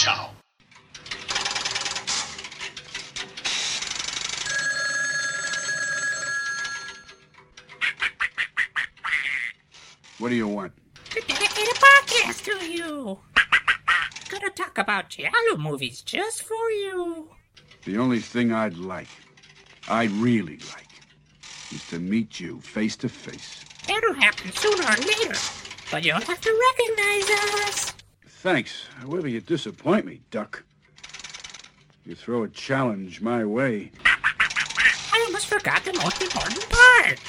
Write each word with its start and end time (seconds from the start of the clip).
Chow. 0.00 0.30
What 10.18 10.30
do 10.30 10.36
you 10.36 10.48
want? 10.48 10.72
To 11.10 11.20
dedicate 11.20 11.68
a 11.68 11.74
podcast 11.74 12.44
to 12.44 12.64
you. 12.64 13.18
Gonna 14.30 14.50
talk 14.56 14.78
about 14.78 15.10
Giallo 15.10 15.58
movies 15.58 16.00
just 16.00 16.44
for 16.44 16.70
you. 16.70 17.28
The 17.84 17.98
only 17.98 18.20
thing 18.20 18.54
I'd 18.54 18.78
like, 18.78 19.08
I 19.86 20.04
really 20.04 20.60
like, 20.72 20.88
is 21.72 21.86
to 21.90 21.98
meet 21.98 22.40
you 22.40 22.62
face 22.62 22.96
to 22.96 23.10
face. 23.10 23.66
That'll 23.86 24.14
happen 24.14 24.50
sooner 24.52 24.82
or 24.82 24.96
later, 24.96 25.38
but 25.90 26.06
you'll 26.06 26.22
have 26.22 26.40
to 26.40 26.72
recognize 26.78 27.68
us. 27.68 27.89
Thanks. 28.40 28.86
However, 29.02 29.28
you 29.28 29.42
disappoint 29.42 30.06
me, 30.06 30.22
Duck. 30.30 30.62
You 32.06 32.14
throw 32.14 32.42
a 32.44 32.48
challenge 32.48 33.20
my 33.20 33.44
way. 33.44 33.92
I 34.06 35.24
almost 35.26 35.46
forgot 35.46 35.84
the 35.84 35.92
most 35.92 36.22
important 36.22 36.66
part. 36.70 37.20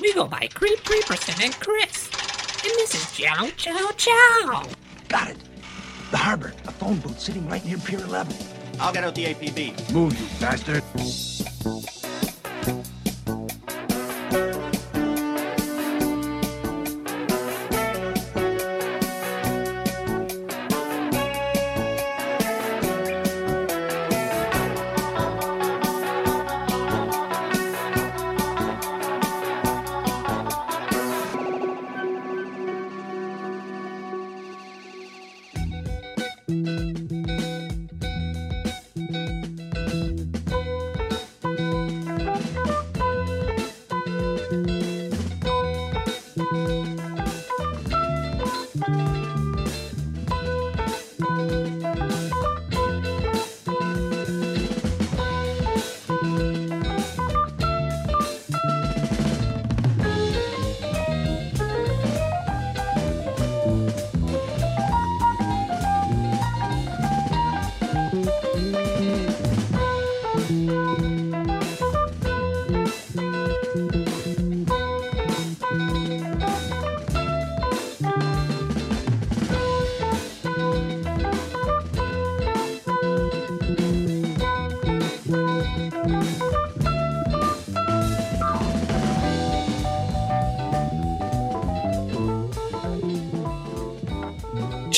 We 0.00 0.12
go 0.12 0.26
by 0.26 0.48
Creep 0.52 0.80
Creeperson 0.80 1.40
and 1.44 1.54
Chris. 1.60 2.10
And 2.64 2.72
this 2.78 2.96
is 2.96 3.16
Giallo 3.16 3.50
Chow 3.50 3.92
Chow. 3.96 4.66
Got 5.08 5.30
it. 5.30 5.36
The 6.10 6.16
harbor. 6.16 6.52
A 6.66 6.72
phone 6.72 6.98
booth 6.98 7.20
sitting 7.20 7.48
right 7.48 7.64
near 7.64 7.78
Pier 7.78 8.00
11. 8.00 8.36
I'll 8.80 8.92
get 8.92 9.04
out 9.04 9.14
the 9.14 9.26
APB. 9.26 9.92
Move, 9.92 10.18
you 10.18 10.26
bastard. 10.40 10.82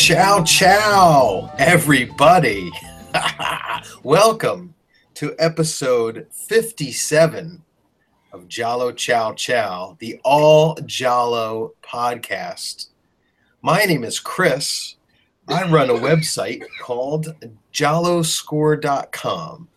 Ciao, 0.09 0.43
ciao, 0.43 1.53
everybody. 1.59 2.73
Welcome 4.03 4.75
to 5.13 5.35
episode 5.39 6.29
57 6.31 7.63
of 8.33 8.49
Giallo 8.49 8.93
Chow 8.93 9.35
Chow, 9.35 9.99
the 10.01 10.19
All 10.25 10.77
Giallo 10.87 11.75
podcast. 11.83 12.87
My 13.61 13.85
name 13.85 14.03
is 14.03 14.19
Chris. 14.19 14.97
I 15.47 15.69
run 15.69 15.91
a 15.91 15.93
website 15.93 16.65
called 16.81 17.35
gialloscore.com. 17.75 19.69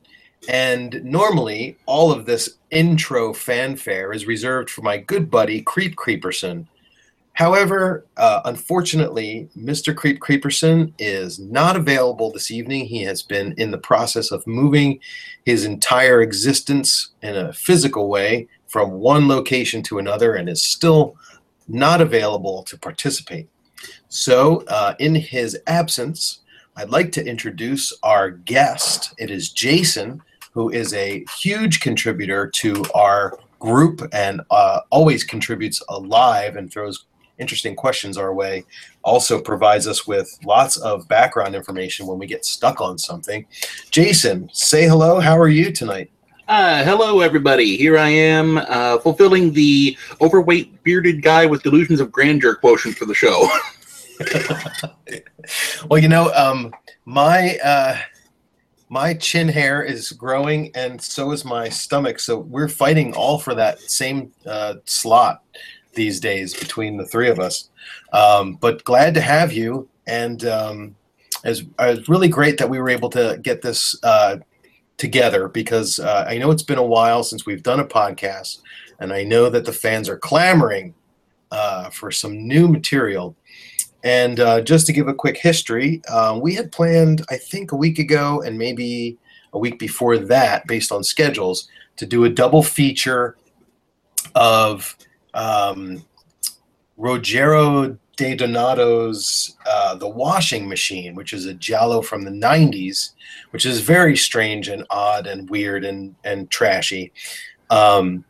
And 0.48 1.04
normally, 1.04 1.78
all 1.86 2.10
of 2.10 2.26
this 2.26 2.58
intro 2.70 3.34
fanfare 3.34 4.14
is 4.14 4.26
reserved 4.26 4.70
for 4.70 4.82
my 4.82 4.96
good 4.96 5.30
buddy, 5.30 5.62
Creep 5.62 5.98
Creeperson. 5.98 6.68
However, 7.34 8.06
uh, 8.18 8.42
unfortunately, 8.46 9.50
Mr. 9.58 9.96
Creep 9.96 10.20
Creeperson 10.20 10.94
is 11.00 11.40
not 11.40 11.76
available 11.76 12.32
this 12.32 12.52
evening. 12.52 12.86
He 12.86 13.04
has 13.04 13.24
been 13.24 13.54
in 13.58 13.72
the 13.72 13.78
process 13.78 14.32
of 14.32 14.46
moving 14.46 15.00
his 15.46 15.66
entire 15.66 16.22
existence 16.22 17.12
in 17.22 17.36
a 17.36 17.54
physical 17.54 18.10
way 18.10 18.48
from 18.68 18.92
one 18.92 19.28
location 19.28 19.82
to 19.84 19.98
another 19.98 20.36
and 20.36 20.50
is 20.50 20.62
still 20.62 21.16
not 21.68 22.02
available 22.02 22.64
to 22.64 22.78
participate. 22.78 23.48
So, 24.10 24.64
uh, 24.68 24.96
in 25.00 25.16
his 25.16 25.58
absence, 25.68 26.42
I'd 26.76 26.90
like 26.90 27.12
to 27.14 27.26
introduce 27.26 27.94
our 28.04 28.30
guest. 28.30 29.14
It 29.18 29.32
is 29.32 29.50
Jason, 29.50 30.22
who 30.54 30.70
is 30.70 30.94
a 30.94 31.26
huge 31.40 31.80
contributor 31.80 32.48
to 32.56 32.84
our 32.94 33.40
group 33.60 34.02
and 34.12 34.42
uh, 34.52 34.82
always 34.90 35.24
contributes 35.24 35.82
live 35.90 36.56
and 36.56 36.72
throws 36.72 37.06
interesting 37.42 37.76
questions 37.76 38.18
our 38.18 38.34
way. 38.34 38.64
Also 39.04 39.42
provides 39.42 39.88
us 39.88 40.08
with 40.08 40.38
lots 40.46 40.78
of 40.78 41.08
background 41.08 41.56
information 41.56 42.06
when 42.06 42.20
we 42.20 42.28
get 42.28 42.46
stuck 42.46 42.80
on 42.80 42.98
something. 42.98 43.46
Jason, 43.90 44.50
say 44.54 44.88
hello. 44.88 45.20
How 45.20 45.38
are 45.38 45.50
you 45.50 45.72
tonight? 45.72 46.12
Uh, 46.48 46.84
hello, 46.84 47.22
everybody. 47.22 47.78
Here 47.78 47.98
I 47.98 48.10
am, 48.10 48.58
uh, 48.58 49.00
fulfilling 49.00 49.54
the 49.54 49.98
overweight 50.22 50.84
bearded 50.84 51.22
guy 51.22 51.46
with 51.46 51.64
delusions 51.64 52.00
of 52.00 52.12
grandeur 52.12 52.56
quotient 52.56 52.98
for 52.98 53.06
the 53.06 53.16
show. 53.16 53.50
well, 55.88 56.00
you 56.00 56.10
know, 56.10 56.32
um, 56.34 56.74
my 57.06 57.58
uh, 57.64 57.98
my 58.90 59.14
chin 59.14 59.48
hair 59.48 59.82
is 59.82 60.12
growing, 60.12 60.72
and 60.76 61.02
so 61.02 61.32
is 61.32 61.46
my 61.46 61.70
stomach. 61.70 62.20
So 62.20 62.40
we're 62.40 62.68
fighting 62.68 63.14
all 63.14 63.40
for 63.40 63.56
that 63.56 63.80
same 63.80 64.34
uh, 64.46 64.76
slot 64.84 65.44
these 65.94 66.20
days 66.20 66.54
between 66.54 66.98
the 66.98 67.06
three 67.06 67.30
of 67.30 67.40
us. 67.40 67.70
Um, 68.14 68.54
but 68.56 68.84
glad 68.84 69.14
to 69.16 69.22
have 69.22 69.54
you, 69.54 69.88
and 70.08 70.44
um, 70.46 70.96
it's, 71.44 71.64
it's 71.80 72.10
really 72.10 72.28
great 72.28 72.58
that 72.58 72.70
we 72.70 72.80
were 72.80 72.90
able 72.90 73.10
to 73.12 73.40
get 73.42 73.62
this 73.62 73.96
uh, 74.04 74.38
together 74.98 75.48
because 75.48 76.00
uh, 76.00 76.26
I 76.28 76.38
know 76.38 76.52
it's 76.52 76.64
been 76.64 76.78
a 76.78 76.86
while 76.86 77.24
since 77.24 77.46
we've 77.46 77.64
done 77.64 77.80
a 77.80 77.86
podcast, 77.86 78.62
and 79.00 79.12
I 79.12 79.24
know 79.24 79.50
that 79.50 79.66
the 79.66 79.74
fans 79.74 80.08
are 80.08 80.18
clamoring 80.18 80.94
uh, 81.52 81.90
for 81.90 82.12
some 82.12 82.48
new 82.48 82.68
material. 82.68 83.36
And 84.04 84.40
uh, 84.40 84.62
just 84.62 84.88
to 84.88 84.94
give 84.94 85.08
a 85.08 85.14
quick 85.14 85.38
history, 85.38 86.02
uh, 86.08 86.40
we 86.42 86.56
had 86.56 86.72
planned, 86.72 87.24
I 87.30 87.38
think, 87.38 87.72
a 87.72 87.76
week 87.76 88.00
ago 88.00 88.42
and 88.42 88.58
maybe 88.58 89.18
a 89.54 89.60
week 89.60 89.78
before 89.78 90.18
that, 90.18 90.66
based 90.66 90.92
on 90.92 91.04
schedules, 91.04 91.68
to 91.98 92.06
do 92.06 92.24
a 92.24 92.30
double 92.30 92.64
feature 92.64 93.38
of 94.34 94.96
um, 95.34 96.04
Rogero 96.98 97.98
De 98.18 98.36
Donato's 98.36 99.58
uh, 99.66 99.96
The 99.96 100.08
Washing 100.08 100.68
Machine, 100.68 101.16
which 101.16 101.34
is 101.34 101.46
a 101.46 101.54
Giallo 101.54 102.02
from 102.02 102.24
the 102.24 102.32
90s, 102.32 103.12
which 103.52 103.66
is 103.66 103.82
very 103.82 104.16
strange 104.16 104.68
and 104.68 104.86
odd 104.90 105.28
and 105.28 105.50
weird 105.50 105.84
and, 105.84 106.16
and 106.24 106.50
trashy. 106.50 107.12
Um, 107.70 108.26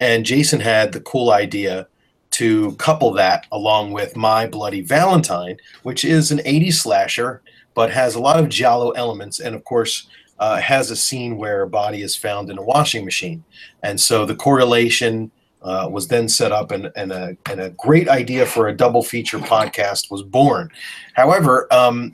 and 0.00 0.24
Jason 0.24 0.60
had 0.60 0.92
the 0.92 1.00
cool 1.00 1.32
idea 1.32 1.88
to 2.32 2.72
couple 2.76 3.12
that 3.12 3.46
along 3.52 3.92
with 3.92 4.16
My 4.16 4.46
Bloody 4.46 4.82
Valentine, 4.82 5.56
which 5.82 6.04
is 6.04 6.30
an 6.30 6.38
80s 6.38 6.74
slasher, 6.74 7.42
but 7.74 7.90
has 7.90 8.14
a 8.14 8.20
lot 8.20 8.38
of 8.38 8.48
Giallo 8.48 8.90
elements. 8.90 9.40
And 9.40 9.54
of 9.54 9.64
course, 9.64 10.06
uh, 10.38 10.60
has 10.60 10.90
a 10.90 10.96
scene 10.96 11.36
where 11.36 11.62
a 11.62 11.68
body 11.68 12.02
is 12.02 12.14
found 12.14 12.50
in 12.50 12.58
a 12.58 12.62
washing 12.62 13.04
machine. 13.04 13.42
And 13.82 13.98
so 13.98 14.26
the 14.26 14.34
correlation 14.34 15.30
uh, 15.62 15.88
was 15.90 16.08
then 16.08 16.28
set 16.28 16.52
up, 16.52 16.70
and, 16.70 16.90
and, 16.96 17.12
a, 17.12 17.36
and 17.50 17.60
a 17.60 17.70
great 17.70 18.08
idea 18.08 18.46
for 18.46 18.68
a 18.68 18.76
double 18.76 19.02
feature 19.02 19.38
podcast 19.38 20.10
was 20.10 20.22
born. 20.22 20.70
However, 21.14 21.66
um, 21.72 22.12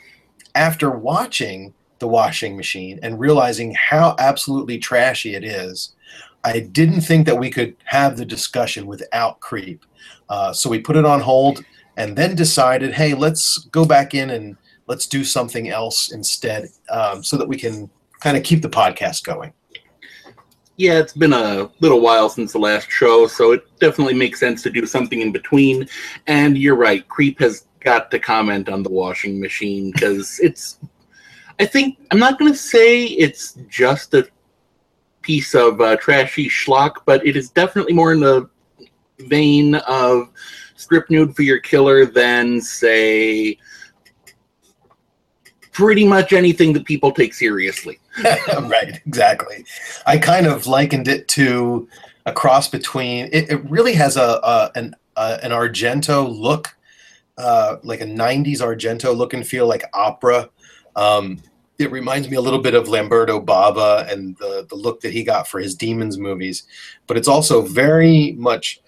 after 0.54 0.90
watching 0.90 1.74
The 1.98 2.08
Washing 2.08 2.56
Machine 2.56 2.98
and 3.02 3.20
realizing 3.20 3.74
how 3.74 4.16
absolutely 4.18 4.78
trashy 4.78 5.34
it 5.34 5.44
is, 5.44 5.94
I 6.44 6.60
didn't 6.60 7.02
think 7.02 7.26
that 7.26 7.38
we 7.38 7.50
could 7.50 7.76
have 7.84 8.16
the 8.16 8.24
discussion 8.24 8.86
without 8.86 9.40
Creep. 9.40 9.84
Uh, 10.28 10.52
so 10.52 10.70
we 10.70 10.80
put 10.80 10.96
it 10.96 11.04
on 11.04 11.20
hold 11.20 11.64
and 11.96 12.16
then 12.16 12.34
decided, 12.34 12.94
hey, 12.94 13.14
let's 13.14 13.58
go 13.58 13.84
back 13.84 14.14
in 14.14 14.30
and 14.30 14.56
let's 14.86 15.06
do 15.06 15.24
something 15.24 15.68
else 15.68 16.10
instead, 16.10 16.68
um, 16.90 17.22
so 17.22 17.36
that 17.36 17.46
we 17.46 17.56
can 17.56 17.88
kind 18.20 18.36
of 18.36 18.42
keep 18.42 18.62
the 18.62 18.68
podcast 18.68 19.24
going. 19.24 19.52
Yeah, 20.76 20.98
it's 20.98 21.12
been 21.12 21.32
a 21.32 21.70
little 21.80 22.00
while 22.00 22.28
since 22.28 22.52
the 22.52 22.58
last 22.58 22.90
show, 22.90 23.26
so 23.26 23.52
it 23.52 23.64
definitely 23.78 24.14
makes 24.14 24.40
sense 24.40 24.62
to 24.62 24.70
do 24.70 24.86
something 24.86 25.20
in 25.20 25.30
between. 25.30 25.86
And 26.26 26.56
you're 26.56 26.76
right, 26.76 27.06
Creep 27.08 27.38
has 27.40 27.66
got 27.80 28.10
to 28.10 28.19
comment 28.19 28.69
on 28.69 28.82
the 28.82 28.90
washing 28.90 29.40
machine 29.40 29.90
because 29.92 30.38
it's. 30.42 30.78
I 31.60 31.66
think 31.66 31.98
I'm 32.10 32.19
not 32.19 32.38
going 32.38 32.50
to 32.50 32.58
say 32.58 33.04
it's 33.04 33.52
just 33.69 34.14
a 34.14 34.26
piece 35.20 35.54
of 35.54 35.80
uh, 35.80 35.96
trashy 35.96 36.48
schlock, 36.48 36.96
but 37.04 37.25
it 37.26 37.36
is 37.36 37.50
definitely 37.50 37.92
more 37.92 38.12
in 38.12 38.20
the 38.20 38.48
vein 39.18 39.75
of 39.75 40.30
strip 40.75 41.08
nude 41.10 41.36
for 41.36 41.42
your 41.42 41.60
killer 41.60 42.06
than 42.06 42.60
say 42.60 43.56
pretty 45.70 46.06
much 46.06 46.32
anything 46.32 46.72
that 46.72 46.84
people 46.84 47.12
take 47.12 47.34
seriously. 47.34 47.98
right, 48.62 49.00
exactly. 49.06 49.64
I 50.06 50.19
kind 50.19 50.47
of 50.47 50.67
likened 50.67 51.09
it 51.09 51.29
to 51.29 51.88
a 52.26 52.32
cross 52.32 52.69
between. 52.69 53.29
It, 53.32 53.50
it 53.50 53.70
really 53.70 53.94
has 53.94 54.17
a, 54.17 54.41
a 54.43 54.70
an 54.75 54.94
an 55.17 55.50
Argento 55.50 56.29
look, 56.29 56.76
uh, 57.38 57.76
like 57.82 58.00
a 58.00 58.06
'90s 58.06 58.59
Argento 58.59 59.17
look 59.17 59.32
and 59.35 59.47
feel, 59.47 59.67
like 59.67 59.85
opera. 59.94 60.50
Um, 60.94 61.43
it 61.79 61.91
reminds 61.91 62.29
me 62.29 62.37
a 62.37 62.41
little 62.41 62.61
bit 62.61 62.75
of 62.75 62.88
Lamberto 62.88 63.41
Bava 63.44 64.11
and 64.12 64.37
the 64.38 64.67
the 64.69 64.76
look 64.76 65.00
that 65.00 65.12
he 65.12 65.25
got 65.25 65.49
for 65.49 65.59
his 65.59 65.75
Demons 65.75 66.19
movies, 66.19 66.64
but 67.06 67.17
it's 67.17 67.29
also 67.29 67.62
very 67.62 68.32
much 68.32 68.81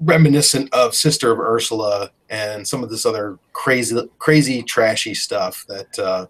reminiscent 0.00 0.72
of 0.72 0.94
Sister 0.94 1.32
of 1.32 1.38
Ursula 1.38 2.10
and 2.28 2.66
some 2.66 2.82
of 2.82 2.90
this 2.90 3.06
other 3.06 3.38
crazy, 3.52 3.96
crazy, 4.18 4.62
trashy 4.62 5.14
stuff 5.14 5.64
that 5.68 5.98
uh, 5.98 6.26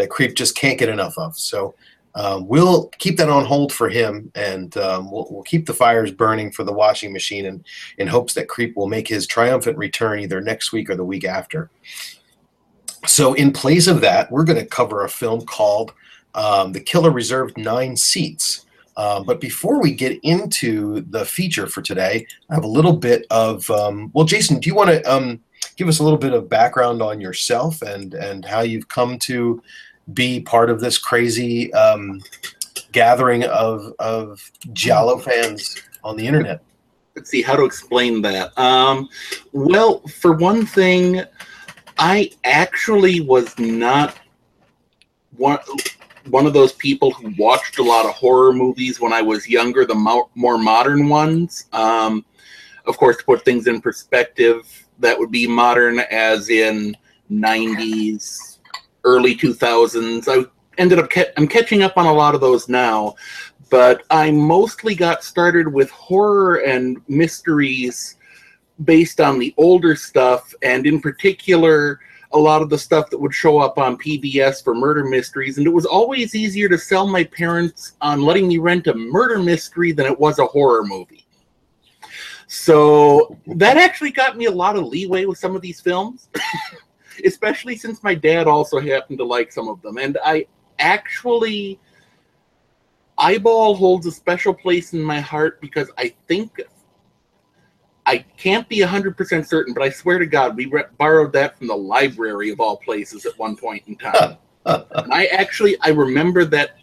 that 0.00 0.10
Creep 0.10 0.34
just 0.34 0.56
can't 0.56 0.78
get 0.78 0.88
enough 0.88 1.16
of. 1.18 1.38
So 1.38 1.74
um, 2.14 2.48
we'll 2.48 2.88
keep 2.98 3.16
that 3.18 3.28
on 3.28 3.44
hold 3.44 3.72
for 3.72 3.88
him, 3.88 4.32
and 4.34 4.76
um, 4.78 5.10
we'll, 5.10 5.28
we'll 5.30 5.42
keep 5.42 5.66
the 5.66 5.74
fires 5.74 6.10
burning 6.10 6.50
for 6.50 6.64
the 6.64 6.72
washing 6.72 7.12
machine, 7.12 7.46
and 7.46 7.64
in 7.98 8.08
hopes 8.08 8.34
that 8.34 8.48
Creep 8.48 8.76
will 8.76 8.88
make 8.88 9.06
his 9.06 9.26
triumphant 9.26 9.78
return 9.78 10.18
either 10.18 10.40
next 10.40 10.72
week 10.72 10.90
or 10.90 10.96
the 10.96 11.04
week 11.04 11.24
after. 11.24 11.70
So 13.06 13.34
in 13.34 13.52
place 13.52 13.86
of 13.86 14.00
that, 14.00 14.30
we're 14.30 14.44
going 14.44 14.58
to 14.58 14.66
cover 14.66 15.04
a 15.04 15.08
film 15.08 15.42
called 15.42 15.92
um, 16.34 16.72
"The 16.72 16.80
Killer 16.80 17.10
Reserved 17.10 17.56
Nine 17.56 17.96
Seats." 17.96 18.66
Um, 18.96 19.24
but 19.24 19.40
before 19.40 19.80
we 19.80 19.94
get 19.94 20.18
into 20.24 21.02
the 21.02 21.24
feature 21.24 21.66
for 21.68 21.80
today, 21.80 22.26
I 22.50 22.54
have 22.54 22.64
a 22.64 22.68
little 22.68 22.96
bit 22.96 23.24
of 23.30 23.70
um, 23.70 24.10
well, 24.14 24.26
Jason, 24.26 24.58
do 24.58 24.68
you 24.68 24.74
want 24.74 24.90
to 24.90 25.02
um, 25.04 25.40
give 25.76 25.88
us 25.88 26.00
a 26.00 26.02
little 26.02 26.18
bit 26.18 26.32
of 26.32 26.48
background 26.48 27.00
on 27.00 27.20
yourself 27.20 27.82
and 27.82 28.14
and 28.14 28.44
how 28.44 28.60
you've 28.62 28.88
come 28.88 29.18
to 29.20 29.62
be 30.12 30.40
part 30.40 30.70
of 30.70 30.80
this 30.80 30.98
crazy 30.98 31.72
um, 31.74 32.20
gathering 32.92 33.44
of 33.44 33.92
of 33.98 34.50
Giallo 34.72 35.18
fans 35.18 35.82
on 36.04 36.16
the 36.16 36.26
internet? 36.26 36.62
Let's 37.16 37.30
see 37.30 37.42
how 37.42 37.56
to 37.56 37.64
explain 37.64 38.22
that. 38.22 38.56
Um, 38.58 39.08
well, 39.52 40.00
for 40.06 40.32
one 40.32 40.64
thing, 40.64 41.22
I 41.98 42.30
actually 42.44 43.20
was 43.20 43.58
not 43.58 44.16
one 45.36 45.58
one 46.28 46.46
of 46.46 46.52
those 46.52 46.72
people 46.74 47.10
who 47.10 47.32
watched 47.38 47.78
a 47.78 47.82
lot 47.82 48.04
of 48.04 48.12
horror 48.12 48.52
movies 48.52 49.00
when 49.00 49.12
I 49.12 49.22
was 49.22 49.48
younger, 49.48 49.84
the 49.86 49.94
mo- 49.94 50.30
more 50.34 50.58
modern 50.58 51.08
ones. 51.08 51.66
Um, 51.72 52.24
of 52.86 52.96
course, 52.96 53.16
to 53.18 53.24
put 53.24 53.44
things 53.44 53.66
in 53.66 53.80
perspective, 53.80 54.66
that 54.98 55.18
would 55.18 55.30
be 55.30 55.46
modern 55.46 56.00
as 56.10 56.50
in 56.50 56.96
90s, 57.30 58.49
early 59.04 59.34
2000s. 59.34 60.28
I 60.28 60.48
ended 60.78 60.98
up 60.98 61.10
ca- 61.10 61.32
I'm 61.36 61.48
catching 61.48 61.82
up 61.82 61.96
on 61.96 62.06
a 62.06 62.12
lot 62.12 62.34
of 62.34 62.40
those 62.40 62.68
now, 62.68 63.14
but 63.70 64.02
I 64.10 64.30
mostly 64.30 64.94
got 64.94 65.24
started 65.24 65.72
with 65.72 65.90
horror 65.90 66.56
and 66.56 67.00
mysteries 67.08 68.16
based 68.84 69.20
on 69.20 69.38
the 69.38 69.54
older 69.56 69.94
stuff, 69.94 70.54
and 70.62 70.86
in 70.86 71.00
particular 71.00 72.00
a 72.32 72.38
lot 72.38 72.62
of 72.62 72.70
the 72.70 72.78
stuff 72.78 73.10
that 73.10 73.18
would 73.18 73.34
show 73.34 73.58
up 73.58 73.76
on 73.76 73.96
PBS 73.98 74.62
for 74.62 74.74
murder 74.74 75.04
mysteries, 75.04 75.58
and 75.58 75.66
it 75.66 75.70
was 75.70 75.84
always 75.84 76.34
easier 76.34 76.68
to 76.68 76.78
sell 76.78 77.06
my 77.06 77.24
parents 77.24 77.96
on 78.00 78.22
letting 78.22 78.46
me 78.46 78.58
rent 78.58 78.86
a 78.86 78.94
murder 78.94 79.40
mystery 79.40 79.92
than 79.92 80.06
it 80.06 80.18
was 80.18 80.38
a 80.38 80.46
horror 80.46 80.84
movie. 80.84 81.26
So 82.46 83.36
that 83.46 83.76
actually 83.76 84.10
got 84.10 84.36
me 84.36 84.46
a 84.46 84.50
lot 84.50 84.76
of 84.76 84.84
leeway 84.84 85.24
with 85.24 85.38
some 85.38 85.54
of 85.54 85.62
these 85.62 85.80
films, 85.80 86.28
especially 87.24 87.76
since 87.76 88.02
my 88.02 88.14
dad 88.14 88.46
also 88.46 88.80
happened 88.80 89.18
to 89.18 89.24
like 89.24 89.52
some 89.52 89.68
of 89.68 89.80
them. 89.82 89.98
And 89.98 90.18
I 90.24 90.46
actually, 90.78 91.78
Eyeball 93.18 93.74
holds 93.74 94.06
a 94.06 94.12
special 94.12 94.54
place 94.54 94.92
in 94.92 95.02
my 95.02 95.20
heart 95.20 95.60
because 95.60 95.90
I 95.98 96.14
think 96.28 96.60
I 98.06 98.18
can't 98.36 98.68
be 98.68 98.78
100% 98.78 99.46
certain, 99.46 99.74
but 99.74 99.82
I 99.82 99.90
swear 99.90 100.18
to 100.18 100.26
God, 100.26 100.56
we 100.56 100.66
re- 100.66 100.84
borrowed 100.98 101.32
that 101.34 101.58
from 101.58 101.68
the 101.68 101.76
library 101.76 102.50
of 102.50 102.60
all 102.60 102.76
places 102.76 103.26
at 103.26 103.38
one 103.38 103.56
point 103.56 103.84
in 103.86 103.96
time. 103.96 104.36
and 104.66 105.12
I 105.12 105.26
actually, 105.26 105.76
I 105.80 105.90
remember 105.90 106.44
that 106.46 106.78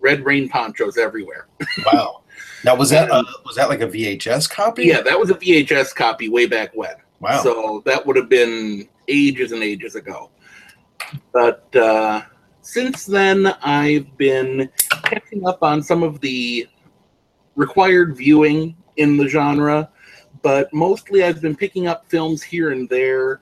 Red 0.00 0.24
Rain 0.24 0.48
ponchos 0.48 0.98
everywhere. 0.98 1.48
wow. 1.92 2.22
Now 2.64 2.74
was 2.74 2.90
that 2.90 3.10
uh, 3.10 3.22
was 3.44 3.56
that 3.56 3.68
like 3.68 3.80
a 3.80 3.86
VHS 3.86 4.50
copy? 4.50 4.84
Yeah, 4.84 5.00
that 5.00 5.18
was 5.18 5.30
a 5.30 5.34
VHS 5.34 5.94
copy 5.94 6.28
way 6.28 6.46
back 6.46 6.74
when. 6.74 6.94
Wow. 7.20 7.42
So 7.42 7.82
that 7.86 8.04
would 8.04 8.16
have 8.16 8.28
been 8.28 8.88
ages 9.10 9.52
and 9.52 9.62
ages 9.62 9.94
ago. 9.94 10.30
But 11.32 11.74
uh, 11.76 12.22
since 12.62 13.04
then, 13.04 13.46
I've 13.62 14.16
been 14.16 14.70
catching 15.04 15.46
up 15.46 15.62
on 15.62 15.82
some 15.82 16.02
of 16.02 16.20
the 16.20 16.68
required 17.56 18.16
viewing 18.16 18.76
in 18.96 19.16
the 19.16 19.28
genre 19.28 19.90
but 20.42 20.72
mostly 20.72 21.24
I've 21.24 21.40
been 21.40 21.56
picking 21.56 21.86
up 21.86 22.08
films 22.08 22.42
here 22.42 22.70
and 22.70 22.88
there 22.88 23.40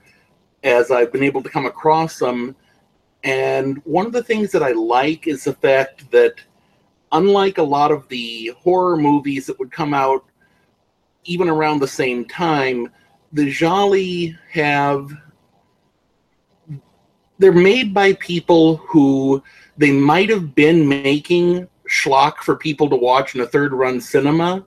as 0.64 0.90
I've 0.90 1.12
been 1.12 1.22
able 1.22 1.42
to 1.42 1.48
come 1.48 1.66
across 1.66 2.18
them. 2.18 2.56
And 3.24 3.78
one 3.84 4.06
of 4.06 4.12
the 4.12 4.22
things 4.22 4.50
that 4.52 4.62
I 4.62 4.72
like 4.72 5.26
is 5.26 5.44
the 5.44 5.52
fact 5.54 6.10
that, 6.10 6.34
unlike 7.12 7.58
a 7.58 7.62
lot 7.62 7.90
of 7.90 8.08
the 8.08 8.52
horror 8.58 8.96
movies 8.96 9.46
that 9.46 9.58
would 9.58 9.72
come 9.72 9.94
out 9.94 10.24
even 11.24 11.48
around 11.48 11.78
the 11.78 11.88
same 11.88 12.24
time, 12.24 12.90
the 13.32 13.50
Gialli 13.50 14.36
have. 14.50 15.10
They're 17.38 17.52
made 17.52 17.94
by 17.94 18.14
people 18.14 18.78
who 18.78 19.42
they 19.76 19.92
might 19.92 20.28
have 20.30 20.54
been 20.54 20.88
making 20.88 21.68
schlock 21.88 22.38
for 22.38 22.56
people 22.56 22.90
to 22.90 22.96
watch 22.96 23.34
in 23.34 23.40
a 23.40 23.46
third 23.46 23.72
run 23.72 24.00
cinema, 24.00 24.64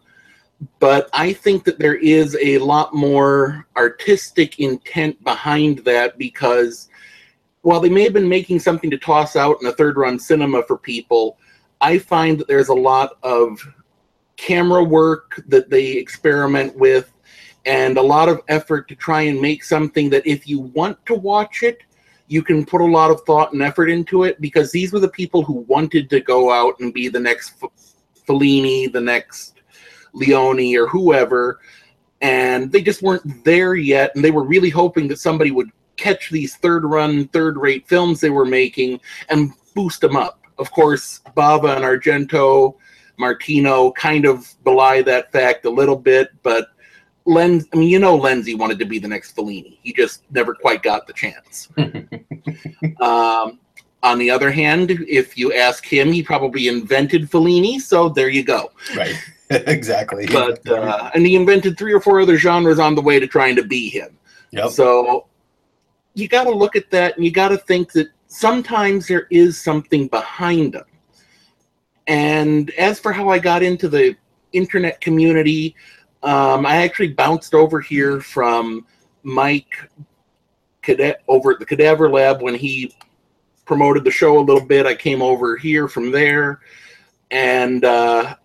but 0.79 1.09
I 1.13 1.33
think 1.33 1.63
that 1.65 1.79
there 1.79 1.95
is 1.95 2.37
a 2.41 2.57
lot 2.59 2.93
more 2.93 3.67
artistic 3.75 4.59
intent 4.59 5.21
behind 5.23 5.79
that 5.79 6.17
because 6.17 6.87
while 7.61 7.79
they 7.79 7.89
may 7.89 8.03
have 8.03 8.13
been 8.13 8.29
making 8.29 8.59
something 8.59 8.89
to 8.89 8.97
toss 8.97 9.35
out 9.35 9.57
in 9.61 9.67
a 9.67 9.73
third 9.73 9.97
run 9.97 10.17
cinema 10.17 10.63
for 10.63 10.77
people, 10.77 11.37
I 11.79 11.97
find 11.97 12.39
that 12.39 12.47
there's 12.47 12.69
a 12.69 12.73
lot 12.73 13.17
of 13.23 13.59
camera 14.37 14.83
work 14.83 15.43
that 15.47 15.69
they 15.69 15.91
experiment 15.91 16.75
with 16.75 17.11
and 17.65 17.97
a 17.97 18.01
lot 18.01 18.29
of 18.29 18.41
effort 18.47 18.87
to 18.87 18.95
try 18.95 19.21
and 19.23 19.39
make 19.39 19.63
something 19.63 20.09
that 20.09 20.25
if 20.25 20.47
you 20.47 20.59
want 20.59 21.03
to 21.05 21.13
watch 21.13 21.61
it, 21.61 21.81
you 22.31 22.41
can 22.41 22.65
put 22.65 22.79
a 22.79 22.85
lot 22.85 23.11
of 23.11 23.19
thought 23.25 23.51
and 23.51 23.61
effort 23.61 23.89
into 23.89 24.23
it 24.23 24.39
because 24.39 24.71
these 24.71 24.93
were 24.93 25.01
the 25.01 25.09
people 25.09 25.43
who 25.43 25.65
wanted 25.67 26.09
to 26.09 26.21
go 26.21 26.49
out 26.49 26.79
and 26.79 26.93
be 26.93 27.09
the 27.09 27.19
next 27.19 27.61
Fellini, 28.25 28.89
the 28.89 29.01
next 29.01 29.55
Leone 30.13 30.77
or 30.77 30.87
whoever, 30.87 31.59
and 32.21 32.71
they 32.71 32.81
just 32.81 33.01
weren't 33.01 33.43
there 33.43 33.75
yet. 33.75 34.15
And 34.15 34.23
they 34.23 34.31
were 34.31 34.45
really 34.45 34.69
hoping 34.69 35.09
that 35.09 35.19
somebody 35.19 35.51
would 35.51 35.71
catch 35.97 36.29
these 36.29 36.55
third 36.55 36.85
run, 36.85 37.27
third 37.27 37.57
rate 37.57 37.85
films 37.89 38.21
they 38.21 38.29
were 38.29 38.45
making 38.45 39.01
and 39.27 39.51
boost 39.75 39.99
them 39.99 40.15
up. 40.15 40.39
Of 40.57 40.71
course, 40.71 41.19
Bava 41.35 41.75
and 41.75 41.83
Argento, 41.83 42.75
Martino 43.17 43.91
kind 43.91 44.25
of 44.25 44.47
belie 44.63 45.01
that 45.01 45.33
fact 45.33 45.65
a 45.65 45.69
little 45.69 45.97
bit, 45.97 46.29
but 46.43 46.69
Lenz, 47.25 47.67
I 47.73 47.77
mean, 47.77 47.89
you 47.89 47.99
know, 47.99 48.17
Lenzi 48.17 48.57
wanted 48.57 48.79
to 48.79 48.85
be 48.85 48.99
the 48.99 49.07
next 49.07 49.35
Fellini. 49.35 49.77
He 49.83 49.93
just 49.93 50.23
never 50.31 50.55
quite 50.55 50.81
got 50.81 51.07
the 51.07 51.13
chance. 51.13 51.69
um, 52.99 53.59
on 54.03 54.17
the 54.17 54.31
other 54.31 54.49
hand, 54.51 54.91
if 54.91 55.37
you 55.37 55.53
ask 55.53 55.85
him, 55.85 56.11
he 56.11 56.23
probably 56.23 56.67
invented 56.67 57.29
Fellini, 57.29 57.79
so 57.79 58.09
there 58.09 58.29
you 58.29 58.43
go. 58.43 58.71
Right. 58.95 59.15
exactly. 59.49 60.25
But 60.27 60.67
uh, 60.67 61.11
and 61.13 61.25
he 61.25 61.35
invented 61.35 61.77
three 61.77 61.93
or 61.93 61.99
four 61.99 62.19
other 62.21 62.37
genres 62.37 62.79
on 62.79 62.95
the 62.95 63.01
way 63.01 63.19
to 63.19 63.27
trying 63.27 63.55
to 63.57 63.63
be 63.63 63.89
him. 63.89 64.17
Yep. 64.51 64.71
So 64.71 65.27
you 66.15 66.27
got 66.27 66.45
to 66.45 66.51
look 66.51 66.75
at 66.75 66.89
that, 66.91 67.15
and 67.15 67.25
you 67.25 67.31
got 67.31 67.49
to 67.49 67.57
think 67.57 67.91
that 67.91 68.07
sometimes 68.27 69.07
there 69.07 69.27
is 69.29 69.61
something 69.61 70.07
behind 70.07 70.73
them. 70.73 70.85
And 72.07 72.71
as 72.71 72.99
for 72.99 73.13
how 73.13 73.29
I 73.29 73.39
got 73.39 73.61
into 73.61 73.87
the 73.87 74.15
internet 74.51 74.99
community, 75.01 75.75
um, 76.23 76.65
I 76.65 76.77
actually 76.77 77.13
bounced 77.13 77.53
over 77.53 77.81
here 77.81 78.21
from 78.21 78.85
Mike 79.23 79.73
cadet 80.81 81.21
over 81.27 81.51
at 81.51 81.59
the 81.59 81.65
Cadaver 81.65 82.09
Lab 82.09 82.41
when 82.41 82.55
he 82.55 82.93
promoted 83.65 84.03
the 84.03 84.11
show 84.11 84.39
a 84.39 84.41
little 84.41 84.65
bit. 84.65 84.85
I 84.85 84.95
came 84.95 85.21
over 85.21 85.57
here 85.57 85.87
from 85.87 86.11
there, 86.11 86.59
and 87.31 87.85
uh, 87.85 88.35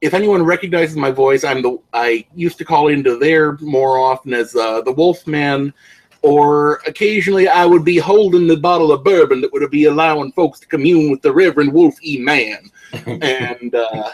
if 0.00 0.14
anyone 0.14 0.42
recognizes 0.42 0.96
my 0.96 1.10
voice, 1.10 1.44
I'm 1.44 1.62
the 1.62 1.78
I 1.92 2.26
used 2.34 2.58
to 2.58 2.64
call 2.64 2.88
into 2.88 3.18
there 3.18 3.56
more 3.58 3.98
often 3.98 4.34
as 4.34 4.54
uh, 4.54 4.82
the 4.82 4.92
Wolfman, 4.92 5.72
or 6.22 6.80
occasionally 6.86 7.48
I 7.48 7.64
would 7.64 7.84
be 7.84 7.98
holding 7.98 8.46
the 8.46 8.56
bottle 8.56 8.92
of 8.92 9.04
bourbon 9.04 9.40
that 9.40 9.52
would 9.52 9.70
be 9.70 9.84
allowing 9.84 10.32
folks 10.32 10.60
to 10.60 10.66
commune 10.66 11.10
with 11.10 11.22
the 11.22 11.32
Reverend 11.32 11.72
Wolf 11.72 11.94
E. 12.02 12.18
Man, 12.18 12.70
and 13.06 13.74
uh, 13.74 14.10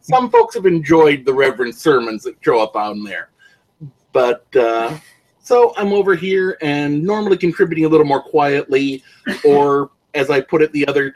some 0.00 0.30
folks 0.30 0.54
have 0.54 0.66
enjoyed 0.66 1.24
the 1.24 1.32
Reverend 1.32 1.74
sermons 1.74 2.22
that 2.24 2.36
show 2.40 2.60
up 2.60 2.76
on 2.76 3.02
there, 3.02 3.30
but. 4.12 4.44
Uh, 4.54 4.96
so 5.46 5.72
I'm 5.76 5.92
over 5.92 6.16
here 6.16 6.58
and 6.60 7.00
normally 7.04 7.36
contributing 7.36 7.84
a 7.84 7.88
little 7.88 8.04
more 8.04 8.20
quietly, 8.20 9.04
or 9.44 9.92
as 10.12 10.28
I 10.28 10.40
put 10.40 10.60
it 10.60 10.72
the 10.72 10.84
other 10.88 11.14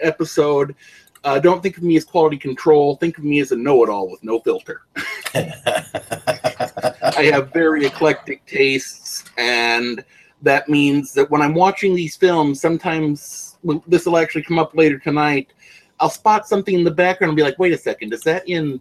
episode, 0.00 0.74
uh, 1.22 1.38
don't 1.38 1.62
think 1.62 1.76
of 1.76 1.84
me 1.84 1.96
as 1.96 2.04
quality 2.04 2.36
control. 2.36 2.96
Think 2.96 3.18
of 3.18 3.24
me 3.24 3.40
as 3.40 3.52
a 3.52 3.56
know-it-all 3.56 4.10
with 4.10 4.22
no 4.24 4.40
filter. 4.40 4.82
I 5.34 7.30
have 7.32 7.52
very 7.52 7.86
eclectic 7.86 8.44
tastes, 8.46 9.24
and 9.36 10.04
that 10.42 10.68
means 10.68 11.12
that 11.14 11.30
when 11.30 11.42
I'm 11.42 11.54
watching 11.54 11.94
these 11.94 12.16
films, 12.16 12.60
sometimes 12.60 13.58
this 13.86 14.06
will 14.06 14.16
actually 14.16 14.42
come 14.42 14.58
up 14.58 14.74
later 14.74 14.98
tonight. 14.98 15.52
I'll 16.00 16.10
spot 16.10 16.48
something 16.48 16.74
in 16.74 16.84
the 16.84 16.90
background 16.90 17.30
and 17.30 17.36
be 17.36 17.42
like, 17.42 17.58
"Wait 17.58 17.72
a 17.72 17.78
second, 17.78 18.12
is 18.12 18.22
that 18.22 18.48
in 18.48 18.80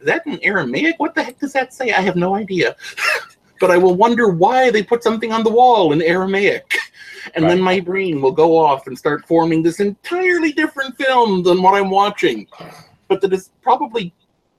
is 0.00 0.06
that 0.06 0.26
in 0.26 0.38
Aramaic? 0.42 0.96
What 0.98 1.14
the 1.14 1.22
heck 1.22 1.38
does 1.38 1.52
that 1.52 1.72
say? 1.72 1.92
I 1.92 2.00
have 2.00 2.16
no 2.16 2.34
idea." 2.34 2.76
but 3.60 3.70
I 3.70 3.78
will 3.78 3.94
wonder 3.94 4.28
why 4.28 4.70
they 4.70 4.82
put 4.82 5.02
something 5.02 5.32
on 5.32 5.42
the 5.42 5.50
wall 5.50 5.92
in 5.92 6.02
Aramaic. 6.02 6.76
And 7.34 7.48
then 7.48 7.60
my 7.60 7.80
brain 7.80 8.20
will 8.20 8.32
go 8.32 8.58
off 8.58 8.86
and 8.86 8.98
start 8.98 9.26
forming 9.26 9.62
this 9.62 9.80
entirely 9.80 10.52
different 10.52 10.96
film 10.98 11.42
than 11.42 11.62
what 11.62 11.74
I'm 11.74 11.88
watching. 11.88 12.46
But 13.08 13.22
that 13.22 13.32
is 13.32 13.50
probably 13.62 14.12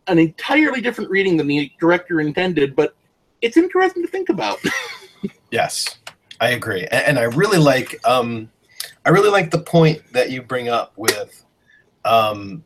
an 0.07 0.19
entirely 0.19 0.81
different 0.81 1.09
reading 1.09 1.37
than 1.37 1.47
the 1.47 1.71
director 1.79 2.19
intended, 2.21 2.75
but 2.75 2.95
it's 3.41 3.57
interesting 3.57 4.03
to 4.03 4.09
think 4.09 4.29
about. 4.29 4.59
Yes, 5.51 5.99
I 6.41 6.49
agree, 6.49 6.85
and, 6.87 7.17
I 7.17 7.23
really 7.23 7.57
like 7.57 7.95
um, 8.05 8.49
I 9.05 9.09
really 9.09 9.29
like 9.29 9.51
the 9.51 9.59
point 9.59 10.01
that 10.11 10.29
you 10.29 10.41
bring 10.41 10.67
up 10.67 10.91
with 10.97 11.44
um, 12.05 12.63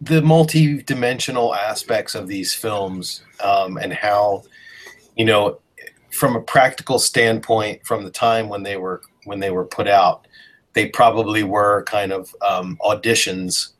the 0.00 0.22
multi-dimensional 0.22 1.54
aspects 1.54 2.14
of 2.14 2.28
these 2.28 2.54
films 2.54 3.22
um, 3.42 3.76
and 3.78 3.92
how 3.92 4.44
you 5.16 5.24
know 5.24 5.58
from 6.10 6.36
a 6.36 6.40
practical 6.40 6.98
standpoint 6.98 7.84
from 7.84 8.04
the 8.04 8.10
time 8.10 8.48
when 8.48 8.62
they 8.62 8.76
were 8.76 9.02
when 9.24 9.40
they 9.40 9.50
were 9.50 9.64
put 9.64 9.88
out 9.88 10.26
they 10.74 10.86
probably 10.86 11.42
were 11.42 11.82
kind 11.84 12.12
of 12.12 12.34
um, 12.46 12.78
auditions 12.82 13.70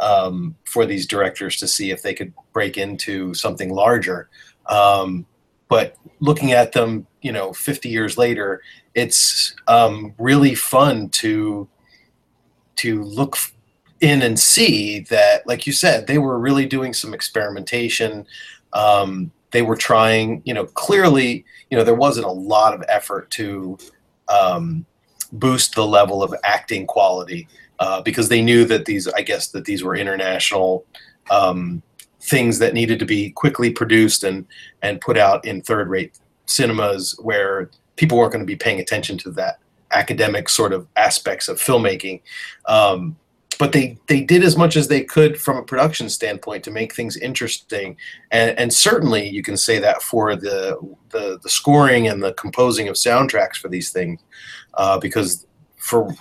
um, 0.00 0.54
for 0.64 0.84
these 0.84 1.06
directors 1.06 1.56
to 1.56 1.66
see 1.66 1.90
if 1.90 2.02
they 2.02 2.12
could 2.12 2.32
break 2.52 2.76
into 2.76 3.32
something 3.32 3.72
larger. 3.72 4.28
Um, 4.66 5.24
but 5.68 5.96
looking 6.20 6.52
at 6.52 6.72
them 6.72 7.06
you 7.22 7.32
know 7.32 7.52
50 7.52 7.88
years 7.88 8.18
later 8.18 8.60
it's 8.94 9.54
um, 9.68 10.14
really 10.18 10.54
fun 10.54 11.08
to 11.10 11.66
to 12.76 13.02
look 13.04 13.36
in 14.02 14.20
and 14.20 14.38
see 14.38 15.00
that 15.08 15.46
like 15.46 15.66
you 15.66 15.72
said 15.72 16.06
they 16.06 16.18
were 16.18 16.38
really 16.38 16.66
doing 16.66 16.92
some 16.92 17.14
experimentation. 17.14 18.26
Um, 18.74 19.30
they 19.52 19.62
were 19.62 19.76
trying 19.76 20.42
you 20.44 20.52
know 20.52 20.66
clearly 20.66 21.44
you 21.70 21.78
know 21.78 21.84
there 21.84 21.94
wasn't 21.94 22.26
a 22.26 22.30
lot 22.30 22.74
of 22.74 22.84
effort 22.88 23.30
to 23.30 23.78
um, 24.28 24.84
boost 25.32 25.74
the 25.74 25.86
level 25.86 26.22
of 26.22 26.34
acting 26.44 26.86
quality 26.86 27.48
uh, 27.78 28.02
because 28.02 28.28
they 28.28 28.42
knew 28.42 28.64
that 28.64 28.86
these 28.86 29.06
i 29.08 29.22
guess 29.22 29.48
that 29.48 29.64
these 29.66 29.84
were 29.84 29.94
international 29.94 30.84
um, 31.30 31.82
things 32.20 32.58
that 32.58 32.74
needed 32.74 32.98
to 32.98 33.04
be 33.04 33.30
quickly 33.30 33.70
produced 33.70 34.24
and 34.24 34.46
and 34.82 35.00
put 35.00 35.16
out 35.16 35.44
in 35.44 35.60
third 35.60 35.88
rate 35.88 36.18
cinemas 36.46 37.14
where 37.22 37.70
people 37.96 38.18
weren't 38.18 38.32
going 38.32 38.44
to 38.44 38.46
be 38.46 38.56
paying 38.56 38.80
attention 38.80 39.18
to 39.18 39.30
that 39.30 39.58
academic 39.92 40.48
sort 40.48 40.72
of 40.72 40.86
aspects 40.96 41.48
of 41.48 41.58
filmmaking. 41.58 42.20
Um, 42.66 43.16
but 43.62 43.70
they 43.70 43.96
they 44.08 44.20
did 44.20 44.42
as 44.42 44.56
much 44.56 44.76
as 44.76 44.88
they 44.88 45.04
could 45.04 45.40
from 45.40 45.56
a 45.56 45.62
production 45.62 46.08
standpoint 46.08 46.64
to 46.64 46.70
make 46.72 46.92
things 46.92 47.16
interesting 47.16 47.96
and 48.32 48.58
and 48.58 48.74
certainly 48.74 49.28
you 49.28 49.40
can 49.40 49.56
say 49.56 49.78
that 49.78 50.02
for 50.02 50.34
the 50.34 50.76
the, 51.10 51.38
the 51.44 51.48
scoring 51.48 52.08
and 52.08 52.20
the 52.20 52.32
composing 52.32 52.88
of 52.88 52.96
soundtracks 52.96 53.54
for 53.54 53.68
these 53.68 53.92
things 53.92 54.20
uh, 54.74 54.98
because 54.98 55.46
for 55.76 56.12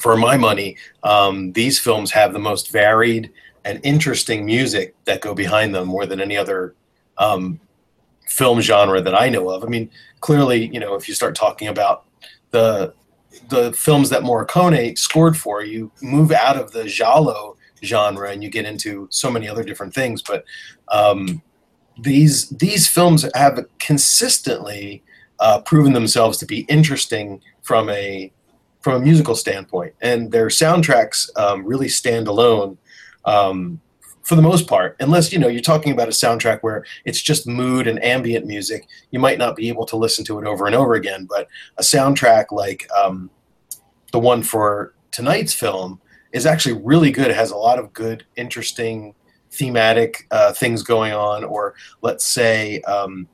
for 0.00 0.16
my 0.16 0.36
money 0.36 0.76
um, 1.04 1.52
these 1.52 1.78
films 1.78 2.10
have 2.10 2.32
the 2.32 2.40
most 2.40 2.72
varied 2.72 3.30
and 3.64 3.78
interesting 3.84 4.44
music 4.44 4.96
that 5.04 5.20
go 5.20 5.34
behind 5.34 5.72
them 5.72 5.86
more 5.86 6.06
than 6.06 6.20
any 6.20 6.36
other 6.36 6.74
um, 7.18 7.60
film 8.26 8.60
genre 8.60 9.00
that 9.00 9.14
I 9.14 9.28
know 9.28 9.48
of. 9.50 9.62
I 9.62 9.68
mean, 9.68 9.88
clearly, 10.18 10.66
you 10.74 10.80
know, 10.80 10.96
if 10.96 11.06
you 11.06 11.14
start 11.14 11.36
talking 11.36 11.68
about 11.68 12.04
the 12.50 12.92
the 13.48 13.72
films 13.72 14.10
that 14.10 14.22
Morricone 14.22 14.96
scored 14.98 15.36
for, 15.36 15.62
you 15.62 15.90
move 16.00 16.32
out 16.32 16.56
of 16.56 16.72
the 16.72 16.84
giallo 16.84 17.56
genre 17.84 18.30
and 18.30 18.42
you 18.42 18.50
get 18.50 18.64
into 18.64 19.08
so 19.10 19.30
many 19.30 19.48
other 19.48 19.64
different 19.64 19.94
things. 19.94 20.22
But 20.22 20.44
um, 20.88 21.42
these 21.98 22.48
these 22.50 22.88
films 22.88 23.26
have 23.34 23.64
consistently 23.78 25.02
uh, 25.40 25.60
proven 25.62 25.92
themselves 25.92 26.38
to 26.38 26.46
be 26.46 26.60
interesting 26.68 27.40
from 27.62 27.88
a 27.90 28.32
from 28.80 28.94
a 28.94 29.04
musical 29.04 29.34
standpoint, 29.34 29.94
and 30.00 30.32
their 30.32 30.48
soundtracks 30.48 31.28
um, 31.36 31.64
really 31.64 31.88
stand 31.88 32.26
alone 32.26 32.78
um, 33.24 33.80
for 34.22 34.36
the 34.36 34.42
most 34.42 34.66
part. 34.66 34.96
Unless 35.00 35.32
you 35.32 35.38
know 35.38 35.48
you're 35.48 35.60
talking 35.60 35.92
about 35.92 36.08
a 36.08 36.12
soundtrack 36.12 36.60
where 36.60 36.84
it's 37.04 37.20
just 37.20 37.46
mood 37.46 37.86
and 37.86 38.02
ambient 38.04 38.46
music, 38.46 38.86
you 39.10 39.18
might 39.18 39.38
not 39.38 39.56
be 39.56 39.68
able 39.68 39.86
to 39.86 39.96
listen 39.96 40.24
to 40.26 40.38
it 40.38 40.46
over 40.46 40.66
and 40.66 40.74
over 40.74 40.94
again. 40.94 41.26
But 41.28 41.48
a 41.78 41.82
soundtrack 41.82 42.46
like 42.50 42.88
um, 42.92 43.30
the 44.12 44.18
one 44.18 44.42
for 44.42 44.94
tonight's 45.10 45.54
film 45.54 46.00
is 46.32 46.46
actually 46.46 46.80
really 46.82 47.10
good. 47.10 47.30
It 47.30 47.36
has 47.36 47.50
a 47.50 47.56
lot 47.56 47.78
of 47.78 47.92
good, 47.92 48.24
interesting 48.36 49.14
thematic 49.50 50.26
uh, 50.30 50.52
things 50.52 50.82
going 50.82 51.12
on. 51.12 51.44
Or 51.44 51.74
let's 52.00 52.24
say, 52.24 52.80
um, 52.82 53.28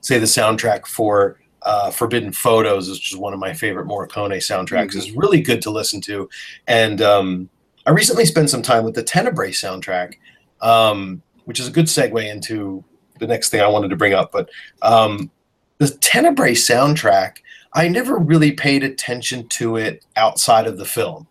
say 0.00 0.18
the 0.18 0.26
soundtrack 0.26 0.86
for 0.86 1.38
uh, 1.62 1.90
Forbidden 1.90 2.32
Photos, 2.32 2.90
which 2.90 3.12
is 3.12 3.18
one 3.18 3.32
of 3.32 3.38
my 3.38 3.52
favorite 3.52 3.86
Morricone 3.86 4.36
soundtracks, 4.36 4.94
is 4.94 5.12
really 5.12 5.40
good 5.40 5.62
to 5.62 5.70
listen 5.70 6.00
to. 6.02 6.28
And 6.66 7.00
um, 7.00 7.48
I 7.86 7.90
recently 7.90 8.24
spent 8.24 8.50
some 8.50 8.62
time 8.62 8.84
with 8.84 8.94
the 8.94 9.02
Tenebrae 9.02 9.50
soundtrack, 9.50 10.14
um, 10.60 11.22
which 11.44 11.60
is 11.60 11.68
a 11.68 11.72
good 11.72 11.86
segue 11.86 12.30
into 12.30 12.82
the 13.20 13.26
next 13.26 13.50
thing 13.50 13.60
I 13.60 13.68
wanted 13.68 13.88
to 13.88 13.96
bring 13.96 14.14
up. 14.14 14.32
But 14.32 14.48
um, 14.82 15.30
the 15.78 15.88
Tenebrae 15.88 16.54
soundtrack, 16.54 17.38
I 17.74 17.88
never 17.88 18.16
really 18.16 18.52
paid 18.52 18.82
attention 18.82 19.48
to 19.48 19.76
it 19.76 20.04
outside 20.16 20.66
of 20.66 20.78
the 20.78 20.84
film. 20.84 21.26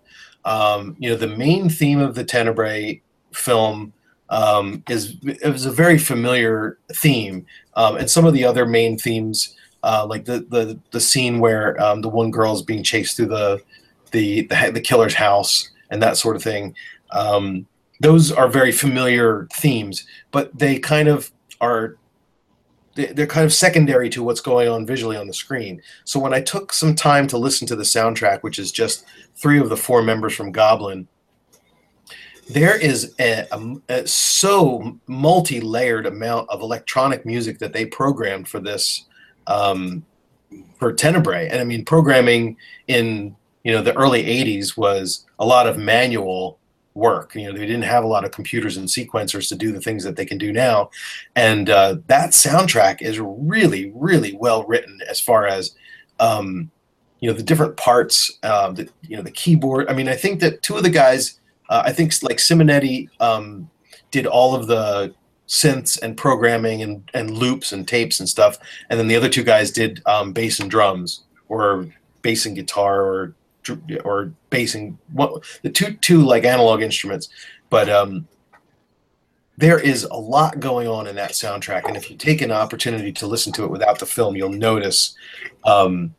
Um, 0.46 0.96
you 1.00 1.10
know, 1.10 1.16
the 1.16 1.28
main 1.28 1.70
theme 1.70 2.00
of 2.00 2.16
the 2.16 2.24
Tenebrae 2.24 3.02
film 3.32 3.94
um, 4.30 4.84
is 4.90 5.16
it 5.24 5.52
was 5.52 5.66
a 5.66 5.72
very 5.72 5.98
familiar 5.98 6.78
theme, 6.94 7.46
um, 7.76 7.98
and 7.98 8.10
some 8.10 8.26
of 8.26 8.34
the 8.34 8.44
other 8.44 8.66
main 8.66 8.98
themes, 8.98 9.56
uh, 9.84 10.06
like 10.08 10.26
the 10.26 10.46
the 10.50 10.80
the 10.92 11.00
scene 11.00 11.40
where 11.40 11.82
um, 11.82 12.02
the 12.02 12.10
one 12.10 12.32
girl 12.32 12.54
is 12.54 12.62
being 12.62 12.84
chased 12.84 13.16
through 13.16 13.28
the 13.28 13.62
the 14.12 14.42
the, 14.48 14.72
the 14.74 14.82
killer's 14.82 15.14
house 15.14 15.70
and 15.94 16.02
that 16.02 16.18
sort 16.18 16.36
of 16.36 16.42
thing. 16.44 16.76
Um, 17.12 17.68
those 18.02 18.32
are 18.32 18.50
very 18.50 18.72
familiar 18.72 19.48
themes, 19.54 20.06
but 20.32 20.58
they 20.58 20.80
kind 20.80 21.08
of 21.08 21.32
are 21.62 21.96
they- 22.96 23.14
they're 23.14 23.26
kind 23.38 23.46
of 23.46 23.54
secondary 23.54 24.10
to 24.10 24.22
what's 24.22 24.42
going 24.42 24.68
on 24.68 24.86
visually 24.86 25.18
on 25.18 25.26
the 25.28 25.34
screen. 25.34 25.82
So 26.04 26.20
when 26.20 26.34
I 26.34 26.42
took 26.42 26.72
some 26.74 26.94
time 26.96 27.26
to 27.28 27.38
listen 27.40 27.66
to 27.68 27.76
the 27.76 27.84
soundtrack, 27.84 28.42
which 28.42 28.60
is 28.60 28.72
just 28.72 29.06
three 29.36 29.60
of 29.60 29.70
the 29.70 29.78
four 29.78 30.04
members 30.04 30.34
from 30.36 30.52
Goblin, 30.52 31.08
there 32.50 32.78
is 32.78 33.14
a, 33.20 33.48
a- 33.52 33.82
a 33.90 34.08
so 34.08 35.00
multi-layered 35.08 36.06
amount 36.06 36.50
of 36.50 36.62
electronic 36.62 37.26
music 37.26 37.58
that 37.60 37.74
they 37.74 37.86
programmed 37.86 38.48
for 38.48 38.60
this 38.60 39.06
um, 39.48 40.06
for 40.80 40.94
Tenebrae. 40.94 41.48
And 41.50 41.60
I 41.62 41.64
mean, 41.64 41.84
programming 41.86 42.58
in 42.88 43.36
you 43.64 43.72
know 43.72 43.82
the 43.82 43.96
early 43.96 44.24
80s 44.24 44.78
was 44.78 45.26
a 45.40 45.46
lot 45.46 45.68
of 45.68 45.78
manual 45.78 46.60
work. 46.94 47.36
You 47.36 47.48
know 47.48 47.58
they 47.58 47.66
didn't 47.66 47.84
have 47.84 48.04
a 48.04 48.08
lot 48.08 48.26
of 48.26 48.32
computers 48.32 48.78
and 48.78 48.88
sequencers 48.88 49.50
to 49.50 49.56
do 49.56 49.72
the 49.72 49.82
things 49.82 50.04
that 50.04 50.16
they 50.16 50.26
can 50.26 50.38
do 50.38 50.52
now. 50.52 50.90
And 51.36 51.70
uh, 51.70 51.98
that 52.08 52.32
soundtrack 52.32 53.02
is 53.02 53.20
really 53.20 53.92
really 53.96 54.34
well 54.36 54.64
written 54.66 55.00
as 55.10 55.20
far 55.20 55.48
as 55.48 55.76
um, 56.20 56.72
you 57.20 57.30
know 57.30 57.36
the 57.36 57.44
different 57.44 57.78
parts 57.78 58.38
uh, 58.44 58.72
the 58.72 58.90
you 59.02 59.16
know 59.16 59.24
the 59.24 59.32
keyboard. 59.32 59.90
I 59.90 59.94
mean 59.94 60.08
i 60.08 60.16
think 60.16 60.40
that 60.42 60.62
two 60.62 60.76
of 60.76 60.84
the 60.84 60.90
guys 60.90 61.40
uh, 61.70 61.84
i 61.86 61.94
think 61.94 62.14
like 62.22 62.38
simonetti 62.38 63.10
um, 63.20 63.70
did 64.12 64.28
all 64.28 64.54
of 64.54 64.68
the 64.68 65.14
synths 65.48 66.02
and 66.02 66.18
programming 66.18 66.82
and, 66.82 67.10
and 67.14 67.38
loops 67.38 67.72
and 67.72 67.88
tapes 67.88 68.20
and 68.20 68.28
stuff. 68.28 68.58
And 68.90 69.00
then 69.00 69.08
the 69.08 69.16
other 69.16 69.30
two 69.30 69.44
guys 69.44 69.72
did 69.72 70.02
um, 70.06 70.34
bass 70.34 70.60
and 70.60 70.70
drums 70.70 71.24
or 71.48 71.88
bass 72.22 72.46
and 72.46 72.56
guitar 72.56 73.02
or 73.02 73.36
or 74.04 74.34
basing 74.50 74.98
what 75.12 75.44
the 75.62 75.70
two 75.70 75.94
two 75.96 76.24
like 76.24 76.46
analog 76.46 76.82
instruments. 76.82 77.30
But 77.70 77.90
um, 77.90 78.28
there 79.58 79.80
is 79.80 80.04
a 80.04 80.16
lot 80.16 80.60
going 80.60 80.88
on 80.88 81.08
in 81.08 81.16
that 81.16 81.32
soundtrack, 81.32 81.86
and 81.88 81.96
if 81.96 82.10
you 82.10 82.18
take 82.18 82.42
an 82.42 82.52
opportunity 82.52 83.12
to 83.14 83.28
listen 83.28 83.54
to 83.54 83.64
it 83.64 83.72
without 83.72 84.00
the 84.00 84.06
film, 84.06 84.36
you'll 84.36 84.50
notice 84.50 85.16
um, 85.64 86.14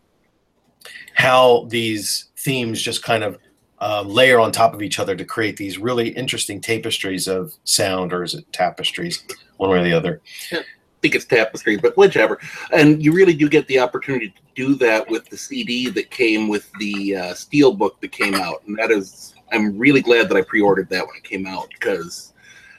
how 1.14 1.66
these 1.68 2.26
themes 2.36 2.80
just 2.80 3.02
kind 3.02 3.24
of 3.24 3.38
um, 3.78 4.08
layer 4.08 4.38
on 4.38 4.52
top 4.52 4.72
of 4.72 4.82
each 4.82 4.98
other 4.98 5.16
to 5.16 5.24
create 5.24 5.56
these 5.56 5.78
really 5.78 6.08
interesting 6.10 6.60
tapestries 6.60 7.26
of 7.26 7.54
sound, 7.64 8.12
or 8.12 8.22
is 8.22 8.34
it 8.34 8.50
tapestries, 8.52 9.24
one 9.56 9.70
way 9.70 9.80
or 9.80 9.84
the 9.84 9.92
other? 9.92 10.20
I 10.52 10.62
think 11.04 11.14
it's 11.14 11.26
tapestry, 11.26 11.76
but 11.76 11.94
whichever. 11.99 12.40
And 12.73 13.04
you 13.04 13.12
really 13.12 13.34
do 13.34 13.46
get 13.46 13.66
the 13.66 13.78
opportunity 13.78 14.30
to 14.30 14.40
do 14.54 14.75
that 14.76 15.06
with 15.06 15.28
the 15.28 15.37
CD 15.37 15.90
that 15.90 16.11
came 16.11 16.49
with 16.49 16.73
the 16.78 17.16
uh, 17.16 17.34
steel 17.34 17.75
book 17.75 18.00
that 18.00 18.11
came 18.11 18.34
out, 18.34 18.62
and 18.66 18.78
that 18.78 18.90
is, 18.90 19.34
I'm 19.52 19.76
really 19.76 20.00
glad 20.00 20.30
that 20.30 20.37
I 20.37 20.40
pre-ordered 20.40 20.88
that 20.88 21.06
when 21.06 21.14
it 21.14 21.23
came 21.23 21.46
out 21.46 21.68
because 21.68 22.32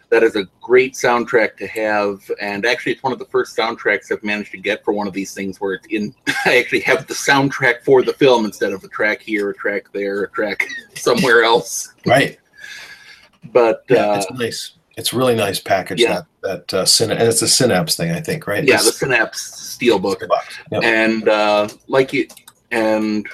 that 0.10 0.24
is 0.24 0.36
a 0.36 0.46
great 0.60 0.96
soundtrack 0.96 1.56
to 1.58 1.68
have. 1.68 2.20
And 2.42 2.66
actually, 2.66 2.94
it's 2.94 3.04
one 3.04 3.14
of 3.14 3.20
the 3.20 3.26
first 3.26 3.56
soundtracks 3.56 4.12
I've 4.12 4.24
managed 4.24 4.52
to 4.54 4.58
get 4.58 4.84
for 4.84 4.92
one 4.92 5.08
of 5.08 5.14
these 5.14 5.36
things 5.36 5.62
where 5.62 5.74
it's 5.74 5.86
in. 5.92 6.16
I 6.48 6.58
actually 6.58 6.82
have 6.82 7.06
the 7.06 7.14
soundtrack 7.14 7.84
for 7.84 8.02
the 8.02 8.14
film 8.14 8.46
instead 8.46 8.74
of 8.74 8.84
a 8.84 8.88
track 8.88 9.22
here, 9.22 9.52
a 9.52 9.54
track 9.54 9.92
there, 9.94 10.24
a 10.24 10.30
track 10.30 10.66
somewhere 10.96 11.44
else. 11.44 11.94
Right. 12.08 12.40
But 13.54 13.84
Yeah, 13.88 14.14
uh, 14.14 14.18
it's 14.18 14.32
nice. 14.32 14.75
It's 14.98 15.14
a 15.14 15.18
really 15.18 15.36
nice 15.36 15.60
package. 15.60 16.02
Yeah. 16.02 16.22
That 16.42 16.70
that 16.70 16.74
uh, 16.74 16.84
Syna- 16.84 17.12
and 17.12 17.24
it's 17.24 17.42
a 17.42 17.48
Synapse 17.48 17.96
thing, 17.96 18.12
I 18.12 18.22
think, 18.22 18.48
right? 18.48 18.64
yeah, 18.64 18.78
the 18.78 18.92
Synapse 18.92 19.78
Steelbook. 19.78 20.28
Yep. 20.72 20.84
and 20.84 21.28
uh, 21.28 21.68
like 21.88 22.14
it 22.14 22.34
and 22.72 23.28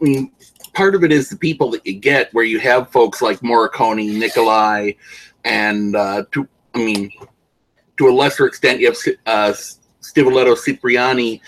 I 0.00 0.04
mean, 0.04 0.32
part 0.72 0.94
of 0.94 1.04
it 1.04 1.12
is 1.12 1.28
the 1.28 1.36
people 1.36 1.70
that 1.70 1.86
you 1.86 1.94
get 1.94 2.32
where 2.34 2.44
you 2.44 2.58
have 2.60 2.90
folks 2.90 3.22
like 3.22 3.40
Morricone, 3.40 4.18
Nicolai, 4.18 4.92
and 5.44 5.96
uh, 5.96 6.24
to 6.32 6.48
I 6.74 6.78
mean, 6.78 7.12
to 7.98 8.08
a 8.08 8.12
lesser 8.12 8.46
extent, 8.46 8.80
you 8.80 8.86
have 8.86 8.96
uh, 9.26 9.52
Stivaletto 10.02 10.56
Cipriani, 10.56 11.42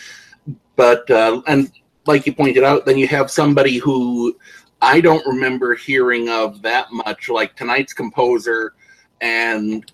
but 0.77 1.09
uh, 1.11 1.43
and 1.47 1.71
like 2.07 2.27
you 2.27 2.35
pointed 2.35 2.65
out, 2.65 2.85
then 2.85 2.99
you 2.99 3.07
have 3.09 3.31
somebody 3.31 3.79
who 3.79 4.37
I 4.81 5.01
don't 5.01 5.25
remember 5.27 5.75
hearing 5.75 6.29
of 6.29 6.61
that 6.63 6.91
much, 6.91 7.29
like 7.29 7.55
tonight's 7.55 7.93
composer, 7.93 8.75
and 9.23 9.91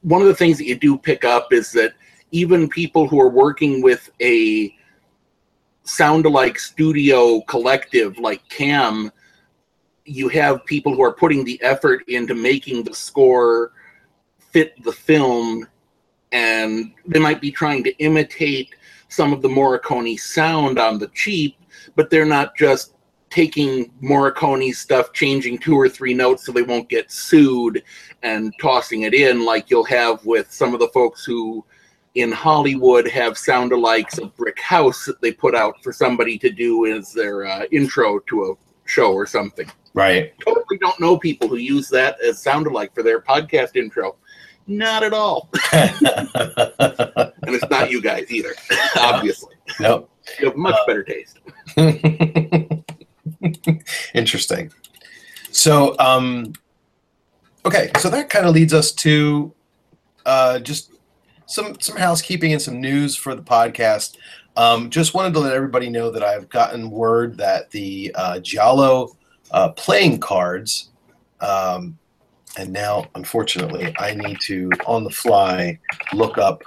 one 0.00 0.22
of 0.22 0.26
the 0.26 0.34
things 0.34 0.56
that 0.58 0.64
you 0.64 0.74
do 0.74 0.96
pick 0.96 1.24
up 1.24 1.52
is 1.52 1.70
that 1.72 1.92
even 2.30 2.68
people 2.68 3.06
who 3.06 3.20
are 3.20 3.28
working 3.28 3.82
with 3.82 4.10
a 4.20 4.74
sound 5.84 6.24
alike 6.24 6.58
studio 6.58 7.40
collective 7.42 8.18
like 8.18 8.46
Cam, 8.48 9.12
you 10.06 10.28
have 10.28 10.64
people 10.64 10.94
who 10.94 11.02
are 11.02 11.12
putting 11.12 11.44
the 11.44 11.60
effort 11.62 12.02
into 12.08 12.34
making 12.34 12.84
the 12.84 12.94
score 12.94 13.72
fit 14.38 14.82
the 14.82 14.92
film, 14.92 15.68
and 16.32 16.92
they 17.06 17.20
might 17.20 17.42
be 17.42 17.50
trying 17.50 17.84
to 17.84 17.94
imitate 17.98 18.74
some 19.08 19.32
of 19.34 19.42
the 19.42 19.48
Morricone 19.48 20.18
sound 20.18 20.78
on 20.78 20.98
the 20.98 21.08
cheap, 21.08 21.56
but 21.96 22.08
they're 22.08 22.24
not 22.24 22.56
just 22.56 22.94
taking 23.30 23.90
Morricone's 24.02 24.78
stuff, 24.78 25.12
changing 25.12 25.58
two 25.58 25.74
or 25.74 25.88
three 25.88 26.14
notes 26.14 26.46
so 26.46 26.52
they 26.52 26.62
won't 26.62 26.88
get 26.88 27.10
sued, 27.10 27.82
and 28.22 28.52
tossing 28.60 29.02
it 29.02 29.14
in 29.14 29.44
like 29.44 29.70
you'll 29.70 29.84
have 29.84 30.24
with 30.24 30.52
some 30.52 30.74
of 30.74 30.80
the 30.80 30.88
folks 30.88 31.24
who 31.24 31.64
in 32.14 32.32
Hollywood 32.32 33.06
have 33.08 33.38
sound 33.38 33.72
alikes 33.72 34.20
of 34.20 34.34
Brick 34.36 34.60
House 34.60 35.04
that 35.04 35.20
they 35.20 35.32
put 35.32 35.54
out 35.54 35.82
for 35.82 35.92
somebody 35.92 36.38
to 36.38 36.50
do 36.50 36.86
as 36.86 37.12
their 37.12 37.46
uh, 37.46 37.64
intro 37.70 38.18
to 38.20 38.44
a 38.44 38.88
show 38.88 39.12
or 39.12 39.26
something. 39.26 39.70
Right. 39.94 40.32
Totally 40.44 40.78
don't 40.78 40.98
know 41.00 41.18
people 41.18 41.48
who 41.48 41.56
use 41.56 41.88
that 41.90 42.20
as 42.20 42.42
sound 42.42 42.66
alike 42.66 42.94
for 42.94 43.02
their 43.02 43.20
podcast 43.20 43.76
intro. 43.76 44.16
Not 44.66 45.02
at 45.02 45.12
all. 45.12 45.50
And 47.48 47.54
it's 47.54 47.70
not 47.70 47.90
you 47.90 48.02
guys 48.02 48.30
either, 48.30 48.54
obviously. 48.98 49.54
nope. 49.80 50.10
You 50.38 50.48
have 50.48 50.56
much 50.56 50.76
better 50.86 51.02
taste. 51.02 51.38
Interesting. 54.14 54.70
So, 55.50 55.96
um, 55.98 56.52
okay, 57.64 57.90
so 57.98 58.08
that 58.10 58.30
kind 58.30 58.46
of 58.46 58.54
leads 58.54 58.74
us 58.74 58.92
to 58.92 59.52
uh, 60.26 60.58
just 60.58 60.92
some 61.46 61.76
some 61.80 61.96
housekeeping 61.96 62.52
and 62.52 62.60
some 62.60 62.80
news 62.80 63.16
for 63.16 63.34
the 63.34 63.42
podcast. 63.42 64.16
Um, 64.56 64.90
just 64.90 65.14
wanted 65.14 65.32
to 65.34 65.40
let 65.40 65.52
everybody 65.52 65.88
know 65.88 66.10
that 66.10 66.22
I've 66.22 66.48
gotten 66.48 66.90
word 66.90 67.36
that 67.38 67.70
the 67.70 68.12
uh, 68.14 68.40
Giallo 68.40 69.16
uh, 69.52 69.70
playing 69.70 70.20
cards, 70.20 70.90
um, 71.40 71.98
and 72.58 72.72
now 72.72 73.06
unfortunately 73.14 73.94
I 73.98 74.14
need 74.14 74.40
to 74.42 74.70
on 74.86 75.04
the 75.04 75.10
fly 75.10 75.78
look 76.12 76.38
up 76.38 76.62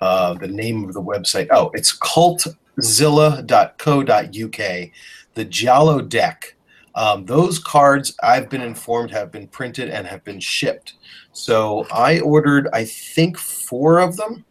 uh, 0.00 0.34
the 0.34 0.48
name 0.48 0.84
of 0.84 0.94
the 0.94 1.02
website. 1.02 1.48
Oh, 1.50 1.70
it's 1.74 1.96
cultzilla.co.uk. 1.98 4.90
The 5.34 5.44
Giallo 5.44 6.00
deck. 6.00 6.54
Um, 6.98 7.24
those 7.24 7.60
cards, 7.60 8.16
I've 8.22 8.50
been 8.50 8.60
informed, 8.60 9.12
have 9.12 9.30
been 9.30 9.46
printed 9.46 9.88
and 9.88 10.04
have 10.06 10.24
been 10.24 10.40
shipped. 10.40 10.94
So 11.32 11.86
I 11.92 12.18
ordered, 12.20 12.68
I 12.72 12.84
think, 12.84 13.38
four 13.38 14.00
of 14.00 14.16
them, 14.16 14.44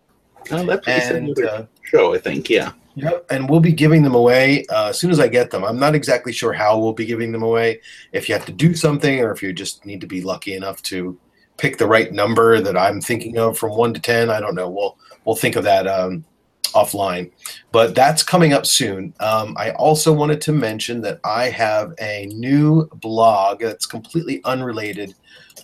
Oh, 0.52 0.66
that's 0.66 0.88
what 0.88 1.12
you 1.12 1.18
and 1.18 1.46
uh, 1.46 1.66
show, 1.84 2.14
I 2.14 2.20
think. 2.20 2.50
Yeah. 2.50 2.72
Yep, 2.96 3.28
and 3.30 3.48
we'll 3.48 3.60
be 3.60 3.74
giving 3.74 4.02
them 4.02 4.16
away 4.16 4.66
uh, 4.70 4.88
as 4.88 4.98
soon 4.98 5.12
as 5.12 5.20
I 5.20 5.28
get 5.28 5.52
them. 5.52 5.64
I'm 5.64 5.78
not 5.78 5.94
exactly 5.94 6.34
sure 6.34 6.52
how 6.52 6.80
we'll 6.80 6.94
be 6.94 7.06
giving 7.06 7.32
them 7.32 7.44
away. 7.44 7.80
If 8.12 8.28
you 8.28 8.34
have 8.34 8.46
to 8.48 8.52
do 8.52 8.74
something, 8.74 9.20
or 9.20 9.32
if 9.32 9.44
you 9.44 9.54
just 9.54 9.86
need 9.86 10.02
to 10.02 10.08
be 10.08 10.22
lucky 10.22 10.56
enough 10.56 10.82
to 10.84 11.20
pick 11.58 11.78
the 11.78 11.86
right 11.86 12.12
number 12.12 12.60
that 12.60 12.76
I'm 12.76 13.00
thinking 13.00 13.38
of 13.38 13.56
from 13.56 13.76
one 13.76 13.94
to 13.94 14.00
ten, 14.00 14.32
I 14.32 14.40
don't 14.40 14.56
know. 14.56 14.68
We'll 14.70 14.98
we'll 15.26 15.36
think 15.36 15.58
of 15.58 15.64
that 15.66 15.86
um, 15.86 16.26
offline. 16.74 17.32
But 17.72 17.96
that's 17.96 18.24
coming 18.24 18.54
up 18.54 18.66
soon. 18.66 19.14
Um, 19.20 19.56
I 19.58 19.72
also 19.72 20.14
wanted 20.14 20.42
to 20.42 20.52
mention 20.52 21.02
that 21.02 21.20
I 21.24 21.50
have 21.50 21.94
a 22.00 22.28
new 22.28 22.88
blog 22.96 23.60
that's 23.60 23.86
completely 23.86 24.42
unrelated 24.44 25.16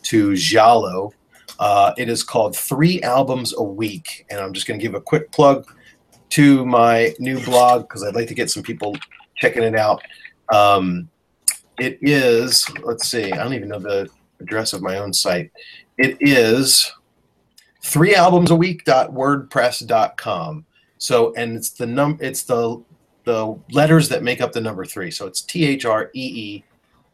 to 0.04 0.36
Giallo. 0.36 1.13
Uh, 1.60 1.94
it 1.98 2.10
is 2.10 2.24
called 2.24 2.56
Three 2.56 3.02
Albums 3.02 3.54
a 3.58 3.63
Week, 3.63 4.26
and 4.30 4.39
I'm 4.39 4.54
just 4.54 4.68
going 4.68 4.80
to 4.80 4.84
give 4.84 4.96
a 4.96 5.02
quick 5.02 5.32
plug 5.32 5.66
to 6.32 6.66
my 6.66 7.13
new 7.20 7.44
blog 7.46 7.84
because 7.84 8.04
I'd 8.04 8.16
like 8.16 8.28
to 8.28 8.34
get 8.34 8.50
some 8.50 8.63
people 8.63 8.98
checking 9.36 9.63
it 9.63 9.76
out. 9.76 10.02
Um, 10.52 11.10
it 11.80 11.98
is, 12.02 12.68
let's 12.84 13.08
see, 13.08 13.32
I 13.32 13.44
don't 13.44 13.54
even 13.54 13.70
know 13.70 13.80
the 13.80 14.10
address 14.39 14.74
of 14.74 14.82
my 14.82 14.98
own 14.98 15.13
site. 15.13 15.52
It 15.98 16.18
is 16.20 16.92
three 17.84 18.16
albums 18.16 18.50
a 18.52 18.56
week.wordpress.com. 18.56 20.66
So, 21.04 21.34
and 21.34 21.58
it's 21.58 21.72
the 21.72 21.86
num, 21.86 22.18
it's 22.22 22.44
the 22.44 22.82
the 23.26 23.60
letters 23.72 24.08
that 24.08 24.24
make 24.24 24.39
up 24.39 24.54
the 24.54 24.62
number 24.62 24.86
three. 24.86 25.12
So 25.12 25.28
it's 25.28 25.42
T 25.42 25.66
H 25.66 25.84
R 25.84 26.10
E 26.13 26.26
E 26.56 26.63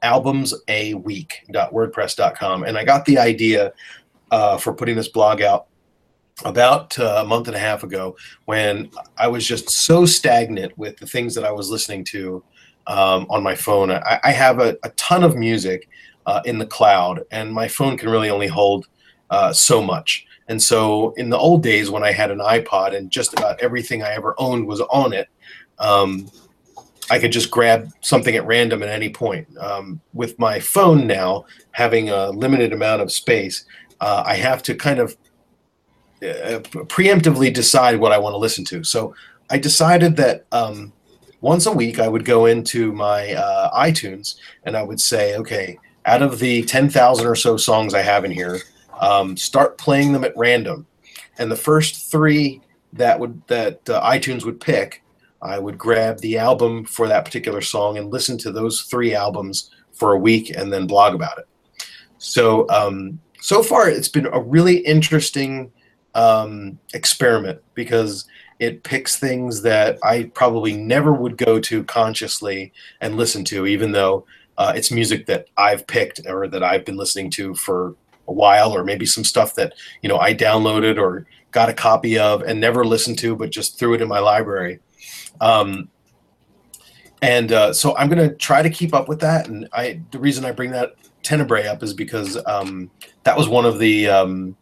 albums 0.04 0.54
a 0.68 0.94
week.wordpress.com. 0.94 2.66
And 2.66 2.78
I 2.78 2.84
got 2.84 3.04
the 3.06 3.18
idea 3.18 3.74
uh, 4.30 4.58
for 4.58 4.76
putting 4.76 4.96
this 4.96 5.08
blog 5.08 5.42
out 5.42 5.70
about 6.46 7.00
uh, 7.00 7.22
a 7.24 7.26
month 7.26 7.48
and 7.48 7.56
a 7.56 7.60
half 7.60 7.82
ago 7.82 8.16
when 8.46 8.92
I 9.18 9.28
was 9.28 9.48
just 9.48 9.72
so 9.72 10.06
stagnant 10.06 10.78
with 10.78 10.98
the 10.98 11.08
things 11.08 11.34
that 11.34 11.44
I 11.44 11.52
was 11.52 11.72
listening 11.72 12.04
to 12.06 12.44
um, 12.86 13.26
on 13.28 13.42
my 13.42 13.56
phone. 13.56 13.90
I, 13.90 14.20
I 14.24 14.32
have 14.32 14.60
a, 14.60 14.78
a 14.84 14.90
ton 14.92 15.24
of 15.24 15.36
music 15.36 15.90
uh, 16.28 16.42
in 16.46 16.60
the 16.60 16.66
cloud, 16.68 17.24
and 17.32 17.52
my 17.52 17.68
phone 17.68 17.98
can 17.98 18.10
really 18.10 18.30
only 18.30 18.48
hold 18.48 18.88
uh, 19.32 19.52
so 19.52 19.82
much. 19.82 20.28
And 20.50 20.62
so, 20.62 21.12
in 21.12 21.30
the 21.30 21.38
old 21.38 21.64
days 21.64 21.92
when 21.92 22.04
I 22.04 22.12
had 22.12 22.32
an 22.32 22.40
iPod 22.40 22.96
and 22.96 23.10
just 23.12 23.34
about 23.34 23.62
everything 23.62 24.02
I 24.04 24.14
ever 24.14 24.34
owned 24.38 24.68
was 24.68 24.82
on 24.82 25.14
it, 25.14 25.30
um, 25.78 26.30
I 27.12 27.20
could 27.20 27.32
just 27.32 27.50
grab 27.52 27.92
something 28.02 28.36
at 28.36 28.46
random 28.46 28.84
at 28.84 28.90
any 28.90 29.10
point. 29.10 29.48
Um, 29.58 30.02
with 30.14 30.38
my 30.40 30.60
phone 30.60 31.08
now 31.08 31.46
having 31.72 32.10
a 32.10 32.30
limited 32.32 32.74
amount 32.74 33.02
of 33.02 33.12
space, 33.12 33.66
uh, 34.02 34.24
I 34.26 34.36
have 34.36 34.62
to 34.64 34.76
kind 34.76 35.00
of 35.00 35.16
uh, 36.22 36.60
preemptively 36.90 37.54
decide 37.54 38.00
what 38.00 38.12
I 38.12 38.18
want 38.18 38.34
to 38.34 38.38
listen 38.38 38.66
to. 38.66 38.84
So 38.84 39.16
I 39.50 39.58
decided 39.58 40.16
that 40.18 40.46
um, 40.52 40.94
once 41.42 41.66
a 41.66 41.72
week 41.72 42.00
I 42.00 42.08
would 42.08 42.26
go 42.26 42.46
into 42.46 42.92
my 42.92 43.34
uh, 43.34 43.72
iTunes 43.80 44.36
and 44.64 44.76
I 44.76 44.84
would 44.84 45.00
say, 45.00 45.36
okay, 45.38 45.80
out 46.06 46.22
of 46.22 46.40
the 46.40 46.64
10,000 46.64 47.26
or 47.26 47.36
so 47.36 47.56
songs 47.56 47.94
I 47.94 48.02
have 48.02 48.26
in 48.26 48.32
here, 48.32 48.60
um, 49.00 49.36
start 49.38 49.78
playing 49.78 50.14
them 50.14 50.24
at 50.24 50.38
random. 50.38 50.86
And 51.38 51.52
the 51.52 51.56
first 51.56 52.12
three 52.12 52.62
that 52.94 53.20
would 53.20 53.42
that 53.48 53.88
uh, 53.90 54.02
iTunes 54.02 54.46
would 54.46 54.60
pick, 54.60 55.04
I 55.42 55.60
would 55.60 55.78
grab 55.78 56.20
the 56.20 56.38
album 56.38 56.86
for 56.86 57.08
that 57.08 57.26
particular 57.26 57.62
song 57.62 57.98
and 57.98 58.12
listen 58.12 58.38
to 58.40 58.52
those 58.52 58.82
three 58.82 59.14
albums 59.14 59.72
for 59.94 60.14
a 60.14 60.20
week 60.20 60.50
and 60.56 60.72
then 60.72 60.88
blog 60.88 61.14
about 61.16 61.38
it. 61.38 61.48
So 62.18 62.68
um, 62.70 63.20
so 63.40 63.64
far 63.64 63.90
it's 63.90 64.10
been 64.10 64.28
a 64.28 64.40
really 64.40 64.78
interesting 64.78 65.72
um, 66.16 66.80
experiment 66.94 67.62
because 67.74 68.26
it 68.60 68.84
picks 68.84 69.18
things 69.18 69.62
that 69.62 69.98
I 70.04 70.24
probably 70.34 70.76
never 70.76 71.14
would 71.14 71.38
go 71.38 71.60
to 71.62 71.84
consciously 71.86 72.74
and 73.00 73.16
listen 73.16 73.46
to, 73.46 73.66
even 73.66 73.94
though 73.94 74.26
uh, 74.58 74.74
it's 74.76 74.92
music 74.92 75.26
that 75.28 75.48
I've 75.56 75.88
picked 75.88 76.22
or 76.26 76.48
that 76.50 76.64
I've 76.64 76.84
been 76.84 76.98
listening 76.98 77.30
to 77.32 77.56
for 77.56 77.96
a 78.30 78.34
while, 78.34 78.72
or 78.72 78.84
maybe 78.84 79.06
some 79.06 79.24
stuff 79.24 79.56
that 79.56 79.74
you 80.02 80.08
know 80.08 80.20
I 80.20 80.34
downloaded 80.34 80.98
or 80.98 81.26
got 81.52 81.70
a 81.70 81.74
copy 81.74 82.18
of 82.18 82.44
and 82.44 82.62
never 82.62 82.86
listened 82.86 83.18
to, 83.20 83.36
but 83.36 83.50
just 83.50 83.78
threw 83.78 83.94
it 83.94 84.02
in 84.02 84.08
my 84.08 84.20
library. 84.20 84.80
Um, 85.42 85.90
and 87.22 87.52
uh, 87.52 87.74
so 87.74 87.98
I'm 87.98 88.08
going 88.08 88.30
to 88.30 88.36
try 88.36 88.62
to 88.62 88.70
keep 88.70 88.94
up 88.94 89.10
with 89.10 89.20
that. 89.22 89.48
And 89.48 89.68
I, 89.74 90.02
the 90.12 90.20
reason 90.20 90.46
I 90.46 90.52
bring 90.52 90.72
that 90.72 90.94
Tenebrae 91.24 91.68
up 91.68 91.84
is 91.84 91.94
because 91.94 92.38
um, 92.46 92.90
that 93.24 93.38
was 93.38 93.50
one 93.50 93.66
of 93.66 93.80
the 93.80 94.08
um, 94.08 94.56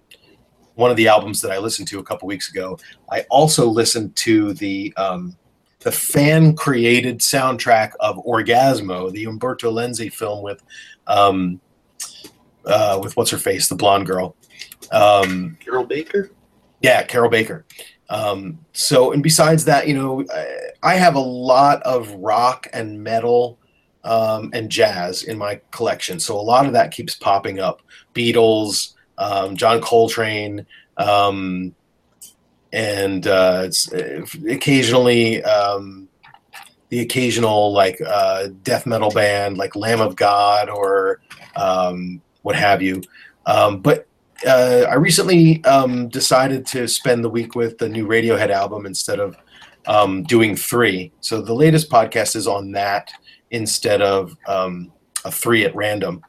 one 0.76 0.92
of 0.92 0.98
the 0.98 1.08
albums 1.08 1.42
that 1.42 1.52
I 1.52 1.58
listened 1.58 1.88
to 1.90 2.00
a 2.00 2.04
couple 2.04 2.28
weeks 2.28 2.50
ago. 2.50 2.80
I 3.12 3.26
also 3.30 3.68
listened 3.68 4.16
to 4.18 4.54
the 4.54 4.94
um, 4.98 5.36
the 5.80 5.92
fan 5.92 6.56
created 6.56 7.20
soundtrack 7.20 7.92
of 8.00 8.18
Orgasmo, 8.26 9.12
the 9.12 9.26
Umberto 9.26 9.72
Lenzi 9.72 10.12
film 10.12 10.42
with 10.42 10.64
um, 11.06 11.62
uh, 12.68 13.00
with 13.02 13.16
what's 13.18 13.32
her 13.32 13.38
face, 13.38 13.68
the 13.68 13.76
blonde 13.76 14.06
girl. 14.06 14.36
Um, 14.92 15.58
Carroll 15.60 15.86
Baker. 15.86 16.32
yeah, 16.82 17.04
Carroll 17.04 17.30
Baker. 17.30 17.66
Um, 18.10 18.60
so, 18.74 19.12
and 19.12 19.22
besides 19.22 19.66
that, 19.66 19.88
you 19.88 19.94
know, 19.94 20.26
I, 20.34 20.94
I 20.94 20.96
have 20.96 21.16
a 21.16 21.20
lot 21.20 21.82
of 21.84 22.12
rock 22.14 22.68
and 22.74 23.04
metal 23.04 23.60
um, 24.04 24.52
and 24.54 24.70
jazz 24.70 25.24
in 25.24 25.38
my 25.38 25.60
collection. 25.72 26.20
So 26.20 26.40
a 26.40 26.42
lot 26.42 26.66
of 26.66 26.74
that 26.74 26.92
keeps 26.92 27.16
popping 27.16 27.60
up. 27.60 27.82
Beatles, 28.14 28.94
um, 29.18 29.58
John 29.58 29.82
Coltrane, 29.82 30.66
um, 30.98 31.76
and 32.72 33.28
uh, 33.28 33.64
it's 33.66 33.92
uh, 33.92 34.26
occasionally 34.50 35.44
um, 35.44 36.08
the 36.90 37.00
occasional 37.00 37.74
like 37.74 38.00
uh, 38.06 38.48
death 38.64 38.86
metal 38.86 39.12
band 39.12 39.58
like 39.58 39.76
Lamb 39.76 40.02
of 40.02 40.16
God 40.16 40.70
or 40.70 41.22
um, 41.56 42.22
what 42.48 42.56
have 42.56 42.82
you. 42.82 43.04
Um, 43.46 43.82
but 43.82 44.08
uh, 44.48 44.86
I 44.90 44.94
recently 44.94 45.62
um, 45.66 46.08
decided 46.08 46.66
to 46.68 46.88
spend 46.88 47.22
the 47.22 47.30
week 47.30 47.56
with 47.56 47.78
the 47.78 47.90
new 47.90 48.08
Radiohead 48.08 48.52
album 48.52 48.86
instead 48.86 49.20
of 49.20 49.36
um, 49.86 50.24
doing 50.24 50.56
three. 50.56 51.12
So 51.20 51.42
the 51.42 51.54
latest 51.54 51.90
podcast 51.90 52.38
is 52.38 52.48
on 52.48 52.72
that 52.72 53.12
instead 53.52 54.02
of 54.02 54.38
um, 54.48 54.94
a 55.26 55.32
three 55.32 55.66
at 55.66 55.76
random 55.76 56.24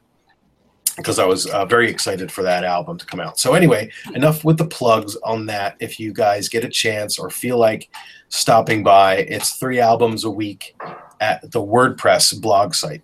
because 0.97 1.19
I 1.19 1.25
was 1.25 1.45
uh, 1.45 1.65
very 1.65 1.89
excited 1.89 2.29
for 2.29 2.41
that 2.41 2.65
album 2.65 2.97
to 2.97 3.05
come 3.05 3.21
out. 3.21 3.39
So 3.39 3.53
anyway, 3.53 3.89
enough 4.13 4.43
with 4.43 4.57
the 4.57 4.67
plugs 4.67 5.15
on 5.23 5.45
that. 5.45 5.77
If 5.79 6.01
you 6.01 6.11
guys 6.11 6.49
get 6.49 6.65
a 6.65 6.69
chance 6.69 7.17
or 7.17 7.29
feel 7.29 7.57
like 7.57 7.89
stopping 8.27 8.83
by, 8.83 9.19
it's 9.19 9.53
three 9.53 9.79
albums 9.79 10.25
a 10.25 10.29
week 10.29 10.75
at 11.21 11.49
the 11.53 11.61
WordPress 11.61 12.41
blog 12.41 12.73
site. 12.73 13.03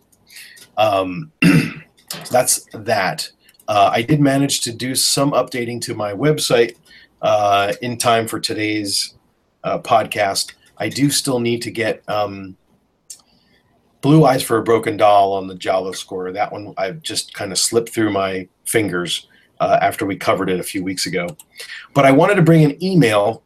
Um, 0.75 1.31
so 2.23 2.31
that's 2.31 2.65
that. 2.73 3.29
Uh, 3.67 3.89
I 3.91 4.01
did 4.01 4.21
manage 4.21 4.61
to 4.61 4.73
do 4.73 4.95
some 4.95 5.31
updating 5.31 5.81
to 5.81 5.95
my 5.95 6.13
website 6.13 6.75
uh, 7.21 7.73
in 7.81 7.97
time 7.97 8.27
for 8.27 8.39
today's 8.39 9.15
uh, 9.63 9.79
podcast. 9.79 10.53
I 10.77 10.89
do 10.89 11.09
still 11.09 11.39
need 11.39 11.61
to 11.63 11.71
get 11.71 12.07
um, 12.07 12.55
Blue 14.01 14.25
Eyes 14.25 14.43
for 14.43 14.57
a 14.57 14.63
Broken 14.63 14.97
Doll 14.97 15.33
on 15.33 15.47
the 15.47 15.55
Giallo 15.55 15.91
score. 15.93 16.31
That 16.31 16.51
one 16.51 16.73
I've 16.77 17.01
just 17.01 17.33
kind 17.33 17.51
of 17.51 17.57
slipped 17.57 17.89
through 17.89 18.11
my 18.11 18.47
fingers 18.65 19.27
uh, 19.59 19.79
after 19.81 20.05
we 20.05 20.15
covered 20.15 20.49
it 20.49 20.59
a 20.59 20.63
few 20.63 20.83
weeks 20.83 21.05
ago. 21.05 21.27
But 21.93 22.05
I 22.05 22.11
wanted 22.11 22.35
to 22.35 22.41
bring 22.41 22.63
an 22.63 22.83
email 22.83 23.41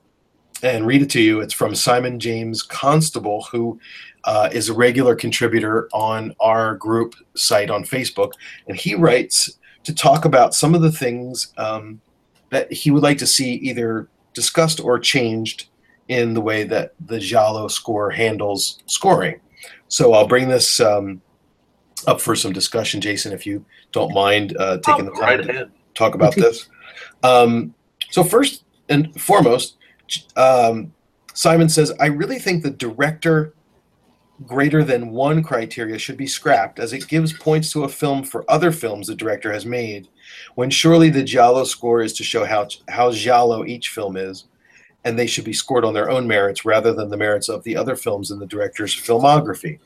and 0.63 0.85
read 0.85 1.01
it 1.01 1.09
to 1.11 1.21
you. 1.21 1.41
It's 1.41 1.53
from 1.53 1.75
Simon 1.75 2.19
James 2.19 2.63
Constable, 2.63 3.43
who 3.51 3.79
uh, 4.25 4.49
is 4.51 4.69
a 4.69 4.73
regular 4.73 5.15
contributor 5.15 5.87
on 5.93 6.35
our 6.39 6.75
group 6.75 7.15
site 7.35 7.69
on 7.69 7.83
Facebook. 7.83 8.33
And 8.67 8.77
he 8.77 8.95
writes 8.95 9.57
to 9.83 9.95
talk 9.95 10.25
about 10.25 10.53
some 10.53 10.75
of 10.75 10.81
the 10.81 10.91
things 10.91 11.53
um, 11.57 12.01
that 12.49 12.71
he 12.71 12.91
would 12.91 13.03
like 13.03 13.17
to 13.19 13.27
see 13.27 13.53
either 13.55 14.09
discussed 14.33 14.79
or 14.79 14.99
changed 14.99 15.67
in 16.09 16.33
the 16.33 16.41
way 16.41 16.63
that 16.63 16.93
the 17.05 17.19
Giallo 17.19 17.67
score 17.67 18.09
handles 18.09 18.79
scoring. 18.87 19.39
So 19.87 20.13
I'll 20.13 20.27
bring 20.27 20.49
this 20.49 20.79
um, 20.79 21.21
up 22.07 22.19
for 22.19 22.35
some 22.35 22.51
discussion, 22.51 23.01
Jason, 23.01 23.31
if 23.31 23.45
you 23.45 23.63
don't 23.91 24.13
mind 24.13 24.55
uh, 24.57 24.79
taking 24.79 25.05
the 25.05 25.11
time 25.11 25.21
Right 25.21 25.43
to 25.43 25.49
ahead. 25.49 25.71
talk 25.95 26.15
about 26.15 26.35
this. 26.35 26.67
Um, 27.23 27.73
so 28.11 28.23
first 28.23 28.63
and 28.89 29.13
foremost, 29.19 29.77
um, 30.35 30.93
Simon 31.33 31.69
says, 31.69 31.91
I 31.99 32.07
really 32.07 32.39
think 32.39 32.63
the 32.63 32.69
director 32.71 33.53
greater 34.45 34.83
than 34.83 35.11
one 35.11 35.43
criteria 35.43 35.97
should 35.97 36.17
be 36.17 36.27
scrapped 36.27 36.79
as 36.79 36.93
it 36.93 37.07
gives 37.07 37.33
points 37.33 37.71
to 37.73 37.83
a 37.83 37.89
film 37.89 38.23
for 38.23 38.49
other 38.49 38.71
films 38.71 39.07
the 39.07 39.15
director 39.15 39.51
has 39.51 39.65
made, 39.65 40.07
when 40.55 40.69
surely 40.69 41.09
the 41.09 41.23
Giallo 41.23 41.63
score 41.65 42.01
is 42.01 42.13
to 42.13 42.23
show 42.23 42.45
how, 42.45 42.67
how 42.87 43.11
Giallo 43.11 43.65
each 43.65 43.89
film 43.89 44.15
is, 44.15 44.45
and 45.03 45.17
they 45.17 45.27
should 45.27 45.45
be 45.45 45.53
scored 45.53 45.85
on 45.85 45.93
their 45.93 46.09
own 46.09 46.27
merits 46.27 46.65
rather 46.65 46.93
than 46.93 47.09
the 47.09 47.17
merits 47.17 47.49
of 47.49 47.63
the 47.63 47.75
other 47.75 47.95
films 47.95 48.31
in 48.31 48.39
the 48.39 48.45
director's 48.45 48.93
filmography. 48.95 49.79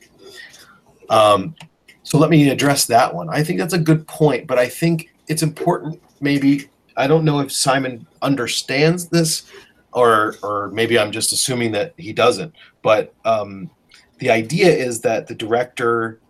Um, 1.10 1.54
so 2.02 2.18
let 2.18 2.30
me 2.30 2.48
address 2.48 2.86
that 2.86 3.14
one. 3.14 3.28
I 3.28 3.42
think 3.42 3.58
that's 3.58 3.74
a 3.74 3.78
good 3.78 4.06
point, 4.06 4.46
but 4.46 4.58
I 4.58 4.68
think 4.68 5.10
it's 5.28 5.42
important. 5.42 6.00
Maybe 6.20 6.68
I 6.96 7.06
don't 7.06 7.24
know 7.24 7.40
if 7.40 7.50
Simon 7.50 8.06
understands 8.22 9.08
this, 9.08 9.50
or 9.94 10.36
or 10.42 10.70
maybe 10.70 10.98
I'm 10.98 11.12
just 11.12 11.32
assuming 11.32 11.72
that 11.72 11.94
he 11.96 12.12
doesn't. 12.12 12.52
But 12.82 13.14
um, 13.24 13.70
the 14.18 14.30
idea 14.30 14.68
is 14.68 15.00
that 15.02 15.26
the 15.26 15.34
director 15.34 16.20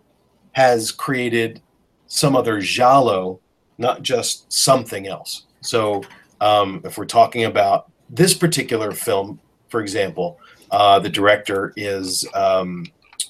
has 0.53 0.91
created 0.91 1.61
some 2.07 2.35
other 2.35 2.61
giallo, 2.61 3.39
not 3.77 4.01
just 4.01 4.51
something 4.51 5.07
else. 5.07 5.45
So 5.61 6.03
um, 6.39 6.81
if 6.85 6.97
we're 6.97 7.05
talking 7.05 7.45
about 7.45 7.91
this 8.09 8.33
particular 8.33 8.91
film, 8.91 9.39
for 9.69 9.81
example, 9.81 10.39
uh, 10.71 10.99
the 10.99 11.09
director 11.09 11.73
is 11.75 12.27
um, 12.33 12.85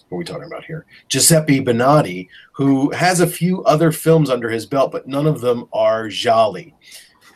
what 0.10 0.18
are 0.18 0.20
we 0.20 0.26
talking 0.26 0.46
about 0.46 0.66
here? 0.66 0.86
Giuseppe 1.10 1.64
Bennati, 1.64 2.28
who 2.52 2.92
has 2.92 3.20
a 3.20 3.28
few 3.28 3.64
other 3.64 3.92
films 3.92 4.30
under 4.30 4.50
his 4.50 4.66
belt, 4.66 4.92
but 4.92 5.08
none 5.08 5.26
of 5.26 5.42
them 5.42 5.68
are 5.74 6.10
Gialli. 6.10 6.76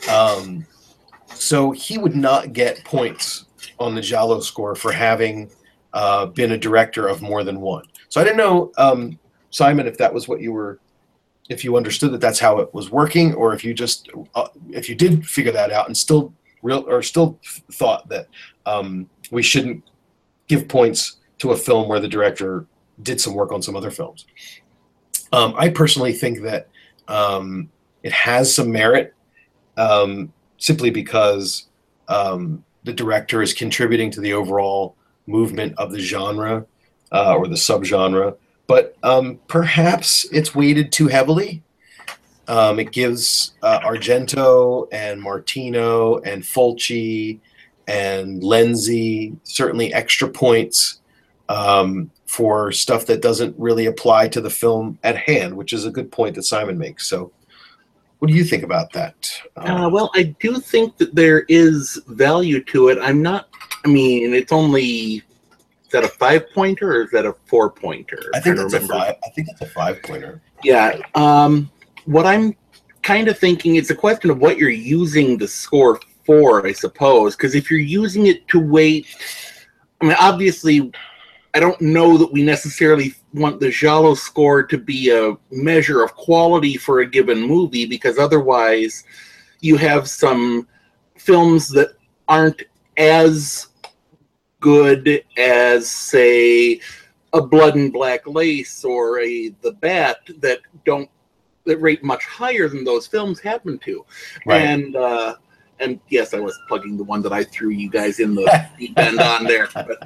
Um, 0.10 0.66
so 1.40 1.72
he 1.72 1.98
would 1.98 2.16
not 2.16 2.54
get 2.54 2.84
points 2.84 3.46
on 3.80 3.96
the 3.96 4.02
Giallo 4.02 4.42
score 4.42 4.76
for 4.76 4.92
having 4.92 5.50
uh, 5.94 6.28
been 6.28 6.52
a 6.52 6.58
director 6.58 7.08
of 7.08 7.22
more 7.22 7.44
than 7.44 7.62
one. 7.62 7.86
So 8.10 8.20
I 8.20 8.24
didn't 8.24 8.38
know, 8.38 8.72
um, 8.78 9.18
Simon, 9.50 9.88
if 9.88 9.98
that 9.98 10.14
was 10.14 10.28
what 10.28 10.42
you 10.42 10.52
were, 10.52 10.80
if 11.50 11.64
you 11.64 11.78
understood 11.78 12.12
that 12.12 12.22
that's 12.22 12.40
how 12.40 12.60
it 12.60 12.74
was 12.74 12.92
working, 12.92 13.34
or 13.34 13.54
if 13.54 13.64
you 13.64 13.74
just, 13.74 14.10
uh, 14.36 14.50
if 14.70 14.90
you 14.90 14.96
did 14.96 15.26
figure 15.26 15.52
that 15.52 15.72
out 15.72 15.88
and 15.88 15.98
still 15.98 16.34
real 16.62 16.84
or 16.88 17.02
still 17.02 17.40
thought 17.72 18.08
that 18.10 18.28
um, 18.66 19.10
we 19.32 19.42
shouldn't 19.42 19.84
give 20.48 20.68
points 20.68 21.18
to 21.38 21.52
a 21.52 21.58
film 21.58 21.88
where 21.88 22.02
the 22.02 22.08
director 22.08 22.66
did 23.02 23.20
some 23.22 23.34
work 23.34 23.52
on 23.52 23.62
some 23.62 23.76
other 23.76 23.92
films. 23.92 24.26
Um, 25.32 25.56
I 25.58 25.70
personally 25.70 26.12
think 26.12 26.42
that 26.42 26.68
um, 27.08 27.72
it 28.04 28.12
has 28.12 28.54
some 28.54 28.72
merit 28.72 29.14
um, 29.78 30.34
simply 30.60 30.92
because 30.92 31.66
um, 32.08 32.64
the 32.84 32.94
director 32.94 33.42
is 33.42 33.54
contributing 33.54 34.12
to 34.12 34.22
the 34.22 34.34
overall 34.34 34.96
movement 35.26 35.74
of 35.78 35.92
the 35.92 36.00
genre 36.00 36.66
uh, 37.12 37.36
or 37.36 37.48
the 37.48 37.56
subgenre, 37.56 38.36
but 38.68 38.96
um, 39.04 39.40
perhaps 39.48 40.26
it's 40.32 40.54
weighted 40.54 40.92
too 40.92 41.08
heavily. 41.08 41.64
Um, 42.48 42.80
it 42.80 42.92
gives 42.92 43.54
uh, 43.62 43.80
Argento 43.82 44.88
and 44.92 45.22
Martino 45.22 46.18
and 46.20 46.44
Fulci 46.44 47.40
and 47.88 48.42
Lenzi 48.42 49.36
certainly 49.44 49.94
extra 49.94 50.28
points 50.28 51.00
um, 51.50 52.12
for 52.26 52.72
stuff 52.72 53.08
that 53.08 53.22
doesn't 53.22 53.56
really 53.58 53.88
apply 53.88 54.28
to 54.30 54.42
the 54.42 54.50
film 54.50 55.00
at 55.04 55.18
hand, 55.18 55.58
which 55.58 55.74
is 55.74 55.86
a 55.86 55.92
good 55.92 56.12
point 56.12 56.36
that 56.36 56.44
Simon 56.44 56.78
makes. 56.78 57.08
So, 57.08 57.32
what 58.20 58.28
do 58.28 58.34
you 58.34 58.44
think 58.44 58.64
about 58.64 58.92
that? 58.94 59.32
Um, 59.56 59.72
Uh, 59.72 59.90
well, 59.90 60.12
I 60.14 60.36
do 60.40 60.60
think 60.60 60.98
that 60.98 61.16
there 61.16 61.46
is 61.48 62.02
value 62.08 62.64
to 62.66 62.90
it. 62.90 62.98
I'm 63.02 63.22
not. 63.22 63.48
I 63.86 63.88
mean, 63.88 64.34
it's 64.34 64.52
only. 64.52 65.24
Is 65.86 65.94
that 65.94 66.04
a 66.04 66.10
five 66.10 66.44
pointer 66.54 66.98
or 66.98 67.04
is 67.04 67.12
that 67.12 67.26
a 67.26 67.34
four 67.46 67.72
pointer? 67.72 68.20
I 68.36 68.40
think 68.40 68.58
that's 68.58 68.74
a 68.74 68.82
five. 68.82 69.16
I 69.26 69.30
think 69.30 69.48
that's 69.48 69.62
a 69.62 69.74
five 69.74 70.04
pointer. 70.04 70.42
Yeah. 70.64 71.00
Um, 71.16 71.72
what 72.06 72.26
I'm 72.28 72.56
kind 73.02 73.28
of 73.28 73.40
thinking 73.40 73.76
it's 73.76 73.90
a 73.90 73.96
question 73.96 74.30
of 74.30 74.38
what 74.40 74.58
you're 74.58 74.70
using 74.70 75.38
the 75.38 75.48
score 75.48 76.00
for, 76.26 76.68
I 76.68 76.74
suppose. 76.74 77.36
Because 77.36 77.56
if 77.56 77.72
you're 77.72 77.80
using 77.80 78.28
it 78.28 78.48
to 78.50 78.60
weight, 78.60 79.08
I 80.02 80.06
mean, 80.06 80.18
obviously, 80.20 80.92
I 81.54 81.60
don't 81.60 81.80
know 81.82 82.18
that 82.18 82.32
we 82.32 82.44
necessarily 82.44 83.16
want 83.34 83.60
the 83.60 83.70
Giallo 83.70 84.14
score 84.14 84.64
to 84.64 84.78
be 84.78 85.10
a 85.10 85.36
measure 85.52 86.04
of 86.04 86.14
quality 86.16 86.78
for 86.78 87.00
a 87.00 87.10
given 87.10 87.42
movie 87.42 87.86
because 87.86 88.20
otherwise 88.20 89.04
you 89.62 89.76
have 89.78 90.08
some 90.08 90.68
films 91.18 91.70
that 91.70 91.90
aren't 92.28 92.64
as 92.98 93.68
good 94.60 95.24
as 95.38 95.90
say 95.90 96.80
a 97.34 97.42
blood 97.42 97.76
and 97.76 97.94
black 97.94 98.28
lace 98.28 98.84
or 98.84 99.20
a 99.20 99.50
the 99.62 99.72
bat 99.74 100.18
that 100.40 100.60
don't 100.86 101.10
that 101.66 101.78
rate 101.78 102.04
much 102.04 102.26
higher 102.26 102.68
than 102.68 102.84
those 102.84 103.08
films 103.08 103.40
happen 103.40 103.78
to 103.80 104.06
Right. 104.46 104.62
and 104.62 104.96
uh 104.96 105.36
and 105.80 106.00
yes 106.10 106.34
i 106.34 106.40
was 106.40 106.58
plugging 106.68 106.98
the 106.98 107.04
one 107.04 107.22
that 107.22 107.34
i 107.34 107.44
threw 107.44 107.70
you 107.70 107.90
guys 107.90 108.20
in 108.20 108.36
the 108.36 108.70
deep 108.80 108.98
end 108.98 109.20
on 109.20 109.44
there. 109.44 109.68
But 109.74 109.98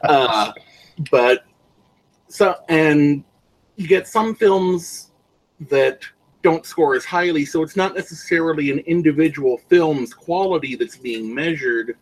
uh 0.04 0.52
but 1.10 1.44
so 2.28 2.56
and 2.68 3.24
you 3.76 3.88
get 3.88 4.06
some 4.06 4.34
films 4.34 5.10
that 5.68 6.02
don't 6.42 6.66
score 6.66 6.94
as 6.94 7.04
highly 7.04 7.44
so 7.44 7.62
it's 7.62 7.76
not 7.76 7.94
necessarily 7.94 8.70
an 8.70 8.80
individual 8.80 9.58
film's 9.68 10.12
quality 10.12 10.74
that's 10.76 10.96
being 10.96 11.34
measured. 11.34 11.96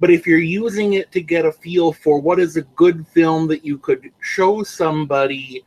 But 0.00 0.10
if 0.10 0.26
you're 0.26 0.38
using 0.38 0.94
it 0.94 1.12
to 1.12 1.20
get 1.20 1.46
a 1.46 1.52
feel 1.52 1.92
for 1.92 2.20
what 2.20 2.40
is 2.40 2.56
a 2.56 2.62
good 2.62 3.06
film 3.06 3.46
that 3.48 3.64
you 3.64 3.78
could 3.78 4.10
show 4.20 4.64
somebody 4.64 5.64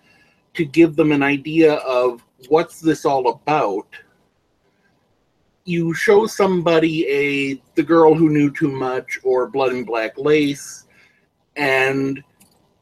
to 0.55 0.65
give 0.65 0.95
them 0.95 1.11
an 1.11 1.23
idea 1.23 1.75
of 1.75 2.23
what's 2.49 2.79
this 2.79 3.05
all 3.05 3.29
about 3.29 3.87
you 5.65 5.93
show 5.93 6.25
somebody 6.25 7.07
a 7.07 7.61
the 7.75 7.83
girl 7.83 8.13
who 8.13 8.29
knew 8.29 8.51
too 8.51 8.71
much 8.71 9.19
or 9.23 9.47
blood 9.47 9.71
and 9.73 9.85
black 9.85 10.17
lace 10.17 10.85
and 11.55 12.23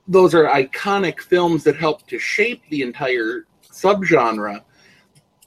those 0.07 0.35
are 0.35 0.45
iconic 0.45 1.21
films 1.21 1.63
that 1.63 1.77
help 1.77 2.05
to 2.07 2.19
shape 2.19 2.61
the 2.69 2.81
entire 2.81 3.45
subgenre 3.63 4.61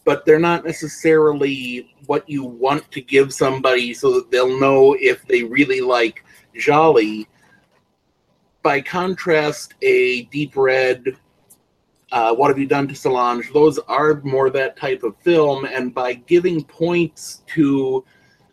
but 0.07 0.25
they're 0.25 0.39
not 0.39 0.65
necessarily 0.65 1.93
what 2.07 2.27
you 2.31 2.45
want 2.45 2.89
to 2.93 3.01
give 3.01 3.35
somebody 3.35 3.93
so 3.93 4.15
that 4.15 4.31
they'll 4.31 4.59
know 4.61 4.97
if 5.01 5.27
they 5.27 5.43
really 5.43 5.81
like 5.81 6.25
Gialli. 6.57 7.27
By 8.63 8.81
contrast, 8.81 9.75
a 9.83 10.23
Deep 10.27 10.57
Red, 10.57 11.17
uh, 12.13 12.35
What 12.35 12.49
Have 12.49 12.59
You 12.59 12.67
Done 12.67 12.89
to 12.89 12.95
Solange, 12.95 13.53
those 13.53 13.79
are 13.81 14.21
more 14.23 14.51
that 14.51 14.77
type 14.77 15.03
of 15.03 15.17
film. 15.19 15.65
And 15.65 15.95
by 15.95 16.15
giving 16.15 16.65
points 16.65 17.43
to 17.55 18.05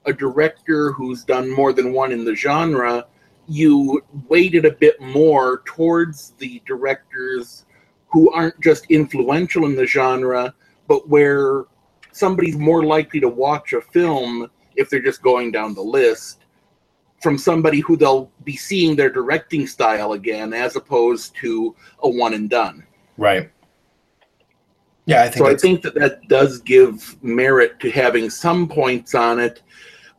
a 0.06 0.13
director 0.13 0.92
who's 0.92 1.24
done 1.24 1.50
more 1.50 1.74
than 1.74 1.94
one 1.94 2.12
in 2.12 2.26
the 2.26 2.36
genre, 2.36 3.06
you 3.48 4.04
weighted 4.28 4.66
a 4.66 4.72
bit 4.72 5.00
more 5.02 5.62
towards 5.66 6.32
the 6.38 6.62
directors 6.66 7.66
who 8.08 8.32
aren't 8.32 8.60
just 8.62 8.86
influential 8.89 9.66
in 9.66 9.76
the 9.76 9.86
genre, 9.86 10.54
but 10.88 11.08
where 11.10 11.66
somebody's 12.12 12.58
more 12.58 12.86
likely 12.86 13.20
to 13.20 13.28
watch 13.28 13.74
a 13.74 13.82
film 13.82 14.50
if 14.76 14.89
they're 14.89 15.02
just 15.02 15.22
going 15.22 15.52
down 15.52 15.74
the 15.74 15.82
list 15.82 16.46
from 17.22 17.38
somebody 17.38 17.80
who 17.80 17.96
they'll 17.96 18.30
be 18.44 18.56
seeing 18.56 18.96
their 18.96 19.10
directing 19.10 19.66
style 19.66 20.13
again 20.13 20.54
as 20.54 20.76
opposed 20.76 21.36
to 21.36 21.76
a 22.04 22.10
one 22.10 22.34
and 22.34 22.50
done. 22.50 22.86
Right. 23.17 23.49
Yeah, 25.06 25.23
I 25.23 25.30
think 25.30 25.36
So 25.36 25.47
I 25.47 25.56
think 25.56 25.82
that 25.82 25.95
that 25.95 26.28
does 26.28 26.60
give 26.60 27.21
merit 27.23 27.80
to 27.82 27.91
having 27.91 28.30
some 28.30 28.67
points 28.67 29.15
on 29.15 29.39
it. 29.39 29.62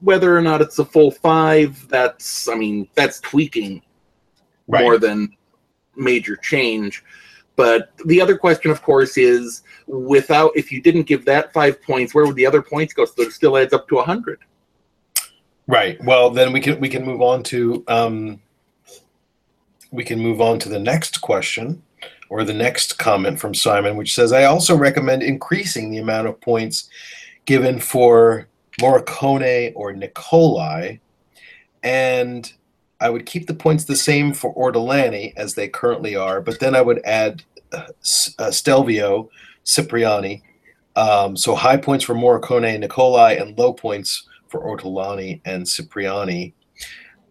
Whether 0.00 0.36
or 0.36 0.42
not 0.42 0.60
it's 0.60 0.78
a 0.78 0.84
full 0.84 1.10
five, 1.10 1.88
that's 1.88 2.48
I 2.48 2.54
mean 2.54 2.88
that's 2.94 3.20
tweaking 3.20 3.82
right. 4.68 4.82
more 4.82 4.98
than 4.98 5.34
major 5.96 6.36
change. 6.36 7.02
But 7.56 7.92
the 8.04 8.20
other 8.20 8.36
question, 8.36 8.70
of 8.70 8.82
course, 8.82 9.16
is 9.16 9.62
without 9.86 10.50
if 10.54 10.72
you 10.72 10.82
didn't 10.82 11.04
give 11.04 11.24
that 11.24 11.52
five 11.52 11.80
points, 11.82 12.14
where 12.14 12.26
would 12.26 12.36
the 12.36 12.46
other 12.46 12.62
points 12.62 12.92
go? 12.92 13.04
So 13.04 13.22
it 13.22 13.32
still 13.32 13.56
adds 13.56 13.72
up 13.72 13.88
to 13.88 13.98
a 13.98 14.04
hundred. 14.04 14.40
Right. 15.66 16.02
Well, 16.04 16.30
then 16.30 16.52
we 16.52 16.60
can 16.60 16.78
we 16.80 16.88
can 16.88 17.04
move 17.04 17.22
on 17.22 17.42
to 17.44 17.84
um, 17.88 18.42
we 19.90 20.04
can 20.04 20.18
move 20.18 20.40
on 20.40 20.58
to 20.58 20.68
the 20.68 20.78
next 20.78 21.20
question 21.20 21.82
or 22.34 22.42
the 22.42 22.52
next 22.52 22.98
comment 22.98 23.38
from 23.38 23.54
Simon, 23.54 23.96
which 23.96 24.12
says, 24.12 24.32
"I 24.32 24.42
also 24.42 24.74
recommend 24.74 25.22
increasing 25.22 25.88
the 25.88 25.98
amount 25.98 26.26
of 26.26 26.40
points 26.40 26.88
given 27.44 27.78
for 27.78 28.48
Morricone 28.80 29.70
or 29.76 29.92
Nicolai, 29.92 30.98
and 31.84 32.52
I 33.00 33.08
would 33.08 33.24
keep 33.24 33.46
the 33.46 33.54
points 33.54 33.84
the 33.84 33.94
same 33.94 34.34
for 34.34 34.52
Ortolani 34.56 35.32
as 35.36 35.54
they 35.54 35.68
currently 35.68 36.16
are, 36.16 36.40
but 36.40 36.58
then 36.58 36.74
I 36.74 36.82
would 36.82 37.00
add 37.04 37.44
uh, 37.72 37.86
uh, 38.40 38.50
Stelvio, 38.50 39.30
Cipriani, 39.64 40.42
um, 40.96 41.36
so 41.36 41.54
high 41.54 41.76
points 41.76 42.04
for 42.04 42.16
Morricone 42.16 42.66
and 42.66 42.80
Nicolai, 42.80 43.34
and 43.34 43.56
low 43.56 43.72
points." 43.72 44.26
for 44.54 44.60
Ortolani 44.60 45.40
and 45.44 45.66
Cipriani. 45.66 46.54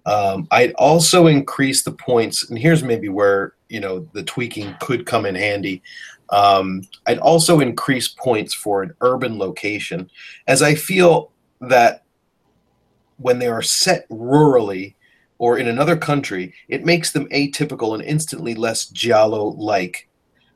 Um, 0.06 0.48
I'd 0.52 0.74
also 0.74 1.28
increase 1.28 1.84
the 1.84 1.92
points, 1.92 2.50
and 2.50 2.60
here's 2.60 2.84
maybe 2.84 3.10
where 3.10 3.54
you 3.70 3.80
know 3.80 4.08
the 4.13 4.24
tweaking 4.24 4.76
could 4.80 5.06
come 5.06 5.26
in 5.26 5.36
handy. 5.36 5.82
Um, 6.30 6.84
I'd 7.06 7.20
also 7.20 7.60
increase 7.60 8.08
points 8.08 8.54
for 8.54 8.84
an 8.84 8.94
urban 9.02 9.38
location, 9.38 10.10
as 10.48 10.62
I 10.62 10.76
feel 10.76 11.32
that 11.62 12.04
when 13.18 13.39
they 13.39 13.48
are 13.48 13.62
set 13.62 14.08
rurally 14.10 14.96
or 15.38 15.58
in 15.58 15.68
another 15.68 15.96
country, 15.96 16.54
it 16.68 16.86
makes 16.86 17.12
them 17.12 17.28
atypical 17.30 17.94
and 17.94 18.04
instantly 18.04 18.56
less 18.56 18.88
giallo-like. 18.88 20.08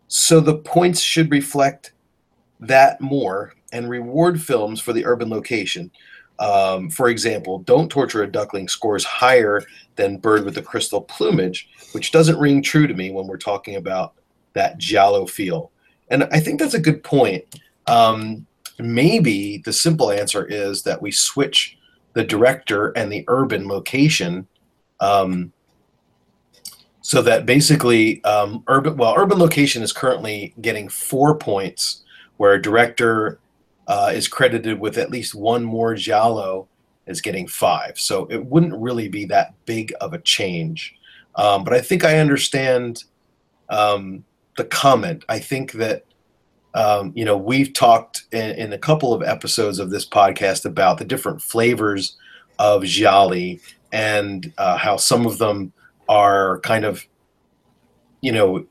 So 0.07 0.39
the 0.39 0.57
points 0.57 1.01
should 1.01 1.31
reflect 1.31 1.93
that 2.59 2.99
more 3.01 3.53
and 3.71 3.89
reward 3.89 4.41
films 4.41 4.79
for 4.79 4.93
the 4.93 5.05
urban 5.05 5.29
location. 5.29 5.91
Um, 6.39 6.89
for 6.89 7.09
example, 7.09 7.59
Don't 7.59 7.89
Torture 7.89 8.23
a 8.23 8.31
Duckling 8.31 8.67
scores 8.67 9.03
higher 9.03 9.63
than 9.95 10.17
Bird 10.17 10.45
with 10.45 10.55
the 10.55 10.61
Crystal 10.61 11.01
Plumage, 11.01 11.69
which 11.93 12.11
doesn't 12.11 12.39
ring 12.39 12.61
true 12.61 12.87
to 12.87 12.93
me 12.93 13.11
when 13.11 13.27
we're 13.27 13.37
talking 13.37 13.75
about 13.75 14.13
that 14.53 14.77
Giallo 14.77 15.25
feel. 15.25 15.71
And 16.09 16.25
I 16.31 16.39
think 16.39 16.59
that's 16.59 16.73
a 16.73 16.79
good 16.79 17.03
point. 17.03 17.43
Um, 17.87 18.45
maybe 18.79 19.59
the 19.65 19.73
simple 19.73 20.11
answer 20.11 20.45
is 20.45 20.83
that 20.83 21.01
we 21.01 21.11
switch 21.11 21.77
the 22.13 22.23
director 22.23 22.89
and 22.89 23.11
the 23.11 23.25
urban 23.27 23.67
location 23.67 24.47
um, 24.99 25.51
so 27.01 27.21
that 27.21 27.45
basically 27.45 28.23
um, 28.23 28.63
urban 28.67 28.97
well 28.97 29.13
urban 29.17 29.37
location 29.39 29.81
is 29.81 29.93
currently 29.93 30.53
getting 30.61 30.89
four 30.89 31.37
points 31.37 32.03
where 32.37 32.59
director 32.59 33.39
uh, 33.87 34.11
is 34.13 34.27
credited 34.27 34.79
with 34.79 34.97
at 34.97 35.09
least 35.09 35.33
one 35.33 35.63
more 35.63 35.95
Giallo 35.95 36.67
is 37.05 37.21
getting 37.21 37.47
five. 37.47 37.99
So 37.99 38.25
it 38.25 38.45
wouldn't 38.45 38.75
really 38.75 39.07
be 39.07 39.25
that 39.25 39.53
big 39.65 39.93
of 40.01 40.13
a 40.13 40.19
change. 40.19 40.95
Um, 41.35 41.63
but 41.63 41.73
I 41.73 41.81
think 41.81 42.03
I 42.03 42.19
understand 42.19 43.03
um, 43.69 44.25
the 44.57 44.65
comment. 44.65 45.23
I 45.29 45.39
think 45.39 45.73
that, 45.73 46.03
um, 46.73 47.13
you 47.15 47.23
know, 47.23 47.37
we've 47.37 47.73
talked 47.73 48.23
in, 48.31 48.51
in 48.51 48.73
a 48.73 48.77
couple 48.77 49.13
of 49.13 49.23
episodes 49.23 49.79
of 49.79 49.89
this 49.89 50.07
podcast 50.07 50.65
about 50.65 50.97
the 50.97 51.05
different 51.05 51.41
flavors 51.41 52.17
of 52.59 52.83
Gialli 52.83 53.61
and 53.91 54.51
uh, 54.57 54.77
how 54.77 54.97
some 54.97 55.25
of 55.25 55.37
them 55.37 55.71
are 56.09 56.59
kind 56.61 56.85
of, 56.85 57.05
you 58.21 58.31
know, 58.31 58.65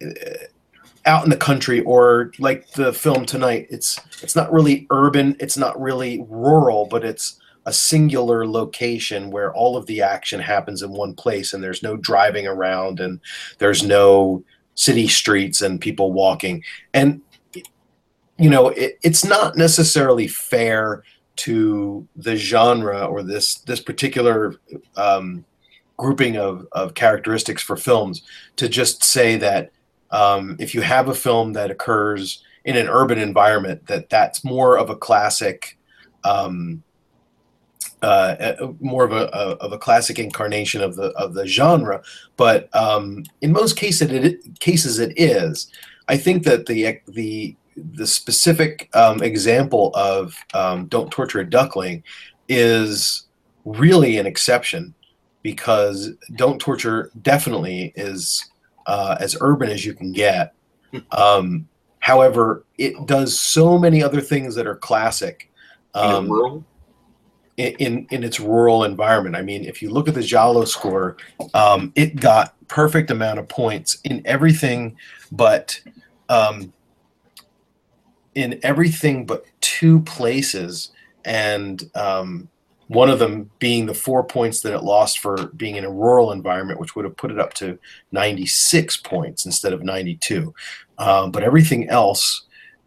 out 1.06 1.24
in 1.24 1.30
the 1.30 1.36
country 1.36 1.80
or 1.82 2.32
like 2.38 2.70
the 2.72 2.92
film 2.92 3.24
tonight 3.24 3.66
it's 3.70 4.00
it's 4.22 4.34
not 4.34 4.52
really 4.52 4.86
urban 4.90 5.36
it's 5.40 5.56
not 5.56 5.80
really 5.80 6.24
rural 6.28 6.86
but 6.86 7.04
it's 7.04 7.38
a 7.66 7.72
singular 7.72 8.46
location 8.46 9.30
where 9.30 9.52
all 9.52 9.76
of 9.76 9.86
the 9.86 10.00
action 10.00 10.38
happens 10.40 10.82
in 10.82 10.90
one 10.90 11.14
place 11.14 11.52
and 11.52 11.62
there's 11.62 11.82
no 11.82 11.96
driving 11.96 12.46
around 12.46 13.00
and 13.00 13.20
there's 13.58 13.82
no 13.82 14.42
city 14.76 15.08
streets 15.08 15.60
and 15.60 15.80
people 15.80 16.12
walking. 16.12 16.62
And 16.94 17.20
you 18.38 18.50
know 18.50 18.68
it, 18.68 18.98
it's 19.02 19.24
not 19.24 19.56
necessarily 19.56 20.28
fair 20.28 21.02
to 21.36 22.06
the 22.16 22.36
genre 22.36 23.06
or 23.06 23.22
this 23.22 23.56
this 23.60 23.80
particular 23.80 24.54
um, 24.96 25.44
grouping 25.96 26.36
of, 26.36 26.66
of 26.72 26.94
characteristics 26.94 27.62
for 27.62 27.76
films 27.76 28.22
to 28.56 28.68
just 28.68 29.02
say 29.02 29.36
that 29.36 29.72
um, 30.10 30.56
if 30.58 30.74
you 30.74 30.80
have 30.80 31.08
a 31.08 31.14
film 31.14 31.52
that 31.54 31.70
occurs 31.70 32.42
in 32.64 32.76
an 32.76 32.88
urban 32.88 33.18
environment, 33.18 33.86
that 33.86 34.08
that's 34.08 34.44
more 34.44 34.78
of 34.78 34.90
a 34.90 34.96
classic, 34.96 35.78
um, 36.24 36.82
uh, 38.02 38.36
uh, 38.38 38.72
more 38.80 39.04
of 39.04 39.12
a, 39.12 39.28
a 39.32 39.56
of 39.56 39.72
a 39.72 39.78
classic 39.78 40.18
incarnation 40.18 40.80
of 40.82 40.96
the 40.96 41.10
of 41.12 41.34
the 41.34 41.46
genre. 41.46 42.02
But 42.36 42.74
um, 42.74 43.24
in 43.40 43.52
most 43.52 43.76
cases, 43.76 44.10
it 44.10 44.60
cases 44.60 44.98
it 44.98 45.12
is. 45.16 45.70
I 46.08 46.16
think 46.16 46.44
that 46.44 46.66
the 46.66 47.00
the 47.08 47.56
the 47.76 48.06
specific 48.06 48.88
um, 48.94 49.22
example 49.22 49.92
of 49.94 50.34
um, 50.54 50.86
"Don't 50.86 51.10
Torture 51.10 51.40
a 51.40 51.48
Duckling" 51.48 52.02
is 52.48 53.26
really 53.64 54.18
an 54.18 54.26
exception 54.26 54.94
because 55.42 56.10
Don't 56.34 56.60
Torture 56.60 57.10
definitely 57.22 57.92
is 57.96 58.50
uh, 58.86 59.16
as 59.20 59.36
urban 59.40 59.68
as 59.68 59.84
you 59.84 59.94
can 59.94 60.12
get. 60.12 60.54
Um, 61.10 61.68
however, 61.98 62.64
it 62.78 63.06
does 63.06 63.38
so 63.38 63.78
many 63.78 64.02
other 64.02 64.20
things 64.20 64.54
that 64.54 64.66
are 64.66 64.76
classic. 64.76 65.50
In 65.94 66.00
Um, 66.00 66.28
rural? 66.30 66.64
in, 67.56 67.72
in 67.78 68.06
in 68.10 68.24
its 68.24 68.38
rural 68.38 68.84
environment. 68.84 69.34
I 69.34 69.42
mean, 69.42 69.64
if 69.64 69.82
you 69.82 69.90
look 69.90 70.08
at 70.08 70.14
the 70.14 70.22
Giallo 70.22 70.64
score, 70.64 71.16
um, 71.54 71.92
it 71.94 72.16
got 72.16 72.54
perfect 72.68 73.10
amount 73.10 73.38
of 73.38 73.48
points 73.48 73.98
in 74.04 74.22
everything, 74.24 74.96
but 75.32 75.80
um, 76.28 76.72
in 78.34 78.60
everything 78.62 79.24
but 79.24 79.46
two 79.60 80.00
places, 80.00 80.90
and 81.24 81.90
um, 81.94 82.48
one 82.88 83.10
of 83.10 83.18
them 83.18 83.50
being 83.58 83.86
the 83.86 83.94
four 83.94 84.22
points 84.22 84.60
that 84.60 84.72
it 84.72 84.84
lost 84.84 85.18
for 85.18 85.48
being 85.48 85.76
in 85.76 85.84
a 85.84 85.90
rural 85.90 86.30
environment, 86.30 86.78
which 86.78 86.94
would 86.94 87.04
have 87.04 87.16
put 87.16 87.30
it 87.30 87.38
up 87.38 87.52
to 87.54 87.78
96 88.12 88.96
points 88.98 89.44
instead 89.44 89.72
of 89.72 89.82
92. 89.82 90.54
Um, 90.98 91.30
but 91.30 91.42
everything 91.42 91.88
else 91.88 92.46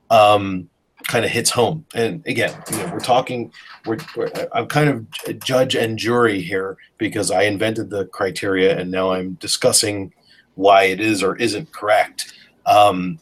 um, 0.09 0.69
kind 1.03 1.25
of 1.25 1.31
hits 1.31 1.49
home. 1.49 1.85
And 1.93 2.25
again, 2.25 2.53
you 2.71 2.77
know, 2.77 2.91
we're 2.93 2.99
talking 2.99 3.51
we're, 3.85 3.97
we're 4.15 4.31
I'm 4.53 4.67
kind 4.67 4.89
of 4.89 5.39
judge 5.43 5.75
and 5.75 5.97
jury 5.97 6.41
here 6.41 6.77
because 6.97 7.29
I 7.29 7.43
invented 7.43 7.89
the 7.89 8.05
criteria 8.05 8.77
and 8.77 8.89
now 8.89 9.11
I'm 9.11 9.33
discussing 9.35 10.13
why 10.55 10.83
it 10.83 10.99
is 10.99 11.23
or 11.23 11.35
isn't 11.37 11.71
correct. 11.73 12.33
Um, 12.65 13.19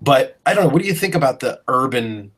but 0.00 0.38
I 0.46 0.54
don't 0.54 0.64
know. 0.64 0.70
What 0.70 0.82
do 0.82 0.88
you 0.88 0.94
think 0.94 1.14
about 1.14 1.40
the 1.40 1.60
urban 1.68 2.32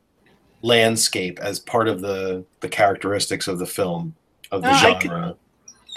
landscape 0.65 1.39
as 1.39 1.59
part 1.59 1.87
of 1.87 2.01
the 2.01 2.43
the 2.61 2.67
characteristics 2.67 3.47
of 3.47 3.59
the 3.59 3.65
film 3.67 4.15
of 4.51 4.63
the 4.63 4.69
Uh, 4.69 4.73
I 4.73 4.93
could- 4.95 5.11
genre? 5.11 5.35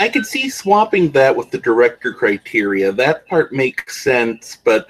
I 0.01 0.09
could 0.09 0.27
see 0.27 0.49
swapping 0.49 1.11
that 1.11 1.35
with 1.35 1.51
the 1.51 1.59
director 1.59 2.13
criteria. 2.13 2.93
That 2.93 3.27
part 3.27 3.53
makes 3.53 4.01
sense, 4.01 4.59
but 4.63 4.87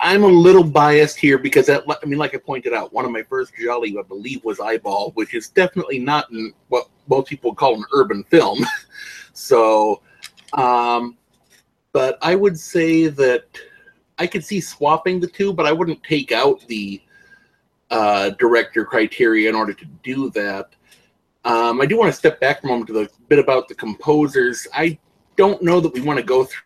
I'm 0.00 0.22
a 0.22 0.26
little 0.26 0.62
biased 0.64 1.16
here 1.16 1.38
because 1.38 1.64
that, 1.68 1.82
I 1.88 2.04
mean, 2.04 2.18
like 2.18 2.34
I 2.34 2.38
pointed 2.38 2.74
out, 2.74 2.92
one 2.92 3.06
of 3.06 3.10
my 3.10 3.22
first 3.22 3.54
Gialli, 3.56 3.96
I 3.98 4.02
believe, 4.02 4.44
was 4.44 4.60
Eyeball, 4.60 5.12
which 5.14 5.32
is 5.32 5.48
definitely 5.48 5.98
not 5.98 6.30
in 6.30 6.52
what 6.68 6.88
most 7.08 7.30
people 7.30 7.54
call 7.54 7.76
an 7.76 7.84
urban 7.94 8.22
film. 8.24 8.58
so, 9.32 10.02
um, 10.52 11.16
but 11.92 12.18
I 12.20 12.34
would 12.34 12.58
say 12.58 13.06
that 13.06 13.46
I 14.18 14.26
could 14.26 14.44
see 14.44 14.60
swapping 14.60 15.20
the 15.20 15.26
two, 15.26 15.54
but 15.54 15.64
I 15.64 15.72
wouldn't 15.72 16.02
take 16.02 16.32
out 16.32 16.60
the 16.68 17.00
uh, 17.90 18.30
director 18.30 18.84
criteria 18.84 19.48
in 19.48 19.54
order 19.54 19.72
to 19.72 19.84
do 20.02 20.30
that. 20.30 20.74
Um, 21.44 21.80
I 21.80 21.86
do 21.86 21.96
want 21.96 22.12
to 22.12 22.16
step 22.16 22.40
back 22.40 22.62
a 22.62 22.66
moment 22.66 22.88
to 22.88 22.92
the 22.92 23.08
bit 23.28 23.38
about 23.38 23.68
the 23.68 23.74
composers. 23.74 24.66
I 24.74 24.98
don't 25.36 25.62
know 25.62 25.80
that 25.80 25.92
we 25.92 26.00
want 26.00 26.18
to 26.18 26.24
go 26.24 26.44
through. 26.44 26.62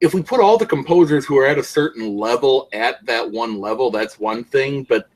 If 0.00 0.14
we 0.14 0.22
put 0.22 0.40
all 0.40 0.58
the 0.58 0.66
composers 0.66 1.24
who 1.24 1.38
are 1.38 1.46
at 1.46 1.58
a 1.58 1.64
certain 1.64 2.16
level 2.16 2.68
at 2.72 3.04
that 3.06 3.30
one 3.30 3.60
level, 3.60 3.90
that's 3.90 4.18
one 4.18 4.44
thing. 4.44 4.84
But 4.84 5.08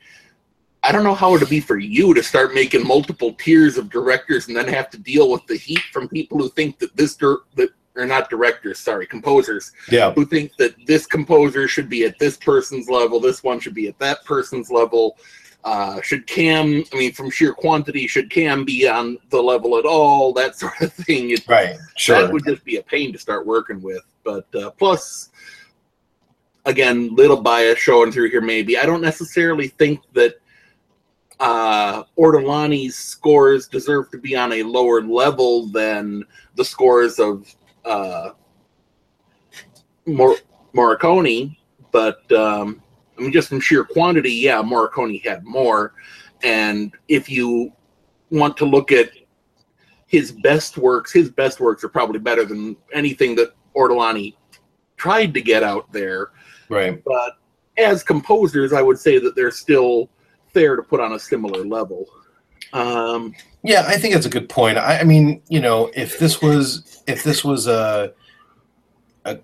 I 0.82 0.92
don't 0.92 1.02
know 1.02 1.14
how 1.14 1.34
it 1.34 1.40
would 1.40 1.48
be 1.48 1.60
for 1.60 1.78
you 1.78 2.14
to 2.14 2.22
start 2.22 2.54
making 2.54 2.86
multiple 2.86 3.34
tiers 3.34 3.78
of 3.78 3.90
directors 3.90 4.46
and 4.46 4.56
then 4.56 4.68
have 4.68 4.90
to 4.90 4.98
deal 4.98 5.30
with 5.30 5.44
the 5.46 5.56
heat 5.56 5.82
from 5.92 6.08
people 6.08 6.38
who 6.38 6.48
think 6.50 6.78
that 6.78 6.96
this 6.96 7.16
dir- 7.16 7.42
that 7.56 7.70
or 7.96 8.06
not 8.06 8.28
directors, 8.30 8.78
sorry, 8.78 9.06
composers 9.06 9.72
Yeah, 9.90 10.12
who 10.12 10.24
think 10.26 10.56
that 10.56 10.74
this 10.86 11.06
composer 11.06 11.66
should 11.68 11.88
be 11.88 12.04
at 12.04 12.18
this 12.18 12.36
person's 12.36 12.88
level, 12.88 13.20
this 13.20 13.42
one 13.42 13.58
should 13.60 13.74
be 13.74 13.88
at 13.88 13.98
that 13.98 14.24
person's 14.24 14.70
level. 14.70 15.16
Uh, 15.64 16.00
should 16.00 16.26
Cam, 16.28 16.84
I 16.92 16.96
mean, 16.96 17.12
from 17.12 17.28
sheer 17.28 17.52
quantity, 17.52 18.06
should 18.06 18.30
Cam 18.30 18.64
be 18.64 18.86
on 18.86 19.18
the 19.30 19.42
level 19.42 19.76
at 19.78 19.84
all? 19.84 20.32
That 20.32 20.56
sort 20.58 20.80
of 20.80 20.92
thing. 20.92 21.30
It, 21.30 21.46
right. 21.48 21.70
That 21.76 21.78
Sure. 21.96 22.32
would 22.32 22.44
just 22.44 22.64
be 22.64 22.76
a 22.76 22.82
pain 22.82 23.12
to 23.12 23.18
start 23.18 23.46
working 23.46 23.82
with. 23.82 24.02
But 24.22 24.46
uh, 24.54 24.70
plus, 24.70 25.30
again, 26.66 27.14
little 27.16 27.40
bias 27.40 27.78
showing 27.80 28.12
through 28.12 28.30
here. 28.30 28.40
Maybe 28.40 28.78
I 28.78 28.86
don't 28.86 29.00
necessarily 29.02 29.66
think 29.68 30.00
that 30.12 30.34
uh, 31.40 32.04
Ortolani's 32.16 32.94
scores 32.96 33.66
deserve 33.66 34.10
to 34.12 34.18
be 34.18 34.36
on 34.36 34.52
a 34.52 34.62
lower 34.62 35.02
level 35.02 35.66
than 35.66 36.24
the 36.54 36.64
scores 36.64 37.18
of 37.18 37.44
uh, 37.86 38.30
Mor- 40.06 40.38
Morricone. 40.74 41.56
But 41.92 42.30
um, 42.32 42.82
I 43.16 43.22
mean, 43.22 43.32
just 43.32 43.48
from 43.48 43.60
sheer 43.60 43.84
quantity, 43.84 44.32
yeah, 44.32 44.60
Morricone 44.62 45.24
had 45.24 45.44
more. 45.44 45.94
And 46.42 46.92
if 47.08 47.30
you 47.30 47.72
want 48.30 48.56
to 48.58 48.64
look 48.66 48.92
at 48.92 49.10
his 50.06 50.32
best 50.32 50.76
works, 50.76 51.12
his 51.12 51.30
best 51.30 51.60
works 51.60 51.82
are 51.82 51.88
probably 51.88 52.18
better 52.18 52.44
than 52.44 52.76
anything 52.92 53.34
that 53.36 53.54
Ortolani 53.74 54.34
tried 54.96 55.32
to 55.34 55.40
get 55.40 55.62
out 55.62 55.90
there. 55.92 56.30
Right. 56.68 57.02
But 57.04 57.34
as 57.78 58.02
composers, 58.02 58.72
I 58.72 58.82
would 58.82 58.98
say 58.98 59.18
that 59.18 59.34
they're 59.34 59.50
still 59.50 60.10
fair 60.52 60.76
to 60.76 60.82
put 60.82 61.00
on 61.00 61.12
a 61.12 61.18
similar 61.18 61.64
level. 61.64 62.06
Um, 62.72 63.34
Yeah, 63.62 63.84
I 63.86 63.96
think 63.96 64.14
that's 64.14 64.26
a 64.26 64.30
good 64.30 64.48
point. 64.48 64.78
I, 64.78 65.00
I 65.00 65.04
mean, 65.04 65.42
you 65.48 65.60
know, 65.60 65.90
if 65.94 66.18
this 66.18 66.40
was 66.40 67.02
if 67.06 67.22
this 67.24 67.44
was 67.44 67.66
a, 67.66 68.12
a 69.24 69.38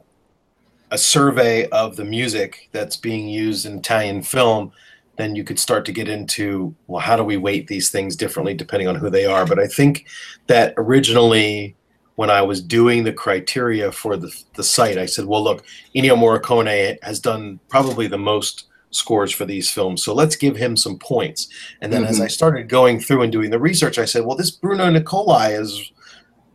a 0.91 0.99
survey 0.99 1.69
of 1.71 1.97
the 1.97 2.05
music 2.05 2.69
that's 2.73 2.97
being 2.97 3.29
used 3.29 3.67
in 3.67 3.79
Italian 3.79 4.23
film, 4.23 4.73
then 5.17 5.35
you 5.37 5.45
could 5.45 5.59
start 5.59 5.85
to 5.87 5.93
get 5.93 6.09
into 6.09 6.75
well, 6.87 7.01
how 7.01 7.17
do 7.17 7.25
we 7.25 7.37
weight 7.37 7.67
these 7.67 7.91
things 7.91 8.17
differently 8.17 8.55
depending 8.55 8.89
on 8.89 8.95
who 8.95 9.11
they 9.11 9.27
are? 9.27 9.47
But 9.47 9.59
I 9.59 9.67
think 9.67 10.07
that 10.47 10.75
originally, 10.77 11.75
when 12.17 12.31
I 12.31 12.43
was 12.43 12.63
doing 12.63 13.05
the 13.05 13.13
criteria 13.13 13.91
for 13.91 14.17
the 14.17 14.31
the 14.55 14.63
site, 14.65 14.99
I 14.99 15.07
said, 15.07 15.25
well, 15.25 15.43
look, 15.43 15.65
Ennio 15.97 16.17
Morricone 16.17 16.97
has 17.03 17.21
done 17.21 17.59
probably 17.69 18.07
the 18.07 18.19
most 18.19 18.69
scores 18.93 19.33
for 19.33 19.45
these 19.45 19.71
films, 19.71 20.03
so 20.03 20.15
let's 20.15 20.37
give 20.37 20.57
him 20.57 20.77
some 20.77 20.99
points. 20.99 21.49
And 21.81 21.93
then 21.93 22.05
as 22.05 22.19
Mhm. 22.19 22.25
I 22.25 22.29
started 22.29 22.69
going 22.69 23.01
through 23.01 23.23
and 23.23 23.33
doing 23.33 23.51
the 23.51 23.59
research, 23.59 23.99
I 23.99 24.05
said, 24.05 24.25
well, 24.25 24.37
this 24.37 24.51
Bruno 24.51 24.89
Nicolai 24.89 25.53
is 25.61 25.93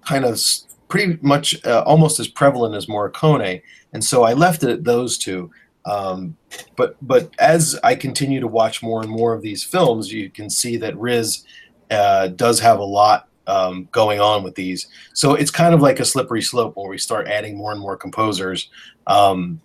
kind 0.05 0.23
of 0.23 0.41
pretty 0.87 1.17
much 1.21 1.63
uh, 1.65 1.83
almost 1.85 2.19
as 2.19 2.29
prevalent 2.29 2.73
as 2.73 2.85
Morricone, 2.85 3.61
and 3.91 4.03
so 4.03 4.23
I 4.23 4.33
left 4.33 4.63
it 4.63 4.69
at 4.69 4.83
those 4.85 5.17
two. 5.17 5.51
Um, 5.85 6.35
but 6.75 6.95
but 7.01 7.29
as 7.39 7.79
I 7.83 7.95
continue 7.95 8.39
to 8.39 8.47
watch 8.47 8.83
more 8.83 9.01
and 9.01 9.09
more 9.09 9.33
of 9.33 9.41
these 9.41 9.63
films, 9.63 10.11
you 10.11 10.29
can 10.29 10.49
see 10.49 10.77
that 10.77 10.97
Riz 10.97 11.43
uh, 11.91 12.27
does 12.27 12.59
have 12.59 12.79
a 12.79 12.83
lot 12.83 13.27
um, 13.47 13.87
going 13.93 14.19
on 14.19 14.43
with 14.43 14.55
these. 14.55 14.87
So 15.13 15.33
it's 15.33 15.51
kind 15.51 15.73
of 15.73 15.81
like 15.81 16.01
a 16.01 16.05
slippery 16.05 16.41
slope 16.41 16.75
where 16.75 16.89
we 16.89 16.97
start 16.97 17.29
adding 17.29 17.55
more 17.55 17.71
and 17.71 17.79
more 17.79 17.95
composers. 17.95 18.69
Um, 19.07 19.61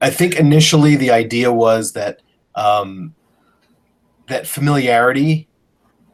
I 0.00 0.10
think 0.10 0.36
initially 0.36 0.96
the 0.96 1.10
idea 1.10 1.52
was 1.52 1.92
that 1.92 2.20
um, 2.54 3.14
that 4.28 4.46
familiarity 4.46 5.48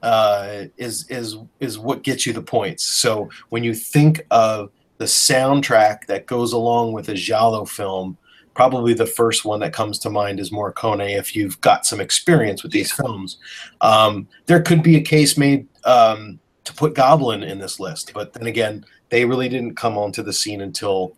uh, 0.02 0.64
is 0.76 1.08
is 1.08 1.36
is 1.60 1.78
what 1.78 2.02
gets 2.02 2.26
you 2.26 2.32
the 2.32 2.42
points. 2.42 2.84
So 2.84 3.30
when 3.48 3.64
you 3.64 3.74
think 3.74 4.26
of 4.30 4.70
the 4.98 5.06
soundtrack 5.06 6.06
that 6.06 6.26
goes 6.26 6.52
along 6.52 6.92
with 6.92 7.08
a 7.08 7.14
giallo 7.14 7.64
film, 7.64 8.16
probably 8.54 8.94
the 8.94 9.06
first 9.06 9.44
one 9.44 9.60
that 9.60 9.72
comes 9.72 9.98
to 10.00 10.10
mind 10.10 10.40
is 10.40 10.50
Morricone. 10.50 11.18
If 11.18 11.34
you've 11.34 11.60
got 11.60 11.84
some 11.84 12.00
experience 12.00 12.62
with 12.62 12.72
these 12.72 12.92
films, 12.92 13.38
um, 13.80 14.28
there 14.46 14.62
could 14.62 14.82
be 14.82 14.96
a 14.96 15.00
case 15.00 15.36
made 15.36 15.66
um, 15.84 16.38
to 16.64 16.72
put 16.72 16.94
Goblin 16.94 17.42
in 17.42 17.58
this 17.58 17.80
list, 17.80 18.12
but 18.14 18.32
then 18.32 18.46
again, 18.46 18.84
they 19.10 19.24
really 19.24 19.48
didn't 19.48 19.76
come 19.76 19.98
onto 19.98 20.22
the 20.22 20.32
scene 20.32 20.60
until 20.60 21.16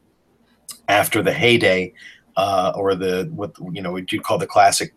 after 0.89 1.23
the 1.23 1.33
heyday 1.33 1.93
uh, 2.37 2.73
or 2.75 2.95
the 2.95 3.29
what 3.35 3.53
you 3.73 3.83
know 3.83 3.93
what 3.93 4.13
you 4.13 4.21
call 4.21 4.39
the 4.39 4.47
classic 4.47 4.93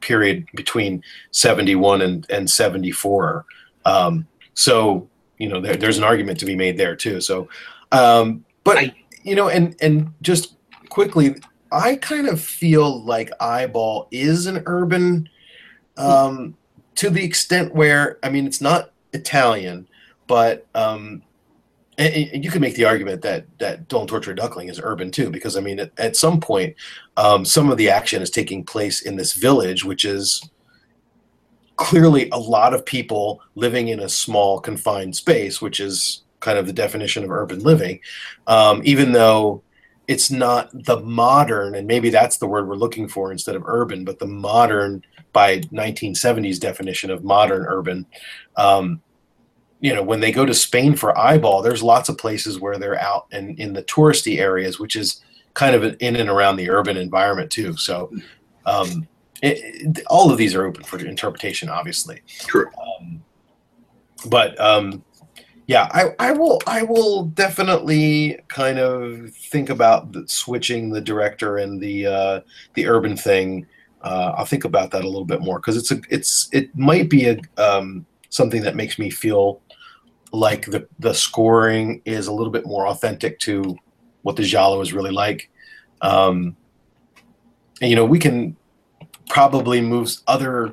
period 0.00 0.46
between 0.54 1.02
71 1.30 2.02
and, 2.02 2.26
and 2.30 2.50
74 2.50 3.46
um, 3.86 4.26
so 4.54 5.08
you 5.38 5.48
know 5.48 5.60
there, 5.60 5.76
there's 5.76 5.98
an 5.98 6.04
argument 6.04 6.38
to 6.40 6.44
be 6.46 6.56
made 6.56 6.76
there 6.76 6.94
too 6.96 7.20
so 7.20 7.48
um, 7.92 8.44
but 8.64 8.76
I- 8.78 8.94
you 9.22 9.34
know 9.34 9.48
and 9.48 9.74
and 9.80 10.12
just 10.20 10.56
quickly 10.90 11.36
i 11.72 11.96
kind 11.96 12.28
of 12.28 12.40
feel 12.40 13.02
like 13.04 13.30
eyeball 13.40 14.06
is 14.10 14.46
an 14.46 14.62
urban 14.66 15.28
um, 15.96 16.54
to 16.96 17.08
the 17.08 17.24
extent 17.24 17.74
where 17.74 18.18
i 18.22 18.28
mean 18.28 18.46
it's 18.46 18.60
not 18.60 18.90
italian 19.14 19.88
but 20.26 20.66
um, 20.74 21.22
and, 21.98 22.44
you 22.44 22.50
can 22.50 22.60
make 22.60 22.74
the 22.74 22.84
argument 22.84 23.22
that 23.22 23.46
that 23.58 23.88
Don't 23.88 24.06
Torture 24.06 24.32
a 24.32 24.36
Duckling 24.36 24.68
is 24.68 24.80
urban 24.82 25.10
too, 25.10 25.30
because 25.30 25.56
I 25.56 25.60
mean, 25.60 25.80
at, 25.80 25.92
at 25.98 26.16
some 26.16 26.40
point, 26.40 26.74
um, 27.16 27.44
some 27.44 27.70
of 27.70 27.78
the 27.78 27.90
action 27.90 28.22
is 28.22 28.30
taking 28.30 28.64
place 28.64 29.02
in 29.02 29.16
this 29.16 29.32
village, 29.32 29.84
which 29.84 30.04
is 30.04 30.48
clearly 31.76 32.28
a 32.30 32.38
lot 32.38 32.74
of 32.74 32.86
people 32.86 33.40
living 33.54 33.88
in 33.88 34.00
a 34.00 34.08
small 34.08 34.60
confined 34.60 35.16
space, 35.16 35.60
which 35.60 35.80
is 35.80 36.22
kind 36.40 36.58
of 36.58 36.66
the 36.66 36.72
definition 36.72 37.24
of 37.24 37.30
urban 37.30 37.60
living. 37.60 38.00
Um, 38.46 38.82
even 38.84 39.12
though 39.12 39.62
it's 40.06 40.30
not 40.30 40.70
the 40.84 41.00
modern, 41.00 41.74
and 41.74 41.86
maybe 41.86 42.10
that's 42.10 42.36
the 42.36 42.46
word 42.46 42.68
we're 42.68 42.74
looking 42.76 43.08
for 43.08 43.32
instead 43.32 43.56
of 43.56 43.62
urban, 43.66 44.04
but 44.04 44.18
the 44.18 44.26
modern 44.26 45.02
by 45.32 45.58
1970s 45.58 46.60
definition 46.60 47.10
of 47.10 47.24
modern 47.24 47.64
urban. 47.66 48.06
Um, 48.56 49.02
you 49.84 49.92
know, 49.94 50.02
when 50.02 50.18
they 50.20 50.32
go 50.32 50.46
to 50.46 50.54
Spain 50.54 50.96
for 50.96 51.16
eyeball, 51.18 51.60
there's 51.60 51.82
lots 51.82 52.08
of 52.08 52.16
places 52.16 52.58
where 52.58 52.78
they're 52.78 52.98
out 52.98 53.26
in, 53.32 53.54
in 53.58 53.74
the 53.74 53.82
touristy 53.82 54.38
areas, 54.40 54.80
which 54.80 54.96
is 54.96 55.20
kind 55.52 55.74
of 55.76 55.84
in 56.00 56.16
and 56.16 56.30
around 56.30 56.56
the 56.56 56.70
urban 56.70 56.96
environment 56.96 57.50
too. 57.52 57.76
So, 57.76 58.10
um, 58.64 59.06
it, 59.42 59.58
it- 59.98 60.06
all 60.06 60.30
of 60.32 60.38
these 60.38 60.54
are 60.54 60.64
open 60.64 60.84
for 60.84 60.98
interpretation, 61.04 61.68
obviously. 61.68 62.22
True. 62.46 62.70
Um, 62.82 63.22
but 64.30 64.58
um, 64.58 65.04
yeah, 65.66 65.86
I, 65.92 66.14
I 66.18 66.32
will 66.32 66.62
I 66.66 66.82
will 66.82 67.26
definitely 67.26 68.38
kind 68.48 68.78
of 68.78 69.34
think 69.34 69.68
about 69.68 70.12
the, 70.12 70.26
switching 70.26 70.88
the 70.88 71.00
director 71.02 71.58
and 71.58 71.78
the 71.78 72.06
uh, 72.06 72.40
the 72.72 72.86
urban 72.86 73.18
thing. 73.18 73.66
Uh, 74.00 74.32
I'll 74.38 74.46
think 74.46 74.64
about 74.64 74.92
that 74.92 75.04
a 75.04 75.06
little 75.06 75.26
bit 75.26 75.42
more 75.42 75.58
because 75.58 75.76
it's 75.76 75.90
a 75.90 76.00
it's 76.08 76.48
it 76.52 76.74
might 76.74 77.10
be 77.10 77.26
a 77.26 77.38
um, 77.58 78.06
something 78.30 78.62
that 78.62 78.76
makes 78.76 78.98
me 78.98 79.10
feel 79.10 79.60
like 80.34 80.66
the 80.66 80.86
the 80.98 81.14
scoring 81.14 82.02
is 82.04 82.26
a 82.26 82.32
little 82.32 82.52
bit 82.52 82.66
more 82.66 82.86
authentic 82.88 83.38
to 83.40 83.76
what 84.22 84.36
the 84.36 84.42
giallo 84.42 84.80
is 84.80 84.92
really 84.92 85.10
like. 85.10 85.50
Um, 86.00 86.56
and 87.80 87.90
you 87.90 87.96
know, 87.96 88.04
we 88.04 88.18
can 88.18 88.56
probably 89.28 89.80
move 89.80 90.10
other. 90.26 90.68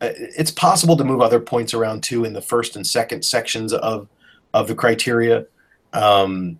uh, 0.00 0.12
It's 0.40 0.50
possible 0.50 0.96
to 0.96 1.04
move 1.04 1.20
other 1.20 1.40
points 1.40 1.74
around 1.74 2.02
too 2.02 2.24
in 2.24 2.32
the 2.32 2.42
first 2.42 2.76
and 2.76 2.86
second 2.86 3.24
sections 3.24 3.72
of 3.72 4.08
of 4.54 4.68
the 4.68 4.74
criteria. 4.74 5.46
Um, 5.92 6.58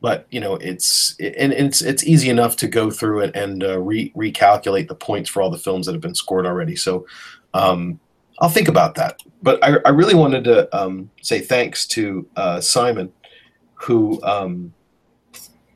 but 0.00 0.26
you 0.30 0.40
know, 0.40 0.56
it's 0.56 1.16
and 1.18 1.52
it's 1.52 1.80
it's 1.80 2.04
easy 2.04 2.28
enough 2.28 2.56
to 2.56 2.68
go 2.68 2.90
through 2.90 3.20
it 3.20 3.34
and 3.34 3.64
uh, 3.64 3.80
re- 3.80 4.12
recalculate 4.14 4.88
the 4.88 4.94
points 4.94 5.30
for 5.30 5.40
all 5.40 5.50
the 5.50 5.58
films 5.58 5.86
that 5.86 5.92
have 5.92 6.02
been 6.02 6.14
scored 6.14 6.44
already. 6.44 6.76
So 6.76 7.06
um, 7.54 7.98
I'll 8.40 8.48
think 8.48 8.68
about 8.68 8.94
that. 8.96 9.20
But 9.42 9.62
I, 9.62 9.76
I 9.84 9.90
really 9.90 10.14
wanted 10.14 10.44
to 10.44 10.76
um, 10.76 11.10
say 11.22 11.40
thanks 11.40 11.86
to 11.88 12.26
uh, 12.36 12.60
Simon, 12.60 13.12
who 13.74 14.22
um, 14.22 14.72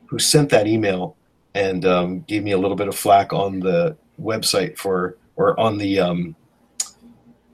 who 0.07 0.19
sent 0.19 0.49
that 0.49 0.67
email 0.67 1.15
and 1.53 1.85
um, 1.85 2.21
gave 2.21 2.43
me 2.43 2.51
a 2.51 2.57
little 2.57 2.75
bit 2.75 2.87
of 2.87 2.95
flack 2.95 3.31
on 3.33 3.59
the 3.59 3.95
website 4.19 4.77
for 4.77 5.17
or 5.35 5.59
on 5.59 5.77
the 5.77 5.99
um, 5.99 6.35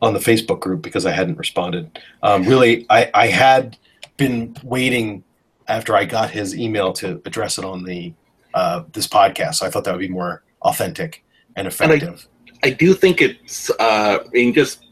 on 0.02 0.14
the 0.14 0.20
Facebook 0.20 0.60
group 0.60 0.82
because 0.82 1.06
I 1.06 1.12
hadn't 1.12 1.38
responded. 1.38 2.00
Um, 2.24 2.44
really, 2.44 2.86
I, 2.90 3.10
I 3.14 3.28
had 3.28 3.78
been 4.18 4.56
waiting 4.64 5.24
after 5.68 5.96
I 5.96 6.06
got 6.06 6.30
his 6.30 6.56
email 6.56 6.94
to 6.94 7.22
address 7.26 7.58
it 7.58 7.66
on 7.66 7.84
the 7.84 8.14
uh, 8.54 8.84
this 8.94 9.08
podcast. 9.08 9.56
So 9.56 9.66
I 9.66 9.70
thought 9.70 9.84
that 9.84 9.92
would 9.92 10.00
be 10.00 10.08
more 10.08 10.44
authentic 10.62 11.24
and 11.56 11.68
effective. 11.68 12.28
I 12.64 12.70
do 12.72 12.94
think 12.94 13.22
it's, 13.22 13.70
uh, 13.72 14.20
I 14.26 14.28
mean, 14.32 14.54
just 14.54 14.85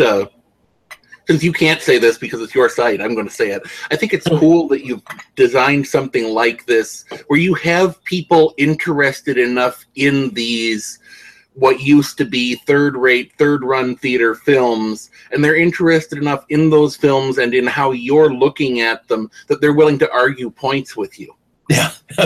uh, 0.00 0.26
since 1.28 1.42
you 1.42 1.52
can't 1.52 1.82
say 1.82 1.98
this 1.98 2.16
because 2.16 2.40
it's 2.40 2.54
your 2.54 2.70
site, 2.70 3.02
I'm 3.02 3.14
going 3.14 3.28
to 3.28 3.34
say 3.34 3.50
it. 3.50 3.62
I 3.90 3.96
think 3.96 4.14
it's 4.14 4.26
cool 4.26 4.66
that 4.68 4.84
you've 4.84 5.02
designed 5.36 5.86
something 5.86 6.32
like 6.32 6.64
this 6.64 7.04
where 7.26 7.38
you 7.38 7.52
have 7.54 8.02
people 8.04 8.54
interested 8.56 9.36
enough 9.36 9.84
in 9.94 10.30
these 10.30 10.98
what 11.58 11.80
used 11.80 12.16
to 12.18 12.24
be 12.24 12.54
third 12.54 12.96
rate, 12.96 13.32
third 13.36 13.64
run 13.64 13.96
theater 13.96 14.34
films, 14.34 15.10
and 15.32 15.44
they're 15.44 15.56
interested 15.56 16.16
enough 16.18 16.46
in 16.50 16.70
those 16.70 16.96
films 16.96 17.38
and 17.38 17.52
in 17.52 17.66
how 17.66 17.90
you're 17.90 18.32
looking 18.32 18.80
at 18.80 19.06
them 19.08 19.30
that 19.48 19.60
they're 19.60 19.72
willing 19.72 19.98
to 19.98 20.10
argue 20.12 20.50
points 20.50 20.96
with 20.96 21.18
you. 21.18 21.34
Yeah. 21.68 21.90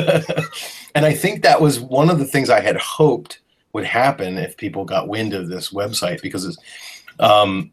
and 0.94 1.04
I 1.04 1.14
think 1.14 1.42
that 1.42 1.60
was 1.60 1.80
one 1.80 2.10
of 2.10 2.18
the 2.18 2.26
things 2.26 2.50
I 2.50 2.60
had 2.60 2.76
hoped 2.76 3.40
would 3.72 3.84
happen 3.84 4.36
if 4.36 4.56
people 4.56 4.84
got 4.84 5.08
wind 5.08 5.32
of 5.32 5.48
this 5.48 5.72
website 5.72 6.20
because 6.20 6.44
it's, 6.44 6.58
um, 7.18 7.72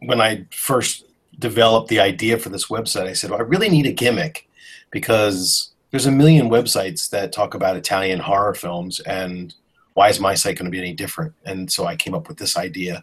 when 0.00 0.20
I 0.20 0.46
first 0.52 1.04
developed 1.38 1.88
the 1.88 2.00
idea 2.00 2.38
for 2.38 2.48
this 2.48 2.66
website, 2.66 3.06
I 3.06 3.12
said, 3.12 3.30
well, 3.30 3.40
I 3.40 3.42
really 3.42 3.68
need 3.68 3.86
a 3.86 3.92
gimmick 3.92 4.48
because 4.90 5.72
there's 5.90 6.06
a 6.06 6.10
million 6.10 6.48
websites 6.48 7.10
that 7.10 7.32
talk 7.32 7.54
about 7.54 7.76
Italian 7.76 8.20
horror 8.20 8.54
films 8.54 9.00
and 9.00 9.54
why 9.94 10.08
is 10.08 10.20
my 10.20 10.34
site 10.34 10.56
going 10.56 10.66
to 10.66 10.70
be 10.70 10.78
any 10.78 10.92
different? 10.92 11.34
And 11.44 11.70
so 11.70 11.84
I 11.84 11.96
came 11.96 12.14
up 12.14 12.28
with 12.28 12.38
this 12.38 12.56
idea. 12.56 13.02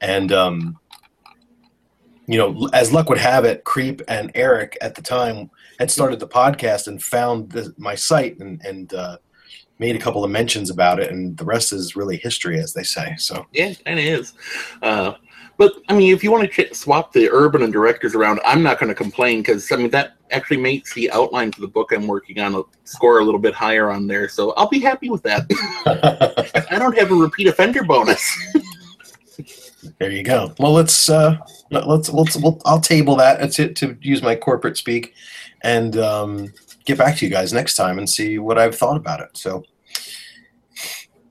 And, 0.00 0.30
um, 0.32 0.78
you 2.26 2.38
know, 2.38 2.68
as 2.72 2.92
luck 2.92 3.08
would 3.08 3.18
have 3.18 3.44
it, 3.44 3.64
Creep 3.64 4.02
and 4.08 4.30
Eric 4.34 4.76
at 4.80 4.94
the 4.94 5.02
time 5.02 5.50
had 5.78 5.90
started 5.90 6.20
the 6.20 6.28
podcast 6.28 6.88
and 6.88 7.02
found 7.02 7.50
the, 7.50 7.74
my 7.78 7.94
site 7.94 8.38
and, 8.38 8.62
and 8.64 8.92
uh, 8.92 9.16
made 9.78 9.94
a 9.96 9.98
couple 9.98 10.24
of 10.24 10.30
mentions 10.30 10.70
about 10.70 10.98
it. 11.00 11.10
And 11.10 11.36
the 11.36 11.44
rest 11.44 11.72
is 11.72 11.96
really 11.96 12.16
history, 12.16 12.58
as 12.58 12.72
they 12.72 12.82
say. 12.82 13.14
So, 13.18 13.46
Yeah, 13.52 13.66
it 13.66 13.84
kind 13.84 13.98
of 13.98 14.04
is. 14.04 14.32
Uh, 14.82 15.14
but 15.58 15.72
I 15.88 15.94
mean, 15.96 16.14
if 16.14 16.22
you 16.22 16.30
want 16.30 16.50
to 16.50 16.64
ch- 16.64 16.74
swap 16.74 17.12
the 17.12 17.30
urban 17.30 17.62
and 17.62 17.72
directors 17.72 18.14
around, 18.14 18.40
I'm 18.44 18.62
not 18.62 18.78
going 18.78 18.88
to 18.88 18.94
complain 18.94 19.40
because 19.40 19.70
I 19.72 19.76
mean 19.76 19.90
that 19.90 20.14
actually 20.30 20.58
makes 20.58 20.92
the 20.92 21.10
outline 21.12 21.50
for 21.52 21.62
the 21.62 21.68
book 21.68 21.92
I'm 21.92 22.06
working 22.06 22.40
on 22.40 22.54
a 22.54 22.62
score 22.84 23.20
a 23.20 23.24
little 23.24 23.40
bit 23.40 23.54
higher 23.54 23.90
on 23.90 24.06
there. 24.06 24.28
So 24.28 24.52
I'll 24.52 24.68
be 24.68 24.80
happy 24.80 25.08
with 25.08 25.22
that. 25.22 25.46
I 26.70 26.78
don't 26.78 26.96
have 26.98 27.10
a 27.10 27.14
repeat 27.14 27.46
offender 27.46 27.84
bonus. 27.84 28.22
there 29.98 30.10
you 30.10 30.22
go. 30.22 30.52
Well, 30.58 30.72
let's 30.72 31.08
uh, 31.08 31.38
let- 31.70 31.88
let's 31.88 32.10
let's 32.10 32.36
we'll, 32.36 32.60
I'll 32.66 32.80
table 32.80 33.16
that 33.16 33.52
to 33.52 33.72
to 33.74 33.96
use 34.02 34.22
my 34.22 34.34
corporate 34.36 34.76
speak, 34.76 35.14
and 35.62 35.96
um, 35.96 36.52
get 36.86 36.96
back 36.96 37.16
to 37.16 37.26
you 37.26 37.30
guys 37.30 37.52
next 37.52 37.74
time 37.74 37.98
and 37.98 38.08
see 38.08 38.38
what 38.38 38.58
I've 38.58 38.74
thought 38.74 38.96
about 38.96 39.20
it. 39.20 39.36
So, 39.36 39.64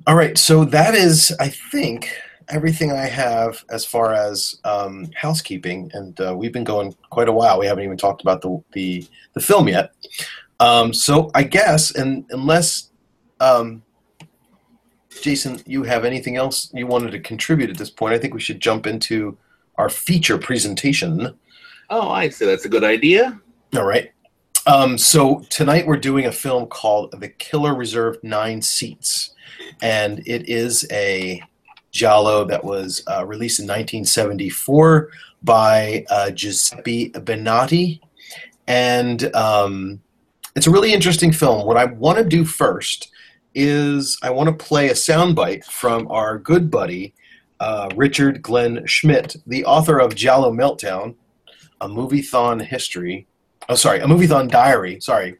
all 0.05 0.15
right. 0.15 0.37
So 0.37 0.65
that 0.65 0.93
is, 0.93 1.35
I 1.39 1.49
think, 1.49 2.15
everything 2.49 2.91
I 2.91 3.07
have 3.07 3.65
as 3.71 3.85
far 3.85 4.13
as 4.13 4.59
um, 4.63 5.09
housekeeping, 5.15 5.89
and 5.93 6.19
uh, 6.21 6.35
we've 6.37 6.53
been 6.53 6.63
going 6.63 6.95
quite 7.09 7.27
a 7.27 7.31
while. 7.31 7.57
We 7.59 7.65
haven't 7.65 7.83
even 7.83 7.97
talked 7.97 8.21
about 8.21 8.41
the 8.41 8.61
the, 8.73 9.07
the 9.33 9.41
film 9.41 9.67
yet. 9.67 9.93
Um, 10.59 10.93
so 10.93 11.31
I 11.33 11.43
guess, 11.43 11.95
and 11.95 12.25
unless 12.29 12.91
um, 13.39 13.81
Jason, 15.21 15.61
you 15.65 15.83
have 15.83 16.05
anything 16.05 16.35
else 16.35 16.69
you 16.73 16.87
wanted 16.87 17.11
to 17.11 17.19
contribute 17.19 17.69
at 17.69 17.77
this 17.77 17.89
point? 17.89 18.13
I 18.13 18.19
think 18.19 18.33
we 18.33 18.39
should 18.39 18.59
jump 18.59 18.85
into 18.85 19.37
our 19.77 19.89
feature 19.89 20.37
presentation. 20.37 21.35
Oh, 21.89 22.09
I 22.09 22.29
say 22.29 22.45
that's 22.45 22.65
a 22.65 22.69
good 22.69 22.83
idea. 22.83 23.39
All 23.75 23.85
right. 23.85 24.11
Um, 24.67 24.97
so 24.97 25.45
tonight 25.49 25.85
we're 25.85 25.97
doing 25.97 26.25
a 26.25 26.31
film 26.31 26.65
called 26.65 27.19
The 27.19 27.29
Killer 27.29 27.75
Reserved 27.75 28.23
Nine 28.23 28.63
Seats, 28.63 29.35
and 29.81 30.19
it 30.25 30.49
is 30.49 30.87
a 30.91 31.39
giallo 31.91 32.45
that 32.45 32.63
was 32.63 33.03
uh, 33.07 33.23
released 33.25 33.59
in 33.59 33.65
1974 33.65 35.09
by 35.43 36.03
uh, 36.09 36.31
Giuseppe 36.31 37.11
Bennati, 37.11 37.99
and 38.65 39.35
um, 39.35 40.01
it's 40.55 40.65
a 40.65 40.71
really 40.71 40.93
interesting 40.93 41.31
film. 41.31 41.67
What 41.67 41.77
I 41.77 41.85
want 41.85 42.17
to 42.17 42.23
do 42.23 42.43
first 42.43 43.11
is 43.53 44.17
I 44.23 44.31
want 44.31 44.49
to 44.49 44.65
play 44.65 44.89
a 44.89 44.93
soundbite 44.93 45.65
from 45.65 46.07
our 46.09 46.39
good 46.39 46.71
buddy 46.71 47.13
uh, 47.59 47.89
Richard 47.95 48.41
Glenn 48.41 48.85
Schmidt, 48.87 49.35
the 49.45 49.63
author 49.65 49.99
of 49.99 50.15
Giallo 50.15 50.51
Meltdown, 50.51 51.15
a 51.81 51.87
movie-thon 51.87 52.59
history. 52.59 53.27
Oh, 53.67 53.75
sorry, 53.75 53.99
a 53.99 54.07
movie-thon 54.07 54.47
diary. 54.47 54.99
Sorry, 54.99 55.37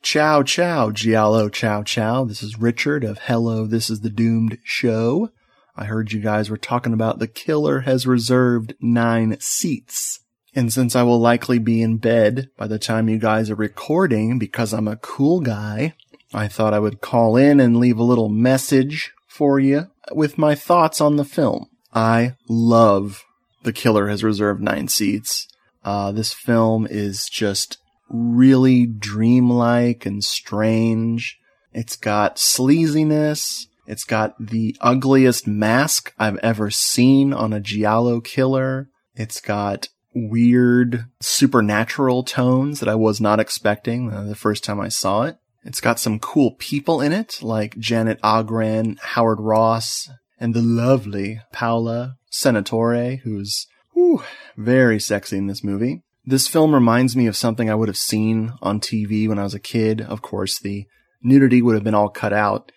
Ciao, 0.00 0.44
ciao, 0.44 0.92
Giallo, 0.92 1.48
ciao, 1.48 1.82
ciao. 1.82 2.24
This 2.24 2.40
is 2.40 2.60
Richard 2.60 3.02
of 3.02 3.18
Hello, 3.18 3.66
This 3.66 3.90
is 3.90 4.02
the 4.02 4.10
Doomed 4.10 4.58
Show. 4.62 5.30
I 5.74 5.86
heard 5.86 6.12
you 6.12 6.20
guys 6.20 6.48
were 6.48 6.56
talking 6.56 6.92
about 6.92 7.18
the 7.18 7.26
killer 7.26 7.80
has 7.80 8.06
reserved 8.06 8.74
nine 8.80 9.36
seats. 9.40 10.20
And 10.54 10.72
since 10.72 10.94
I 10.94 11.02
will 11.02 11.18
likely 11.18 11.58
be 11.58 11.82
in 11.82 11.96
bed 11.96 12.50
by 12.56 12.68
the 12.68 12.78
time 12.78 13.08
you 13.08 13.18
guys 13.18 13.50
are 13.50 13.56
recording 13.56 14.38
because 14.38 14.72
I'm 14.72 14.86
a 14.86 14.96
cool 14.96 15.40
guy, 15.40 15.94
I 16.32 16.46
thought 16.46 16.72
I 16.72 16.78
would 16.78 17.00
call 17.00 17.36
in 17.36 17.58
and 17.58 17.78
leave 17.78 17.98
a 17.98 18.04
little 18.04 18.28
message 18.28 19.12
for 19.26 19.58
you 19.58 19.90
with 20.12 20.38
my 20.38 20.54
thoughts 20.54 21.00
on 21.00 21.16
the 21.16 21.24
film. 21.24 21.68
I 21.92 22.36
love 22.48 23.24
The 23.64 23.72
Killer 23.72 24.06
Has 24.06 24.22
Reserved 24.22 24.62
Nine 24.62 24.86
Seats. 24.86 25.48
Uh, 25.86 26.10
this 26.10 26.32
film 26.32 26.84
is 26.90 27.28
just 27.28 27.78
really 28.10 28.86
dreamlike 28.86 30.04
and 30.04 30.22
strange. 30.24 31.38
It's 31.72 31.96
got 31.96 32.36
sleaziness. 32.36 33.66
It's 33.86 34.02
got 34.02 34.34
the 34.40 34.76
ugliest 34.80 35.46
mask 35.46 36.12
I've 36.18 36.38
ever 36.38 36.70
seen 36.70 37.32
on 37.32 37.52
a 37.52 37.60
Giallo 37.60 38.20
killer. 38.20 38.88
It's 39.14 39.40
got 39.40 39.88
weird 40.12 41.04
supernatural 41.20 42.24
tones 42.24 42.80
that 42.80 42.88
I 42.88 42.96
was 42.96 43.20
not 43.20 43.38
expecting 43.38 44.08
the 44.28 44.34
first 44.34 44.64
time 44.64 44.80
I 44.80 44.88
saw 44.88 45.22
it. 45.22 45.36
It's 45.62 45.80
got 45.80 46.00
some 46.00 46.18
cool 46.18 46.56
people 46.58 47.00
in 47.00 47.12
it, 47.12 47.42
like 47.42 47.78
Janet 47.78 48.20
Agren, 48.22 48.98
Howard 48.98 49.40
Ross, 49.40 50.10
and 50.40 50.52
the 50.52 50.62
lovely 50.62 51.40
Paola 51.52 52.16
Senatore, 52.32 53.20
who's 53.20 53.68
whew, 53.96 54.22
very 54.56 55.00
sexy 55.00 55.38
in 55.38 55.46
this 55.46 55.64
movie. 55.64 56.02
This 56.24 56.48
film 56.48 56.74
reminds 56.74 57.16
me 57.16 57.26
of 57.26 57.36
something 57.36 57.70
I 57.70 57.74
would 57.74 57.88
have 57.88 57.96
seen 57.96 58.52
on 58.60 58.80
TV 58.80 59.28
when 59.28 59.38
I 59.38 59.44
was 59.44 59.54
a 59.54 59.60
kid. 59.60 60.00
Of 60.00 60.22
course, 60.22 60.58
the 60.58 60.86
nudity 61.22 61.62
would 61.62 61.74
have 61.74 61.84
been 61.84 61.94
all 61.94 62.08
cut 62.08 62.32
out. 62.32 62.72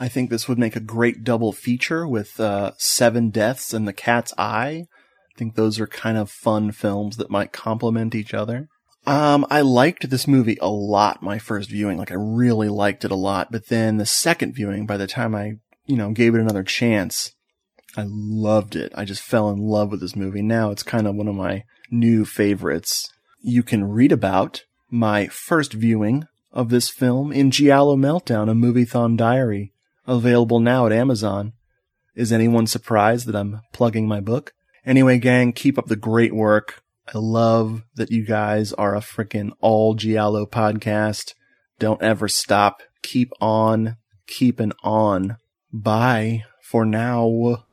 I 0.00 0.08
think 0.08 0.28
this 0.30 0.48
would 0.48 0.58
make 0.58 0.74
a 0.74 0.80
great 0.80 1.22
double 1.22 1.52
feature 1.52 2.08
with 2.08 2.40
uh, 2.40 2.72
Seven 2.78 3.30
Deaths 3.30 3.72
in 3.72 3.84
the 3.84 3.92
Cat's 3.92 4.34
Eye, 4.36 4.86
I 5.34 5.38
think 5.38 5.56
those 5.56 5.80
are 5.80 5.86
kind 5.86 6.16
of 6.16 6.30
fun 6.30 6.70
films 6.70 7.16
that 7.16 7.30
might 7.30 7.52
complement 7.52 8.14
each 8.14 8.34
other. 8.34 8.68
Um, 9.04 9.44
I 9.50 9.62
liked 9.62 10.08
this 10.08 10.28
movie 10.28 10.56
a 10.60 10.70
lot 10.70 11.22
my 11.22 11.38
first 11.38 11.70
viewing. 11.70 11.98
Like 11.98 12.12
I 12.12 12.16
really 12.16 12.68
liked 12.68 13.04
it 13.04 13.10
a 13.10 13.16
lot. 13.16 13.50
But 13.50 13.68
then 13.68 13.96
the 13.96 14.06
second 14.06 14.54
viewing, 14.54 14.86
by 14.86 14.96
the 14.96 15.08
time 15.08 15.34
I, 15.34 15.54
you 15.86 15.96
know, 15.96 16.12
gave 16.12 16.34
it 16.34 16.40
another 16.40 16.62
chance, 16.62 17.32
I 17.96 18.04
loved 18.06 18.76
it. 18.76 18.92
I 18.94 19.04
just 19.04 19.22
fell 19.22 19.50
in 19.50 19.58
love 19.58 19.90
with 19.90 20.00
this 20.00 20.16
movie. 20.16 20.42
Now 20.42 20.70
it's 20.70 20.82
kind 20.82 21.06
of 21.06 21.14
one 21.14 21.28
of 21.28 21.34
my 21.34 21.64
new 21.90 22.24
favorites. 22.24 23.08
You 23.40 23.62
can 23.62 23.84
read 23.84 24.12
about 24.12 24.64
my 24.90 25.28
first 25.28 25.72
viewing 25.72 26.24
of 26.52 26.68
this 26.68 26.88
film 26.88 27.32
in 27.32 27.50
Giallo 27.50 27.96
Meltdown, 27.96 28.50
a 28.50 28.54
Moviethon 28.54 29.16
diary, 29.16 29.72
available 30.06 30.60
now 30.60 30.86
at 30.86 30.92
Amazon. 30.92 31.52
Is 32.14 32.32
anyone 32.32 32.66
surprised 32.66 33.26
that 33.26 33.36
I'm 33.36 33.60
plugging 33.72 34.06
my 34.06 34.20
book? 34.20 34.52
Anyway, 34.86 35.18
gang, 35.18 35.52
keep 35.52 35.78
up 35.78 35.86
the 35.86 35.96
great 35.96 36.34
work. 36.34 36.82
I 37.12 37.18
love 37.18 37.82
that 37.96 38.10
you 38.10 38.24
guys 38.24 38.72
are 38.72 38.94
a 38.94 39.00
freaking 39.00 39.50
all 39.60 39.94
Giallo 39.94 40.46
podcast. 40.46 41.34
Don't 41.78 42.02
ever 42.02 42.28
stop. 42.28 42.82
Keep 43.02 43.32
on 43.40 43.96
keeping 44.26 44.72
on. 44.82 45.36
Bye 45.72 46.44
for 46.62 46.84
now. 46.84 47.63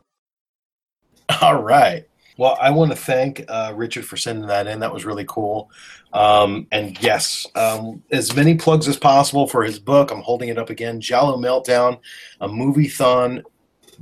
All 1.41 1.61
right. 1.61 2.07
Well, 2.37 2.57
I 2.59 2.71
want 2.71 2.91
to 2.91 2.97
thank 2.97 3.43
uh, 3.47 3.73
Richard 3.75 4.05
for 4.05 4.17
sending 4.17 4.47
that 4.47 4.67
in. 4.67 4.79
That 4.79 4.93
was 4.93 5.05
really 5.05 5.25
cool. 5.27 5.69
Um, 6.13 6.67
and 6.71 7.01
yes, 7.01 7.45
um, 7.55 8.01
as 8.11 8.35
many 8.35 8.55
plugs 8.55 8.87
as 8.87 8.97
possible 8.97 9.47
for 9.47 9.63
his 9.63 9.79
book. 9.79 10.11
I'm 10.11 10.21
holding 10.21 10.49
it 10.49 10.57
up 10.57 10.69
again 10.69 10.99
Giallo 10.99 11.37
Meltdown, 11.37 11.99
a 12.39 12.47
movie-thon 12.47 13.43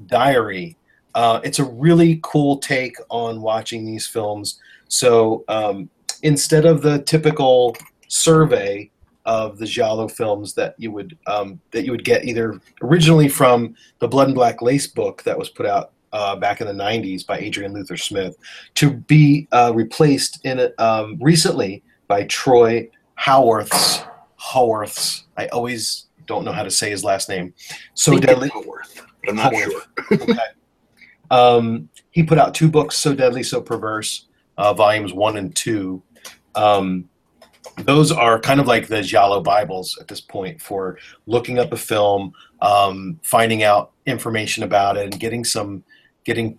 diary. 0.06 0.78
Uh, 1.16 1.42
it's 1.44 1.60
a 1.60 1.66
really 1.66 2.20
cool 2.24 2.58
take 2.60 2.96
on 3.10 3.42
watching 3.42 3.86
these 3.86 4.08
films. 4.08 4.60
So 4.88 5.44
um, 5.48 5.90
instead 6.24 6.66
of 6.66 6.82
the 6.82 7.00
typical 7.00 7.76
survey 8.08 8.90
of 9.26 9.58
the 9.58 9.66
Giallo 9.66 10.08
films 10.08 10.54
that 10.54 10.76
you 10.78 10.92
would 10.92 11.18
um, 11.28 11.60
that 11.72 11.84
you 11.84 11.92
would 11.92 12.06
get 12.06 12.26
either 12.26 12.60
originally 12.82 13.28
from 13.28 13.76
the 14.00 14.08
Blood 14.08 14.28
and 14.28 14.36
Black 14.36 14.62
Lace 14.62 14.88
book 14.88 15.24
that 15.24 15.38
was 15.38 15.50
put 15.50 15.66
out 15.66 15.92
uh, 16.14 16.36
back 16.36 16.62
in 16.62 16.68
the 16.68 16.74
90s 16.74 17.26
by 17.26 17.38
Adrian 17.40 17.74
Luther 17.74 17.98
Smith 17.98 18.36
to 18.76 18.92
be 18.92 19.48
uh, 19.52 19.72
replaced 19.74 20.44
in 20.46 20.60
a, 20.60 20.72
um, 20.84 21.18
recently 21.22 21.84
by 22.08 22.24
Troy 22.26 22.90
Howarth's 23.16 24.04
Howarth's. 24.36 25.26
I 25.38 25.48
always 25.48 26.06
don't 26.26 26.46
know 26.46 26.52
how 26.52 26.64
to 26.64 26.72
say 26.72 26.90
his 26.90 27.04
last 27.04 27.28
name. 27.30 27.54
So 27.94 28.18
deadly. 28.18 28.50
but 28.54 29.30
I'm 29.30 29.36
not 29.36 29.54
Haworth. 29.54 29.88
sure. 30.10 30.22
okay. 30.22 30.40
Um, 31.32 31.90
he 32.12 32.24
put 32.24 32.38
out 32.38 32.54
two 32.56 32.70
books, 32.70 32.98
So 32.98 33.14
Deadly, 33.14 33.44
So 33.44 33.62
Perverse, 33.62 34.28
uh, 34.58 34.74
volumes 34.74 35.14
one 35.14 35.38
and 35.38 35.56
two. 35.56 36.02
Um, 36.56 37.08
those 37.84 38.12
are 38.12 38.40
kind 38.40 38.60
of 38.60 38.68
like 38.68 38.88
the 38.88 39.02
Giallo 39.02 39.42
Bibles 39.42 39.98
at 40.00 40.08
this 40.08 40.22
point 40.22 40.62
for 40.62 40.98
looking 41.28 41.60
up 41.60 41.72
a 41.72 41.78
film, 41.78 42.34
um, 42.62 43.20
finding 43.24 43.64
out 43.64 43.92
information 44.06 44.64
about 44.64 44.98
it, 44.98 45.04
and 45.06 45.20
getting 45.20 45.44
some, 45.44 45.84
getting 46.30 46.58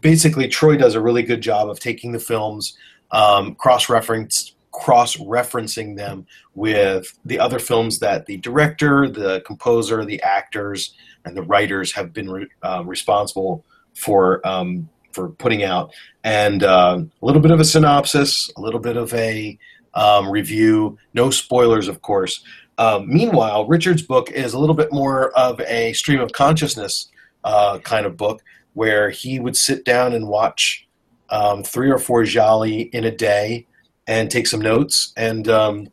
basically. 0.00 0.46
Troy 0.46 0.76
does 0.76 0.94
a 0.94 1.00
really 1.00 1.22
good 1.22 1.40
job 1.40 1.70
of 1.70 1.80
taking 1.80 2.12
the 2.12 2.18
films, 2.18 2.76
um, 3.12 3.54
cross 3.54 3.88
reference, 3.88 4.54
cross 4.72 5.16
referencing 5.16 5.96
them 5.96 6.26
with 6.54 7.18
the 7.24 7.38
other 7.38 7.58
films 7.58 7.98
that 8.00 8.26
the 8.26 8.36
director, 8.36 9.08
the 9.08 9.42
composer, 9.46 10.04
the 10.04 10.20
actors, 10.20 10.94
and 11.24 11.34
the 11.34 11.42
writers 11.42 11.92
have 11.92 12.12
been 12.12 12.30
re- 12.30 12.48
uh, 12.62 12.82
responsible 12.84 13.64
for 13.94 14.46
um, 14.46 14.88
for 15.12 15.30
putting 15.30 15.64
out, 15.64 15.94
and 16.22 16.62
uh, 16.62 16.98
a 17.00 17.24
little 17.24 17.40
bit 17.40 17.52
of 17.52 17.58
a 17.58 17.64
synopsis, 17.64 18.50
a 18.58 18.60
little 18.60 18.80
bit 18.80 18.98
of 18.98 19.14
a 19.14 19.58
um, 19.94 20.30
review. 20.30 20.98
No 21.14 21.30
spoilers, 21.30 21.88
of 21.88 22.02
course. 22.02 22.44
Um, 22.76 23.08
meanwhile, 23.08 23.66
Richard's 23.66 24.02
book 24.02 24.30
is 24.30 24.52
a 24.52 24.58
little 24.58 24.76
bit 24.76 24.92
more 24.92 25.30
of 25.30 25.58
a 25.62 25.94
stream 25.94 26.20
of 26.20 26.32
consciousness 26.32 27.08
uh, 27.44 27.78
kind 27.78 28.04
of 28.04 28.18
book, 28.18 28.42
where 28.76 29.08
he 29.08 29.40
would 29.40 29.56
sit 29.56 29.86
down 29.86 30.12
and 30.12 30.28
watch 30.28 30.86
um, 31.30 31.62
three 31.62 31.90
or 31.90 31.98
four 31.98 32.24
Gialli 32.24 32.82
in 32.92 33.04
a 33.04 33.10
day 33.10 33.66
and 34.06 34.30
take 34.30 34.46
some 34.46 34.60
notes. 34.60 35.14
And 35.16 35.48
um, 35.48 35.88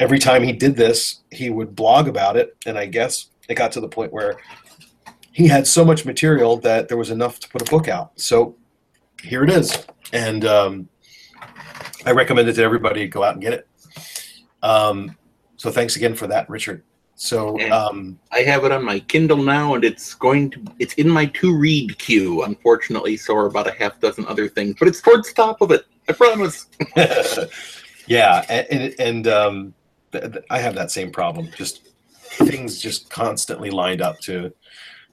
every 0.00 0.18
time 0.18 0.42
he 0.42 0.50
did 0.50 0.74
this, 0.74 1.20
he 1.30 1.48
would 1.48 1.76
blog 1.76 2.08
about 2.08 2.36
it. 2.36 2.56
And 2.66 2.76
I 2.76 2.86
guess 2.86 3.28
it 3.48 3.54
got 3.54 3.70
to 3.72 3.80
the 3.80 3.86
point 3.86 4.12
where 4.12 4.34
he 5.30 5.46
had 5.46 5.64
so 5.64 5.84
much 5.84 6.04
material 6.04 6.56
that 6.56 6.88
there 6.88 6.98
was 6.98 7.10
enough 7.10 7.38
to 7.38 7.48
put 7.48 7.62
a 7.62 7.70
book 7.70 7.86
out. 7.86 8.10
So 8.16 8.56
here 9.22 9.44
it 9.44 9.50
is. 9.50 9.86
And 10.12 10.44
um, 10.44 10.88
I 12.04 12.10
recommend 12.10 12.48
it 12.48 12.54
to 12.54 12.64
everybody. 12.64 13.06
Go 13.06 13.22
out 13.22 13.34
and 13.34 13.40
get 13.40 13.52
it. 13.52 13.68
Um, 14.60 15.16
so 15.56 15.70
thanks 15.70 15.94
again 15.94 16.16
for 16.16 16.26
that, 16.26 16.50
Richard. 16.50 16.82
So 17.14 17.60
um, 17.70 18.18
I 18.32 18.40
have 18.40 18.64
it 18.64 18.72
on 18.72 18.84
my 18.84 18.98
Kindle 18.98 19.36
now, 19.36 19.74
and 19.74 19.84
it's 19.84 20.14
going 20.14 20.50
to 20.50 20.64
it's 20.78 20.94
in 20.94 21.08
my 21.08 21.26
to 21.26 21.56
read 21.56 21.98
queue. 21.98 22.42
Unfortunately, 22.42 23.16
so 23.16 23.36
are 23.36 23.46
about 23.46 23.68
a 23.68 23.72
half 23.72 24.00
dozen 24.00 24.26
other 24.26 24.48
things, 24.48 24.74
but 24.78 24.88
it's 24.88 25.00
towards 25.00 25.28
the 25.28 25.34
top 25.34 25.60
of 25.60 25.70
it. 25.70 25.86
I 26.08 26.12
promise. 26.14 26.66
yeah, 28.06 28.44
and, 28.48 28.94
and 28.98 29.28
um, 29.28 29.74
I 30.50 30.58
have 30.58 30.74
that 30.74 30.90
same 30.90 31.12
problem. 31.12 31.48
Just 31.56 31.88
things 32.18 32.80
just 32.80 33.10
constantly 33.10 33.70
lined 33.70 34.02
up 34.02 34.18
to. 34.20 34.52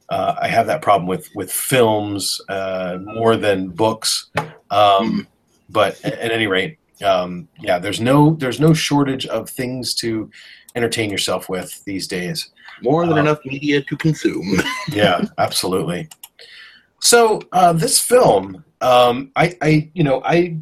Uh, 0.10 0.36
I 0.42 0.48
have 0.48 0.66
that 0.68 0.82
problem 0.82 1.08
with 1.08 1.30
with 1.36 1.52
films 1.52 2.42
uh, 2.50 2.98
more 3.04 3.36
than 3.36 3.70
books. 3.70 4.32
Um, 4.72 5.28
but 5.70 6.04
at, 6.04 6.14
at 6.14 6.32
any 6.32 6.48
rate, 6.48 6.80
um, 7.04 7.48
yeah, 7.60 7.78
there's 7.78 8.02
no 8.02 8.36
there's 8.36 8.60
no 8.60 8.74
shortage 8.74 9.26
of 9.28 9.50
things 9.50 9.94
to 9.96 10.30
entertain 10.80 11.10
yourself 11.10 11.50
with 11.50 11.84
these 11.84 12.08
days. 12.08 12.52
More 12.82 13.06
than 13.06 13.18
Uh, 13.18 13.22
enough 13.22 13.40
media 13.46 13.82
to 13.82 13.98
consume. 13.98 14.62
yeah, 14.90 15.26
absolutely. 15.38 16.08
So 17.02 17.42
uh, 17.52 17.74
this 17.74 18.00
film, 18.00 18.64
um, 18.82 19.32
I, 19.36 19.56
I, 19.62 19.92
you 19.94 20.04
know, 20.04 20.22
I, 20.24 20.58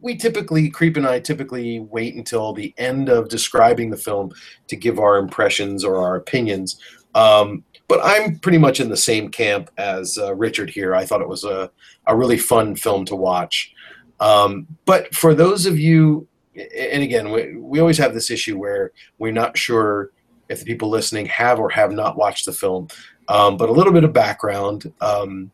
we 0.00 0.16
typically, 0.16 0.70
Creep 0.70 0.96
and 0.96 1.06
I 1.06 1.18
typically 1.20 1.80
wait 1.80 2.14
until 2.14 2.52
the 2.52 2.72
end 2.78 3.08
of 3.08 3.28
describing 3.28 3.90
the 3.90 3.96
film 3.96 4.30
to 4.68 4.76
give 4.76 4.98
our 5.00 5.18
impressions 5.18 5.84
or 5.84 5.96
our 5.96 6.14
opinions. 6.14 6.80
Um, 7.14 7.64
but 7.88 8.00
I'm 8.02 8.38
pretty 8.38 8.58
much 8.58 8.80
in 8.80 8.90
the 8.90 8.96
same 8.96 9.28
camp 9.28 9.70
as 9.78 10.18
uh, 10.18 10.34
Richard 10.34 10.70
here. 10.70 10.94
I 10.94 11.04
thought 11.04 11.22
it 11.22 11.28
was 11.28 11.44
a, 11.44 11.70
a 12.06 12.14
really 12.14 12.38
fun 12.38 12.76
film 12.76 13.04
to 13.06 13.16
watch. 13.16 13.72
Um, 14.20 14.66
but 14.84 15.14
for 15.14 15.34
those 15.34 15.66
of 15.66 15.78
you, 15.78 16.28
and 16.58 17.02
again, 17.02 17.30
we, 17.30 17.56
we 17.56 17.80
always 17.80 17.98
have 17.98 18.14
this 18.14 18.30
issue 18.30 18.58
where 18.58 18.92
we're 19.18 19.32
not 19.32 19.56
sure 19.56 20.10
if 20.48 20.60
the 20.60 20.64
people 20.64 20.88
listening 20.88 21.26
have 21.26 21.58
or 21.58 21.70
have 21.70 21.92
not 21.92 22.16
watched 22.16 22.46
the 22.46 22.52
film. 22.52 22.88
Um, 23.28 23.56
but 23.56 23.68
a 23.68 23.72
little 23.72 23.92
bit 23.92 24.04
of 24.04 24.12
background. 24.12 24.92
Um, 25.00 25.50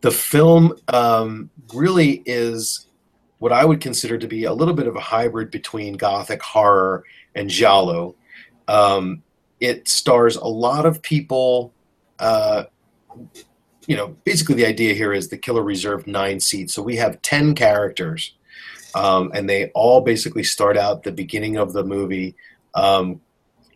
the 0.00 0.10
film 0.10 0.74
um, 0.88 1.50
really 1.74 2.22
is 2.24 2.86
what 3.38 3.52
I 3.52 3.64
would 3.64 3.80
consider 3.80 4.16
to 4.16 4.26
be 4.26 4.44
a 4.44 4.52
little 4.52 4.74
bit 4.74 4.86
of 4.86 4.96
a 4.96 5.00
hybrid 5.00 5.50
between 5.50 5.94
gothic 5.94 6.42
horror 6.42 7.04
and 7.34 7.50
giallo. 7.50 8.14
Um, 8.68 9.22
it 9.60 9.88
stars 9.88 10.36
a 10.36 10.46
lot 10.46 10.86
of 10.86 11.02
people. 11.02 11.72
Uh, 12.18 12.64
you 13.86 13.96
know, 13.96 14.16
basically 14.24 14.54
the 14.54 14.66
idea 14.66 14.94
here 14.94 15.12
is 15.12 15.28
the 15.28 15.36
killer 15.36 15.62
reserved 15.62 16.06
nine 16.06 16.40
seats, 16.40 16.72
so 16.72 16.82
we 16.82 16.96
have 16.96 17.20
ten 17.20 17.54
characters, 17.54 18.34
um, 18.94 19.30
and 19.34 19.48
they 19.48 19.70
all 19.70 20.00
basically 20.00 20.44
start 20.44 20.76
out 20.76 21.02
the 21.02 21.12
beginning 21.12 21.56
of 21.56 21.72
the 21.72 21.84
movie 21.84 22.34
um, 22.74 23.20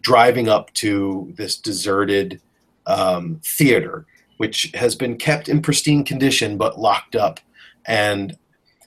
driving 0.00 0.48
up 0.48 0.72
to 0.74 1.32
this 1.36 1.56
deserted 1.56 2.40
um, 2.86 3.40
theater, 3.44 4.06
which 4.38 4.70
has 4.74 4.94
been 4.94 5.16
kept 5.16 5.48
in 5.48 5.60
pristine 5.60 6.04
condition 6.04 6.56
but 6.56 6.78
locked 6.78 7.16
up. 7.16 7.40
And 7.86 8.36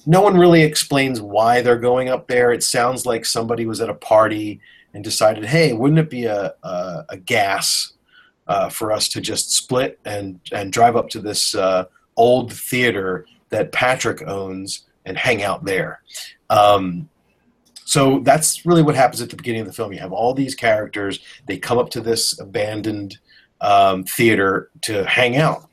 no 0.05 0.21
one 0.21 0.37
really 0.37 0.63
explains 0.63 1.21
why 1.21 1.61
they're 1.61 1.77
going 1.77 2.09
up 2.09 2.27
there. 2.27 2.51
It 2.51 2.63
sounds 2.63 3.05
like 3.05 3.25
somebody 3.25 3.65
was 3.65 3.81
at 3.81 3.89
a 3.89 3.93
party 3.93 4.59
and 4.93 5.03
decided, 5.03 5.45
hey, 5.45 5.73
wouldn't 5.73 5.99
it 5.99 6.09
be 6.09 6.25
a, 6.25 6.53
a, 6.63 7.05
a 7.09 7.17
gas 7.17 7.93
uh, 8.47 8.69
for 8.69 8.91
us 8.91 9.07
to 9.09 9.21
just 9.21 9.51
split 9.51 9.99
and, 10.05 10.39
and 10.51 10.73
drive 10.73 10.95
up 10.95 11.09
to 11.09 11.19
this 11.19 11.55
uh, 11.55 11.85
old 12.17 12.51
theater 12.51 13.25
that 13.49 13.71
Patrick 13.71 14.27
owns 14.27 14.85
and 15.05 15.17
hang 15.17 15.43
out 15.43 15.63
there? 15.63 16.01
Um, 16.49 17.09
so 17.85 18.19
that's 18.19 18.65
really 18.65 18.83
what 18.83 18.95
happens 18.95 19.21
at 19.21 19.29
the 19.29 19.35
beginning 19.35 19.61
of 19.61 19.67
the 19.67 19.73
film. 19.73 19.91
You 19.91 19.99
have 19.99 20.13
all 20.13 20.33
these 20.33 20.55
characters. 20.55 21.19
They 21.45 21.57
come 21.57 21.77
up 21.77 21.89
to 21.91 22.01
this 22.01 22.39
abandoned 22.39 23.17
um, 23.59 24.03
theater 24.05 24.69
to 24.81 25.05
hang 25.05 25.37
out. 25.37 25.69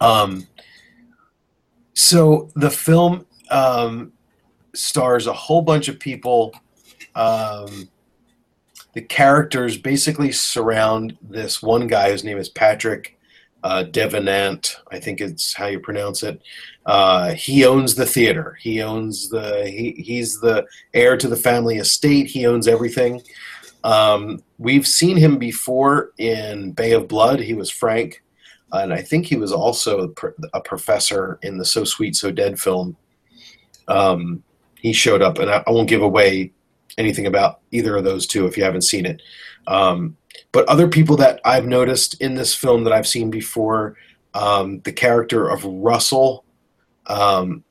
Um, 0.00 0.46
so 1.94 2.50
the 2.56 2.70
film 2.70 3.26
um, 3.50 4.12
stars 4.74 5.26
a 5.26 5.32
whole 5.32 5.62
bunch 5.62 5.88
of 5.88 5.98
people. 5.98 6.52
Um, 7.14 7.88
the 8.92 9.02
characters 9.02 9.78
basically 9.78 10.30
surround 10.30 11.16
this 11.22 11.62
one 11.62 11.86
guy 11.86 12.10
whose 12.10 12.24
name 12.24 12.38
is 12.38 12.48
Patrick 12.48 13.18
uh, 13.62 13.84
I 13.92 15.00
think 15.00 15.20
it's 15.22 15.54
how 15.54 15.66
you 15.66 15.80
pronounce 15.80 16.22
it. 16.22 16.42
Uh, 16.86 17.32
he 17.34 17.64
owns 17.64 17.94
the 17.94 18.06
theater. 18.06 18.58
He 18.60 18.82
owns 18.82 19.28
the. 19.28 19.66
He, 19.66 19.92
he's 19.92 20.40
the 20.40 20.66
heir 20.92 21.16
to 21.16 21.28
the 21.28 21.36
family 21.36 21.78
estate. 21.78 22.26
He 22.26 22.46
owns 22.46 22.68
everything. 22.68 23.22
Um, 23.84 24.42
we've 24.58 24.86
seen 24.86 25.16
him 25.16 25.38
before 25.38 26.12
in 26.18 26.72
Bay 26.72 26.92
of 26.92 27.08
Blood. 27.08 27.40
He 27.40 27.54
was 27.54 27.70
Frank, 27.70 28.22
and 28.72 28.92
I 28.92 29.02
think 29.02 29.26
he 29.26 29.36
was 29.36 29.52
also 29.52 30.14
a 30.52 30.60
professor 30.60 31.38
in 31.42 31.58
the 31.58 31.64
So 31.64 31.84
Sweet 31.84 32.16
So 32.16 32.30
Dead 32.30 32.58
film. 32.58 32.96
Um, 33.88 34.42
he 34.80 34.92
showed 34.92 35.22
up, 35.22 35.38
and 35.38 35.50
I, 35.50 35.62
I, 35.66 35.70
won't 35.70 35.88
give 35.88 36.02
away 36.02 36.52
anything 36.96 37.26
about 37.26 37.60
either 37.70 37.96
of 37.96 38.04
those 38.04 38.26
two 38.26 38.46
if 38.46 38.56
you 38.56 38.64
haven't 38.64 38.82
seen 38.82 39.04
it. 39.04 39.20
Um, 39.66 40.16
but 40.52 40.66
other 40.68 40.88
people 40.88 41.16
that 41.16 41.40
I've 41.44 41.66
noticed 41.66 42.20
in 42.20 42.34
this 42.34 42.54
film 42.54 42.84
that 42.84 42.92
I've 42.92 43.06
seen 43.06 43.30
before, 43.30 43.96
um, 44.32 44.80
the 44.80 44.92
character 44.92 45.48
of 45.48 45.64
Russell, 45.64 46.43
um, 47.06 47.64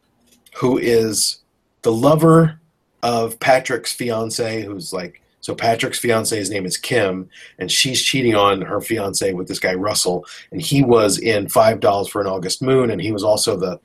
who 0.56 0.78
is 0.78 1.40
the 1.82 1.92
lover 1.92 2.60
of 3.02 3.40
Patrick's 3.40 3.94
fiance, 3.94 4.64
who's 4.64 4.94
like 4.94 5.22
so 5.42 5.54
Patrick's 5.54 6.00
fiance's 6.00 6.50
name 6.50 6.66
is 6.66 6.78
Kim, 6.78 7.30
and 7.60 7.70
she's 7.70 8.02
cheating 8.02 8.34
on 8.34 8.62
her 8.62 8.80
fiance 8.80 9.34
with 9.34 9.50
this 9.50 9.60
guy 9.60 9.74
Russell, 9.74 10.26
and 10.52 10.62
he 10.62 10.84
was 10.84 11.20
in 11.20 11.50
Five 11.50 11.82
Dolls 11.82 12.08
for 12.08 12.22
an 12.22 12.28
August 12.28 12.62
Moon, 12.62 12.90
and 12.90 13.02
he 13.02 13.12
was 13.12 13.26
also 13.26 13.58
the 13.58 13.78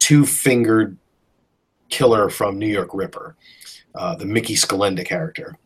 two-fingered 0.00 0.98
killer 1.88 2.28
from 2.28 2.58
New 2.58 2.66
York 2.66 2.90
Ripper, 2.92 3.36
uh, 3.94 4.16
the 4.16 4.26
Mickey 4.26 4.56
Scellenda 4.56 5.06
character. 5.06 5.56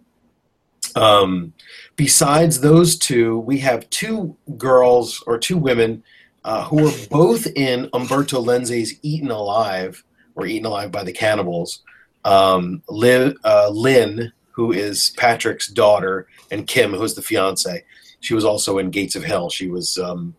Um, 0.95 1.55
besides 1.97 2.61
those 2.61 2.99
two, 2.99 3.39
we 3.39 3.59
have 3.61 3.89
two 3.89 4.37
girls 4.59 5.23
or 5.27 5.39
two 5.39 5.57
women 5.57 6.03
uh, 6.45 6.65
who 6.65 6.89
are 6.89 6.95
both 7.11 7.47
in 7.57 7.89
Umberto 7.93 8.41
Lenzi's 8.41 8.99
Eaten 9.03 9.31
Alive 9.31 10.03
or 10.35 10.47
Eaten 10.47 10.67
Alive 10.67 10.93
by 10.93 11.05
the 11.05 11.13
Cannibals. 11.13 11.83
Um, 12.25 12.83
Lynn, 12.89 13.37
uh, 13.45 13.71
Lynn, 13.71 14.33
who 14.51 14.73
is 14.73 15.11
Patrick's 15.17 15.69
daughter, 15.69 16.27
and 16.51 16.67
Kim, 16.67 16.93
who's 16.93 17.15
the 17.15 17.23
fiance. 17.23 17.85
She 18.21 18.35
was 18.35 18.45
also 18.45 18.79
in 18.79 18.91
Gates 18.91 19.15
of 19.15 19.25
Hell. 19.25 19.51
She 19.51 19.69
was 19.69 19.99
um, 19.99 20.35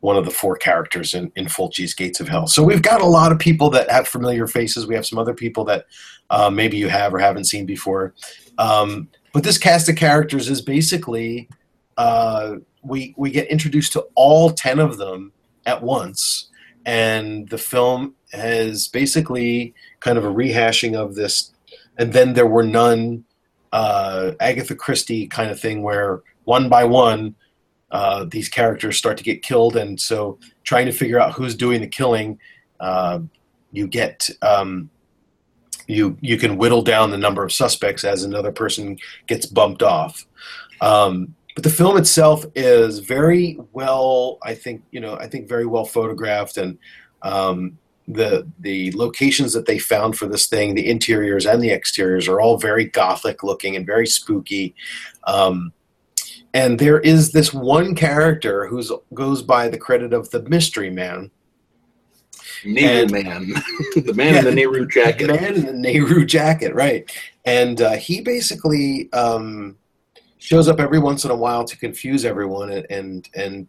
one 0.00 0.16
of 0.16 0.24
the 0.24 0.30
four 0.30 0.56
characters 0.56 1.14
in, 1.14 1.30
in 1.36 1.46
Fulci's 1.46 1.94
Gates 1.94 2.20
of 2.20 2.28
Hell. 2.28 2.46
So 2.46 2.62
we've 2.62 2.82
got 2.82 3.00
a 3.00 3.06
lot 3.06 3.32
of 3.32 3.38
people 3.38 3.70
that 3.70 3.90
have 3.90 4.08
familiar 4.08 4.46
faces. 4.46 4.86
We 4.86 4.94
have 4.94 5.06
some 5.06 5.18
other 5.18 5.34
people 5.34 5.64
that 5.64 5.86
uh, 6.30 6.50
maybe 6.50 6.76
you 6.76 6.88
have 6.88 7.14
or 7.14 7.18
haven't 7.18 7.44
seen 7.44 7.66
before. 7.66 8.14
Um, 8.58 9.08
but 9.32 9.44
this 9.44 9.58
cast 9.58 9.88
of 9.88 9.96
characters 9.96 10.48
is 10.48 10.60
basically 10.60 11.48
uh, 11.96 12.56
we 12.82 13.14
we 13.16 13.30
get 13.30 13.48
introduced 13.48 13.92
to 13.92 14.06
all 14.14 14.50
ten 14.50 14.78
of 14.78 14.98
them 14.98 15.32
at 15.66 15.82
once, 15.82 16.48
and 16.84 17.48
the 17.48 17.58
film 17.58 18.14
has 18.32 18.88
basically 18.88 19.74
kind 20.00 20.18
of 20.18 20.24
a 20.24 20.32
rehashing 20.32 20.94
of 20.94 21.14
this. 21.14 21.52
And 21.98 22.12
then 22.12 22.34
there 22.34 22.46
were 22.46 22.62
none. 22.62 23.24
Uh, 23.70 24.32
Agatha 24.40 24.74
Christie 24.74 25.26
kind 25.26 25.50
of 25.50 25.60
thing 25.60 25.82
where 25.82 26.22
one 26.44 26.70
by 26.70 26.84
one 26.84 27.34
uh, 27.90 28.24
these 28.24 28.48
characters 28.48 28.96
start 28.96 29.16
to 29.18 29.24
get 29.24 29.42
killed, 29.42 29.76
and 29.76 30.00
so 30.00 30.38
trying 30.64 30.86
to 30.86 30.92
figure 30.92 31.18
out 31.18 31.32
who's 31.32 31.54
doing 31.54 31.80
the 31.80 31.86
killing, 31.86 32.38
uh, 32.80 33.20
you 33.72 33.86
get 33.86 34.28
um, 34.42 34.90
you 35.86 36.16
you 36.20 36.36
can 36.36 36.58
whittle 36.58 36.82
down 36.82 37.10
the 37.10 37.18
number 37.18 37.42
of 37.42 37.52
suspects 37.52 38.04
as 38.04 38.24
another 38.24 38.52
person 38.52 38.98
gets 39.26 39.46
bumped 39.46 39.82
off. 39.82 40.26
Um, 40.80 41.34
but 41.58 41.64
the 41.64 41.70
film 41.70 41.96
itself 41.96 42.46
is 42.54 43.00
very 43.00 43.58
well, 43.72 44.38
I 44.44 44.54
think 44.54 44.84
you 44.92 45.00
know, 45.00 45.16
I 45.16 45.26
think 45.26 45.48
very 45.48 45.66
well 45.66 45.84
photographed, 45.84 46.56
and 46.56 46.78
um, 47.22 47.76
the 48.06 48.46
the 48.60 48.92
locations 48.92 49.54
that 49.54 49.66
they 49.66 49.80
found 49.80 50.16
for 50.16 50.28
this 50.28 50.46
thing, 50.46 50.76
the 50.76 50.88
interiors 50.88 51.46
and 51.46 51.60
the 51.60 51.72
exteriors, 51.72 52.28
are 52.28 52.40
all 52.40 52.58
very 52.58 52.84
gothic 52.84 53.42
looking 53.42 53.74
and 53.74 53.84
very 53.84 54.06
spooky. 54.06 54.76
Um, 55.24 55.72
and 56.54 56.78
there 56.78 57.00
is 57.00 57.32
this 57.32 57.52
one 57.52 57.96
character 57.96 58.68
who 58.68 58.80
goes 59.12 59.42
by 59.42 59.66
the 59.66 59.78
credit 59.78 60.12
of 60.12 60.30
the 60.30 60.42
Mystery 60.44 60.90
Man, 60.90 61.28
Nehru 62.64 63.08
man, 63.08 63.48
the 63.96 64.14
man 64.14 64.34
yeah, 64.34 64.38
in 64.38 64.44
the 64.44 64.54
Nehru 64.54 64.86
jacket. 64.86 65.26
The 65.26 65.34
man 65.34 65.54
in 65.56 65.66
the 65.66 65.72
Nehru 65.72 66.24
jacket, 66.24 66.72
right? 66.72 67.10
And 67.44 67.80
uh, 67.80 67.96
he 67.96 68.20
basically 68.20 69.12
um, 69.12 69.76
shows 70.38 70.68
up 70.68 70.80
every 70.80 70.98
once 70.98 71.24
in 71.24 71.30
a 71.30 71.36
while 71.36 71.64
to 71.64 71.76
confuse 71.76 72.24
everyone 72.24 72.70
and 72.70 72.86
and, 72.90 73.28
and 73.34 73.68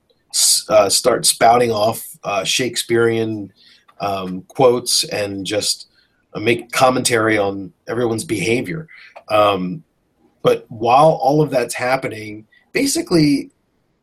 uh, 0.70 0.90
start 0.90 1.26
spouting 1.26 1.72
off 1.72 2.18
uh, 2.24 2.44
Shakespearean 2.44 3.52
um, 4.00 4.44
quotes 4.44 5.04
and 5.06 5.46
just 5.46 5.88
uh, 6.34 6.40
make 6.40 6.72
commentary 6.72 7.38
on 7.38 7.74
everyone's 7.88 8.24
behavior. 8.24 8.88
Um, 9.30 9.84
but 10.42 10.66
while 10.70 11.20
all 11.22 11.42
of 11.42 11.50
that's 11.50 11.74
happening, 11.74 12.48
basically, 12.72 13.52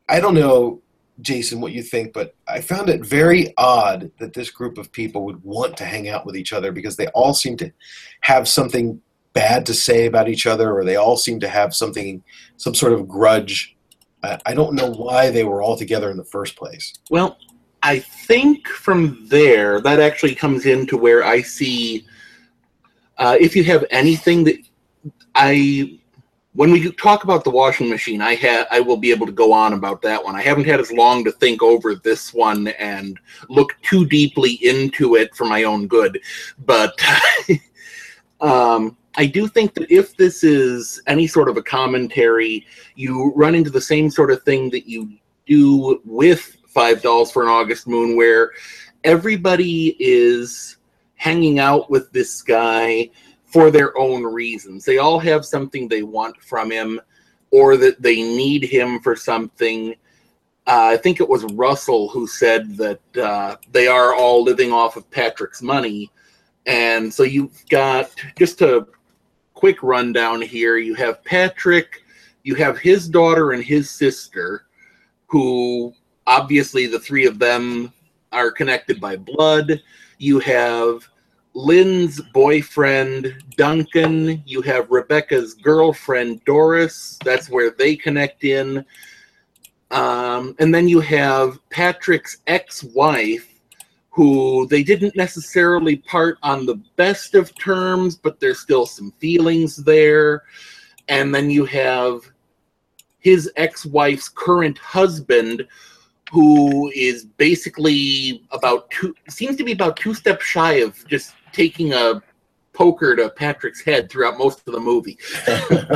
I 0.09 0.21
don't 0.21 0.35
know 0.35 0.83
Jason, 1.21 1.61
what 1.61 1.73
you 1.73 1.83
think, 1.83 2.13
but 2.13 2.35
I 2.47 2.61
found 2.61 2.89
it 2.89 3.05
very 3.05 3.55
odd 3.57 4.11
that 4.19 4.35
this 4.35 4.51
group 4.51 4.77
of 4.77 4.93
people 4.93 5.25
would 5.25 5.43
want 5.43 5.77
to 5.79 5.85
hang 5.85 6.09
out 6.09 6.27
with 6.27 6.37
each 6.37 6.53
other 6.53 6.73
because 6.73 6.97
they 6.97 7.07
all 7.09 7.33
seem 7.33 7.57
to 7.59 7.73
have 8.21 8.49
something 8.49 9.01
bad 9.37 9.67
to 9.67 9.75
say 9.75 10.07
about 10.07 10.31
each 10.31 10.47
other, 10.47 10.75
or 10.75 10.83
they 10.83 10.97
all 10.97 11.19
seem 11.19 11.39
to 11.41 11.49
have 11.49 11.75
something, 11.75 12.23
some 12.57 12.75
sort 12.75 12.95
of 12.95 13.07
grudge. 13.07 13.77
I, 14.23 14.41
I 14.47 14.55
don't 14.55 14.75
know 14.75 14.91
why 14.91 15.31
they 15.31 15.45
were 15.45 15.61
all 15.61 15.77
together 15.77 16.11
in 16.11 16.17
the 16.17 16.25
first 16.25 16.57
place. 16.57 16.95
Well, 17.11 17.37
I 17.83 17.99
think 17.99 18.67
from 18.67 19.27
there, 19.29 19.83
that 19.83 20.01
actually 20.01 20.35
comes 20.35 20.65
into 20.65 20.97
where 20.97 21.23
I 21.23 21.43
see 21.43 22.07
uh, 23.19 23.37
if 23.39 23.55
you 23.55 23.65
have 23.65 23.85
anything 23.91 24.45
that 24.45 24.57
I 25.35 25.99
when 26.55 26.71
we 26.71 26.91
talk 26.93 27.23
about 27.23 27.45
the 27.45 27.51
washing 27.51 27.91
machine, 27.91 28.23
I 28.23 28.35
ha- 28.35 28.67
I 28.71 28.81
will 28.81 28.97
be 28.97 29.11
able 29.11 29.27
to 29.27 29.33
go 29.33 29.53
on 29.53 29.75
about 29.75 30.01
that 30.03 30.25
one. 30.25 30.35
I 30.35 30.41
haven't 30.41 30.65
had 30.65 30.81
as 30.81 30.91
long 30.91 31.23
to 31.25 31.33
think 31.33 31.63
over 31.63 31.95
this 31.95 32.33
one 32.33 32.69
and 32.69 33.21
look 33.51 33.77
too 33.83 34.07
deeply 34.07 34.53
into 34.63 35.17
it 35.17 35.35
for 35.35 35.45
my 35.45 35.65
own 35.65 35.87
good, 35.87 36.19
but 36.65 36.99
um, 38.41 38.97
I 39.17 39.27
do 39.27 39.49
think 39.49 39.75
that 39.75 39.91
if 39.91 40.17
this 40.17 40.45
is 40.45 41.01
any 41.07 41.27
sort 41.27 41.49
of 41.49 41.57
a 41.57 41.63
commentary, 41.63 42.67
you 42.95 43.33
run 43.35 43.55
into 43.55 43.71
the 43.71 43.81
same 43.81 44.11
sort 44.11 44.31
of 44.31 44.43
thing 44.43 44.71
that 44.71 44.89
you 44.89 45.11
do 45.47 46.01
with 46.05 46.57
Five 46.67 47.01
Dolls 47.01 47.33
for 47.33 47.43
an 47.43 47.49
August 47.49 47.87
Moon, 47.87 48.17
where 48.17 48.53
everybody 49.05 49.97
is 49.99 50.77
hanging 51.15 51.59
out 51.59 51.91
with 51.91 52.13
this 52.13 52.43
guy 52.43 53.09
for 53.47 53.71
their 53.71 53.97
own 53.97 54.23
reasons. 54.23 54.85
They 54.85 54.99
all 54.99 55.19
have 55.19 55.47
something 55.47 55.89
they 55.89 56.03
want 56.03 56.41
from 56.43 56.71
him 56.71 57.01
or 57.51 57.77
that 57.79 58.03
they 58.03 58.17
need 58.17 58.65
him 58.65 59.01
for 59.01 59.17
something. 59.17 59.93
Uh, 60.67 60.91
I 60.93 60.97
think 60.99 61.21
it 61.21 61.29
was 61.29 61.45
Russell 61.55 62.09
who 62.09 62.27
said 62.27 62.77
that 62.77 63.17
uh, 63.17 63.57
they 63.71 63.87
are 63.87 64.15
all 64.15 64.43
living 64.43 64.73
off 64.73 64.97
of 64.97 65.11
Patrick's 65.11 65.63
money. 65.63 66.11
And 66.67 67.15
so 67.15 67.23
you've 67.23 67.65
got 67.71 68.11
just 68.37 68.61
a 68.61 68.87
quick 69.57 69.83
rundown 69.83 70.41
here. 70.41 70.77
You 70.77 70.95
have 70.95 71.25
Patrick, 71.25 72.05
you 72.45 72.55
have 72.55 72.79
his 72.79 73.09
daughter 73.09 73.51
and 73.53 73.65
his 73.65 73.91
sister, 73.91 74.67
who 75.27 75.93
obviously 76.29 76.87
the 76.87 77.01
three 77.01 77.27
of 77.27 77.41
them 77.41 77.93
are 78.31 78.53
connected 78.53 79.01
by 79.01 79.17
blood. 79.17 79.83
You 80.19 80.39
have 80.41 81.09
Lynn's 81.55 82.21
boyfriend, 82.35 83.35
Duncan. 83.57 84.43
You 84.47 84.61
have 84.63 84.91
Rebecca's 84.91 85.55
girlfriend, 85.55 86.45
Doris. 86.45 87.19
That's 87.25 87.49
where 87.49 87.71
they 87.71 87.97
connect 87.97 88.45
in. 88.45 88.85
Um, 89.91 90.55
and 90.59 90.75
then 90.75 90.87
you 90.87 91.01
have 91.01 91.59
Patrick's 91.71 92.39
ex 92.47 92.85
wife, 92.85 93.56
who 94.17 94.67
they 94.69 94.83
didn't 94.83 95.15
necessarily 95.15 95.97
part 95.97 96.39
on 96.43 96.65
the 96.65 96.77
best 96.97 97.35
of 97.35 97.55
terms, 97.59 98.17
but 98.17 98.41
there's 98.41 98.59
still 98.59 98.87
some 98.87 99.13
feelings 99.19 99.77
there. 99.77 100.45
And 101.09 101.35
then 101.35 101.51
you 101.51 101.67
have 101.67 102.23
his 103.19 103.53
ex 103.57 103.85
wife's 103.85 104.31
current 104.31 104.79
husband, 104.79 105.69
who 106.33 106.91
is 106.95 107.27
basically 107.27 108.43
about 108.53 108.91
two 108.91 109.15
seems 109.29 109.55
to 109.57 109.65
be 109.65 109.73
about 109.73 109.99
two 109.99 110.15
steps 110.15 110.47
shy 110.47 110.77
of 110.77 111.07
just 111.07 111.35
taking 111.53 111.93
a 111.93 112.23
poker 112.73 113.17
to 113.17 113.29
Patrick's 113.29 113.83
head 113.83 114.11
throughout 114.11 114.39
most 114.39 114.67
of 114.67 114.73
the 114.73 114.81
movie. 114.81 115.19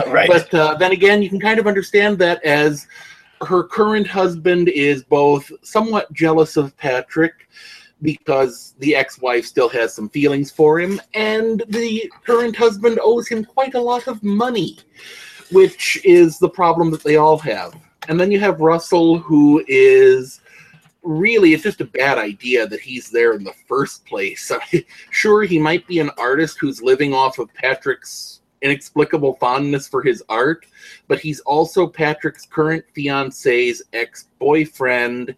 right. 0.08 0.28
But 0.28 0.52
uh, 0.52 0.74
then 0.74 0.92
again, 0.92 1.22
you 1.22 1.30
can 1.30 1.40
kind 1.40 1.58
of 1.58 1.66
understand 1.66 2.18
that 2.18 2.44
as 2.44 2.86
her 3.48 3.64
current 3.64 4.06
husband 4.06 4.68
is 4.68 5.04
both 5.04 5.50
somewhat 5.62 6.12
jealous 6.12 6.58
of 6.58 6.76
Patrick 6.76 7.48
because 8.02 8.74
the 8.78 8.94
ex-wife 8.94 9.44
still 9.44 9.68
has 9.68 9.94
some 9.94 10.08
feelings 10.08 10.50
for 10.50 10.80
him 10.80 11.00
and 11.14 11.62
the 11.68 12.10
current 12.24 12.56
husband 12.56 12.98
owes 13.02 13.28
him 13.28 13.44
quite 13.44 13.74
a 13.74 13.80
lot 13.80 14.06
of 14.06 14.22
money 14.22 14.78
which 15.52 16.00
is 16.04 16.38
the 16.38 16.48
problem 16.48 16.90
that 16.90 17.02
they 17.02 17.16
all 17.16 17.38
have 17.38 17.74
and 18.08 18.18
then 18.18 18.30
you 18.30 18.40
have 18.40 18.60
russell 18.60 19.18
who 19.18 19.62
is 19.68 20.40
really 21.02 21.54
it's 21.54 21.62
just 21.62 21.80
a 21.80 21.86
bad 21.86 22.18
idea 22.18 22.66
that 22.66 22.80
he's 22.80 23.10
there 23.10 23.34
in 23.34 23.44
the 23.44 23.54
first 23.66 24.04
place. 24.06 24.50
sure, 25.10 25.42
he 25.44 25.58
might 25.58 25.86
be 25.86 25.98
an 25.98 26.10
artist 26.18 26.58
who's 26.60 26.82
living 26.82 27.14
off 27.14 27.38
of 27.38 27.52
Patrick's 27.54 28.40
inexplicable 28.62 29.34
fondness 29.40 29.88
for 29.88 30.02
his 30.02 30.22
art, 30.28 30.66
but 31.08 31.18
he's 31.18 31.40
also 31.40 31.86
Patrick's 31.86 32.44
current 32.44 32.84
fiance's 32.94 33.82
ex 33.92 34.28
boyfriend. 34.38 35.34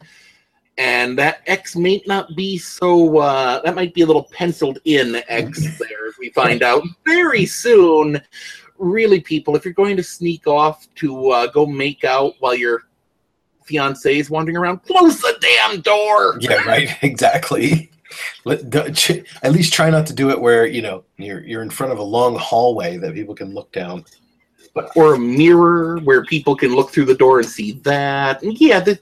And 0.78 1.18
that 1.18 1.42
X 1.46 1.76
may 1.76 2.02
not 2.06 2.34
be 2.34 2.56
so, 2.56 3.18
uh, 3.18 3.60
that 3.62 3.74
might 3.74 3.92
be 3.92 4.00
a 4.02 4.06
little 4.06 4.24
penciled 4.32 4.78
in 4.84 5.22
X 5.28 5.60
there, 5.78 6.08
as 6.08 6.14
we 6.18 6.30
find 6.30 6.62
out 6.62 6.82
very 7.04 7.44
soon. 7.44 8.20
Really, 8.78 9.20
people, 9.20 9.54
if 9.54 9.64
you're 9.64 9.74
going 9.74 9.96
to 9.96 10.02
sneak 10.02 10.46
off 10.46 10.88
to 10.96 11.28
uh, 11.30 11.46
go 11.48 11.66
make 11.66 12.04
out 12.04 12.34
while 12.40 12.54
your 12.54 12.84
fiance 13.64 14.18
is 14.18 14.30
wandering 14.30 14.56
around, 14.56 14.82
close 14.82 15.20
the 15.20 15.36
damn 15.40 15.80
door. 15.82 16.38
Yeah, 16.40 16.62
right. 16.64 16.96
Exactly. 17.02 17.90
Let, 18.44 18.74
at 18.74 19.52
least 19.52 19.72
try 19.72 19.88
not 19.88 20.06
to 20.06 20.12
do 20.12 20.30
it 20.30 20.40
where 20.40 20.66
you 20.66 20.82
know 20.82 21.04
you're 21.16 21.40
you're 21.40 21.62
in 21.62 21.70
front 21.70 21.92
of 21.92 21.98
a 21.98 22.02
long 22.02 22.36
hallway 22.36 22.98
that 22.98 23.14
people 23.14 23.34
can 23.34 23.54
look 23.54 23.72
down. 23.72 24.04
but 24.74 24.90
or 24.96 25.14
a 25.14 25.18
mirror 25.18 25.98
where 26.00 26.24
people 26.24 26.56
can 26.56 26.74
look 26.74 26.90
through 26.90 27.04
the 27.06 27.14
door 27.14 27.40
and 27.40 27.48
see 27.48 27.72
that. 27.84 28.40
Yeah, 28.42 28.80
the, 28.80 28.98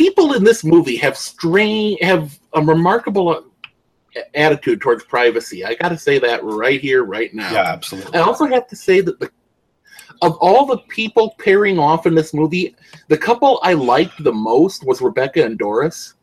people 0.00 0.32
in 0.32 0.42
this 0.42 0.64
movie 0.64 0.96
have 0.96 1.14
strange, 1.14 1.98
have 2.00 2.38
a 2.54 2.62
remarkable 2.62 3.28
uh, 3.28 4.20
attitude 4.34 4.80
towards 4.80 5.04
privacy. 5.04 5.62
I 5.62 5.74
got 5.74 5.90
to 5.90 5.98
say 5.98 6.18
that 6.18 6.42
right 6.42 6.80
here, 6.80 7.04
right 7.04 7.34
now. 7.34 7.52
Yeah, 7.52 7.70
absolutely. 7.70 8.14
I 8.14 8.22
also 8.22 8.46
have 8.46 8.66
to 8.68 8.76
say 8.76 9.02
that 9.02 9.20
the 9.20 9.30
of 10.22 10.36
all 10.40 10.64
the 10.64 10.78
people 10.88 11.34
pairing 11.38 11.78
off 11.78 12.06
in 12.06 12.14
this 12.14 12.32
movie, 12.32 12.74
the 13.08 13.16
couple 13.16 13.60
I 13.62 13.74
liked 13.74 14.24
the 14.24 14.32
most 14.32 14.86
was 14.86 15.02
Rebecca 15.02 15.44
and 15.44 15.58
Doris. 15.58 16.14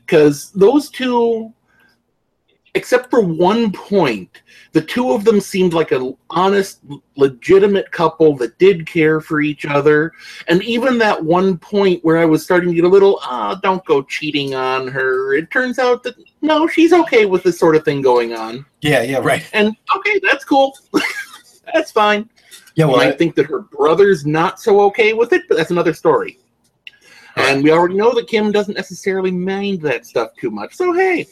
Because 0.00 0.50
those 0.50 0.90
two, 0.90 1.52
except 2.74 3.10
for 3.10 3.20
one 3.20 3.70
point, 3.70 4.42
the 4.72 4.80
two 4.80 5.12
of 5.12 5.24
them 5.24 5.40
seemed 5.40 5.74
like 5.74 5.92
an 5.92 6.16
honest, 6.30 6.80
legitimate 7.16 7.90
couple 7.92 8.34
that 8.36 8.58
did 8.58 8.86
care 8.86 9.20
for 9.20 9.40
each 9.40 9.66
other. 9.66 10.12
And 10.48 10.62
even 10.62 10.96
that 10.98 11.22
one 11.22 11.58
point 11.58 12.02
where 12.04 12.18
I 12.18 12.24
was 12.24 12.42
starting 12.42 12.70
to 12.70 12.74
get 12.74 12.84
a 12.84 12.88
little, 12.88 13.20
ah, 13.22 13.58
don't 13.62 13.84
go 13.84 14.02
cheating 14.02 14.54
on 14.54 14.88
her, 14.88 15.34
it 15.34 15.50
turns 15.50 15.78
out 15.78 16.02
that 16.04 16.14
no, 16.40 16.66
she's 16.66 16.92
okay 16.92 17.26
with 17.26 17.42
this 17.42 17.58
sort 17.58 17.76
of 17.76 17.84
thing 17.84 18.00
going 18.00 18.34
on. 18.34 18.64
Yeah, 18.80 19.02
yeah, 19.02 19.18
right. 19.18 19.48
And 19.52 19.76
okay, 19.96 20.20
that's 20.22 20.44
cool. 20.44 20.76
that's 21.72 21.92
fine. 21.92 22.28
Yeah, 22.74 22.86
Well, 22.86 22.98
well, 22.98 23.08
I 23.08 23.12
think 23.12 23.34
that 23.34 23.46
her 23.46 23.60
brother's 23.60 24.24
not 24.24 24.58
so 24.58 24.80
okay 24.82 25.12
with 25.12 25.32
it, 25.34 25.42
but 25.48 25.58
that's 25.58 25.70
another 25.70 25.92
story. 25.92 26.38
And 27.36 27.62
we 27.62 27.70
already 27.70 27.94
know 27.94 28.12
that 28.14 28.28
Kim 28.28 28.50
doesn't 28.50 28.74
necessarily 28.74 29.30
mind 29.30 29.80
that 29.82 30.06
stuff 30.06 30.30
too 30.38 30.50
much. 30.50 30.74
So 30.74 30.92
hey, 30.92 31.26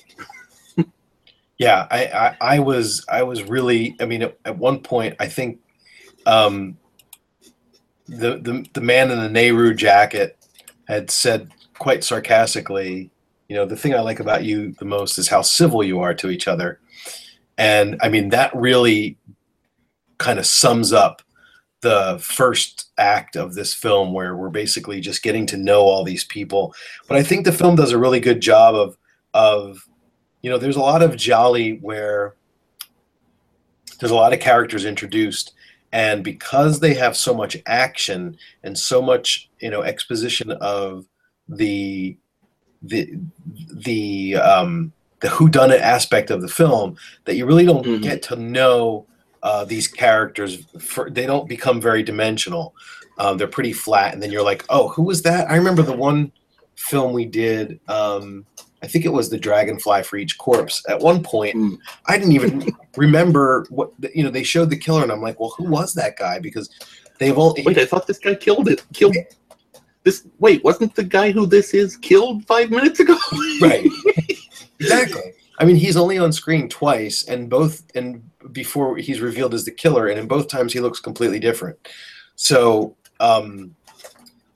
yeah, 1.60 1.86
I, 1.90 2.06
I, 2.06 2.36
I 2.40 2.58
was, 2.58 3.04
I 3.06 3.22
was 3.22 3.42
really. 3.42 3.94
I 4.00 4.06
mean, 4.06 4.22
at, 4.22 4.38
at 4.46 4.56
one 4.56 4.80
point, 4.80 5.14
I 5.20 5.28
think 5.28 5.60
um, 6.24 6.78
the 8.06 8.38
the 8.38 8.66
the 8.72 8.80
man 8.80 9.10
in 9.10 9.18
the 9.18 9.28
Nehru 9.28 9.74
jacket 9.74 10.38
had 10.88 11.10
said 11.10 11.50
quite 11.78 12.02
sarcastically, 12.02 13.10
you 13.50 13.56
know, 13.56 13.66
the 13.66 13.76
thing 13.76 13.94
I 13.94 14.00
like 14.00 14.20
about 14.20 14.42
you 14.42 14.72
the 14.78 14.86
most 14.86 15.18
is 15.18 15.28
how 15.28 15.42
civil 15.42 15.84
you 15.84 16.00
are 16.00 16.14
to 16.14 16.30
each 16.30 16.48
other, 16.48 16.80
and 17.58 17.98
I 18.00 18.08
mean 18.08 18.30
that 18.30 18.56
really 18.56 19.18
kind 20.16 20.38
of 20.38 20.46
sums 20.46 20.94
up 20.94 21.20
the 21.82 22.18
first 22.22 22.90
act 22.96 23.36
of 23.36 23.52
this 23.52 23.74
film 23.74 24.14
where 24.14 24.34
we're 24.34 24.48
basically 24.48 24.98
just 24.98 25.22
getting 25.22 25.44
to 25.44 25.58
know 25.58 25.80
all 25.80 26.04
these 26.04 26.24
people 26.24 26.74
but 27.08 27.16
i 27.16 27.22
think 27.22 27.46
the 27.46 27.52
film 27.52 27.74
does 27.74 27.90
a 27.90 27.98
really 27.98 28.20
good 28.20 28.42
job 28.42 28.74
of 28.74 28.98
of 29.32 29.88
you 30.42 30.50
know 30.50 30.58
there's 30.58 30.76
a 30.76 30.80
lot 30.80 31.02
of 31.02 31.16
gialli 31.16 31.78
where 31.82 32.34
there's 33.98 34.12
a 34.12 34.14
lot 34.14 34.32
of 34.32 34.40
characters 34.40 34.84
introduced 34.84 35.52
and 35.92 36.22
because 36.24 36.80
they 36.80 36.94
have 36.94 37.16
so 37.16 37.34
much 37.34 37.56
action 37.66 38.36
and 38.62 38.78
so 38.78 39.02
much 39.02 39.50
you 39.60 39.70
know 39.70 39.82
exposition 39.82 40.50
of 40.52 41.04
the 41.48 42.16
the 42.82 43.12
the 43.74 44.36
um 44.36 44.92
the 45.20 45.28
whodunit 45.28 45.80
aspect 45.80 46.30
of 46.30 46.40
the 46.40 46.48
film 46.48 46.96
that 47.26 47.36
you 47.36 47.44
really 47.44 47.66
don't 47.66 47.84
Mhm. 47.84 48.02
get 48.02 48.22
to 48.22 48.36
know 48.36 49.06
uh, 49.42 49.64
these 49.64 49.88
characters 49.88 50.66
for, 50.78 51.08
they 51.10 51.24
don't 51.24 51.48
become 51.48 51.80
very 51.80 52.02
dimensional 52.02 52.74
um, 53.18 53.36
they're 53.38 53.46
pretty 53.46 53.72
flat 53.72 54.12
and 54.14 54.22
then 54.22 54.30
you're 54.30 54.42
like 54.44 54.64
oh 54.68 54.88
who 54.88 55.02
was 55.02 55.22
that 55.22 55.50
i 55.50 55.56
remember 55.56 55.82
the 55.82 55.96
one 55.96 56.30
film 56.76 57.12
we 57.12 57.24
did 57.26 57.80
um, 57.88 58.44
i 58.82 58.86
think 58.86 59.04
it 59.04 59.12
was 59.12 59.28
the 59.30 59.38
dragonfly 59.38 60.02
for 60.02 60.16
each 60.16 60.38
corpse 60.38 60.82
at 60.88 60.98
one 61.00 61.22
point 61.22 61.54
Mm. 61.56 61.78
i 62.06 62.16
didn't 62.18 62.32
even 62.32 62.66
remember 62.96 63.66
what 63.70 63.92
you 64.14 64.22
know 64.22 64.30
they 64.30 64.42
showed 64.42 64.70
the 64.70 64.76
killer 64.78 65.02
and 65.02 65.12
i'm 65.12 65.22
like 65.22 65.38
well 65.40 65.54
who 65.56 65.64
was 65.64 65.94
that 65.94 66.16
guy 66.16 66.38
because 66.38 66.70
they've 67.18 67.36
all 67.36 67.54
wait, 67.64 67.78
I 67.78 67.84
thought 67.86 68.06
this 68.06 68.18
guy 68.18 68.34
killed 68.34 68.68
it. 68.68 68.82
Killed 68.94 69.14
this. 70.04 70.26
Wait, 70.38 70.64
wasn't 70.64 70.94
the 70.94 71.04
guy 71.04 71.30
who 71.30 71.44
this 71.44 71.74
is 71.74 71.98
killed 71.98 72.46
five 72.46 72.70
minutes 72.70 73.00
ago? 73.00 73.18
right 73.60 73.86
exactly 74.80 75.32
i 75.58 75.64
mean 75.66 75.76
he's 75.76 75.96
only 75.98 76.16
on 76.16 76.32
screen 76.32 76.66
twice 76.68 77.24
and 77.28 77.50
both 77.50 77.82
and 77.94 78.22
before 78.52 78.96
he's 78.96 79.20
revealed 79.20 79.52
as 79.52 79.64
the 79.66 79.70
killer 79.70 80.08
and 80.08 80.18
in 80.18 80.26
both 80.26 80.48
times 80.48 80.72
he 80.72 80.80
looks 80.80 81.00
completely 81.00 81.38
different 81.38 81.76
so 82.36 82.96
um 83.20 83.74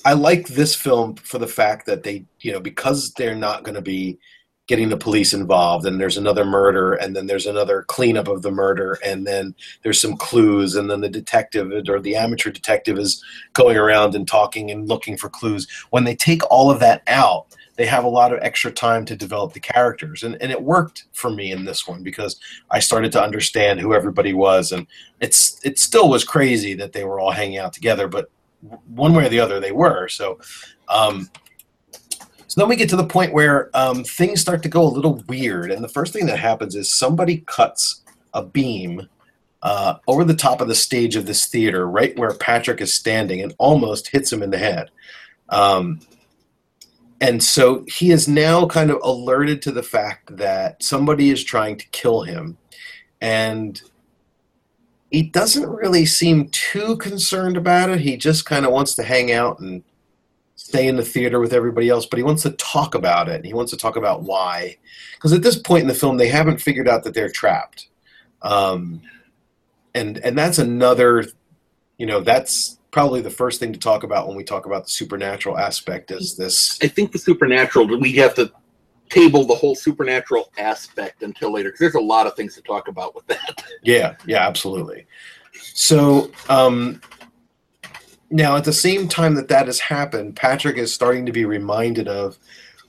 i 0.04 0.12
like 0.12 0.48
this 0.48 0.74
film 0.74 1.14
for 1.16 1.38
the 1.38 1.46
fact 1.46 1.86
that 1.86 2.02
they 2.02 2.24
you 2.40 2.52
know 2.52 2.60
because 2.60 3.12
they're 3.14 3.34
not 3.34 3.62
going 3.62 3.74
to 3.74 3.82
be 3.82 4.18
getting 4.66 4.88
the 4.88 4.96
police 4.96 5.34
involved 5.34 5.84
and 5.84 6.00
there's 6.00 6.16
another 6.16 6.44
murder 6.44 6.94
and 6.94 7.14
then 7.14 7.26
there's 7.26 7.46
another 7.46 7.82
cleanup 7.82 8.28
of 8.28 8.40
the 8.40 8.50
murder 8.50 8.98
and 9.04 9.26
then 9.26 9.54
there's 9.82 10.00
some 10.00 10.16
clues 10.16 10.74
and 10.74 10.90
then 10.90 11.02
the 11.02 11.08
detective 11.08 11.70
or 11.88 12.00
the 12.00 12.16
amateur 12.16 12.50
detective 12.50 12.98
is 12.98 13.22
going 13.52 13.76
around 13.76 14.14
and 14.14 14.26
talking 14.26 14.70
and 14.70 14.88
looking 14.88 15.18
for 15.18 15.28
clues. 15.28 15.68
When 15.90 16.04
they 16.04 16.16
take 16.16 16.40
all 16.50 16.70
of 16.70 16.80
that 16.80 17.02
out 17.08 17.46
they 17.76 17.86
have 17.86 18.04
a 18.04 18.08
lot 18.08 18.32
of 18.32 18.38
extra 18.40 18.70
time 18.70 19.04
to 19.04 19.16
develop 19.16 19.52
the 19.52 19.60
characters 19.60 20.22
and, 20.22 20.40
and 20.40 20.50
it 20.50 20.62
worked 20.62 21.04
for 21.12 21.30
me 21.30 21.50
in 21.52 21.64
this 21.64 21.86
one 21.86 22.02
because 22.02 22.40
i 22.70 22.78
started 22.78 23.12
to 23.12 23.22
understand 23.22 23.80
who 23.80 23.94
everybody 23.94 24.32
was 24.32 24.72
and 24.72 24.86
it's 25.20 25.60
it 25.64 25.78
still 25.78 26.08
was 26.08 26.24
crazy 26.24 26.74
that 26.74 26.92
they 26.92 27.04
were 27.04 27.18
all 27.18 27.32
hanging 27.32 27.58
out 27.58 27.72
together 27.72 28.06
but 28.06 28.30
one 28.86 29.14
way 29.14 29.26
or 29.26 29.28
the 29.28 29.40
other 29.40 29.60
they 29.60 29.72
were. 29.72 30.08
So 30.08 30.38
um, 30.88 31.28
so 32.54 32.60
then 32.60 32.68
we 32.68 32.76
get 32.76 32.88
to 32.90 32.96
the 32.96 33.04
point 33.04 33.32
where 33.32 33.68
um, 33.74 34.04
things 34.04 34.40
start 34.40 34.62
to 34.62 34.68
go 34.68 34.82
a 34.82 34.86
little 34.86 35.24
weird. 35.26 35.72
And 35.72 35.82
the 35.82 35.88
first 35.88 36.12
thing 36.12 36.26
that 36.26 36.38
happens 36.38 36.76
is 36.76 36.94
somebody 36.94 37.42
cuts 37.48 38.02
a 38.32 38.44
beam 38.44 39.08
uh, 39.62 39.96
over 40.06 40.22
the 40.22 40.36
top 40.36 40.60
of 40.60 40.68
the 40.68 40.74
stage 40.76 41.16
of 41.16 41.26
this 41.26 41.48
theater 41.48 41.88
right 41.88 42.16
where 42.16 42.32
patrick 42.34 42.80
is 42.80 42.94
standing 42.94 43.40
and 43.40 43.54
almost 43.58 44.06
hits 44.06 44.32
him 44.32 44.40
in 44.40 44.50
the 44.50 44.58
head. 44.58 44.92
Um, 45.48 45.98
and 47.20 47.42
so 47.42 47.84
he 47.88 48.12
is 48.12 48.28
now 48.28 48.66
kind 48.66 48.90
of 48.90 49.00
alerted 49.02 49.60
to 49.62 49.72
the 49.72 49.82
fact 49.82 50.36
that 50.36 50.80
somebody 50.80 51.30
is 51.30 51.42
trying 51.42 51.76
to 51.78 51.88
kill 51.88 52.22
him. 52.22 52.56
And 53.20 53.82
he 55.14 55.22
doesn't 55.22 55.68
really 55.68 56.04
seem 56.04 56.48
too 56.48 56.96
concerned 56.96 57.56
about 57.56 57.90
it 57.90 58.00
he 58.00 58.16
just 58.16 58.44
kind 58.44 58.66
of 58.66 58.72
wants 58.72 58.94
to 58.94 59.02
hang 59.02 59.32
out 59.32 59.60
and 59.60 59.82
stay 60.56 60.88
in 60.88 60.96
the 60.96 61.04
theater 61.04 61.40
with 61.40 61.52
everybody 61.52 61.88
else 61.88 62.06
but 62.06 62.18
he 62.18 62.22
wants 62.22 62.42
to 62.42 62.50
talk 62.52 62.94
about 62.94 63.28
it 63.28 63.44
he 63.44 63.54
wants 63.54 63.70
to 63.70 63.76
talk 63.76 63.96
about 63.96 64.22
why 64.22 64.76
because 65.14 65.32
at 65.32 65.42
this 65.42 65.58
point 65.58 65.82
in 65.82 65.88
the 65.88 65.94
film 65.94 66.16
they 66.16 66.28
haven't 66.28 66.60
figured 66.60 66.88
out 66.88 67.04
that 67.04 67.14
they're 67.14 67.28
trapped 67.28 67.88
um, 68.42 69.00
and 69.94 70.18
and 70.18 70.36
that's 70.36 70.58
another 70.58 71.24
you 71.98 72.06
know 72.06 72.20
that's 72.20 72.78
probably 72.90 73.20
the 73.20 73.30
first 73.30 73.58
thing 73.58 73.72
to 73.72 73.78
talk 73.78 74.04
about 74.04 74.28
when 74.28 74.36
we 74.36 74.44
talk 74.44 74.66
about 74.66 74.84
the 74.84 74.90
supernatural 74.90 75.58
aspect 75.58 76.12
is 76.12 76.36
this 76.36 76.78
I 76.80 76.86
think 76.86 77.10
the 77.10 77.18
supernatural. 77.18 77.86
We 77.98 78.12
have 78.12 78.34
to 78.34 78.52
table 79.14 79.44
the 79.44 79.54
whole 79.54 79.74
supernatural 79.74 80.50
aspect 80.58 81.22
until 81.22 81.52
later 81.52 81.68
because 81.68 81.80
there's 81.80 81.94
a 81.94 82.00
lot 82.00 82.26
of 82.26 82.34
things 82.34 82.54
to 82.54 82.62
talk 82.62 82.88
about 82.88 83.14
with 83.14 83.26
that. 83.28 83.64
Yeah, 83.82 84.16
yeah, 84.26 84.46
absolutely. 84.46 85.06
So 85.52 86.30
um, 86.48 87.02
now, 88.30 88.56
at 88.56 88.64
the 88.64 88.72
same 88.72 89.08
time 89.08 89.34
that 89.34 89.48
that 89.48 89.66
has 89.66 89.78
happened, 89.78 90.36
Patrick 90.36 90.78
is 90.78 90.92
starting 90.92 91.26
to 91.26 91.32
be 91.32 91.44
reminded 91.44 92.08
of 92.08 92.38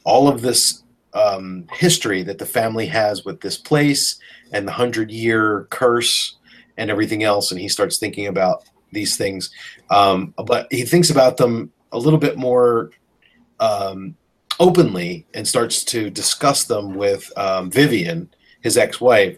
all 0.06 0.30
of 0.30 0.42
this 0.42 0.84
um, 1.14 1.68
history 1.74 2.24
that 2.24 2.38
the 2.38 2.46
family 2.46 2.86
has 2.86 3.26
with 3.26 3.42
this 3.42 3.58
place 3.58 4.18
and 4.54 4.66
the 4.66 4.72
hundred 4.72 5.12
year 5.12 5.68
curse 5.70 6.38
and 6.78 6.90
everything 6.90 7.24
else, 7.24 7.52
and 7.52 7.60
he 7.60 7.68
starts 7.68 7.98
thinking 7.98 8.28
about 8.28 8.64
these 8.92 9.18
things. 9.18 9.52
Um, 9.90 10.34
but 10.46 10.72
he 10.72 10.84
thinks 10.84 11.10
about 11.10 11.36
them 11.36 11.72
a 11.92 12.00
little 12.00 12.20
bit 12.20 12.38
more 12.38 12.92
um, 13.60 14.16
openly 14.60 15.26
and 15.34 15.48
starts 15.48 15.84
to 15.86 16.10
discuss 16.10 16.64
them 16.64 16.96
with 16.96 17.32
um, 17.38 17.70
Vivian, 17.72 18.30
his 18.62 18.78
ex-wife 18.78 19.38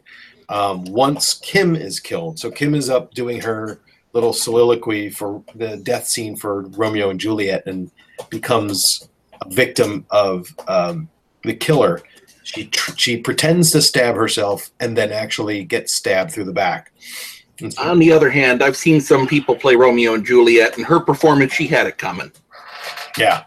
um, 0.49 0.85
once 0.85 1.35
Kim 1.35 1.75
is 1.75 1.99
killed. 1.99 2.39
So 2.39 2.49
Kim 2.51 2.73
is 2.75 2.89
up 2.89 3.13
doing 3.13 3.41
her 3.41 3.79
little 4.13 4.33
soliloquy 4.33 5.09
for 5.09 5.43
the 5.55 5.77
death 5.77 6.07
scene 6.07 6.35
for 6.35 6.61
Romeo 6.69 7.09
and 7.09 7.19
Juliet 7.19 7.63
and 7.65 7.91
becomes 8.29 9.09
a 9.41 9.49
victim 9.49 10.05
of 10.09 10.47
um, 10.67 11.09
the 11.43 11.53
killer, 11.53 12.01
she 12.43 12.65
tr- 12.65 12.95
she 12.95 13.17
pretends 13.17 13.71
to 13.71 13.81
stab 13.81 14.15
herself 14.15 14.71
and 14.79 14.97
then 14.97 15.11
actually 15.11 15.63
gets 15.63 15.93
stabbed 15.93 16.31
through 16.31 16.45
the 16.45 16.53
back. 16.53 16.91
So- 17.59 17.81
On 17.81 17.99
the 17.99 18.11
other 18.11 18.29
hand, 18.29 18.63
I've 18.63 18.77
seen 18.77 19.01
some 19.01 19.27
people 19.27 19.55
play 19.55 19.75
Romeo 19.75 20.13
and 20.13 20.25
Juliet, 20.25 20.77
and 20.77 20.85
her 20.85 20.99
performance, 20.99 21.53
she 21.53 21.67
had 21.67 21.87
it 21.87 21.97
coming. 21.97 22.31
Yeah, 23.17 23.43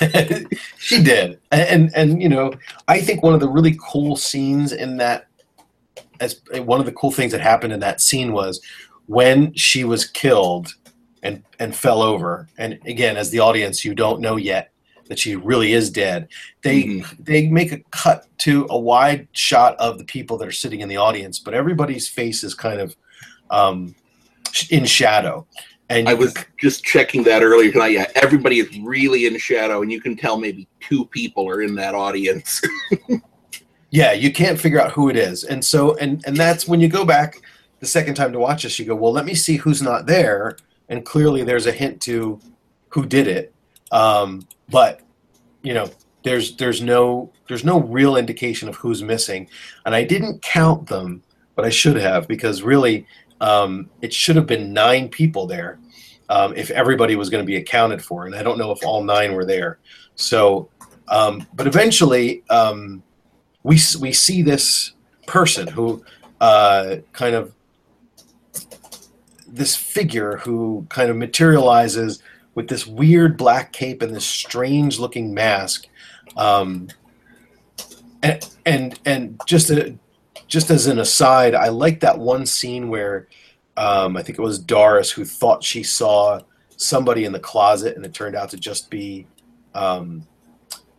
she 0.78 1.02
did, 1.02 1.38
and, 1.50 1.90
and 1.94 2.22
you 2.22 2.28
know, 2.28 2.52
I 2.88 3.00
think 3.00 3.22
one 3.22 3.34
of 3.34 3.40
the 3.40 3.48
really 3.48 3.76
cool 3.80 4.16
scenes 4.16 4.72
in 4.72 4.96
that, 4.98 5.26
as 6.20 6.40
one 6.64 6.80
of 6.80 6.86
the 6.86 6.92
cool 6.92 7.10
things 7.10 7.32
that 7.32 7.40
happened 7.40 7.72
in 7.72 7.80
that 7.80 8.00
scene 8.00 8.32
was 8.32 8.60
when 9.06 9.52
she 9.54 9.84
was 9.84 10.04
killed 10.06 10.74
and 11.22 11.42
and 11.58 11.74
fell 11.74 12.02
over. 12.02 12.48
And 12.58 12.78
again, 12.86 13.16
as 13.16 13.30
the 13.30 13.40
audience, 13.40 13.84
you 13.84 13.94
don't 13.94 14.20
know 14.20 14.36
yet 14.36 14.70
that 15.08 15.18
she 15.18 15.36
really 15.36 15.72
is 15.72 15.90
dead. 15.90 16.28
They 16.62 16.84
Mhm. 16.84 17.24
they 17.24 17.48
make 17.48 17.72
a 17.72 17.78
cut 17.90 18.26
to 18.38 18.66
a 18.70 18.78
wide 18.78 19.28
shot 19.32 19.76
of 19.78 19.98
the 19.98 20.04
people 20.04 20.38
that 20.38 20.48
are 20.48 20.52
sitting 20.52 20.80
in 20.80 20.88
the 20.88 20.96
audience, 20.96 21.38
but 21.38 21.54
everybody's 21.54 22.08
face 22.08 22.42
is 22.44 22.54
kind 22.54 22.80
of 22.80 22.96
um, 23.50 23.94
in 24.70 24.84
shadow. 24.86 25.46
And 25.98 26.08
I 26.08 26.14
was 26.14 26.34
just 26.58 26.84
checking 26.84 27.22
that 27.24 27.42
earlier 27.42 27.70
tonight. 27.70 27.88
Yeah, 27.88 28.06
everybody 28.14 28.60
is 28.60 28.78
really 28.80 29.26
in 29.26 29.36
shadow, 29.38 29.82
and 29.82 29.92
you 29.92 30.00
can 30.00 30.16
tell 30.16 30.38
maybe 30.38 30.66
two 30.80 31.04
people 31.06 31.48
are 31.48 31.62
in 31.62 31.74
that 31.76 31.94
audience. 31.94 32.60
Yeah, 33.92 34.12
you 34.12 34.32
can't 34.32 34.58
figure 34.58 34.80
out 34.80 34.90
who 34.92 35.10
it 35.10 35.16
is, 35.16 35.44
and 35.44 35.62
so 35.62 35.94
and 35.98 36.24
and 36.26 36.34
that's 36.34 36.66
when 36.66 36.80
you 36.80 36.88
go 36.88 37.04
back 37.04 37.42
the 37.78 37.86
second 37.86 38.14
time 38.14 38.32
to 38.32 38.38
watch 38.38 38.62
this. 38.62 38.78
You 38.78 38.86
go, 38.86 38.94
well, 38.94 39.12
let 39.12 39.26
me 39.26 39.34
see 39.34 39.56
who's 39.56 39.82
not 39.82 40.06
there, 40.06 40.56
and 40.88 41.04
clearly 41.04 41.44
there's 41.44 41.66
a 41.66 41.72
hint 41.72 42.00
to 42.02 42.40
who 42.88 43.04
did 43.04 43.28
it, 43.28 43.52
um, 43.92 44.48
but 44.70 45.02
you 45.62 45.74
know, 45.74 45.90
there's 46.22 46.56
there's 46.56 46.80
no 46.80 47.30
there's 47.48 47.66
no 47.66 47.80
real 47.80 48.16
indication 48.16 48.66
of 48.66 48.76
who's 48.76 49.02
missing, 49.02 49.46
and 49.84 49.94
I 49.94 50.04
didn't 50.04 50.40
count 50.40 50.86
them, 50.86 51.22
but 51.54 51.66
I 51.66 51.70
should 51.70 51.96
have 51.96 52.26
because 52.26 52.62
really 52.62 53.06
um, 53.42 53.90
it 54.00 54.14
should 54.14 54.36
have 54.36 54.46
been 54.46 54.72
nine 54.72 55.10
people 55.10 55.46
there 55.46 55.78
um, 56.32 56.54
if 56.56 56.70
everybody 56.70 57.14
was 57.16 57.28
going 57.30 57.42
to 57.42 57.46
be 57.46 57.56
accounted 57.56 58.02
for, 58.02 58.26
and 58.26 58.34
I 58.34 58.42
don't 58.42 58.58
know 58.58 58.70
if 58.72 58.84
all 58.84 59.02
nine 59.04 59.34
were 59.34 59.44
there. 59.44 59.78
So, 60.14 60.68
um, 61.08 61.46
but 61.54 61.66
eventually. 61.66 62.42
Um, 62.48 63.02
we 63.62 63.78
we 64.00 64.12
see 64.12 64.42
this 64.42 64.92
person 65.26 65.66
who 65.68 66.04
uh, 66.40 66.96
kind 67.12 67.34
of 67.34 67.54
this 69.46 69.76
figure 69.76 70.38
who 70.38 70.86
kind 70.88 71.10
of 71.10 71.16
materializes 71.16 72.22
with 72.54 72.68
this 72.68 72.86
weird 72.86 73.36
black 73.36 73.72
cape 73.72 74.02
and 74.02 74.14
this 74.14 74.24
strange 74.24 74.98
looking 74.98 75.32
mask 75.32 75.86
um, 76.36 76.88
and 78.22 78.48
and 78.66 78.98
and 79.04 79.40
just 79.46 79.70
a, 79.70 79.96
just 80.48 80.70
as 80.70 80.86
an 80.86 80.98
aside 80.98 81.54
i 81.54 81.68
like 81.68 82.00
that 82.00 82.18
one 82.18 82.46
scene 82.46 82.88
where 82.88 83.28
um, 83.76 84.16
i 84.16 84.22
think 84.22 84.38
it 84.38 84.42
was 84.42 84.58
doris 84.58 85.10
who 85.10 85.24
thought 85.24 85.62
she 85.64 85.82
saw 85.82 86.40
somebody 86.76 87.24
in 87.24 87.32
the 87.32 87.38
closet 87.40 87.96
and 87.96 88.04
it 88.04 88.12
turned 88.14 88.34
out 88.36 88.50
to 88.50 88.56
just 88.56 88.90
be 88.90 89.26
um, 89.74 90.26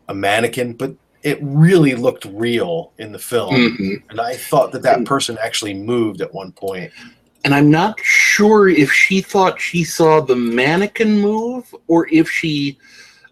a 0.09 0.13
mannequin 0.13 0.73
but 0.73 0.93
it 1.23 1.39
really 1.41 1.95
looked 1.95 2.25
real 2.25 2.91
in 2.97 3.11
the 3.11 3.19
film 3.19 3.53
Mhm. 3.55 4.03
and 4.09 4.19
I 4.19 4.35
thought 4.35 4.71
that 4.73 4.81
that 4.81 5.05
person 5.05 5.37
actually 5.41 5.73
moved 5.73 6.19
at 6.19 6.33
one 6.33 6.51
point. 6.51 6.91
And 7.45 7.53
I'm 7.55 7.69
not 7.71 7.97
sure 8.01 8.67
if 8.67 8.91
she 8.91 9.21
thought 9.21 9.59
she 9.59 9.85
saw 9.85 10.19
the 10.19 10.35
mannequin 10.35 11.19
move, 11.21 11.73
or 11.87 12.09
if 12.11 12.29
she. 12.29 12.77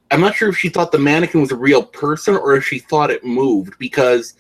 I'm 0.10 0.22
not 0.22 0.36
sure 0.36 0.48
if 0.50 0.58
she 0.58 0.70
thought 0.70 0.92
the 0.94 1.00
mannequin 1.00 1.42
was 1.42 1.52
a 1.52 1.56
real 1.58 1.84
person, 1.84 2.36
or 2.36 2.56
if 2.56 2.66
she 2.66 2.80
thought 2.80 3.12
it 3.12 3.26
moved, 3.26 3.78
because 3.78 4.36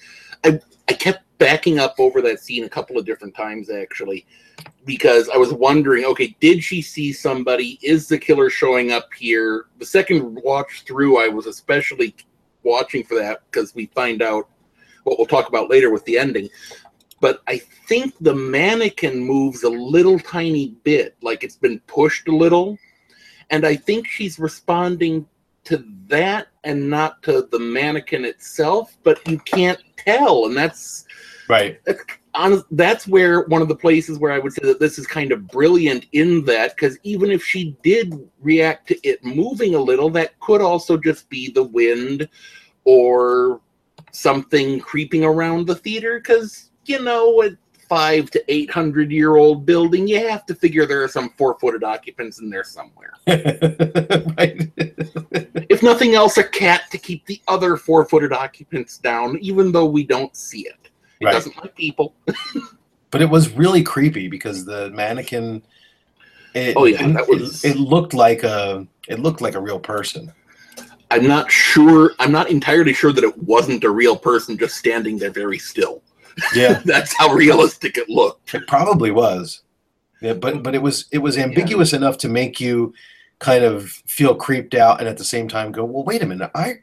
I 0.46 0.60
I 0.92 0.94
kept 0.94 1.24
backing 1.38 1.80
up 1.80 1.96
over 2.00 2.22
that 2.22 2.42
scene 2.42 2.66
a 2.66 2.70
couple 2.70 2.98
of 2.98 3.06
different 3.06 3.34
times 3.34 3.70
actually, 3.70 4.26
because 4.84 5.30
I 5.30 5.38
was 5.38 5.54
wondering, 5.54 6.04
okay, 6.04 6.36
did 6.42 6.62
she 6.62 6.82
see 6.82 7.14
somebody? 7.14 7.80
Is 7.82 8.10
the 8.10 8.18
killer 8.18 8.50
showing 8.50 8.92
up 8.92 9.08
here? 9.18 9.68
The 9.80 9.86
second 9.86 10.38
watch 10.44 10.84
through, 10.86 11.18
I 11.18 11.30
was 11.30 11.46
especially 11.46 12.14
watching 12.64 13.06
for 13.06 13.16
that 13.16 13.44
because 13.50 13.74
we 13.74 13.86
find 13.96 14.22
out 14.22 14.50
what 15.06 15.18
we'll 15.18 15.28
talk 15.28 15.48
about 15.48 15.70
later 15.70 15.92
with 15.92 16.04
the 16.04 16.18
ending. 16.18 16.50
But 17.22 17.42
I 17.48 17.60
think 17.88 18.14
the 18.20 18.36
mannequin 18.36 19.18
moves 19.18 19.64
a 19.64 19.70
little 19.70 20.20
tiny 20.20 20.76
bit, 20.84 21.16
like 21.22 21.46
it's 21.46 21.56
been 21.56 21.80
pushed 21.88 22.28
a 22.28 22.36
little. 22.36 22.78
And 23.50 23.66
I 23.66 23.78
think 23.78 24.08
she's 24.08 24.40
responding 24.40 25.26
to 25.64 25.86
that 26.08 26.48
and 26.64 26.90
not 26.90 27.24
to 27.24 27.48
the 27.52 27.60
mannequin 27.60 28.26
itself, 28.26 28.98
but 29.04 29.26
you 29.28 29.38
can't 29.40 29.80
tell. 30.06 30.46
And 30.46 30.56
that's 30.56 31.06
Right. 31.52 31.80
honest, 32.34 32.64
that's 32.72 33.08
where 33.08 33.42
one 33.42 33.62
of 33.62 33.68
the 33.68 33.76
places 33.76 34.18
where 34.20 34.32
I 34.32 34.40
would 34.40 34.54
say 34.54 34.62
that 34.64 34.80
this 34.80 34.98
is 34.98 35.06
kind 35.06 35.34
of 35.34 35.48
brilliant 35.48 36.06
in 36.14 36.46
that 36.46 36.76
because 36.76 36.98
even 37.04 37.30
if 37.30 37.44
she 37.44 37.76
did 37.84 38.14
react 38.40 38.88
to 38.88 39.08
it 39.08 39.24
moving 39.26 39.76
a 39.76 39.80
little, 39.80 40.10
that 40.12 40.40
could 40.40 40.62
also 40.62 40.96
just 40.96 41.30
be 41.30 41.52
the 41.52 41.64
wind 41.64 42.30
or 42.86 43.60
something 44.14 44.80
creeping 44.80 45.26
around 45.26 45.68
the 45.68 45.76
theater 45.76 46.20
because 46.20 46.72
you 46.86 47.02
know 47.02 47.44
a 47.44 47.50
five 47.92 48.32
to 48.32 48.42
eight 48.48 48.72
hundred 48.72 49.12
year 49.12 49.36
old 49.36 49.66
building 49.66 50.08
you 50.08 50.26
have 50.30 50.46
to 50.46 50.56
figure 50.56 50.86
there 50.86 51.04
are 51.04 51.10
some 51.10 51.30
four 51.38 51.60
footed 51.60 51.84
occupants 51.84 52.40
in 52.40 52.50
there 52.50 52.64
somewhere 52.64 53.12
right. 53.28 54.72
if 55.70 55.84
nothing 55.84 56.16
else 56.16 56.38
a 56.38 56.44
cat 56.44 56.84
to 56.90 56.98
keep 56.98 57.26
the 57.26 57.42
other 57.50 57.76
four 57.76 58.06
footed 58.06 58.32
occupants 58.32 58.98
down 58.98 59.38
even 59.42 59.74
though 59.74 59.86
we 59.98 60.04
don't 60.06 60.36
see 60.38 60.62
it 60.62 60.78
it 61.20 61.26
Right. 61.26 61.34
doesn't 61.34 61.58
like 61.58 61.76
people 61.76 62.16
But 63.12 63.22
it 63.22 63.30
was 63.30 63.52
really 63.52 63.84
creepy 63.84 64.30
because 64.30 64.64
the 64.64 64.90
mannequin. 64.92 65.62
It, 66.56 66.76
Oh, 66.78 66.86
yeah, 66.86 67.06
that 67.10 67.28
was- 67.28 67.64
It, 67.66 67.72
it 67.72 67.78
looked 67.78 68.14
like 68.14 68.44
a. 68.44 68.88
It 69.10 69.20
looked 69.20 69.42
like 69.42 69.56
a 69.56 69.60
real 69.60 69.80
person. 69.80 70.32
I'm 71.12 71.28
not 71.28 71.52
sure. 71.52 72.14
I'm 72.20 72.32
not 72.32 72.50
entirely 72.50 72.94
sure 72.94 73.12
that 73.12 73.24
it 73.26 73.38
wasn't 73.38 73.84
a 73.84 73.90
real 73.90 74.16
person 74.16 74.58
just 74.58 74.76
standing 74.78 75.18
there 75.18 75.30
very 75.30 75.60
still. 75.60 76.02
Yeah, 76.54 76.82
That's 76.86 77.14
how 77.18 77.34
realistic 77.34 77.98
it 77.98 78.10
looked. 78.10 78.54
it 78.54 78.68
probably 78.68 79.12
was. 79.12 79.62
Yeah, 80.22 80.34
but 80.34 80.64
but 80.64 80.76
it 80.76 80.82
was 80.82 81.06
it 81.12 81.18
was 81.20 81.38
ambiguous 81.38 81.94
enough 81.94 82.18
to 82.20 82.30
make 82.30 82.60
you 82.60 82.94
kind 83.40 83.64
of 83.64 83.90
feel 83.90 84.36
creeped 84.36 84.76
out 84.76 85.00
and 85.00 85.10
at 85.10 85.18
the 85.18 85.24
same 85.24 85.48
time 85.48 85.72
go, 85.72 85.84
well, 85.84 86.04
wait 86.04 86.22
a 86.22 86.26
minute, 86.28 86.52
I. 86.54 86.76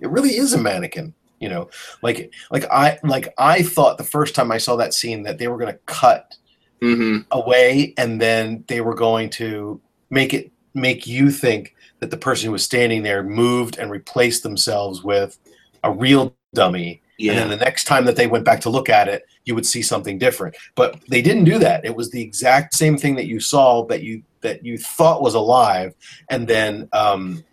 It 0.00 0.08
really 0.08 0.30
is 0.36 0.54
a 0.54 0.58
mannequin. 0.58 1.12
You 1.40 1.48
know, 1.48 1.70
like 2.02 2.32
like 2.50 2.64
I 2.70 2.98
like 3.02 3.32
I 3.38 3.62
thought 3.62 3.98
the 3.98 4.04
first 4.04 4.34
time 4.34 4.50
I 4.52 4.58
saw 4.58 4.76
that 4.76 4.94
scene 4.94 5.22
that 5.24 5.38
they 5.38 5.48
were 5.48 5.58
going 5.58 5.72
to 5.72 5.80
cut 5.86 6.34
hmm 6.82 7.18
away 7.30 7.92
and 7.98 8.20
then 8.20 8.64
they 8.68 8.80
were 8.80 8.94
going 8.94 9.28
to 9.30 9.80
make 10.08 10.32
it 10.32 10.50
make 10.74 11.06
you 11.06 11.30
think 11.30 11.74
that 11.98 12.10
the 12.10 12.16
person 12.16 12.46
who 12.46 12.52
was 12.52 12.64
standing 12.64 13.02
there 13.02 13.22
moved 13.22 13.78
and 13.78 13.90
replaced 13.90 14.42
themselves 14.42 15.02
with 15.02 15.38
a 15.84 15.92
real 15.92 16.34
dummy 16.54 17.02
and 17.28 17.38
then 17.38 17.48
the 17.50 17.56
next 17.56 17.84
time 17.84 18.04
that 18.04 18.16
they 18.16 18.26
went 18.26 18.44
back 18.44 18.60
to 18.60 18.70
look 18.70 18.88
at 18.88 19.08
it 19.08 19.24
you 19.44 19.54
would 19.54 19.66
see 19.66 19.82
something 19.82 20.18
different 20.18 20.56
but 20.74 21.00
they 21.08 21.20
didn't 21.22 21.44
do 21.44 21.58
that 21.58 21.84
it 21.84 21.94
was 21.94 22.10
the 22.10 22.22
exact 22.22 22.74
same 22.74 22.96
thing 22.96 23.14
that 23.14 23.26
you 23.26 23.38
saw 23.40 23.84
that 23.86 24.02
you 24.02 24.22
that 24.40 24.64
you 24.64 24.78
thought 24.78 25.22
was 25.22 25.34
alive 25.34 25.94
and 26.30 26.48
then 26.48 26.88
um 26.92 27.44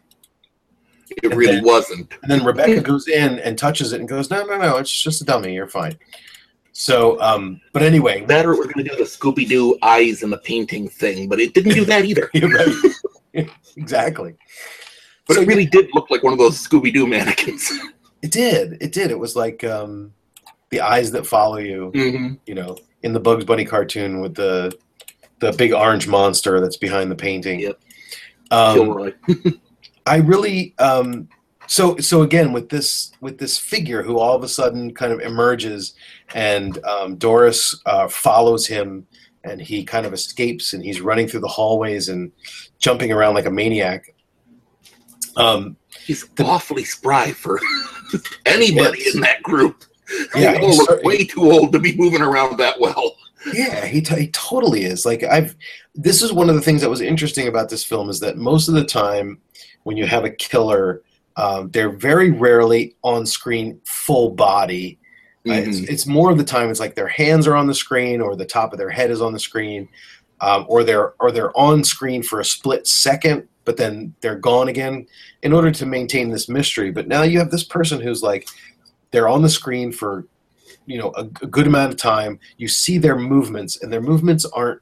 It 1.23 1.35
really 1.35 1.61
wasn't. 1.61 2.13
and 2.21 2.31
then 2.31 2.43
Rebecca 2.45 2.81
goes 2.81 3.07
in 3.07 3.39
and 3.39 3.57
touches 3.57 3.93
it 3.93 3.99
and 3.99 4.07
goes, 4.09 4.29
"No, 4.29 4.45
no, 4.45 4.57
no, 4.57 4.77
it's 4.77 4.91
just 4.91 5.21
a 5.21 5.25
dummy. 5.25 5.53
You're 5.53 5.67
fine." 5.67 5.97
So, 6.73 7.19
um, 7.21 7.59
but 7.73 7.81
anyway, 7.81 8.21
it 8.21 8.45
was 8.45 8.57
going 8.59 8.85
to 8.85 8.91
do 8.91 8.95
the 8.95 9.03
Scooby 9.03 9.47
Doo 9.47 9.79
eyes 9.81 10.21
in 10.21 10.29
the 10.29 10.37
painting 10.37 10.87
thing, 10.89 11.27
but 11.27 11.39
it 11.39 11.55
didn't 11.55 11.73
do 11.73 11.85
that 11.85 12.05
either. 12.05 12.29
right. 12.35 13.49
exactly. 13.77 14.35
But 15.27 15.35
So, 15.37 15.41
it 15.41 15.47
really 15.47 15.65
did 15.65 15.89
look 15.95 16.11
like 16.11 16.21
one 16.21 16.33
of 16.33 16.39
those 16.39 16.55
Scooby 16.65 16.93
Doo 16.93 17.07
mannequins. 17.07 17.71
It 18.21 18.31
did. 18.31 18.77
It 18.81 18.91
did. 18.91 19.11
It 19.11 19.19
was 19.19 19.35
like 19.35 19.63
um, 19.63 20.13
the 20.69 20.81
eyes 20.81 21.11
that 21.11 21.27
follow 21.27 21.57
you. 21.57 21.91
hmm 21.93 22.33
You 22.45 22.55
know, 22.55 22.77
in 23.03 23.13
the 23.13 23.19
Bugs 23.19 23.45
Bunny 23.45 23.65
cartoon 23.65 24.19
with 24.19 24.35
the 24.35 24.77
the 25.39 25.51
big 25.53 25.71
orange 25.71 26.07
monster 26.07 26.59
that's 26.59 26.77
behind 26.77 27.11
the 27.11 27.15
painting. 27.15 27.59
Yep. 27.59 27.79
Um, 28.49 29.13
I 30.07 30.17
really 30.17 30.73
um 30.79 31.27
so 31.67 31.97
so 31.97 32.21
again 32.21 32.53
with 32.53 32.69
this 32.69 33.11
with 33.21 33.37
this 33.37 33.57
figure 33.57 34.01
who 34.01 34.17
all 34.17 34.35
of 34.35 34.43
a 34.43 34.47
sudden 34.47 34.93
kind 34.93 35.11
of 35.11 35.19
emerges 35.19 35.93
and 36.33 36.83
um, 36.85 37.17
Doris 37.17 37.79
uh, 37.85 38.07
follows 38.07 38.65
him 38.65 39.05
and 39.43 39.61
he 39.61 39.83
kind 39.83 40.05
of 40.05 40.13
escapes 40.13 40.73
and 40.73 40.83
he's 40.83 41.01
running 41.01 41.27
through 41.27 41.41
the 41.41 41.47
hallways 41.47 42.09
and 42.09 42.31
jumping 42.79 43.11
around 43.11 43.35
like 43.35 43.45
a 43.45 43.51
maniac. 43.51 44.13
Um, 45.35 45.77
He's 46.05 46.25
awfully 46.39 46.85
spry 46.85 47.31
for 47.31 47.59
anybody 48.45 49.03
in 49.13 49.21
that 49.21 49.43
group. 49.43 49.83
Yeah, 50.35 50.53
they 50.53 50.67
look 50.67 51.03
way 51.03 51.25
too 51.25 51.51
old 51.51 51.73
to 51.73 51.79
be 51.79 51.95
moving 51.97 52.21
around 52.21 52.57
that 52.57 52.79
well. 52.79 53.15
Yeah, 53.53 53.85
he, 53.85 54.01
t- 54.01 54.19
he 54.19 54.27
totally 54.29 54.83
is. 54.85 55.05
Like 55.05 55.23
I've, 55.23 55.55
this 55.95 56.21
is 56.21 56.31
one 56.33 56.49
of 56.49 56.55
the 56.55 56.61
things 56.61 56.81
that 56.81 56.89
was 56.89 57.01
interesting 57.01 57.47
about 57.47 57.69
this 57.69 57.83
film 57.83 58.09
is 58.09 58.19
that 58.21 58.37
most 58.37 58.67
of 58.67 58.73
the 58.73 58.85
time, 58.85 59.39
when 59.83 59.97
you 59.97 60.05
have 60.07 60.25
a 60.25 60.31
killer, 60.31 61.01
Um, 61.39 61.69
they're 61.69 61.91
very 62.11 62.31
rarely 62.31 62.95
on 63.03 63.23
screen 63.27 63.79
full 63.85 64.31
body. 64.31 64.97
Uh, 65.47 65.53
it's, 65.53 65.79
Mhm. 65.81 65.89
it's 65.89 66.07
more 66.07 66.31
of 66.31 66.37
the 66.39 66.43
time 66.43 66.71
it's 66.71 66.79
like 66.79 66.95
their 66.95 67.07
hands 67.07 67.45
are 67.45 67.55
on 67.55 67.67
the 67.67 67.75
screen 67.75 68.21
or 68.21 68.35
the 68.35 68.43
top 68.57 68.73
of 68.73 68.79
their 68.79 68.89
head 68.89 69.11
is 69.11 69.21
on 69.21 69.33
the 69.33 69.39
screen, 69.39 69.87
um, 70.41 70.65
or 70.67 70.83
they're 70.83 71.13
or 71.19 71.31
they're 71.31 71.57
on 71.57 71.83
screen 71.83 72.23
for 72.23 72.39
a 72.39 72.45
split 72.45 72.87
second, 72.87 73.47
but 73.65 73.77
then 73.77 74.13
they're 74.21 74.39
gone 74.39 74.67
again 74.67 75.07
in 75.43 75.53
order 75.53 75.71
to 75.71 75.85
maintain 75.85 76.29
this 76.29 76.49
mystery. 76.49 76.91
But 76.91 77.07
now 77.07 77.23
you 77.23 77.39
have 77.39 77.51
this 77.51 77.63
person 77.63 78.01
who's 78.01 78.23
like 78.23 78.47
they're 79.11 79.29
on 79.29 79.41
the 79.41 79.49
screen 79.49 79.91
for 79.91 80.25
you 80.85 80.97
know 80.97 81.11
a, 81.15 81.21
a 81.21 81.47
good 81.47 81.67
amount 81.67 81.91
of 81.91 81.97
time. 81.97 82.39
You 82.57 82.67
see 82.67 82.97
their 82.97 83.17
movements, 83.17 83.81
and 83.81 83.91
their 83.91 84.01
movements 84.01 84.45
aren't 84.45 84.81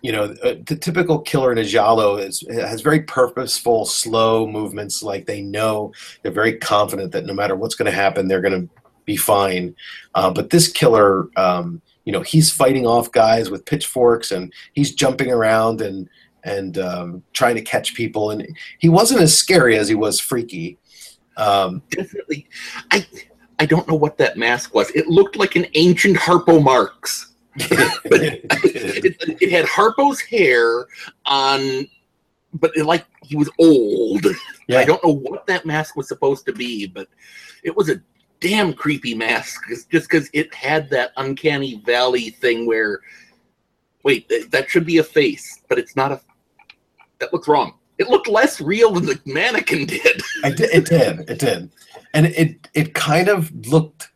you 0.00 0.12
know, 0.12 0.24
uh, 0.44 0.54
the 0.66 0.76
typical 0.76 1.18
killer 1.20 1.50
in 1.50 1.58
a 1.58 1.64
giallo 1.64 2.16
is 2.16 2.44
has 2.48 2.80
very 2.82 3.02
purposeful, 3.02 3.84
slow 3.84 4.46
movements. 4.46 5.02
Like 5.02 5.26
they 5.26 5.42
know 5.42 5.92
they're 6.22 6.32
very 6.32 6.56
confident 6.56 7.12
that 7.12 7.26
no 7.26 7.34
matter 7.34 7.56
what's 7.56 7.74
going 7.74 7.90
to 7.90 7.96
happen, 7.96 8.28
they're 8.28 8.40
going 8.40 8.68
to 8.68 8.74
be 9.04 9.16
fine. 9.16 9.74
Uh, 10.14 10.30
but 10.30 10.50
this 10.50 10.68
killer, 10.68 11.28
um, 11.36 11.82
you 12.08 12.12
know, 12.12 12.22
he's 12.22 12.50
fighting 12.50 12.86
off 12.86 13.12
guys 13.12 13.50
with 13.50 13.66
pitchforks 13.66 14.30
and 14.30 14.50
he's 14.72 14.94
jumping 14.94 15.30
around 15.30 15.82
and 15.82 16.08
and 16.42 16.78
um, 16.78 17.22
trying 17.34 17.54
to 17.54 17.60
catch 17.60 17.94
people. 17.94 18.30
And 18.30 18.48
he 18.78 18.88
wasn't 18.88 19.20
as 19.20 19.36
scary 19.36 19.76
as 19.76 19.88
he 19.88 19.94
was 19.94 20.18
freaky. 20.18 20.78
Um, 21.36 21.82
Definitely. 21.90 22.48
I 22.90 23.06
I 23.58 23.66
don't 23.66 23.86
know 23.86 23.94
what 23.94 24.16
that 24.16 24.38
mask 24.38 24.74
was. 24.74 24.88
It 24.92 25.08
looked 25.08 25.36
like 25.36 25.54
an 25.54 25.66
ancient 25.74 26.16
Harpo 26.16 26.64
Marx. 26.64 27.34
it, 27.56 29.36
it 29.42 29.50
had 29.50 29.66
Harpo's 29.66 30.22
hair 30.22 30.86
on, 31.26 31.86
but 32.54 32.74
it, 32.74 32.86
like 32.86 33.04
he 33.22 33.36
was 33.36 33.50
old. 33.58 34.24
Yeah. 34.66 34.78
I 34.78 34.86
don't 34.86 35.04
know 35.04 35.12
what 35.12 35.46
that 35.46 35.66
mask 35.66 35.94
was 35.94 36.08
supposed 36.08 36.46
to 36.46 36.54
be, 36.54 36.86
but 36.86 37.08
it 37.62 37.76
was 37.76 37.90
a 37.90 38.00
damn 38.40 38.72
creepy 38.72 39.14
mask 39.14 39.62
Just 39.68 40.08
because 40.08 40.30
it 40.32 40.52
had 40.54 40.88
that 40.90 41.12
uncanny 41.16 41.82
valley 41.84 42.30
thing 42.30 42.66
where, 42.66 43.00
wait, 44.02 44.30
that 44.50 44.70
should 44.70 44.86
be 44.86 44.98
a 44.98 45.04
face, 45.04 45.60
but 45.68 45.78
it's 45.78 45.96
not 45.96 46.12
a. 46.12 46.20
That 47.18 47.32
looks 47.32 47.48
wrong. 47.48 47.74
It 47.98 48.08
looked 48.08 48.28
less 48.28 48.60
real 48.60 48.92
than 48.92 49.06
the 49.06 49.20
mannequin 49.26 49.86
did. 49.86 50.22
It 50.44 50.56
did. 50.86 51.28
It 51.28 51.38
did. 51.38 51.70
And 52.14 52.26
it 52.26 52.68
it 52.74 52.94
kind 52.94 53.28
of 53.28 53.50
looked 53.66 54.10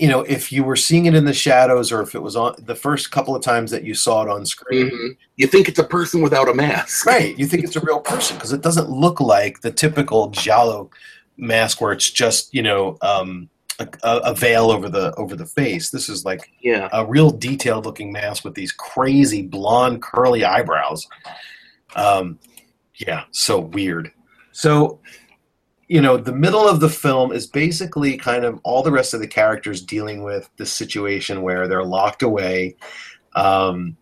you 0.00 0.08
know, 0.08 0.20
if 0.20 0.52
you 0.52 0.62
were 0.64 0.76
seeing 0.76 1.06
it 1.06 1.14
in 1.14 1.24
the 1.24 1.32
shadows 1.32 1.90
or 1.90 2.02
if 2.02 2.14
it 2.14 2.22
was 2.22 2.36
on 2.36 2.54
the 2.58 2.74
first 2.74 3.10
couple 3.10 3.34
of 3.34 3.42
times 3.42 3.70
that 3.70 3.84
you 3.84 3.94
saw 3.94 4.22
it 4.22 4.28
on 4.28 4.44
screen. 4.44 4.90
Mhm. 4.90 5.16
You 5.36 5.46
think 5.46 5.66
it's 5.68 5.78
a 5.78 5.84
person 5.84 6.20
without 6.20 6.48
a 6.48 6.54
mask, 6.54 7.06
Right. 7.06 7.38
You 7.38 7.46
think 7.46 7.64
it's 7.64 7.76
a 7.76 7.80
real 7.80 8.00
person 8.00 8.36
because 8.36 8.52
it 8.52 8.60
doesn't 8.60 8.90
look 8.90 9.20
like 9.20 9.62
the 9.62 9.70
typical 9.70 10.28
Giallo 10.28 10.90
mask 11.38 11.80
where 11.80 11.92
it's 11.92 12.10
just, 12.10 12.52
you 12.52 12.62
know, 12.62 12.98
um, 13.00 13.48
a, 13.78 13.86
a 14.02 14.34
veil 14.34 14.70
over 14.70 14.88
the 14.88 15.14
over 15.14 15.36
the 15.36 15.46
face. 15.46 15.90
This 15.90 16.08
is 16.08 16.24
like 16.24 16.50
Yeah. 16.60 16.88
a 16.92 17.06
real 17.06 17.30
detailed 17.30 17.86
looking 17.86 18.12
mask 18.12 18.44
with 18.44 18.54
these 18.54 18.72
crazy 18.72 19.42
blonde 19.42 20.02
curly 20.02 20.44
eyebrows. 20.44 21.06
Um, 21.94 22.38
yeah, 22.96 23.24
so 23.30 23.60
weird. 23.60 24.10
So, 24.52 24.98
you 25.86 26.00
know, 26.00 26.16
the 26.16 26.32
middle 26.32 26.68
of 26.68 26.80
the 26.80 26.88
film 26.88 27.30
is 27.32 27.46
basically 27.46 28.16
kind 28.18 28.44
of 28.44 28.60
all 28.64 28.82
the 28.82 28.90
rest 28.90 29.14
of 29.14 29.20
the 29.20 29.28
characters 29.28 29.80
dealing 29.80 30.24
with 30.24 30.50
the 30.56 30.66
situation 30.66 31.42
where 31.42 31.68
they're 31.68 31.84
locked 31.84 32.22
away. 32.22 32.76
Um, 33.36 33.96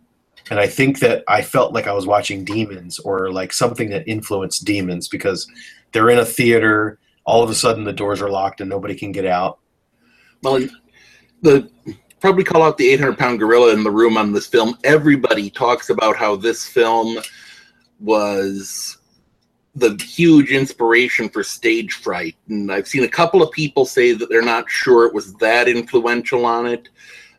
and 0.50 0.58
I 0.58 0.66
think 0.66 1.00
that 1.00 1.22
I 1.28 1.42
felt 1.42 1.74
like 1.74 1.86
I 1.86 1.92
was 1.92 2.06
watching 2.06 2.44
Demons 2.44 2.98
or 3.00 3.30
like 3.30 3.52
something 3.52 3.90
that 3.90 4.08
influenced 4.08 4.64
Demons 4.64 5.08
because 5.08 5.46
they're 5.92 6.08
in 6.10 6.18
a 6.18 6.24
theater. 6.24 6.98
All 7.26 7.42
of 7.42 7.50
a 7.50 7.54
sudden, 7.54 7.84
the 7.84 7.92
doors 7.92 8.22
are 8.22 8.30
locked 8.30 8.60
and 8.60 8.70
nobody 8.70 8.94
can 8.94 9.12
get 9.12 9.26
out. 9.26 9.58
Well, 10.42 10.66
the 11.42 11.70
probably 12.20 12.44
call 12.44 12.62
out 12.62 12.78
the 12.78 12.88
800 12.88 13.18
pound 13.18 13.38
gorilla 13.38 13.72
in 13.72 13.84
the 13.84 13.90
room 13.90 14.16
on 14.16 14.32
this 14.32 14.46
film. 14.46 14.78
Everybody 14.84 15.50
talks 15.50 15.90
about 15.90 16.16
how 16.16 16.36
this 16.36 16.66
film 16.66 17.18
was 18.00 18.98
the 19.74 19.94
huge 20.02 20.50
inspiration 20.50 21.28
for 21.28 21.42
stage 21.42 21.94
fright. 21.94 22.34
And 22.48 22.72
I've 22.72 22.88
seen 22.88 23.04
a 23.04 23.08
couple 23.08 23.42
of 23.42 23.52
people 23.52 23.84
say 23.84 24.12
that 24.12 24.28
they're 24.28 24.42
not 24.42 24.70
sure 24.70 25.06
it 25.06 25.14
was 25.14 25.34
that 25.34 25.68
influential 25.68 26.46
on 26.46 26.66
it. 26.66 26.88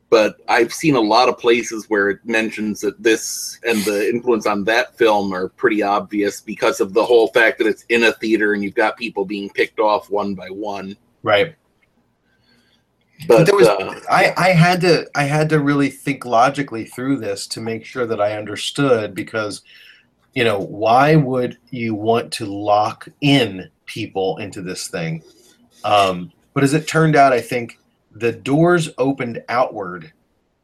But 0.10 0.40
I've 0.48 0.74
seen 0.74 0.96
a 0.96 1.02
lot 1.02 1.28
of 1.28 1.38
places 1.38 1.90
where 1.90 2.10
it 2.10 2.20
mentions 2.24 2.80
that 2.82 3.02
this 3.04 3.60
and 3.68 3.84
the 3.84 4.10
influence 4.10 4.46
on 4.46 4.64
that 4.64 4.98
film 4.98 5.34
are 5.34 5.50
pretty 5.50 5.84
obvious 5.84 6.40
because 6.40 6.80
of 6.80 6.94
the 6.94 7.04
whole 7.04 7.28
fact 7.28 7.58
that 7.58 7.68
it's 7.68 7.84
in 7.90 8.04
a 8.04 8.14
theater 8.14 8.54
and 8.54 8.64
you've 8.64 8.74
got 8.74 8.96
people 8.96 9.26
being 9.26 9.50
picked 9.50 9.80
off 9.80 10.10
one 10.10 10.34
by 10.34 10.48
one. 10.50 10.96
Right. 11.24 11.56
But 13.28 13.46
there 13.46 13.56
was 13.56 13.68
uh, 13.68 14.00
I, 14.10 14.34
I 14.38 14.50
had 14.50 14.82
to 14.82 15.08
I 15.16 15.24
had 15.24 15.50
to 15.50 15.60
really 15.60 15.90
think 15.90 16.26
logically 16.26 16.86
through 16.86 17.18
this 17.18 17.48
to 17.48 17.62
make 17.62 17.84
sure 17.84 18.06
that 18.06 18.22
I 18.22 18.38
understood 18.38 19.16
because 19.16 19.64
you 20.36 20.44
know 20.44 20.60
why 20.60 21.16
would 21.16 21.58
you 21.72 21.96
want 21.96 22.32
to 22.34 22.46
lock 22.46 23.08
in 23.22 23.70
people 23.88 24.38
into 24.38 24.62
this 24.62 24.88
thing 24.88 25.24
um, 25.84 26.32
but 26.54 26.64
as 26.64 26.76
it 26.76 26.88
turned 26.88 27.16
out 27.16 27.34
I 27.34 27.42
think 27.42 27.80
the 28.20 28.32
doors 28.32 28.90
opened 28.98 29.44
outward 29.50 30.12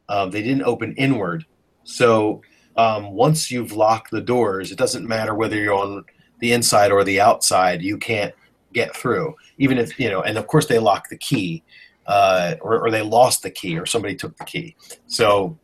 um, 0.08 0.30
they 0.30 0.42
didn't 0.42 0.64
open 0.64 0.94
inward 0.96 1.44
so 1.84 2.42
um, 2.76 3.12
once 3.12 3.50
you've 3.50 3.72
locked 3.72 4.10
the 4.10 4.20
doors 4.20 4.70
it 4.72 4.78
doesn't 4.78 5.06
matter 5.06 5.34
whether 5.34 5.56
you're 5.56 5.74
on 5.74 6.04
the 6.40 6.52
inside 6.52 6.90
or 6.90 7.04
the 7.04 7.20
outside 7.20 7.82
you 7.82 7.96
can't 7.96 8.34
get 8.72 8.94
through 8.96 9.34
even 9.58 9.78
if 9.78 9.98
you 9.98 10.10
know 10.10 10.22
and 10.22 10.36
of 10.36 10.46
course 10.46 10.66
they 10.66 10.78
lock 10.78 11.08
the 11.08 11.18
key 11.18 11.62
uh, 12.06 12.54
or, 12.60 12.86
or 12.86 12.90
they 12.90 13.02
lost 13.02 13.42
the 13.42 13.50
key 13.50 13.78
or 13.78 13.86
somebody 13.86 14.14
took 14.14 14.36
the 14.36 14.44
key. 14.44 14.76
So, 15.06 15.58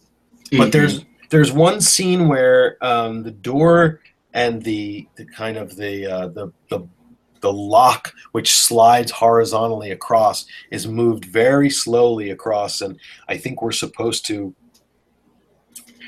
but 0.53 0.69
Mhm. 0.69 0.73
there's 0.73 1.05
there's 1.29 1.53
one 1.53 1.81
scene 1.81 2.29
where 2.29 2.77
um, 2.85 3.23
the 3.23 3.31
door 3.31 4.01
and 4.35 4.63
the, 4.63 5.07
the 5.17 5.25
kind 5.27 5.57
of 5.57 5.77
the, 5.77 6.07
uh, 6.07 6.29
the 6.29 6.53
the 6.71 6.81
the 7.41 7.53
lock 7.53 8.13
which 8.33 8.53
slides 8.53 9.11
horizontally 9.11 9.91
across 9.91 10.47
is 10.71 10.87
moved 10.87 11.25
very 11.25 11.71
slowly 11.71 12.31
across 12.31 12.81
and 12.81 12.99
i 13.29 13.37
think 13.37 13.63
we're 13.63 13.73
supposed 13.73 14.27
to 14.27 14.55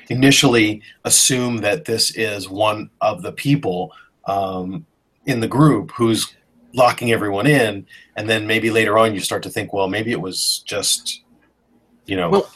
initially 0.08 0.82
assume 1.04 1.58
that 1.58 1.84
this 1.84 2.14
is 2.16 2.48
one 2.48 2.90
of 3.00 3.22
the 3.22 3.32
people 3.32 3.92
um, 4.26 4.84
in 5.26 5.40
the 5.40 5.48
group 5.48 5.90
who's 5.92 6.34
locking 6.74 7.12
everyone 7.12 7.46
in 7.46 7.86
and 8.16 8.28
then 8.28 8.46
maybe 8.46 8.70
later 8.70 8.98
on 8.98 9.14
you 9.14 9.20
start 9.20 9.42
to 9.42 9.50
think 9.50 9.72
well 9.72 9.88
maybe 9.88 10.10
it 10.10 10.20
was 10.20 10.62
just 10.66 11.22
you 12.06 12.16
know 12.16 12.30
Well, 12.30 12.50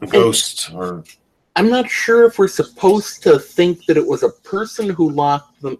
the 0.00 0.06
ghost 0.06 0.70
or 0.72 1.04
I'm 1.56 1.70
not 1.70 1.88
sure 1.88 2.24
if 2.24 2.38
we're 2.38 2.48
supposed 2.48 3.22
to 3.22 3.38
think 3.38 3.86
that 3.86 3.96
it 3.96 4.06
was 4.06 4.22
a 4.24 4.30
person 4.30 4.88
who 4.88 5.10
locked 5.10 5.62
them. 5.62 5.78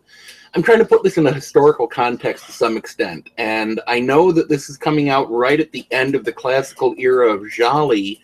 I'm 0.55 0.63
trying 0.63 0.79
to 0.79 0.85
put 0.85 1.03
this 1.03 1.19
in 1.19 1.27
a 1.27 1.33
historical 1.33 1.89
context 1.89 2.47
to 2.47 2.53
some 2.53 2.77
extent, 2.77 3.31
and 3.39 3.81
I 3.89 3.99
know 3.99 4.31
that 4.31 4.49
this 4.49 4.71
is 4.71 4.77
coming 4.77 5.09
out 5.09 5.29
right 5.29 5.59
at 5.59 5.73
the 5.73 5.85
end 5.91 6.15
of 6.15 6.25
the 6.25 6.33
classical 6.33 6.95
era 6.97 7.33
of 7.33 7.51
gialli, 7.51 8.21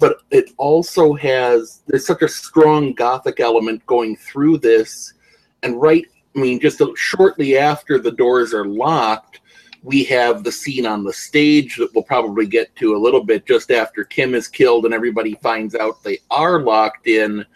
but 0.00 0.22
it 0.32 0.50
also 0.56 1.14
has 1.14 1.82
there's 1.86 2.04
such 2.04 2.22
a 2.22 2.28
strong 2.28 2.94
Gothic 2.94 3.38
element 3.38 3.86
going 3.86 4.16
through 4.16 4.58
this, 4.58 5.14
and 5.62 5.80
right, 5.80 6.04
I 6.34 6.40
mean, 6.40 6.58
just 6.58 6.82
shortly 6.96 7.56
after 7.58 8.00
the 8.00 8.10
doors 8.10 8.52
are 8.52 8.66
locked, 8.66 9.40
we 9.84 10.02
have 10.04 10.42
the 10.42 10.50
scene 10.50 10.84
on 10.84 11.04
the 11.04 11.12
stage 11.12 11.76
that 11.76 11.94
we'll 11.94 12.02
probably 12.02 12.46
get 12.46 12.74
to 12.76 12.96
a 12.96 12.98
little 12.98 13.22
bit 13.22 13.46
just 13.46 13.70
after 13.70 14.02
Kim 14.02 14.34
is 14.34 14.48
killed 14.48 14.84
and 14.84 14.92
everybody 14.92 15.34
finds 15.36 15.76
out 15.76 16.02
they 16.02 16.18
are 16.32 16.60
locked 16.60 17.06
in, 17.06 17.46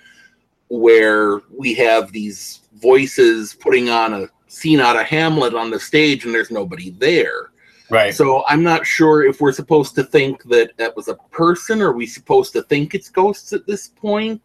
where 0.73 1.43
we 1.55 1.75
have 1.75 2.13
these 2.13 2.63
voices 2.77 3.53
putting 3.53 3.91
on 3.91 4.15
a 4.15 4.29
scene 4.49 4.81
out 4.81 4.97
of 4.97 5.05
Hamlet 5.05 5.53
on 5.53 5.71
the 5.71 5.79
stage 5.79 6.25
and 6.25 6.35
there's 6.35 6.51
nobody 6.51 6.89
there. 6.89 7.51
right 7.91 8.15
So 8.15 8.43
I'm 8.49 8.63
not 8.63 8.87
sure 8.87 9.23
if 9.23 9.39
we're 9.39 9.53
supposed 9.53 9.95
to 9.97 10.03
think 10.03 10.43
that 10.45 10.75
that 10.79 10.97
was 10.97 11.09
a 11.09 11.17
person 11.31 11.83
or 11.83 11.91
are 11.91 11.93
we 11.93 12.07
supposed 12.07 12.55
to 12.55 12.63
think 12.63 12.95
it's 12.95 13.11
ghosts 13.11 13.53
at 13.53 13.67
this 13.67 13.89
point? 13.89 14.41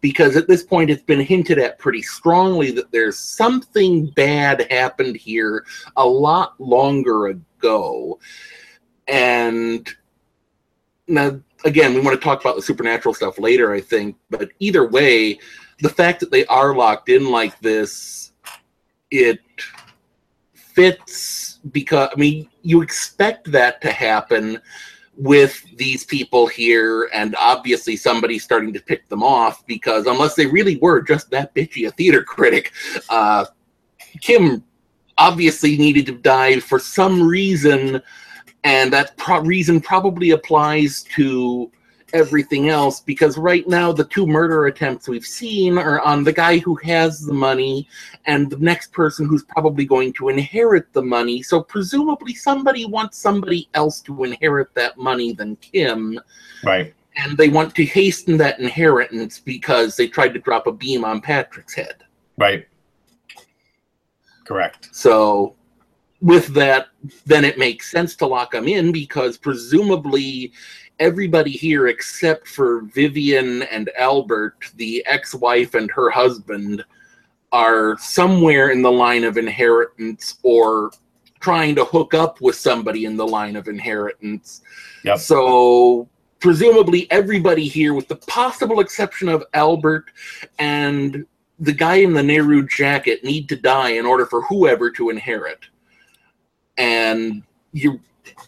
Because 0.00 0.36
at 0.36 0.46
this 0.46 0.62
point, 0.62 0.90
it's 0.90 1.02
been 1.02 1.20
hinted 1.20 1.58
at 1.58 1.80
pretty 1.80 2.02
strongly 2.02 2.70
that 2.70 2.92
there's 2.92 3.18
something 3.18 4.10
bad 4.10 4.70
happened 4.70 5.16
here 5.16 5.64
a 5.96 6.06
lot 6.06 6.54
longer 6.60 7.26
ago. 7.26 8.20
And 9.08 9.92
now, 11.08 11.40
again, 11.64 11.94
we 11.94 12.00
want 12.00 12.14
to 12.18 12.22
talk 12.22 12.40
about 12.42 12.54
the 12.54 12.62
supernatural 12.62 13.14
stuff 13.14 13.40
later, 13.40 13.72
I 13.72 13.80
think. 13.80 14.16
But 14.30 14.50
either 14.60 14.86
way, 14.86 15.40
the 15.80 15.88
fact 15.88 16.20
that 16.20 16.30
they 16.30 16.46
are 16.46 16.74
locked 16.74 17.08
in 17.08 17.30
like 17.30 17.58
this, 17.60 18.32
it 19.10 19.40
fits 20.54 21.60
because, 21.72 22.10
I 22.12 22.18
mean, 22.18 22.48
you 22.62 22.82
expect 22.82 23.50
that 23.52 23.80
to 23.82 23.90
happen 23.90 24.60
with 25.16 25.64
these 25.76 26.04
people 26.04 26.46
here 26.46 27.08
and 27.12 27.36
obviously 27.38 27.94
somebody 27.94 28.36
starting 28.38 28.72
to 28.72 28.80
pick 28.80 29.08
them 29.08 29.22
off 29.22 29.64
because 29.66 30.06
unless 30.06 30.34
they 30.34 30.46
really 30.46 30.76
were 30.78 31.00
just 31.00 31.30
that 31.30 31.54
bitchy 31.54 31.86
a 31.86 31.92
theater 31.92 32.20
critic 32.24 32.72
uh, 33.10 33.44
kim 34.20 34.64
obviously 35.18 35.76
needed 35.76 36.06
to 36.06 36.12
die 36.12 36.58
for 36.60 36.78
some 36.78 37.22
reason, 37.22 38.02
and 38.64 38.92
that 38.92 39.16
pro- 39.16 39.40
reason 39.40 39.80
probably 39.80 40.30
applies 40.30 41.02
to 41.14 41.70
everything 42.14 42.68
else 42.70 43.00
because 43.00 43.36
right 43.36 43.66
now 43.68 43.92
the 43.92 44.04
two 44.04 44.26
murder 44.26 44.66
attempts 44.66 45.08
we've 45.08 45.26
seen 45.26 45.76
are 45.76 46.00
on 46.00 46.24
the 46.24 46.32
guy 46.32 46.58
who 46.58 46.76
has 46.76 47.20
the 47.20 47.34
money 47.34 47.88
and 48.24 48.48
the 48.48 48.56
next 48.58 48.92
person 48.92 49.26
who's 49.26 49.42
probably 49.42 49.84
going 49.84 50.12
to 50.14 50.28
inherit 50.30 50.90
the 50.92 51.02
money. 51.02 51.42
So 51.42 51.62
presumably 51.62 52.34
somebody 52.34 52.86
wants 52.86 53.18
somebody 53.18 53.68
else 53.74 54.00
to 54.02 54.24
inherit 54.24 54.72
that 54.74 54.96
money 54.96 55.32
than 55.32 55.56
Kim 55.56 56.18
Right. 56.64 56.94
and 57.16 57.36
they 57.36 57.48
want 57.48 57.74
to 57.74 57.84
hasten 57.84 58.36
that 58.38 58.60
inheritance 58.60 59.40
because 59.40 59.96
they 59.96 60.06
tried 60.06 60.32
to 60.34 60.40
drop 60.40 60.66
a 60.66 60.72
beam 60.72 61.04
on 61.04 61.20
Patrick's 61.20 61.74
head. 61.74 62.04
Right. 62.38 62.66
Correct. 64.46 64.88
So, 64.92 65.56
with 66.20 66.48
that, 66.54 66.88
then 67.26 67.44
it 67.44 67.58
makes 67.58 67.90
sense 67.90 68.16
to 68.16 68.26
lock 68.26 68.52
them 68.52 68.66
in 68.66 68.92
because 68.92 69.36
presumably 69.36 70.52
everybody 70.98 71.50
here 71.50 71.88
except 71.88 72.48
for 72.48 72.82
Vivian 72.82 73.62
and 73.62 73.90
Albert, 73.98 74.72
the 74.76 75.04
ex 75.06 75.34
wife 75.34 75.74
and 75.74 75.90
her 75.90 76.10
husband, 76.10 76.84
are 77.52 77.96
somewhere 77.98 78.70
in 78.70 78.82
the 78.82 78.90
line 78.90 79.24
of 79.24 79.36
inheritance 79.36 80.38
or 80.42 80.90
trying 81.40 81.74
to 81.74 81.84
hook 81.84 82.14
up 82.14 82.40
with 82.40 82.56
somebody 82.56 83.04
in 83.04 83.16
the 83.16 83.26
line 83.26 83.54
of 83.54 83.68
inheritance. 83.68 84.62
Yep. 85.04 85.18
So, 85.18 86.08
presumably 86.40 87.10
everybody 87.10 87.68
here, 87.68 87.94
with 87.94 88.08
the 88.08 88.16
possible 88.16 88.80
exception 88.80 89.28
of 89.28 89.44
Albert 89.54 90.06
and 90.58 91.26
the 91.60 91.72
guy 91.72 91.96
in 91.96 92.12
the 92.12 92.22
Nehru 92.22 92.66
jacket 92.66 93.22
need 93.22 93.48
to 93.50 93.56
die 93.56 93.90
in 93.90 94.06
order 94.06 94.26
for 94.26 94.42
whoever 94.42 94.90
to 94.92 95.10
inherit. 95.10 95.60
And 96.76 97.42
you 97.72 98.00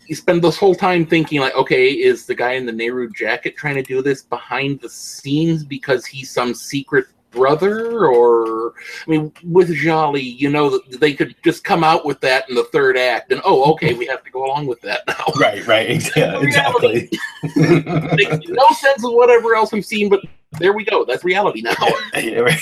you 0.06 0.14
spend 0.14 0.42
this 0.42 0.56
whole 0.56 0.74
time 0.74 1.06
thinking 1.06 1.40
like, 1.40 1.54
okay, 1.54 1.90
is 1.90 2.26
the 2.26 2.34
guy 2.34 2.52
in 2.52 2.66
the 2.66 2.72
Nehru 2.72 3.10
jacket 3.10 3.56
trying 3.56 3.76
to 3.76 3.82
do 3.82 4.02
this 4.02 4.22
behind 4.22 4.80
the 4.80 4.88
scenes 4.88 5.64
because 5.64 6.06
he's 6.06 6.30
some 6.30 6.54
secret 6.54 7.06
brother 7.30 8.06
or 8.06 8.72
I 9.06 9.10
mean 9.10 9.32
with 9.44 9.72
gialli, 9.74 10.22
you 10.22 10.50
know 10.50 10.70
that 10.70 11.00
they 11.00 11.12
could 11.12 11.36
just 11.44 11.64
come 11.64 11.84
out 11.84 12.06
with 12.06 12.20
that 12.20 12.48
in 12.48 12.54
the 12.54 12.64
third 12.64 12.96
act 12.96 13.30
and 13.30 13.40
oh 13.44 13.72
okay, 13.72 13.94
we 13.94 14.06
have 14.06 14.24
to 14.24 14.30
go 14.30 14.46
along 14.46 14.66
with 14.66 14.80
that 14.80 15.02
now. 15.06 15.14
Right. 15.38 15.64
Right. 15.66 16.16
Yeah. 16.16 16.40
Exactly. 16.40 17.10
Makes 17.56 18.48
no 18.48 18.68
sense 18.80 19.04
of 19.04 19.12
whatever 19.12 19.54
else 19.54 19.70
we've 19.70 19.84
seen, 19.84 20.08
but 20.08 20.20
there 20.58 20.72
we 20.72 20.84
go. 20.84 21.04
That's 21.04 21.24
reality 21.24 21.60
now. 21.60 21.74
Yeah, 22.16 22.40
right. 22.40 22.60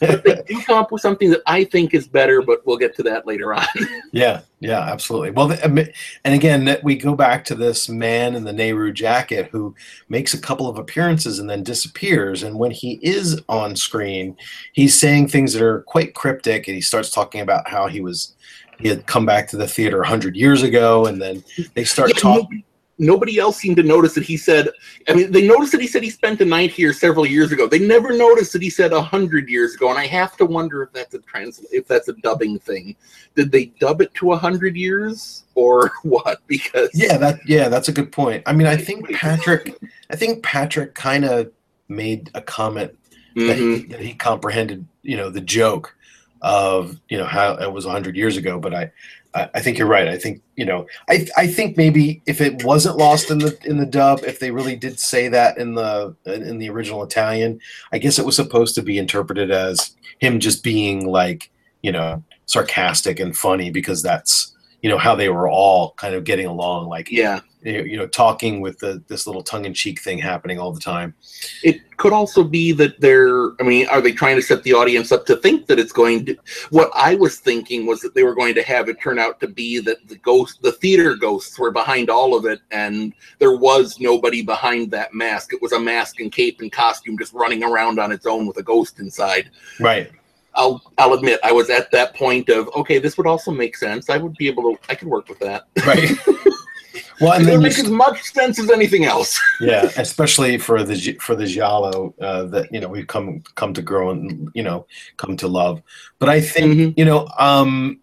But 0.00 0.24
they 0.24 0.42
do 0.46 0.60
come 0.62 0.78
up 0.78 0.92
with 0.92 1.02
something 1.02 1.30
that 1.30 1.42
I 1.46 1.64
think 1.64 1.94
is 1.94 2.08
better, 2.08 2.42
but 2.42 2.66
we'll 2.66 2.76
get 2.76 2.94
to 2.96 3.02
that 3.04 3.26
later 3.26 3.54
on. 3.54 3.66
Yeah, 4.12 4.42
yeah, 4.60 4.80
absolutely. 4.80 5.32
Well, 5.32 5.52
um, 5.62 5.78
and 5.78 6.34
again, 6.34 6.78
we 6.82 6.96
go 6.96 7.14
back 7.14 7.44
to 7.46 7.54
this 7.54 7.86
man 7.88 8.34
in 8.34 8.44
the 8.44 8.52
Nehru 8.52 8.90
jacket 8.90 9.50
who 9.52 9.74
makes 10.08 10.32
a 10.32 10.40
couple 10.40 10.68
of 10.68 10.78
appearances 10.78 11.38
and 11.38 11.50
then 11.50 11.62
disappears. 11.62 12.42
And 12.42 12.58
when 12.58 12.70
he 12.70 12.98
is 13.02 13.42
on 13.50 13.76
screen, 13.76 14.36
he's 14.72 14.98
saying 14.98 15.28
things 15.28 15.52
that 15.52 15.60
are 15.62 15.82
quite 15.82 16.14
cryptic, 16.14 16.66
and 16.66 16.74
he 16.74 16.80
starts 16.80 17.10
talking 17.10 17.42
about 17.42 17.68
how 17.68 17.88
he 17.88 18.00
was 18.00 18.34
he 18.78 18.88
had 18.88 19.06
come 19.06 19.26
back 19.26 19.48
to 19.48 19.56
the 19.56 19.68
theater 19.68 20.02
hundred 20.02 20.36
years 20.36 20.62
ago, 20.62 21.06
and 21.06 21.20
then 21.20 21.42
they 21.74 21.84
start 21.84 22.10
Yeah, 22.10 22.20
talking. 22.20 22.64
Nobody, 22.98 23.38
else 23.38 23.56
seemed 23.58 23.76
to 23.76 23.82
notice 23.82 24.14
that 24.14 24.24
he 24.24 24.36
said. 24.36 24.70
I 25.08 25.14
mean, 25.14 25.30
they 25.32 25.46
noticed 25.46 25.72
that 25.72 25.80
he 25.80 25.86
said 25.86 26.02
he 26.02 26.10
spent 26.10 26.40
a 26.40 26.44
night 26.44 26.70
here 26.70 26.92
several 26.92 27.26
years 27.26 27.52
ago. 27.52 27.66
They 27.66 27.78
never 27.78 28.16
noticed 28.16 28.52
that 28.54 28.62
he 28.62 28.70
said 28.70 28.92
a 28.92 29.02
hundred 29.02 29.48
years 29.48 29.74
ago, 29.74 29.90
and 29.90 29.98
I 29.98 30.06
have 30.06 30.36
to 30.38 30.46
wonder 30.46 30.82
if 30.82 30.92
that's 30.92 31.14
a 31.14 31.18
trans, 31.20 31.64
if 31.70 31.86
that's 31.86 32.08
a 32.08 32.14
dubbing 32.14 32.58
thing. 32.58 32.96
Did 33.34 33.52
they 33.52 33.66
dub 33.80 34.00
it 34.00 34.14
to 34.14 34.32
a 34.32 34.36
hundred 34.36 34.76
years 34.76 35.44
or 35.54 35.92
what? 36.02 36.38
Because 36.46 36.90
Yeah, 36.94 37.16
that 37.18 37.40
yeah, 37.46 37.68
that's 37.68 37.88
a 37.88 37.92
good 37.92 38.12
point. 38.12 38.42
I 38.46 38.52
mean, 38.52 38.66
I 38.66 38.76
think 38.76 39.10
Patrick, 39.12 39.74
I 40.10 40.16
think 40.16 40.42
Patrick 40.42 40.94
kind 40.94 41.24
of 41.24 41.50
made 41.88 42.30
a 42.34 42.40
comment 42.40 42.96
that, 43.36 43.56
he, 43.58 43.62
Mhm. 43.64 43.90
that 43.90 44.00
he 44.00 44.14
comprehended, 44.14 44.86
you 45.02 45.16
know, 45.16 45.28
the 45.30 45.40
joke 45.42 45.94
of 46.42 47.00
you 47.08 47.16
know 47.16 47.24
how 47.24 47.54
it 47.54 47.72
was 47.72 47.84
hundred 47.84 48.14
years 48.16 48.36
ago. 48.36 48.58
But 48.58 48.74
I, 48.74 48.92
I, 49.36 49.50
I 49.54 49.60
think 49.60 49.78
you're 49.78 49.86
right. 49.86 50.08
I 50.08 50.16
think 50.16 50.42
you 50.56 50.64
know, 50.64 50.86
I, 51.08 51.26
I 51.36 51.46
think 51.46 51.76
maybe 51.76 52.22
if 52.26 52.40
it 52.40 52.64
wasn't 52.64 52.96
lost 52.96 53.30
in 53.30 53.38
the 53.38 53.56
in 53.64 53.76
the 53.76 53.86
dub, 53.86 54.20
if 54.24 54.40
they 54.40 54.50
really 54.50 54.76
did 54.76 54.98
say 54.98 55.28
that 55.28 55.58
in 55.58 55.74
the 55.74 56.16
in 56.24 56.58
the 56.58 56.70
original 56.70 57.02
Italian, 57.04 57.60
I 57.92 57.98
guess 57.98 58.18
it 58.18 58.26
was 58.26 58.36
supposed 58.36 58.74
to 58.76 58.82
be 58.82 58.98
interpreted 58.98 59.50
as 59.50 59.94
him 60.18 60.40
just 60.40 60.64
being 60.64 61.06
like 61.06 61.50
you 61.82 61.92
know 61.92 62.22
sarcastic 62.46 63.20
and 63.20 63.36
funny 63.36 63.70
because 63.70 64.02
that's 64.02 64.55
you 64.86 64.92
know 64.92 64.98
how 64.98 65.16
they 65.16 65.28
were 65.28 65.48
all 65.48 65.94
kind 65.94 66.14
of 66.14 66.22
getting 66.22 66.46
along 66.46 66.86
like 66.86 67.10
yeah. 67.10 67.40
you 67.62 67.96
know 67.96 68.06
talking 68.06 68.60
with 68.60 68.78
the 68.78 69.02
this 69.08 69.26
little 69.26 69.42
tongue-in-cheek 69.42 70.00
thing 70.00 70.16
happening 70.16 70.60
all 70.60 70.70
the 70.70 70.78
time 70.78 71.12
It 71.64 71.96
could 71.96 72.12
also 72.12 72.44
be 72.44 72.70
that 72.74 73.00
they're, 73.00 73.50
I 73.58 73.64
mean, 73.64 73.88
are 73.88 74.00
they 74.00 74.12
trying 74.12 74.36
to 74.36 74.42
set 74.42 74.62
the 74.62 74.74
audience 74.74 75.10
up 75.10 75.26
to 75.26 75.34
think 75.34 75.66
that 75.66 75.80
it's 75.80 75.90
going 75.90 76.24
to? 76.26 76.36
What 76.70 76.92
I 76.94 77.16
was 77.16 77.38
thinking 77.38 77.84
was 77.84 78.00
that 78.02 78.14
they 78.14 78.22
were 78.22 78.34
going 78.36 78.54
to 78.54 78.62
have 78.62 78.88
it 78.88 79.00
turn 79.00 79.18
out 79.18 79.40
to 79.40 79.48
be 79.48 79.80
that 79.80 80.06
the 80.06 80.18
ghost, 80.18 80.62
the 80.62 80.70
theater 80.70 81.16
ghosts 81.16 81.58
were 81.58 81.72
behind 81.72 82.08
all 82.08 82.36
of 82.36 82.44
it, 82.44 82.60
and 82.70 83.12
there 83.40 83.56
was 83.56 83.98
nobody 83.98 84.40
behind 84.40 84.92
that 84.92 85.14
mask. 85.14 85.52
It 85.52 85.60
was 85.60 85.72
a 85.72 85.80
mask 85.80 86.20
and 86.20 86.30
cape 86.30 86.60
and 86.60 86.70
costume 86.70 87.18
just 87.18 87.32
running 87.32 87.64
around 87.64 87.98
on 87.98 88.12
its 88.12 88.26
own 88.26 88.46
with 88.46 88.58
a 88.58 88.62
ghost 88.62 89.00
inside. 89.00 89.50
right 89.80 90.12
I'll, 90.56 90.82
I'll 90.98 91.12
admit, 91.12 91.38
I 91.44 91.52
was 91.52 91.70
at 91.70 91.90
that 91.92 92.14
point 92.14 92.48
of, 92.48 92.68
okay, 92.74 92.98
this 92.98 93.16
would 93.18 93.26
also 93.26 93.50
make 93.50 93.76
sense. 93.76 94.08
I 94.10 94.16
would 94.16 94.34
be 94.36 94.48
able 94.48 94.62
to, 94.64 94.78
I 94.88 94.94
could 94.94 95.08
work 95.08 95.28
with 95.28 95.38
that. 95.40 95.64
right 95.86 96.10
well 97.20 97.32
and 97.34 97.42
it 97.42 97.46
then 97.46 97.60
would 97.60 97.76
you, 97.76 97.76
make 97.76 97.78
as 97.78 97.90
much 97.90 98.22
sense 98.32 98.58
as 98.58 98.70
anything 98.70 99.04
else. 99.04 99.38
yeah 99.60 99.90
especially 99.96 100.58
for 100.58 100.82
the 100.82 101.16
for 101.20 101.34
the 101.34 101.46
giallo 101.46 102.14
uh, 102.20 102.44
that 102.44 102.72
you 102.72 102.80
know 102.80 102.88
we've 102.88 103.06
come 103.06 103.42
come 103.54 103.72
to 103.72 103.80
grow 103.82 104.10
and 104.10 104.50
you 104.54 104.62
know 104.62 104.86
come 105.16 105.34
to 105.36 105.48
love 105.48 105.82
but 106.18 106.28
i 106.28 106.40
think 106.40 106.72
Mhm. 106.74 106.94
you 106.98 107.04
know 107.06 107.26
um 107.38 108.00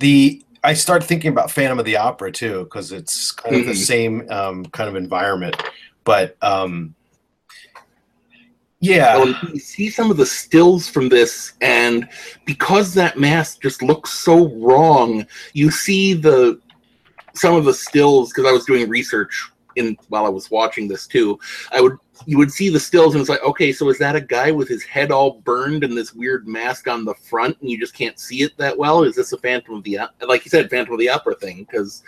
the 0.00 0.42
i 0.64 0.74
start 0.74 1.04
thinking 1.04 1.30
about 1.30 1.48
phantom 1.50 1.78
of 1.78 1.84
the 1.84 1.96
opera 1.96 2.32
too 2.32 2.64
because 2.64 2.90
it's 2.92 3.30
kind 3.30 3.54
of 3.56 3.66
the 3.66 3.72
Mhm. 3.72 3.86
same 3.86 4.30
um 4.30 4.64
kind 4.66 4.88
of 4.88 4.96
environment 4.96 5.56
but 6.04 6.36
um 6.42 6.94
yeah 8.80 9.22
you 9.52 9.58
see 9.58 9.88
some 9.88 10.10
of 10.10 10.16
the 10.16 10.26
stills 10.26 10.88
from 10.88 11.08
this, 11.08 11.54
and 11.60 12.08
because 12.44 12.94
that 12.94 13.18
mask 13.18 13.62
just 13.62 13.82
looks 13.82 14.10
so 14.10 14.54
wrong, 14.56 15.26
you 15.52 15.70
see 15.70 16.14
the 16.14 16.60
some 17.34 17.54
of 17.54 17.64
the 17.64 17.74
stills. 17.74 18.32
Because 18.32 18.48
I 18.48 18.52
was 18.52 18.64
doing 18.64 18.88
research 18.88 19.50
in 19.76 19.96
while 20.08 20.26
I 20.26 20.30
was 20.30 20.50
watching 20.50 20.88
this 20.88 21.06
too, 21.06 21.38
I 21.72 21.80
would 21.80 21.96
you 22.24 22.38
would 22.38 22.50
see 22.50 22.70
the 22.70 22.80
stills, 22.80 23.14
and 23.14 23.20
it's 23.20 23.28
like, 23.28 23.42
okay, 23.42 23.72
so 23.72 23.88
is 23.90 23.98
that 23.98 24.16
a 24.16 24.20
guy 24.20 24.50
with 24.50 24.68
his 24.68 24.82
head 24.82 25.10
all 25.10 25.40
burned 25.40 25.84
and 25.84 25.96
this 25.96 26.14
weird 26.14 26.48
mask 26.48 26.88
on 26.88 27.04
the 27.04 27.14
front, 27.14 27.60
and 27.60 27.70
you 27.70 27.78
just 27.78 27.94
can't 27.94 28.18
see 28.18 28.42
it 28.42 28.56
that 28.56 28.76
well? 28.76 29.04
Is 29.04 29.16
this 29.16 29.32
a 29.32 29.38
Phantom 29.38 29.74
of 29.74 29.84
the 29.84 30.00
like 30.26 30.44
you 30.44 30.50
said, 30.50 30.70
Phantom 30.70 30.94
of 30.94 31.00
the 31.00 31.10
Opera 31.10 31.34
thing? 31.34 31.66
Because 31.70 32.02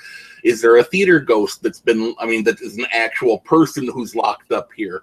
is 0.45 0.61
there 0.61 0.79
a 0.79 0.85
theater 0.85 1.21
ghost 1.21 1.63
that's 1.63 1.81
been? 1.81 2.15
I 2.19 2.27
mean, 2.27 2.45
that 2.45 2.61
is 2.61 2.79
an 2.79 2.87
actual 2.93 3.39
person 3.41 3.89
who's 3.89 4.15
locked 4.15 4.53
up 4.53 4.71
here? 4.77 5.03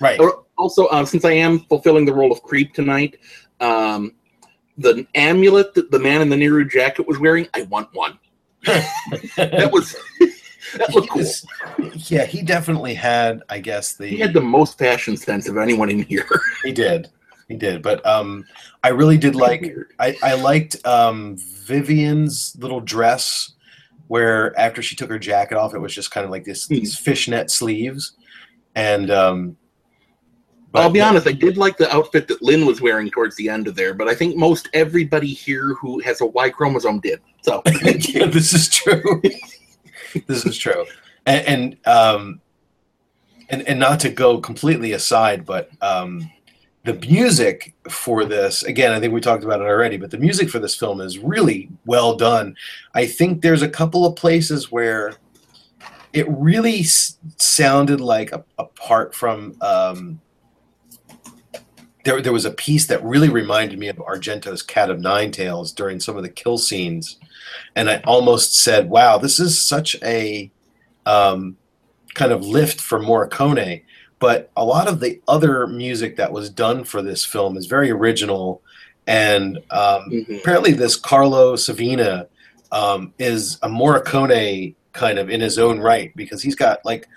Right 0.00 0.20
also, 0.56 0.86
uh, 0.86 1.04
since 1.04 1.24
I 1.24 1.32
am 1.32 1.60
fulfilling 1.60 2.04
the 2.04 2.12
role 2.14 2.30
of 2.30 2.40
creep 2.42 2.72
tonight, 2.74 3.16
um, 3.60 4.12
the 4.78 5.04
amulet 5.16 5.74
that 5.74 5.90
the 5.90 5.98
man 5.98 6.22
in 6.22 6.28
the 6.28 6.36
Nehru 6.36 6.64
jacket 6.68 7.06
was 7.08 7.18
wearing, 7.18 7.48
I 7.54 7.62
want 7.62 7.88
one. 7.92 8.18
That 9.36 9.70
was 9.72 9.96
that 10.78 10.90
He 10.90 10.94
looked 10.94 11.08
cool. 11.10 11.18
was- 11.18 11.44
yeah 12.10 12.24
he 12.24 12.42
definitely 12.42 12.94
had 12.94 13.42
i 13.48 13.58
guess 13.60 13.92
the 13.94 14.06
He 14.06 14.18
had 14.18 14.32
the 14.32 14.40
most 14.40 14.78
fashion 14.78 15.16
sense 15.16 15.48
of 15.48 15.56
anyone 15.56 15.90
in 15.90 16.02
here. 16.02 16.26
He 16.64 16.72
did. 16.72 17.08
He 17.48 17.56
did. 17.56 17.82
But 17.82 18.04
um 18.06 18.44
I 18.82 18.88
really 18.88 19.18
did 19.18 19.34
like 19.36 19.62
I, 20.00 20.16
I 20.22 20.34
liked 20.34 20.76
um 20.86 21.36
Vivian's 21.38 22.56
little 22.58 22.80
dress 22.80 23.52
where 24.08 24.58
after 24.58 24.82
she 24.82 24.96
took 24.96 25.10
her 25.10 25.18
jacket 25.18 25.56
off 25.56 25.74
it 25.74 25.78
was 25.78 25.94
just 25.94 26.10
kind 26.10 26.24
of 26.24 26.30
like 26.30 26.44
this 26.44 26.66
Hmm. 26.66 26.74
these 26.74 26.96
fishnet 26.98 27.50
sleeves. 27.50 28.16
And 28.74 29.10
um 29.10 29.56
but 30.74 30.82
I'll 30.82 30.90
be 30.90 31.00
honest, 31.00 31.28
I 31.28 31.32
did 31.32 31.56
like 31.56 31.76
the 31.76 31.88
outfit 31.94 32.26
that 32.26 32.42
Lynn 32.42 32.66
was 32.66 32.80
wearing 32.80 33.08
towards 33.08 33.36
the 33.36 33.48
end 33.48 33.68
of 33.68 33.76
there, 33.76 33.94
but 33.94 34.08
I 34.08 34.14
think 34.16 34.34
most 34.34 34.68
everybody 34.72 35.28
here 35.28 35.74
who 35.74 36.00
has 36.00 36.20
a 36.20 36.26
Y 36.26 36.50
chromosome 36.50 36.98
did. 36.98 37.20
So 37.42 37.62
yeah, 37.84 38.26
this 38.26 38.52
is 38.52 38.68
true. 38.68 39.22
this 40.26 40.44
is 40.44 40.58
true. 40.58 40.84
And, 41.26 41.46
and 41.46 41.86
um 41.86 42.40
and 43.50 43.62
and 43.68 43.78
not 43.78 44.00
to 44.00 44.08
go 44.08 44.40
completely 44.40 44.94
aside, 44.94 45.46
but 45.46 45.70
um 45.80 46.28
the 46.82 46.94
music 46.94 47.72
for 47.88 48.26
this 48.26 48.62
again 48.64 48.92
i 48.92 49.00
think 49.00 49.10
we 49.14 49.18
talked 49.18 49.42
about 49.42 49.58
it 49.58 49.64
already 49.64 49.96
but 49.96 50.10
the 50.10 50.18
music 50.18 50.50
for 50.50 50.58
this 50.58 50.74
film 50.74 51.00
is 51.00 51.18
really 51.18 51.70
well 51.86 52.14
done 52.14 52.54
i 52.94 53.06
think 53.06 53.40
there's 53.40 53.62
a 53.62 53.68
couple 53.70 54.04
of 54.04 54.14
places 54.16 54.70
where 54.70 55.14
it 56.12 56.28
really 56.28 56.80
s- 56.80 57.16
sounded 57.38 58.02
like 58.02 58.32
a, 58.32 58.44
apart 58.58 59.14
from 59.14 59.56
um 59.62 60.20
there 62.04 62.20
there 62.20 62.32
was 62.32 62.44
a 62.44 62.50
piece 62.50 62.86
that 62.86 63.02
really 63.04 63.28
reminded 63.28 63.78
me 63.78 63.88
of 63.88 63.96
Argento's 63.96 64.62
Cat 64.62 64.90
of 64.90 65.00
Nine 65.00 65.30
Tails 65.30 65.72
during 65.72 66.00
some 66.00 66.16
of 66.16 66.22
the 66.22 66.28
kill 66.28 66.58
scenes, 66.58 67.18
and 67.74 67.90
I 67.90 68.02
almost 68.06 68.54
said, 68.54 68.88
"Wow, 68.90 69.18
this 69.18 69.40
is 69.40 69.60
such 69.60 69.96
a 70.02 70.50
um, 71.06 71.56
kind 72.14 72.32
of 72.32 72.44
lift 72.46 72.80
for 72.80 73.00
Morricone." 73.00 73.82
But 74.20 74.50
a 74.56 74.64
lot 74.64 74.86
of 74.86 75.00
the 75.00 75.20
other 75.28 75.66
music 75.66 76.16
that 76.16 76.32
was 76.32 76.48
done 76.48 76.84
for 76.84 77.02
this 77.02 77.24
film 77.24 77.56
is 77.56 77.66
very 77.66 77.90
original, 77.90 78.62
and 79.06 79.58
um, 79.70 80.10
Mhm. 80.10 80.38
apparently 80.40 80.72
this 80.72 80.96
Carlo 80.96 81.56
Savina 81.56 82.26
um, 82.72 83.12
is 83.18 83.58
a 83.62 83.68
Morricone 83.68 84.74
kind 84.92 85.18
of 85.18 85.28
in 85.30 85.40
his 85.40 85.58
own 85.58 85.78
right 85.80 86.12
because 86.16 86.42
he's 86.42 86.54
got 86.54 86.84
like 86.84 87.08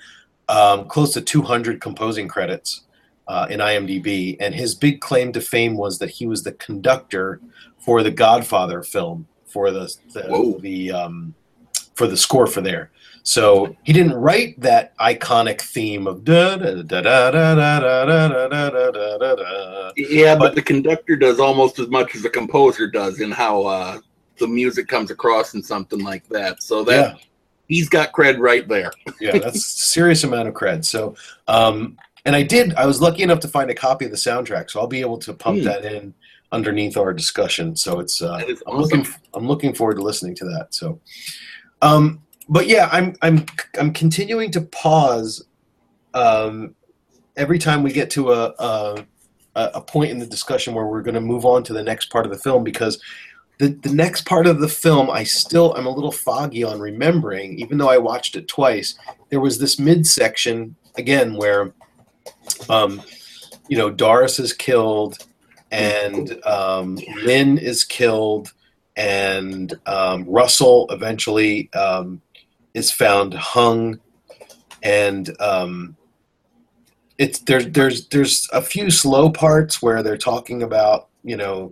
um, 0.49 0.87
close 0.87 1.13
to 1.13 1.21
200 1.21 1.81
composing 1.81 2.27
credits 2.27 2.81
uh, 3.27 3.47
in 3.49 3.59
IMDb, 3.59 4.37
and 4.39 4.53
his 4.55 4.73
big 4.75 5.01
claim 5.01 5.31
to 5.33 5.41
fame 5.41 5.75
was 5.75 5.99
that 5.99 6.09
he 6.09 6.25
was 6.27 6.43
the 6.43 6.53
conductor 6.53 7.41
for 7.79 8.03
the 8.03 8.11
Godfather 8.11 8.83
film 8.83 9.27
for 9.45 9.71
the 9.71 9.93
the, 10.13 10.57
the 10.61 10.91
um, 10.91 11.33
for 11.95 12.07
the 12.07 12.17
score 12.17 12.47
for 12.47 12.61
there. 12.61 12.91
So 13.23 13.75
he 13.83 13.91
didn't 13.91 14.13
write 14.13 14.57
that 14.61 14.97
iconic 14.99 15.59
theme 15.59 16.07
of 16.07 16.23
da 16.23 16.55
da 16.55 16.81
da 16.81 17.01
da 17.01 17.31
da 17.31 17.55
da 17.55 17.79
da 17.79 18.05
da 18.05 18.27
da 18.47 18.69
da 18.69 18.91
da 18.91 19.17
da 19.17 19.35
da. 19.35 19.91
Yeah, 19.97 20.35
but, 20.35 20.39
But- 20.39 20.55
the 20.55 20.61
conductor 20.61 21.15
does 21.17 21.39
almost 21.39 21.79
as 21.79 21.89
much 21.89 22.15
as 22.15 22.21
the 22.21 22.29
composer 22.29 22.87
does 22.89 23.19
in 23.19 23.31
how 23.31 23.63
uh, 23.65 23.99
the 24.39 24.47
music 24.47 24.87
comes 24.87 25.11
across 25.11 25.55
in 25.55 25.61
something 25.63 26.01
like 26.03 26.25
that. 26.29 26.63
So 26.63 26.83
that 26.85 27.15
Yeah. 27.15 27.17
he's 27.67 27.89
got 27.89 28.13
cred 28.13 28.39
right 28.39 28.65
there. 28.67 28.91
yeah, 29.19 29.37
that's 29.39 29.57
a 29.57 29.59
serious 29.59 30.23
amount 30.23 30.47
of 30.47 30.53
cred. 30.53 30.85
So, 30.85 31.15
um, 31.49 31.97
and 32.27 32.35
I 32.35 32.43
did. 32.43 32.75
I 32.75 32.85
was 32.85 33.01
lucky 33.01 33.23
enough 33.23 33.39
to 33.39 33.47
find 33.47 33.71
a 33.71 33.73
copy 33.73 34.05
of 34.05 34.11
the 34.11 34.17
soundtrack, 34.17 34.69
so 34.69 34.79
I'll 34.81 34.87
be 34.87 34.99
able 35.01 35.17
to 35.19 35.33
pump 35.33 35.59
Hmm. 35.59 35.63
that 35.65 35.85
in 35.85 36.13
underneath 36.51 36.97
our 36.97 37.13
discussion. 37.13 37.75
So 37.75 37.99
it's. 37.99 38.21
Uh, 38.21 38.43
I'm 38.67 38.77
looking. 38.77 39.07
I'm 39.33 39.47
looking 39.47 39.73
forward 39.73 39.95
to 39.95 40.03
listening 40.03 40.35
to 40.35 40.45
that. 40.45 40.73
So, 40.75 40.99
um, 41.81 42.21
but 42.49 42.67
yeah, 42.67 42.89
I'm. 42.91 43.15
I'm. 43.21 43.45
I'm 43.79 43.93
continuing 43.93 44.51
to 44.51 44.61
pause. 44.61 45.43
Um, 46.13 46.75
every 47.37 47.57
time 47.57 47.81
we 47.81 47.91
get 47.91 48.11
to 48.11 48.31
a. 48.33 48.53
a 48.59 49.05
a 49.55 49.71
a 49.75 49.81
point 49.81 50.11
in 50.11 50.19
the 50.19 50.27
discussion 50.27 50.75
where 50.75 50.85
we're 50.85 51.01
going 51.01 51.15
to 51.15 51.21
move 51.21 51.43
on 51.43 51.63
to 51.63 51.73
the 51.73 51.81
next 51.81 52.11
part 52.11 52.25
of 52.27 52.31
the 52.31 52.37
film 52.37 52.63
because 52.63 53.01
the, 53.57 53.69
the 53.69 53.91
next 53.91 54.23
part 54.27 54.45
of 54.45 54.59
the 54.59 54.67
film 54.69 55.09
I 55.09 55.23
still 55.23 55.73
I'm 55.73 55.87
a 55.87 55.89
little 55.89 56.11
foggy 56.11 56.63
on 56.63 56.79
remembering 56.79 57.57
even 57.57 57.79
though 57.79 57.89
I 57.89 57.97
watched 57.97 58.35
it 58.35 58.47
twice 58.47 58.93
there 59.29 59.39
was 59.39 59.57
this 59.57 59.79
midsection 59.79 60.75
again 60.95 61.33
where 61.33 61.73
um 62.69 63.01
you 63.69 63.77
know 63.77 63.89
Doris 63.89 64.39
is 64.39 64.53
killed 64.53 65.17
and 65.71 66.43
um 66.45 66.97
Lynn 67.23 67.57
is 67.57 67.83
killed 67.83 68.53
and 68.95 69.73
um 69.85 70.25
Russell 70.25 70.87
eventually 70.89 71.71
um 71.73 72.21
is 72.73 72.91
found 72.91 73.33
hung. 73.33 73.99
And 74.83 75.35
um 75.41 75.97
it's 77.17 77.39
there's 77.39 77.67
there's 77.71 78.07
there's 78.09 78.47
a 78.53 78.61
few 78.61 78.91
slow 78.91 79.29
parts 79.29 79.81
where 79.81 80.03
they're 80.03 80.17
talking 80.17 80.63
about 80.63 81.07
you 81.23 81.35
know 81.35 81.71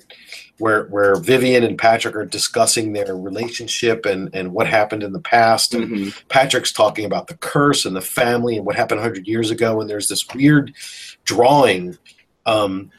where 0.58 0.86
where 0.86 1.16
Vivian 1.16 1.64
and 1.64 1.78
Patrick 1.78 2.16
are 2.16 2.26
discussing 2.26 2.94
their 2.94 3.16
relationship 3.18 4.06
and 4.06 4.30
and 4.34 4.54
what 4.54 4.68
happened 4.68 5.04
in 5.04 5.12
the 5.14 5.20
past 5.20 5.74
and 5.74 5.90
Mhm. 5.90 6.24
Patrick's 6.30 6.72
talking 6.72 7.06
about 7.06 7.28
the 7.28 7.36
curse 7.38 7.86
and 7.86 7.96
the 7.96 8.02
family 8.02 8.56
and 8.58 8.66
what 8.66 8.76
happened 8.76 9.00
100 9.02 9.28
years 9.28 9.52
ago 9.52 9.82
and 9.82 9.90
there's 9.90 10.08
this 10.08 10.26
weird 10.34 10.74
drawing 11.26 11.98
um 12.46 12.90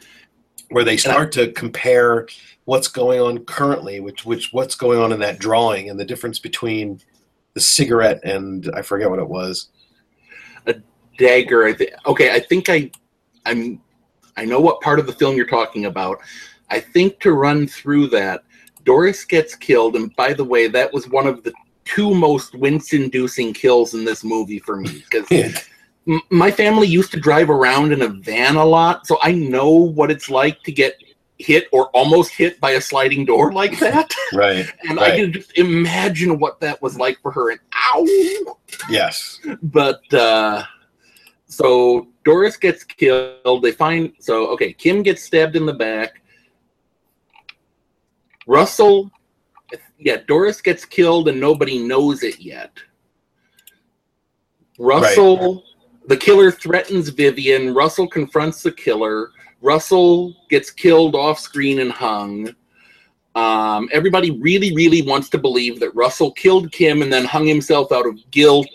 where 0.70 0.84
they 0.84 0.96
start 0.96 1.32
to 1.32 1.50
compare 1.52 2.26
what's 2.66 2.88
going 2.88 3.20
on 3.20 3.38
currently 3.46 4.00
which 4.00 4.26
which 4.26 4.52
what's 4.52 4.74
going 4.74 4.98
on 4.98 5.12
in 5.12 5.20
that 5.20 5.38
drawing 5.38 5.88
and 5.88 5.98
the 5.98 6.04
difference 6.04 6.38
between 6.38 7.00
the 7.54 7.60
cigarette 7.60 8.20
and 8.22 8.70
I 8.74 8.82
forget 8.82 9.08
what 9.08 9.18
it 9.18 9.28
was 9.28 9.68
A 10.66 10.74
Dagger. 11.16 11.64
I 11.64 11.72
think. 11.72 11.90
Okay, 12.06 12.30
I 12.34 12.40
think 12.40 12.68
I, 12.68 12.90
I'm, 13.46 13.80
I 14.36 14.44
know 14.44 14.60
what 14.60 14.82
part 14.82 14.98
of 14.98 15.06
the 15.06 15.12
film 15.14 15.36
you're 15.36 15.46
talking 15.46 15.86
about. 15.86 16.18
I 16.70 16.80
think 16.80 17.20
to 17.20 17.32
run 17.32 17.66
through 17.66 18.08
that, 18.08 18.42
Doris 18.84 19.24
gets 19.24 19.54
killed, 19.54 19.96
and 19.96 20.14
by 20.16 20.32
the 20.32 20.44
way, 20.44 20.68
that 20.68 20.92
was 20.92 21.08
one 21.08 21.26
of 21.26 21.42
the 21.42 21.52
two 21.84 22.14
most 22.14 22.54
wince-inducing 22.54 23.54
kills 23.54 23.94
in 23.94 24.04
this 24.04 24.24
movie 24.24 24.58
for 24.58 24.76
me 24.76 25.04
because 25.08 25.54
m- 26.08 26.20
my 26.30 26.50
family 26.50 26.86
used 26.86 27.12
to 27.12 27.20
drive 27.20 27.50
around 27.50 27.92
in 27.92 28.02
a 28.02 28.08
van 28.08 28.56
a 28.56 28.64
lot, 28.64 29.06
so 29.06 29.18
I 29.22 29.32
know 29.32 29.70
what 29.70 30.10
it's 30.10 30.28
like 30.30 30.62
to 30.64 30.72
get 30.72 30.96
hit 31.38 31.68
or 31.72 31.88
almost 31.90 32.32
hit 32.32 32.60
by 32.60 32.72
a 32.72 32.80
sliding 32.80 33.24
door 33.24 33.52
like 33.52 33.78
that. 33.78 34.10
right 34.32 34.72
And 34.88 34.98
I 34.98 35.16
can 35.16 35.32
just 35.32 35.56
imagine 35.58 36.38
what 36.38 36.60
that 36.60 36.80
was 36.80 36.98
like 36.98 37.20
for 37.20 37.30
her. 37.30 37.50
And 37.50 37.60
ow! 37.74 38.56
yes 38.88 39.40
But 39.62 40.12
uh, 40.14 40.64
so 41.46 42.08
Doris 42.24 42.56
gets 42.56 42.84
killed. 42.84 43.62
They 43.62 43.72
find 43.72 44.12
so 44.18 44.48
okay. 44.48 44.72
Kim 44.72 45.02
gets 45.02 45.22
stabbed 45.22 45.56
in 45.56 45.66
the 45.66 45.74
back. 45.74 46.22
Russell, 48.46 49.10
yeah, 49.98 50.18
Doris 50.26 50.60
gets 50.60 50.84
killed 50.84 51.28
and 51.28 51.40
nobody 51.40 51.78
knows 51.78 52.22
it 52.22 52.40
yet. 52.40 52.78
Russell, 54.78 55.64
the 56.06 56.16
killer 56.16 56.50
threatens 56.50 57.08
Vivian. 57.08 57.74
Russell 57.74 58.08
confronts 58.08 58.62
the 58.62 58.72
killer. 58.72 59.30
Russell 59.62 60.36
gets 60.48 60.70
killed 60.70 61.14
off 61.14 61.38
screen 61.38 61.80
and 61.80 61.90
hung. 61.90 62.54
Um, 63.34 63.88
everybody 63.92 64.30
really, 64.30 64.74
really 64.74 65.02
wants 65.02 65.28
to 65.30 65.38
believe 65.38 65.80
that 65.80 65.94
Russell 65.94 66.32
killed 66.32 66.72
Kim 66.72 67.02
and 67.02 67.12
then 67.12 67.24
hung 67.24 67.46
himself 67.46 67.92
out 67.92 68.06
of 68.06 68.18
guilt 68.30 68.68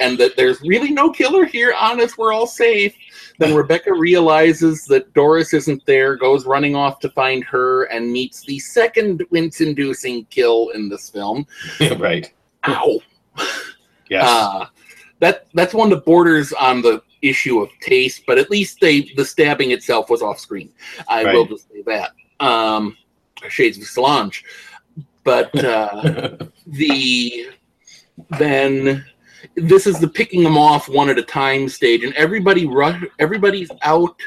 and 0.00 0.18
that 0.18 0.36
there's 0.36 0.60
really 0.62 0.90
no 0.90 1.10
killer 1.10 1.44
here. 1.44 1.74
Honest, 1.78 2.18
we're 2.18 2.32
all 2.32 2.46
safe. 2.46 2.94
Then 3.38 3.54
Rebecca 3.54 3.92
realizes 3.92 4.84
that 4.86 5.12
Doris 5.14 5.52
isn't 5.54 5.84
there, 5.86 6.16
goes 6.16 6.46
running 6.46 6.76
off 6.76 7.00
to 7.00 7.10
find 7.10 7.42
her, 7.44 7.84
and 7.84 8.12
meets 8.12 8.42
the 8.42 8.58
second 8.60 9.24
wince 9.30 9.60
inducing 9.60 10.26
kill 10.26 10.70
in 10.70 10.88
this 10.88 11.10
film. 11.10 11.46
right 11.98 12.32
Ow. 12.68 13.00
yes 14.08 14.24
Uh, 14.24 14.66
that 15.20 15.46
that's 15.54 15.74
one 15.74 15.90
that 15.90 16.04
borders 16.04 16.52
on 16.52 16.82
the 16.82 17.02
issue 17.22 17.60
of 17.60 17.70
taste, 17.80 18.22
but 18.26 18.38
at 18.38 18.50
least 18.50 18.80
they 18.80 19.10
the 19.16 19.24
stabbing 19.24 19.70
itself 19.70 20.10
was 20.10 20.22
off 20.22 20.38
screen. 20.38 20.72
I 21.08 21.24
will 21.24 21.46
just 21.46 21.70
say 21.70 21.82
that. 21.82 22.12
Um, 22.40 22.96
shades 23.48 23.78
of 23.78 23.84
Solange, 23.84 24.44
but 25.22 25.54
uh, 25.64 26.36
the 26.66 27.48
then 28.38 29.04
this 29.56 29.86
is 29.86 29.98
the 29.98 30.08
picking 30.08 30.42
them 30.42 30.58
off 30.58 30.88
one 30.88 31.08
at 31.08 31.18
a 31.18 31.22
time 31.22 31.68
stage, 31.68 32.04
and 32.04 32.14
everybody 32.14 32.66
rush. 32.66 33.02
Everybody's 33.18 33.70
out. 33.82 34.20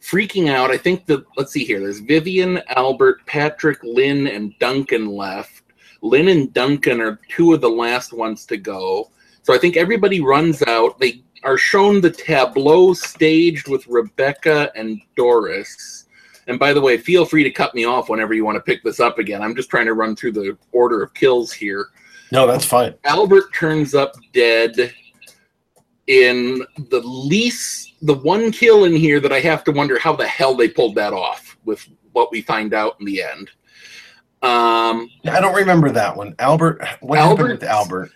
Freaking 0.00 0.50
out. 0.50 0.70
I 0.70 0.76
think 0.76 1.06
that 1.06 1.24
let's 1.36 1.52
see 1.52 1.64
here. 1.64 1.80
There's 1.80 2.00
Vivian, 2.00 2.60
Albert, 2.68 3.24
Patrick, 3.26 3.82
Lynn, 3.82 4.26
and 4.26 4.56
Duncan 4.58 5.06
left. 5.06 5.62
Lynn 6.02 6.28
and 6.28 6.52
Duncan 6.52 7.00
are 7.00 7.18
two 7.28 7.54
of 7.54 7.62
the 7.62 7.68
last 7.68 8.12
ones 8.12 8.44
to 8.46 8.58
go. 8.58 9.10
So 9.42 9.54
I 9.54 9.58
think 9.58 9.76
everybody 9.76 10.20
runs 10.20 10.62
out. 10.62 10.98
They 10.98 11.22
are 11.42 11.58
shown 11.58 12.00
the 12.00 12.10
tableau 12.10 12.92
staged 12.92 13.68
with 13.68 13.86
Rebecca 13.86 14.70
and 14.74 15.00
Doris. 15.16 16.06
And 16.46 16.58
by 16.58 16.74
the 16.74 16.80
way, 16.80 16.98
feel 16.98 17.24
free 17.24 17.44
to 17.44 17.50
cut 17.50 17.74
me 17.74 17.84
off 17.84 18.08
whenever 18.08 18.34
you 18.34 18.44
want 18.44 18.56
to 18.56 18.62
pick 18.62 18.82
this 18.82 19.00
up 19.00 19.18
again. 19.18 19.42
I'm 19.42 19.54
just 19.54 19.70
trying 19.70 19.86
to 19.86 19.94
run 19.94 20.14
through 20.14 20.32
the 20.32 20.58
order 20.72 21.02
of 21.02 21.14
kills 21.14 21.52
here. 21.52 21.88
No 22.32 22.46
that's 22.46 22.64
fine 22.64 22.94
Albert 23.04 23.52
turns 23.54 23.94
up 23.94 24.14
dead 24.32 24.92
in 26.06 26.64
the 26.90 27.00
least 27.00 27.94
the 28.02 28.14
one 28.14 28.52
kill 28.52 28.84
in 28.84 28.94
here 28.94 29.20
that 29.20 29.32
I 29.32 29.40
have 29.40 29.64
to 29.64 29.72
wonder 29.72 29.98
how 29.98 30.14
the 30.14 30.26
hell 30.26 30.54
they 30.54 30.68
pulled 30.68 30.94
that 30.96 31.12
off 31.12 31.56
with 31.64 31.88
what 32.12 32.30
we 32.30 32.42
find 32.42 32.74
out 32.74 32.96
in 33.00 33.06
the 33.06 33.22
end. 33.22 33.50
Um 34.42 35.10
I 35.24 35.40
don't 35.40 35.54
remember 35.54 35.90
that 35.90 36.14
one 36.16 36.34
Albert 36.38 36.84
what 37.00 37.18
happened 37.18 37.48
with 37.48 37.64
Albert- 37.64 38.10
Albert 38.10 38.12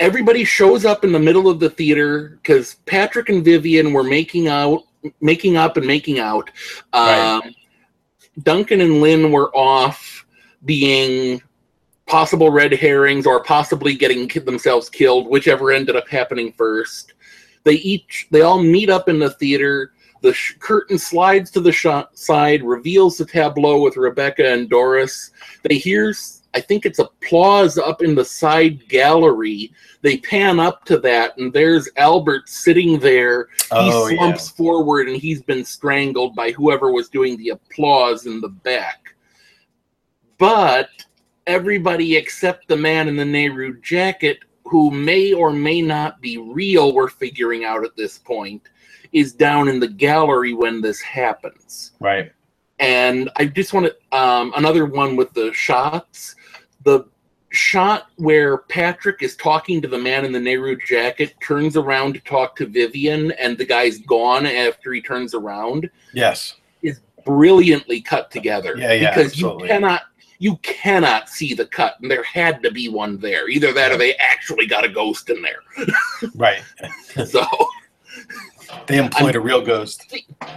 everybody 0.00 0.44
shows 0.44 0.84
up 0.84 1.04
in 1.04 1.12
the 1.12 1.18
middle 1.18 1.48
of 1.48 1.60
the 1.60 1.70
theater 1.70 2.38
because 2.42 2.76
Patrick 2.86 3.28
and 3.28 3.44
Vivian 3.44 3.92
were 3.92 4.02
making 4.02 4.48
out, 4.48 4.82
making 5.20 5.56
up 5.56 5.76
and 5.76 5.86
making 5.86 6.18
out. 6.18 6.50
Um, 6.92 7.42
Duncan 8.42 8.80
and 8.80 9.00
Lynn 9.00 9.30
were 9.30 9.50
off 9.54 10.26
being 10.64 11.40
possible 12.06 12.50
red 12.50 12.72
herrings 12.72 13.26
or 13.26 13.42
possibly 13.42 13.94
getting 13.94 14.28
themselves 14.44 14.88
killed, 14.88 15.26
whichever 15.28 15.72
ended 15.72 15.96
up 15.96 16.08
happening 16.08 16.52
first. 16.52 17.14
They 17.64 17.74
each, 17.74 18.26
they 18.30 18.42
all 18.42 18.62
meet 18.62 18.90
up 18.90 19.08
in 19.08 19.18
the 19.18 19.30
theater. 19.30 19.92
The 20.20 20.32
sh- 20.34 20.54
curtain 20.58 20.98
slides 20.98 21.50
to 21.52 21.60
the 21.60 21.72
sh- 21.72 21.86
side, 22.14 22.62
reveals 22.62 23.18
the 23.18 23.24
tableau 23.24 23.80
with 23.82 23.96
Rebecca 23.96 24.52
and 24.52 24.68
Doris. 24.68 25.30
They 25.62 25.76
hear 25.76 26.14
I 26.54 26.60
think 26.60 26.86
it's 26.86 27.00
applause 27.00 27.78
up 27.78 28.00
in 28.00 28.14
the 28.14 28.24
side 28.24 28.88
gallery. 28.88 29.72
They 30.02 30.18
pan 30.18 30.60
up 30.60 30.84
to 30.84 30.98
that, 30.98 31.36
and 31.36 31.52
there's 31.52 31.88
Albert 31.96 32.48
sitting 32.48 33.00
there. 33.00 33.48
He 33.58 33.66
Oh, 33.72 34.06
yeah. 34.06 34.16
slumps 34.16 34.48
forward, 34.50 35.08
and 35.08 35.16
he's 35.16 35.42
been 35.42 35.64
strangled 35.64 36.36
by 36.36 36.52
whoever 36.52 36.92
was 36.92 37.08
doing 37.08 37.36
the 37.38 37.48
applause 37.48 38.26
in 38.26 38.40
the 38.40 38.50
back. 38.50 39.16
But 40.38 40.90
everybody 41.46 42.16
except 42.16 42.68
the 42.68 42.76
man 42.76 43.08
in 43.08 43.16
the 43.16 43.24
Nehru 43.24 43.80
jacket, 43.80 44.38
who 44.64 44.90
may 44.90 45.32
or 45.32 45.52
may 45.52 45.82
not 45.82 46.20
be 46.20 46.38
real, 46.38 46.92
we're 46.94 47.08
figuring 47.08 47.64
out 47.64 47.84
at 47.84 47.96
this 47.96 48.18
point, 48.18 48.62
is 49.12 49.32
down 49.32 49.68
in 49.68 49.78
the 49.78 49.88
gallery 49.88 50.54
when 50.54 50.80
this 50.80 51.00
happens 51.00 51.92
Right. 52.00 52.32
and 52.80 53.30
I 53.36 53.44
just 53.46 53.72
want 53.72 53.86
to 53.86 54.18
um, 54.18 54.52
another 54.56 54.86
one 54.86 55.16
with 55.16 55.32
the 55.34 55.52
shots. 55.52 56.34
The 56.84 57.04
shot 57.50 58.08
where 58.16 58.58
Patrick 58.58 59.22
is 59.22 59.36
talking 59.36 59.80
to 59.82 59.86
the 59.88 59.98
man 59.98 60.24
in 60.24 60.32
the 60.32 60.40
Nehru 60.40 60.76
jacket 60.84 61.34
turns 61.40 61.76
around 61.76 62.14
to 62.14 62.20
talk 62.20 62.56
to 62.56 62.66
Vivian, 62.66 63.30
and 63.32 63.56
the 63.56 63.64
guy's 63.64 63.98
gone 63.98 64.44
after 64.46 64.92
he 64.92 65.00
turns 65.00 65.34
around. 65.34 65.88
Yes. 66.12 66.56
Is 66.82 67.00
brilliantly 67.24 68.00
cut 68.00 68.30
together. 68.32 68.74
Yeah, 68.76 68.92
yeah, 68.94 69.10
Because 69.14 69.32
absolutely. 69.32 69.62
you 69.68 69.68
cannot. 69.74 70.02
You 70.38 70.56
cannot 70.58 71.28
see 71.28 71.54
the 71.54 71.66
cut, 71.66 71.96
and 72.02 72.10
there 72.10 72.22
had 72.24 72.62
to 72.64 72.70
be 72.70 72.88
one 72.88 73.18
there. 73.18 73.48
Either 73.48 73.72
that, 73.72 73.92
or 73.92 73.96
they 73.96 74.14
actually 74.16 74.66
got 74.66 74.84
a 74.84 74.88
ghost 74.88 75.30
in 75.30 75.40
there. 75.42 75.60
Right. 76.34 76.62
So, 77.26 77.44
They 78.86 78.98
employed 78.98 79.36
a 79.36 79.40
real 79.40 79.60
ghost. 79.60 80.12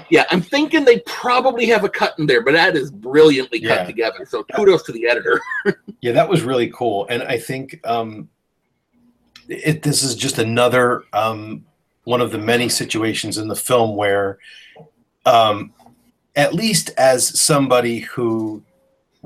yeah, 0.09 0.25
I'm 0.31 0.41
thinking 0.41 0.85
they 0.85 0.99
probably 1.01 1.65
have 1.67 1.83
a 1.83 1.89
cut 1.89 2.15
in 2.19 2.25
there, 2.25 2.41
but 2.41 2.53
that 2.53 2.75
is 2.75 2.89
brilliantly 2.91 3.59
cut 3.59 3.81
Yeah. 3.81 3.85
together. 3.85 4.25
So, 4.27 4.43
kudos 4.55 4.83
to 4.83 4.91
the 4.91 5.07
editor. 5.07 5.41
Yeah, 6.01 6.11
that 6.13 6.29
was 6.29 6.43
really 6.43 6.69
cool, 6.69 7.07
and 7.09 7.23
I 7.23 7.39
think 7.39 7.79
um, 7.83 8.29
it, 9.49 9.81
this 9.81 10.03
is 10.03 10.15
just 10.15 10.37
another 10.37 11.03
um, 11.11 11.65
one 12.03 12.21
of 12.21 12.31
the 12.31 12.37
many 12.37 12.69
situations 12.69 13.37
in 13.39 13.47
the 13.47 13.55
film 13.55 13.95
where, 13.95 14.37
um, 15.25 15.73
at 16.35 16.53
least 16.53 16.91
as 16.97 17.39
somebody 17.41 17.99
who 17.99 18.61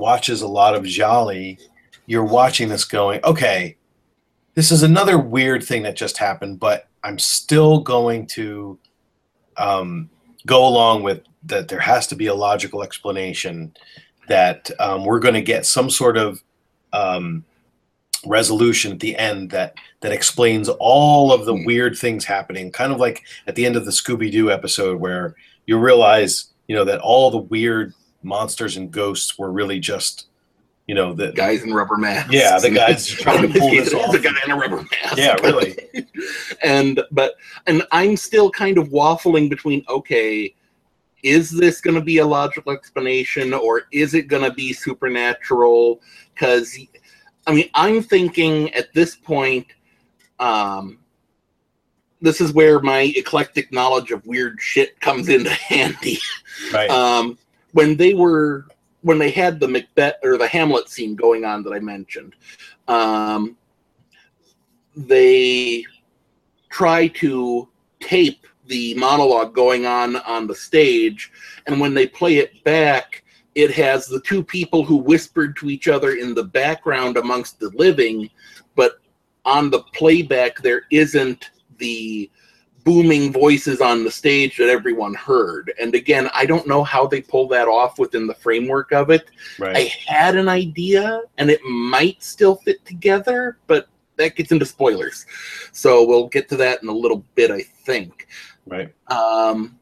watches 0.02 0.42
a 0.42 0.48
lot 0.48 0.76
of 0.76 0.84
gialli, 0.84 1.60
you're 2.08 2.26
watching 2.26 2.68
this 2.68 2.84
going, 2.84 3.22
okay, 3.24 3.78
this 4.56 4.72
is 4.72 4.84
another 4.84 5.18
weird 5.18 5.64
thing 5.64 5.84
that 5.84 5.96
just 5.96 6.18
happened, 6.18 6.60
but 6.60 6.90
I'm 7.04 7.20
still 7.20 7.80
going 7.80 8.28
to 8.28 8.78
um, 9.58 10.10
go 10.46 10.68
along 10.68 11.04
with 11.04 11.22
that. 11.44 11.68
There 11.68 11.80
has 11.80 12.08
to 12.08 12.16
be 12.16 12.26
a 12.26 12.34
logical 12.34 12.84
explanation 12.84 13.74
that 14.28 14.72
um, 14.80 15.06
we're 15.06 15.20
going 15.20 15.36
to 15.36 15.42
get 15.42 15.66
some 15.66 15.90
sort 15.90 16.18
of 16.18 16.44
um, 16.92 17.46
resolution 18.26 18.92
at 18.92 19.00
the 19.00 19.16
end 19.16 19.52
that 19.52 19.76
that 20.02 20.12
explains 20.12 20.68
all 20.80 21.32
of 21.32 21.46
the 21.46 21.54
weird 21.54 21.98
things 21.98 22.26
happening. 22.26 22.72
Kind 22.72 22.92
of 22.92 23.00
like 23.00 23.24
at 23.48 23.56
the 23.56 23.66
end 23.66 23.76
of 23.76 23.86
the 23.86 23.92
Scooby 23.92 24.32
Doo 24.32 24.52
episode, 24.52 25.00
where 25.00 25.36
you 25.68 25.78
realize, 25.78 26.48
you 26.68 26.76
know, 26.76 26.86
that 26.86 27.00
all 27.00 27.32
the 27.32 27.38
weird 27.38 27.94
monsters 28.24 28.78
and 28.78 28.92
ghosts 28.92 29.38
were 29.38 29.52
really 29.52 29.80
just, 29.80 30.28
you 30.88 30.96
know, 30.96 31.14
the 31.14 31.32
guys 31.32 31.64
in 31.64 31.74
rubber 31.74 31.98
masks. 31.98 32.34
Yeah, 32.34 32.60
the 32.60 32.70
guys 32.70 33.08
trying 33.08 33.52
to 33.52 33.60
pull 33.60 33.70
this 33.72 33.94
off. 33.94 34.14
A 34.14 34.20
guy 34.20 34.32
in 34.46 34.52
a 34.52 34.56
rubber 34.56 34.78
mask. 34.78 35.18
Yeah, 35.18 35.36
really. 35.42 35.78
and 36.64 37.02
but 37.12 37.36
and 37.68 37.84
I'm 37.92 38.18
still 38.18 38.52
kind 38.52 38.78
of 38.78 38.90
waffling 38.90 39.50
between 39.50 39.84
okay, 39.90 40.54
is 41.24 41.50
this 41.50 41.82
going 41.82 41.96
to 41.96 42.02
be 42.02 42.18
a 42.20 42.26
logical 42.26 42.72
explanation 42.72 43.54
or 43.54 43.84
is 43.92 44.14
it 44.14 44.24
going 44.24 44.44
to 44.44 44.54
be 44.54 44.74
supernatural? 44.74 46.02
Because 46.34 46.78
I 47.48 47.54
mean, 47.54 47.70
I'm 47.74 48.02
thinking 48.02 48.74
at 48.74 48.94
this 48.94 49.16
point, 49.16 49.68
um, 50.40 51.00
this 52.22 52.40
is 52.40 52.54
where 52.54 52.80
my 52.80 53.12
eclectic 53.16 53.72
knowledge 53.72 54.12
of 54.12 54.26
weird 54.26 54.60
shit 54.62 55.00
comes 55.00 55.28
into 55.28 55.50
handy 55.52 56.20
right. 56.72 56.90
um, 56.90 57.38
when 57.74 57.96
they 57.96 58.14
were 58.14 58.68
when 59.02 59.18
they 59.18 59.32
had 59.32 59.60
the 59.60 59.68
Macbeth 59.68 60.16
or 60.24 60.38
the 60.38 60.48
Hamlet 60.48 60.88
scene 60.88 61.16
going 61.16 61.44
on 61.44 61.64
that 61.64 61.74
I 61.74 61.80
mentioned, 61.80 62.36
um, 62.88 63.58
they 64.96 65.84
try 66.70 67.08
to 67.08 67.68
tape 68.00 68.46
the 68.68 68.94
monologue 68.94 69.56
going 69.56 69.86
on 69.86 70.18
on 70.18 70.46
the 70.46 70.56
stage, 70.56 71.32
and 71.66 71.80
when 71.80 71.94
they 71.94 72.08
play 72.08 72.38
it 72.38 72.64
back, 72.64 73.24
it 73.56 73.72
has 73.72 74.06
the 74.06 74.22
two 74.22 74.44
people 74.44 74.84
who 74.84 74.96
whispered 74.96 75.58
to 75.58 75.70
each 75.70 75.88
other 75.88 76.12
in 76.14 76.34
the 76.34 76.44
background 76.44 77.18
amongst 77.18 77.60
the 77.60 77.70
living, 77.70 78.30
but 78.76 79.00
on 79.44 79.70
the 79.70 79.84
playback 79.94 80.62
there 80.62 80.84
isn't 80.92 81.50
the 81.78 82.30
booming 82.84 83.32
voices 83.32 83.82
on 83.82 84.04
the 84.04 84.12
stage 84.12 84.58
that 84.58 84.70
everyone 84.70 85.14
heard. 85.14 85.72
And 85.80 85.94
again, 85.96 86.30
I 86.34 86.46
don't 86.46 86.68
know 86.68 86.84
how 86.84 87.08
they 87.08 87.22
pull 87.22 87.48
that 87.50 87.68
off 87.68 88.00
within 88.00 88.28
the 88.28 88.34
framework 88.36 88.92
of 88.92 89.10
it. 89.10 89.30
right. 89.60 89.76
I 89.76 89.82
had 90.06 90.36
an 90.36 90.50
idea 90.50 91.22
and 91.38 91.50
it 91.50 91.62
might 91.64 92.24
still 92.24 92.56
fit 92.56 92.84
together, 92.86 93.58
but 93.68 93.88
that 94.18 94.36
gets 94.36 94.52
into 94.52 94.66
spoilers. 94.66 95.26
So 95.72 96.06
we'll 96.06 96.28
get 96.28 96.50
to 96.50 96.58
that 96.58 96.84
in 96.84 96.90
a 96.90 96.94
little 96.94 97.24
bit, 97.36 97.52
I 97.52 97.62
think. 97.62 98.28
right. 98.68 98.94
Um, 99.08 99.78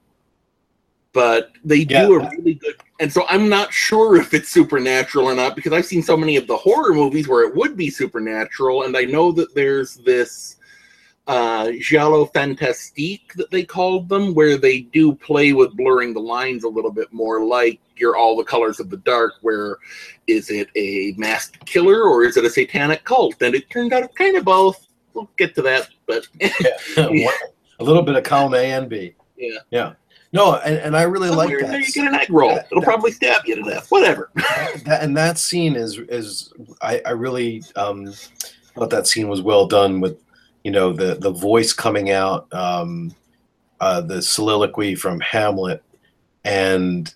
but 1.12 1.52
they 1.66 1.78
Yeah. 1.78 2.06
do 2.06 2.16
a 2.16 2.30
really 2.30 2.54
good, 2.54 2.76
and 3.00 3.12
so 3.12 3.26
I'm 3.28 3.50
not 3.50 3.74
sure 3.74 4.16
if 4.16 4.34
it's 4.34 4.50
supernatural 4.50 5.26
or 5.26 5.34
not 5.36 5.56
because 5.56 5.74
I've 5.74 5.86
seen 5.86 6.04
so 6.04 6.16
many 6.16 6.38
of 6.38 6.46
the 6.48 6.56
horror 6.56 6.94
movies 6.94 7.28
where 7.28 7.44
it 7.48 7.56
would 7.56 7.76
be 7.76 7.90
supernatural, 7.90 8.84
and 8.84 8.96
I 8.96 9.06
know 9.06 9.32
that 9.32 9.54
there's 9.56 9.96
this 9.96 10.58
uh, 11.30 11.72
giallo 11.80 12.26
fantastique 12.26 13.32
that 13.36 13.52
they 13.52 13.64
called 13.64 14.10
them, 14.10 14.34
where 14.34 14.58
they 14.58 14.82
do 14.82 15.14
play 15.14 15.54
with 15.54 15.78
blurring 15.78 16.14
the 16.14 16.20
lines 16.20 16.64
a 16.64 16.68
little 16.68 16.92
bit 16.92 17.14
more, 17.14 17.46
like 17.46 17.80
you're 17.96 18.18
all 18.18 18.36
the 18.36 18.44
colors 18.44 18.80
of 18.80 18.90
the 18.90 18.98
dark. 18.98 19.34
Where 19.42 19.78
is 20.28 20.50
it 20.50 20.70
a 20.76 21.14
masked 21.18 21.64
killer 21.66 22.02
or 22.04 22.24
is 22.24 22.36
it 22.36 22.46
a 22.46 22.50
satanic 22.50 23.04
cult? 23.04 23.42
And 23.42 23.54
it 23.54 23.70
turned 23.70 23.94
out 23.94 24.04
it's 24.04 24.16
kind 24.16 24.36
of 24.38 24.44
both. 24.44 24.88
We'll 25.14 25.30
get 25.38 25.54
to 25.56 25.62
that, 25.62 25.90
but 26.08 26.28
One- 26.98 27.34
a 27.80 27.84
little 27.84 28.02
bit 28.02 28.16
of 28.16 28.24
column 28.24 28.56
A 28.56 28.72
and 28.72 28.90
B. 28.90 29.14
Yeah. 29.38 29.60
Yeah. 29.70 29.94
No, 30.34 30.56
and, 30.58 30.78
and 30.78 30.98
I 30.98 31.04
really 31.04 31.30
like 31.30 31.48
somewhere 31.50 31.60
in 31.60 31.66
that. 31.66 31.72
there 31.72 31.82
you 31.82 31.92
get 31.92 32.08
an 32.08 32.16
egg 32.16 32.30
roll. 32.32 32.56
that- 32.56 32.68
It'll 32.72 32.82
that- 32.82 32.86
probably 32.88 33.12
stab 33.12 33.44
you 33.46 33.56
to 33.56 33.64
death. 33.64 33.90
Whatever. 33.92 34.32
that 34.86 35.00
and 35.04 35.16
that 35.16 35.38
scene 35.38 35.76
is 35.76 35.98
is 36.00 36.52
I, 36.82 37.02
I 37.06 37.12
really 37.12 37.64
um 37.76 38.12
thought 38.76 38.90
that 38.90 39.06
scene 39.08 39.28
was 39.28 39.42
well 39.42 39.68
done 39.68 40.00
with 40.00 40.18
you 40.64 40.72
know 40.72 40.94
the 40.94 41.16
the 41.16 41.32
voice 41.32 41.74
coming 41.74 42.10
out 42.12 42.52
um 42.54 43.16
uh 43.80 44.02
the 44.02 44.22
soliloquy 44.22 44.96
from 44.96 45.20
Hamlet 45.20 45.82
and 46.44 47.14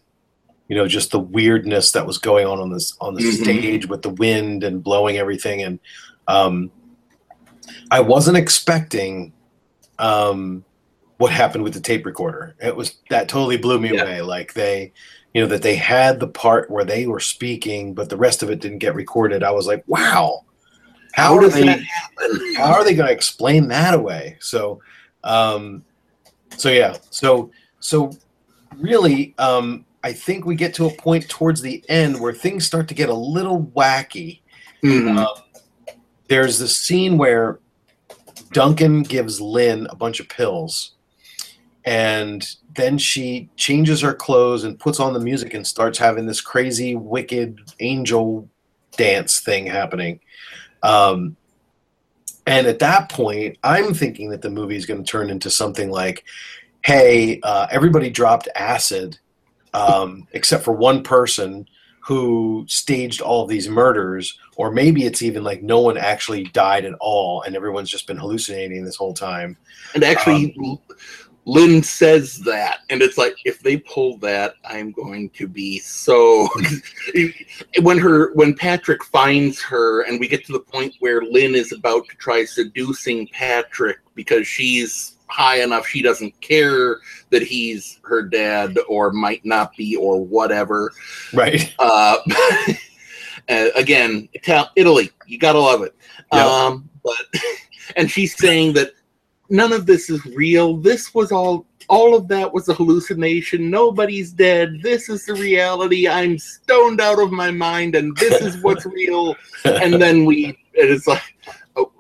you 0.70 0.76
know 0.76 0.88
just 0.88 1.12
the 1.12 1.20
weirdness 1.20 1.92
that 1.92 2.08
was 2.08 2.18
going 2.18 2.48
on 2.48 2.60
on 2.60 2.72
this 2.72 2.96
on 3.02 3.16
the 3.16 3.22
Mhm. 3.22 3.42
stage 3.44 3.88
with 3.88 4.02
the 4.02 4.10
wind 4.10 4.64
and 4.64 4.84
blowing 4.84 5.18
everything 5.18 5.62
and 5.62 5.80
um 6.28 6.72
I 7.92 8.00
wasn't 8.02 8.38
expecting 8.38 9.34
um 10.00 10.66
what 11.18 11.32
happened 11.32 11.64
with 11.64 11.74
the 11.74 11.80
tape 11.80 12.06
recorder. 12.06 12.56
It 12.62 12.76
was 12.76 12.96
that 13.10 13.30
totally 13.30 13.58
blew 13.58 13.80
me 13.80 13.92
Yeah. 13.94 14.02
away. 14.04 14.22
Like 14.22 14.54
they, 14.54 14.92
you 15.34 15.42
know, 15.42 15.48
that 15.48 15.62
they 15.62 15.76
had 15.76 16.20
the 16.20 16.28
part 16.28 16.70
where 16.72 16.84
they 16.84 17.06
were 17.08 17.20
speaking, 17.20 17.94
but 17.94 18.10
the 18.10 18.18
rest 18.18 18.42
of 18.44 18.50
it 18.50 18.60
didn't 18.60 18.80
get 18.80 18.96
recorded. 18.96 19.44
I 19.44 19.52
was 19.52 19.68
like, 19.68 19.84
wow, 19.88 20.42
how, 21.14 21.36
How 21.36 21.40
does 21.40 21.54
they? 21.54 21.64
that 21.66 21.80
happen? 21.82 22.56
How 22.56 22.74
are 22.74 22.84
they 22.84 22.94
going 22.96 23.08
to 23.08 23.14
explain 23.14 23.68
that 23.70 23.94
away? 23.94 24.38
So, 24.40 24.82
um, 25.24 25.84
so 26.58 26.70
yeah, 26.70 26.98
so 27.10 27.52
so 27.80 28.12
really, 28.78 29.34
um, 29.38 29.86
I 30.04 30.12
think 30.14 30.46
we 30.46 30.56
get 30.56 30.74
to 30.76 30.86
a 30.88 30.92
point 30.92 31.30
towards 31.30 31.62
the 31.62 31.84
end 31.88 32.20
where 32.20 32.34
things 32.34 32.66
start 32.66 32.88
to 32.90 32.94
get 32.94 33.10
a 33.10 33.14
little 33.14 33.64
wacky 33.76 34.42
Mhm. 34.84 35.18
um, 35.18 35.44
there's 36.28 36.60
the 36.60 36.68
scene 36.68 37.18
where 37.18 37.60
Duncan 38.52 39.04
gives 39.04 39.40
Lynn 39.40 39.88
a 39.90 39.96
bunch 39.96 40.20
of 40.20 40.28
pills, 40.28 40.94
and 41.86 42.46
then 42.76 42.98
she 42.98 43.50
changes 43.56 44.02
her 44.02 44.14
clothes 44.14 44.64
and 44.64 44.80
puts 44.80 45.00
on 45.00 45.14
the 45.14 45.20
music 45.20 45.54
and 45.54 45.66
starts 45.66 45.98
having 46.00 46.26
this 46.26 46.42
crazy, 46.42 46.96
wicked 46.96 47.60
angel 47.80 48.50
dance 48.98 49.40
thing 49.40 49.66
happening. 49.68 50.20
Um, 50.84 51.36
and 52.46 52.68
at 52.68 52.80
that 52.80 53.10
point, 53.10 53.58
I'm 53.64 53.94
thinking 53.94 54.30
that 54.30 54.42
the 54.42 54.50
movie 54.50 54.76
is 54.76 54.86
going 54.86 55.04
to 55.04 55.10
turn 55.10 55.30
into 55.30 55.50
something 55.50 55.90
like, 55.90 56.26
"Hey, 56.84 57.40
uh, 57.42 57.68
everybody 57.72 58.10
dropped 58.10 58.50
acid, 58.56 59.18
um, 59.74 60.28
except 60.34 60.64
for 60.64 60.74
one 60.74 61.04
person." 61.04 61.68
who 62.06 62.66
staged 62.68 63.22
all 63.22 63.48
these 63.48 63.70
murders, 63.70 64.38
or 64.58 64.70
maybe 64.70 65.06
it's 65.06 65.22
even 65.22 65.42
like 65.42 65.64
no 65.64 65.80
one 65.80 65.98
actually 65.98 66.44
died 66.46 66.84
at 66.84 66.94
all 67.00 67.42
and 67.44 67.56
everyone's 67.56 67.90
just 67.90 68.08
been 68.08 68.18
hallucinating 68.18 68.84
this 68.84 68.98
whole 68.98 69.14
time. 69.14 69.56
And 69.96 70.04
actually, 70.04 70.54
Lynn 71.46 71.84
says 71.84 72.38
that, 72.40 72.80
and 72.90 73.02
it's 73.02 73.18
like 73.18 73.36
if 73.44 73.60
they 73.60 73.78
pull 73.78 74.18
that, 74.20 74.56
I'm 74.64 74.92
going 74.92 75.30
to 75.32 75.48
be 75.48 75.80
so. 75.80 76.48
when 77.82 77.98
her 77.98 78.34
when 78.34 78.54
Patrick 78.56 79.04
finds 79.04 79.62
her, 79.62 80.04
and 80.04 80.20
we 80.20 80.28
get 80.28 80.46
to 80.46 80.54
the 80.54 80.60
point 80.60 80.96
where 81.00 81.22
Lynn 81.22 81.56
is 81.56 81.74
about 81.74 82.08
to 82.10 82.16
try 82.16 82.46
seducing 82.46 83.28
Patrick 83.28 83.98
because 84.16 84.48
she's 84.48 85.18
high 85.28 85.62
enough, 85.62 85.88
she 85.88 86.02
doesn't 86.02 86.40
care 86.40 87.00
that 87.30 87.42
he's 87.42 88.00
her 88.04 88.22
dad 88.22 88.78
or 88.88 89.12
might 89.12 89.44
not 89.44 89.76
be 89.76 89.96
or 89.96 90.24
whatever. 90.24 90.92
Right. 91.34 91.74
Uh, 91.80 92.18
uh, 93.50 93.68
again, 93.76 94.30
Italy, 94.76 95.12
you 95.26 95.40
gotta 95.40 95.60
love 95.60 95.82
it. 95.82 95.96
Yep. 96.32 96.46
Um, 96.46 96.90
but 97.04 97.42
and 97.98 98.10
she's 98.10 98.38
saying 98.38 98.74
that 98.74 98.94
none 99.54 99.72
of 99.72 99.86
this 99.86 100.10
is 100.10 100.26
real. 100.26 100.76
This 100.76 101.14
was 101.14 101.32
all. 101.32 101.66
All 101.90 102.16
of 102.16 102.30
that 102.30 102.52
was 102.54 102.70
a 102.70 102.74
hallucination. 102.74 103.70
Nobody's 103.70 104.32
dead. 104.32 104.80
This 104.82 105.10
is 105.10 105.26
the 105.26 105.34
reality. 105.34 106.08
I'm 106.08 106.40
stoned 106.40 107.02
out 107.02 107.20
of 107.20 107.34
my 107.34 107.52
mind, 107.52 107.96
and 107.96 108.16
this 108.16 108.42
is 108.42 108.62
what's 108.64 108.86
real. 109.00 109.36
And 109.66 110.02
then 110.02 110.24
we, 110.24 110.46
and 110.46 110.56
it's 110.76 111.08
like, 111.08 111.36
oh, 111.76 111.92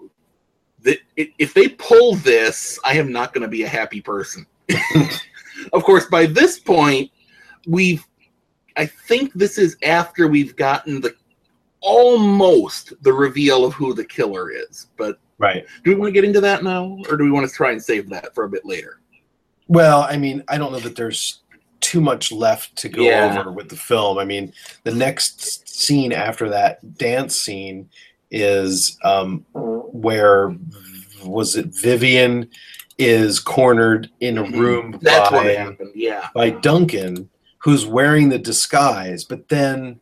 the, 0.79 0.97
if 1.17 1.53
they 1.53 1.67
pull 1.67 2.15
this, 2.15 2.79
I 2.85 2.93
am 2.93 3.11
not 3.11 3.33
going 3.33 3.41
to 3.41 3.49
be 3.49 3.63
a 3.63 3.67
happy 3.67 3.99
person. 3.99 4.45
of 5.73 5.83
course, 5.83 6.05
by 6.05 6.27
this 6.27 6.59
point, 6.59 7.11
we've 7.67 8.05
I 8.77 8.85
think 8.85 9.33
this 9.33 9.57
is 9.57 9.77
after 9.83 10.27
we've 10.27 10.55
gotten 10.55 11.01
the 11.01 11.15
almost 11.81 12.93
the 13.03 13.13
reveal 13.13 13.65
of 13.65 13.73
who 13.73 13.93
the 13.93 14.05
killer 14.05 14.49
is. 14.49 14.87
But 14.97 15.19
Right. 15.43 15.65
do 15.83 15.91
we 15.91 15.95
want 15.95 16.07
to 16.09 16.13
get 16.13 16.23
into 16.23 16.41
that 16.41 16.63
now, 16.63 16.97
or 17.09 17.17
do 17.17 17.23
we 17.23 17.31
want 17.31 17.47
to 17.47 17.53
try 17.53 17.71
and 17.71 17.83
save 17.83 18.09
that 18.09 18.33
for 18.33 18.45
a 18.45 18.49
bit 18.49 18.65
later? 18.65 18.99
Well, 19.67 20.01
I 20.01 20.17
mean, 20.17 20.43
I 20.47 20.57
don't 20.57 20.71
know 20.71 20.79
that 20.79 20.95
there's 20.95 21.39
too 21.79 21.99
much 22.01 22.31
left 22.31 22.75
to 22.77 22.89
go 22.89 23.01
Yeah. 23.03 23.37
over 23.39 23.51
with 23.51 23.69
the 23.69 23.75
film. 23.75 24.17
I 24.17 24.25
mean, 24.25 24.53
the 24.83 24.93
next 24.93 25.67
scene 25.67 26.11
after 26.13 26.49
that 26.49 26.97
dance 26.97 27.35
scene 27.35 27.89
is 28.31 28.97
um, 29.03 29.45
where 29.53 30.55
was 31.25 31.55
it 31.55 31.67
Vivian 31.67 32.49
is 32.97 33.39
cornered 33.39 34.09
in 34.21 34.37
a 34.37 34.43
room 34.43 34.93
Mm-hmm. 34.93 35.03
That's 35.05 35.31
what 35.31 35.43
by, 35.43 35.51
happened. 35.53 35.91
Yeah. 35.95 36.29
by 36.33 36.51
Duncan, 36.51 37.29
who's 37.59 37.85
wearing 37.85 38.29
the 38.29 38.39
disguise. 38.39 39.23
But 39.23 39.49
then, 39.49 39.99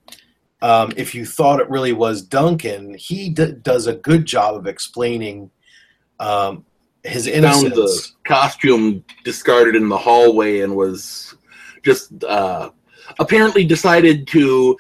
um, 0.61 0.91
if 0.95 1.15
you 1.15 1.25
thought 1.25 1.59
it 1.59 1.69
really 1.69 1.93
was 1.93 2.21
Duncan, 2.21 2.93
he 2.93 3.29
d- 3.29 3.53
does 3.61 3.87
a 3.87 3.93
good 3.93 4.25
job 4.25 4.55
of 4.55 4.67
explaining 4.67 5.49
um, 6.19 6.65
his 7.03 7.25
Found 7.25 7.37
innocence. 7.37 7.75
the 7.75 8.11
costume 8.25 9.03
discarded 9.23 9.75
in 9.75 9.89
the 9.89 9.97
hallway 9.97 10.59
and 10.59 10.75
was 10.75 11.35
just 11.83 12.23
uh, 12.23 12.69
apparently 13.19 13.65
decided 13.65 14.27
to 14.27 14.77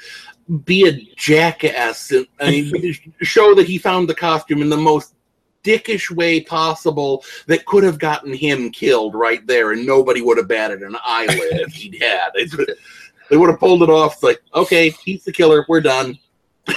be 0.65 0.87
a 0.87 0.91
jackass 1.15 2.11
and 2.11 2.27
I 2.39 2.51
mean, 2.51 2.95
show 3.21 3.55
that 3.55 3.67
he 3.67 3.77
found 3.77 4.07
the 4.07 4.15
costume 4.15 4.61
in 4.61 4.69
the 4.69 4.77
most 4.77 5.15
dickish 5.63 6.09
way 6.11 6.41
possible 6.41 7.23
that 7.47 7.65
could 7.65 7.83
have 7.83 7.99
gotten 7.99 8.33
him 8.33 8.71
killed 8.71 9.15
right 9.15 9.45
there, 9.47 9.71
and 9.71 9.85
nobody 9.85 10.21
would 10.21 10.37
have 10.37 10.47
batted 10.47 10.81
an 10.81 10.97
eyelid 11.03 11.39
if 11.39 11.73
he'd 11.73 12.01
had. 12.01 12.29
It's, 12.35 12.55
they 13.31 13.37
would 13.37 13.49
have 13.49 13.59
pulled 13.59 13.81
it 13.81 13.89
off. 13.89 14.15
It's 14.15 14.23
like, 14.23 14.41
okay, 14.53 14.89
he's 15.03 15.23
the 15.23 15.31
killer. 15.31 15.65
We're 15.67 15.81
done. 15.81 16.19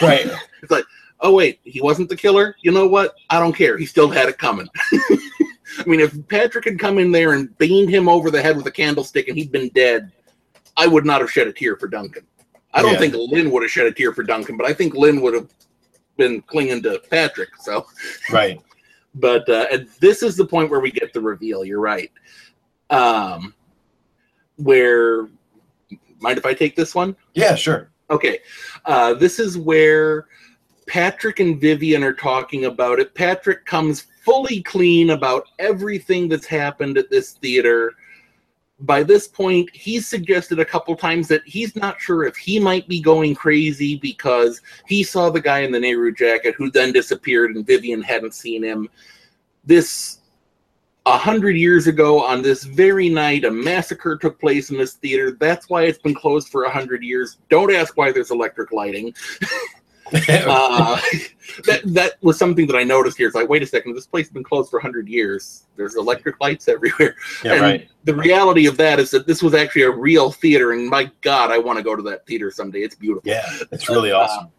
right. 0.01 0.27
It's 0.63 0.71
like, 0.71 0.85
oh 1.21 1.35
wait, 1.35 1.61
he 1.65 1.83
wasn't 1.83 2.09
the 2.09 2.17
killer. 2.17 2.57
You 2.63 2.73
know 2.73 2.87
what? 2.87 3.17
I 3.29 3.39
don't 3.39 3.53
care. 3.55 3.77
He 3.77 3.85
still 3.85 4.09
had 4.09 4.31
it 4.31 4.39
coming. 4.39 4.67
I 4.93 5.85
mean, 5.85 6.01
if 6.01 6.17
Patrick 6.29 6.65
had 6.65 6.79
come 6.79 6.99
in 6.99 7.13
there 7.13 7.35
and 7.35 7.57
beamed 7.59 7.91
him 7.91 8.09
over 8.09 8.31
the 8.31 8.41
head 8.41 8.57
with 8.57 8.67
a 8.67 8.71
candlestick 8.71 9.29
and 9.29 9.37
he'd 9.37 9.53
been 9.53 9.69
dead, 9.75 10.11
I 10.79 10.87
would 10.87 11.05
not 11.05 11.21
have 11.21 11.31
shed 11.31 11.49
a 11.49 11.53
tear 11.53 11.77
for 11.77 11.87
Duncan. 11.87 12.25
I 12.73 12.81
don't 12.81 12.95
Yeah. 12.95 12.99
think 12.99 13.15
Lynn 13.15 13.51
would 13.51 13.63
have 13.63 13.71
shed 13.71 13.87
a 13.87 13.93
tear 13.93 14.15
for 14.15 14.23
Duncan, 14.23 14.57
but 14.57 14.67
I 14.67 14.73
think 14.73 14.95
Lynn 14.95 15.21
would 15.21 15.35
have 15.35 15.49
been 16.17 16.41
clinging 16.43 16.83
to 16.85 16.99
Patrick. 17.11 17.51
So, 17.61 17.87
Right. 18.33 18.59
but 19.17 19.47
uh, 19.51 19.67
and 19.71 19.87
this 20.01 20.23
is 20.23 20.37
the 20.37 20.47
point 20.47 20.71
where 20.71 20.81
we 20.81 20.91
get 20.91 21.13
the 21.13 21.21
reveal. 21.21 21.63
You're 21.65 21.81
right. 21.81 22.11
Um, 22.89 23.53
where 24.57 25.29
mind 26.25 26.39
if 26.39 26.47
I 26.47 26.55
take 26.55 26.75
this 26.75 26.95
one? 26.95 27.15
Yeah, 27.35 27.55
sure. 27.55 27.91
Okay. 28.11 28.41
Uh, 28.85 29.15
this 29.15 29.39
is 29.39 29.57
where 29.57 30.27
Patrick 30.87 31.41
and 31.41 31.61
Vivian 31.61 32.03
are 32.03 32.13
talking 32.13 32.67
about 32.67 32.99
it. 32.99 33.15
Patrick 33.15 33.65
comes 33.65 34.07
fully 34.25 34.63
clean 34.63 35.11
about 35.11 35.49
everything 35.59 36.29
that's 36.29 36.47
happened 36.47 36.99
at 36.99 37.11
this 37.11 37.33
theater. 37.33 37.93
By 38.81 39.03
this 39.03 39.29
point, 39.29 39.71
he's 39.73 40.07
suggested 40.07 40.59
a 40.59 40.65
couple 40.65 40.97
times 40.97 41.29
that 41.29 41.43
he's 41.47 41.77
not 41.77 42.01
sure 42.01 42.25
if 42.25 42.37
he 42.37 42.59
might 42.59 42.89
be 42.89 43.01
going 43.01 43.35
crazy 43.35 43.97
because 43.97 44.61
he 44.87 45.03
saw 45.03 45.31
the 45.31 45.41
guy 45.41 45.61
in 45.61 45.73
the 45.73 45.81
Nehru 45.81 46.13
jacket 46.13 46.55
who 46.57 46.71
then 46.71 46.93
disappeared 46.93 47.55
and 47.55 47.67
Vivian 47.67 48.03
hadn't 48.03 48.35
seen 48.35 48.63
him. 48.63 48.89
This 49.65 50.19
a 51.07 51.19
hundred 51.19 51.57
years 51.57 51.87
ago 51.87 52.25
on 52.25 52.43
this 52.43 52.65
very 52.65 53.09
night, 53.09 53.45
a 53.45 53.51
massacre 53.51 54.17
took 54.17 54.41
place 54.41 54.71
in 54.71 54.79
this 54.79 54.95
theater. 54.95 55.33
That's 55.33 55.69
why 55.69 55.83
it's 55.83 55.99
been 55.99 56.15
closed 56.15 56.49
for 56.49 56.65
a 56.65 56.71
hundred 56.71 57.03
years. 57.03 57.39
Don't 57.51 57.73
ask 57.73 57.97
why 57.97 58.13
there's 58.13 58.31
electric 58.31 58.73
lighting. 58.73 59.15
Uh, 60.13 61.01
that 61.65 61.81
that 61.87 62.13
was 62.23 62.39
something 62.39 62.67
that 62.67 62.77
I 62.77 62.85
noticed 62.85 63.17
here. 63.17 63.27
It's 63.27 63.35
like, 63.35 63.49
wait 63.49 63.63
a 63.63 63.67
second, 63.67 63.95
this 63.95 64.07
place 64.07 64.27
has 64.27 64.33
been 64.33 64.45
closed 64.45 64.71
for 64.71 64.79
a 64.79 64.83
hundred 64.83 65.09
years. 65.09 65.67
There's 65.77 65.97
electric 65.97 66.39
lights 66.41 66.69
everywhere. 66.69 67.17
yeah, 67.43 67.55
and 67.55 67.63
right. 67.63 67.89
the 68.05 68.15
reality 68.15 68.67
of 68.67 68.77
that 68.77 69.01
is 69.01 69.11
that 69.13 69.27
this 69.27 69.43
was 69.43 69.55
actually 69.55 69.83
a 69.83 69.91
real 69.91 70.31
theater, 70.31 70.73
and 70.73 70.89
my 70.89 71.11
God, 71.23 71.51
I 71.51 71.59
want 71.59 71.79
to 71.79 71.83
go 71.83 71.97
to 71.97 72.03
that 72.03 72.27
theater 72.27 72.51
someday. 72.51 72.81
It's 72.81 72.95
beautiful. 72.95 73.29
Yeah, 73.29 73.47
it's 73.73 73.89
really 73.89 74.13
awesome. 74.13 74.53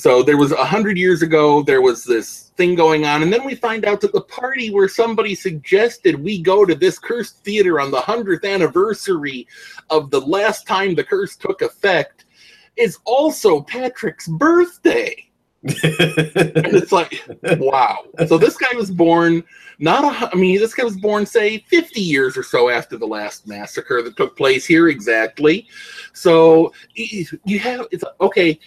So 0.00 0.22
there 0.22 0.38
was 0.38 0.50
a 0.50 0.64
hundred 0.64 0.96
years 0.96 1.20
ago, 1.20 1.62
there 1.62 1.82
was 1.82 2.04
this 2.04 2.52
thing 2.56 2.74
going 2.74 3.04
on, 3.04 3.22
and 3.22 3.30
then 3.30 3.44
we 3.44 3.54
find 3.54 3.84
out 3.84 4.00
that 4.00 4.14
the 4.14 4.22
party 4.22 4.70
where 4.70 4.88
somebody 4.88 5.34
suggested 5.34 6.24
we 6.24 6.40
go 6.40 6.64
to 6.64 6.74
this 6.74 6.98
cursed 6.98 7.44
theater 7.44 7.78
on 7.78 7.90
the 7.90 8.00
hundredth 8.00 8.46
anniversary 8.46 9.46
of 9.90 10.10
the 10.10 10.22
last 10.22 10.66
time 10.66 10.94
the 10.94 11.04
curse 11.04 11.36
took 11.36 11.60
effect 11.60 12.24
is 12.76 12.96
also 13.04 13.60
Patrick's 13.60 14.26
birthday. 14.26 15.14
And 15.62 16.74
it's 16.74 16.92
like, 16.92 17.22
wow. 17.58 17.98
So 18.26 18.38
this 18.38 18.56
guy 18.56 18.74
was 18.74 18.90
born 18.90 19.44
not 19.78 20.04
a, 20.04 20.30
I 20.32 20.34
mean, 20.34 20.58
this 20.58 20.74
guy 20.74 20.84
was 20.84 20.96
born, 20.96 21.26
say, 21.26 21.58
50 21.68 22.00
years 22.00 22.36
or 22.38 22.42
so 22.42 22.70
after 22.70 22.96
the 22.96 23.06
last 23.06 23.46
massacre 23.46 24.02
that 24.02 24.16
took 24.16 24.36
place 24.36 24.64
here, 24.64 24.88
exactly. 24.88 25.68
So 26.14 26.72
you 26.94 27.58
have, 27.58 27.86
it's 27.90 28.04
okay, 28.20 28.58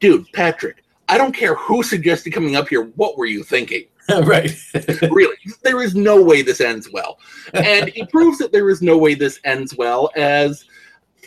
dude, 0.00 0.30
Patrick, 0.32 0.82
I 1.08 1.18
don't 1.18 1.32
care 1.34 1.54
who 1.54 1.82
suggested 1.82 2.32
coming 2.32 2.56
up 2.56 2.68
here. 2.68 2.84
What 2.96 3.16
were 3.16 3.26
you 3.26 3.42
thinking? 3.42 3.84
right. 4.22 4.50
really, 5.10 5.36
there 5.62 5.82
is 5.82 5.94
no 5.94 6.22
way 6.22 6.42
this 6.42 6.60
ends 6.60 6.90
well. 6.92 7.18
And 7.54 7.88
he 7.90 8.04
proves 8.12 8.38
that 8.38 8.52
there 8.52 8.70
is 8.70 8.82
no 8.82 8.96
way 8.96 9.14
this 9.14 9.40
ends 9.44 9.76
well 9.76 10.10
as 10.16 10.64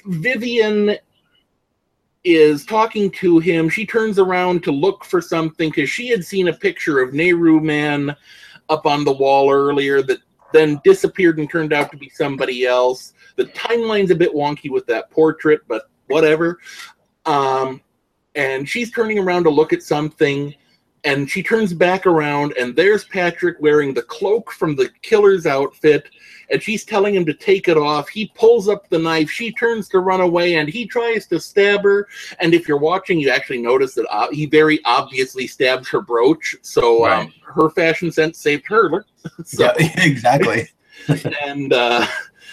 Vivian 0.05 0.97
is 2.23 2.65
talking 2.65 3.11
to 3.11 3.39
him. 3.39 3.69
She 3.69 3.85
turns 3.85 4.17
around 4.19 4.63
to 4.63 4.71
look 4.71 5.03
for 5.03 5.21
something 5.21 5.69
because 5.69 5.89
she 5.89 6.07
had 6.07 6.23
seen 6.23 6.47
a 6.47 6.53
picture 6.53 6.99
of 6.99 7.13
Nehru 7.13 7.59
Man 7.59 8.15
up 8.69 8.85
on 8.85 9.03
the 9.03 9.11
wall 9.11 9.51
earlier 9.51 10.01
that 10.03 10.19
then 10.53 10.79
disappeared 10.83 11.39
and 11.39 11.49
turned 11.49 11.73
out 11.73 11.91
to 11.91 11.97
be 11.97 12.09
somebody 12.09 12.65
else. 12.65 13.13
The 13.35 13.45
timeline's 13.45 14.11
a 14.11 14.15
bit 14.15 14.33
wonky 14.33 14.69
with 14.69 14.85
that 14.85 15.09
portrait, 15.11 15.61
but 15.67 15.89
whatever. 16.07 16.59
Um, 17.25 17.81
and 18.35 18.68
she's 18.68 18.91
turning 18.91 19.19
around 19.19 19.43
to 19.43 19.49
look 19.49 19.73
at 19.73 19.84
something 19.84 20.53
and 21.05 21.30
she 21.30 21.43
turns 21.43 21.73
back 21.73 22.05
around 22.05 22.53
and 22.57 22.76
there's 22.76 23.03
Patrick 23.03 23.57
wearing 23.60 23.93
the 23.93 24.03
cloak 24.03 24.51
from 24.51 24.76
the 24.76 24.89
killer's 25.01 25.45
outfit 25.45 26.10
and 26.49 26.61
she's 26.61 26.85
telling 26.85 27.14
him 27.14 27.26
to 27.26 27.34
take 27.34 27.68
it 27.68 27.77
off. 27.77 28.07
He 28.07 28.31
pulls 28.35 28.69
up 28.69 28.88
the 28.89 28.99
knife. 28.99 29.30
She 29.30 29.51
turns 29.51 29.89
to 29.89 29.99
run 29.99 30.22
away 30.22 30.55
and 30.55 30.69
he 30.69 30.85
tries 30.85 31.27
to 31.27 31.39
stab 31.39 31.84
her. 31.84 32.07
And 32.39 32.53
if 32.53 32.68
you're 32.68 32.77
watching, 32.77 33.19
you 33.19 33.30
actually 33.30 33.61
notice 33.61 33.95
that 33.95 34.07
uh, 34.10 34.30
he 34.31 34.45
very 34.45 34.80
obviously 34.85 35.47
stabs 35.47 35.89
her 35.89 36.01
brooch. 36.01 36.55
So 36.61 37.05
um, 37.05 37.34
her 37.43 37.69
fashion 37.69 38.11
sense 38.11 38.38
saved 38.39 38.65
her. 38.68 39.05
so, 39.43 39.64
Yeah, 39.64 39.73
exactly. 39.97 40.69
and 41.43 41.73
uh, 41.73 42.07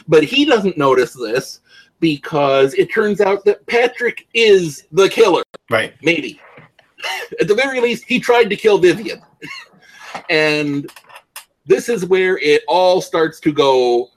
but 0.08 0.24
he 0.24 0.44
doesn't 0.44 0.76
notice 0.76 1.12
this 1.12 1.60
because 2.00 2.74
it 2.74 2.92
turns 2.92 3.20
out 3.20 3.44
that 3.44 3.64
Patrick 3.66 4.26
is 4.34 4.86
the 4.92 5.08
killer. 5.08 5.42
Right. 5.70 5.94
Maybe. 6.02 6.40
At 7.40 7.48
the 7.48 7.54
very 7.54 7.80
least, 7.80 8.04
he 8.04 8.18
tried 8.18 8.50
to 8.50 8.56
kill 8.56 8.78
Vivian. 8.78 9.22
and 10.28 10.90
this 11.66 11.88
is 11.88 12.04
where 12.06 12.38
it 12.38 12.62
all 12.66 13.00
starts 13.00 13.38
to 13.40 13.52
go, 13.52 14.10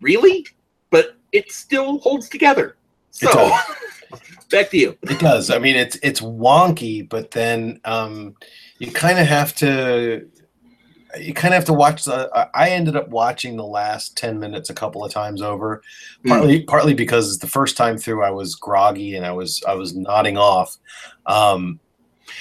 really? 0.00 0.46
But 0.90 1.16
it 1.32 1.52
still 1.52 1.98
holds 1.98 2.28
together. 2.28 2.76
So, 3.10 3.28
back 4.50 4.70
to 4.70 4.78
you. 4.78 4.98
It 5.02 5.18
does. 5.18 5.50
I 5.50 5.58
mean, 5.58 5.76
it's 5.76 5.96
it's 6.02 6.20
wonky, 6.20 7.08
but 7.08 7.30
then 7.30 7.80
um, 7.84 8.36
you 8.78 8.90
kind 8.90 9.18
of 9.18 9.26
have 9.26 9.54
to 9.56 10.28
you 11.18 11.34
kind 11.34 11.52
of 11.52 11.58
have 11.58 11.66
to 11.66 11.72
watch 11.72 12.04
the. 12.04 12.30
I- 12.54 12.70
ended 12.70 12.96
up 12.96 13.08
watching 13.08 13.56
the 13.56 13.64
last 13.64 14.16
ten 14.16 14.38
minutes 14.38 14.70
a 14.70 14.74
couple 14.74 15.04
of 15.04 15.12
times 15.12 15.42
over, 15.42 15.82
partly 16.26 16.62
partly 16.62 16.94
because 16.94 17.38
the 17.38 17.46
first 17.46 17.76
time 17.76 17.98
through 17.98 18.22
I 18.22 18.30
was 18.30 18.54
groggy 18.54 19.16
and 19.16 19.26
I 19.26 19.32
was 19.32 19.62
I 19.66 19.74
was 19.74 19.94
nodding 19.94 20.38
off. 20.38 20.76
Um, 21.26 21.80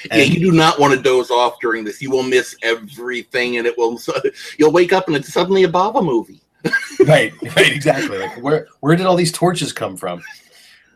yeah, 0.10 0.24
you 0.24 0.40
do 0.40 0.52
not 0.52 0.80
want 0.80 0.94
to 0.94 1.02
doze 1.02 1.32
off 1.32 1.56
during 1.62 1.84
this. 1.84 2.02
You 2.02 2.12
will 2.12 2.24
miss 2.24 2.56
everything, 2.64 3.58
and 3.58 3.68
it 3.68 3.78
will. 3.78 4.00
You'll 4.58 4.72
wake 4.72 4.94
up 4.94 5.08
and 5.08 5.16
it's 5.16 5.34
suddenly 5.34 5.64
a 5.64 5.70
Bava 5.70 6.04
movie. 6.04 6.42
right, 7.08 7.34
right, 7.56 7.72
exactly. 7.72 8.18
Like 8.20 8.42
where 8.42 8.68
where 8.80 8.96
did 8.96 9.06
all 9.06 9.16
these 9.16 9.32
torches 9.32 9.74
come 9.74 9.98
from? 9.98 10.22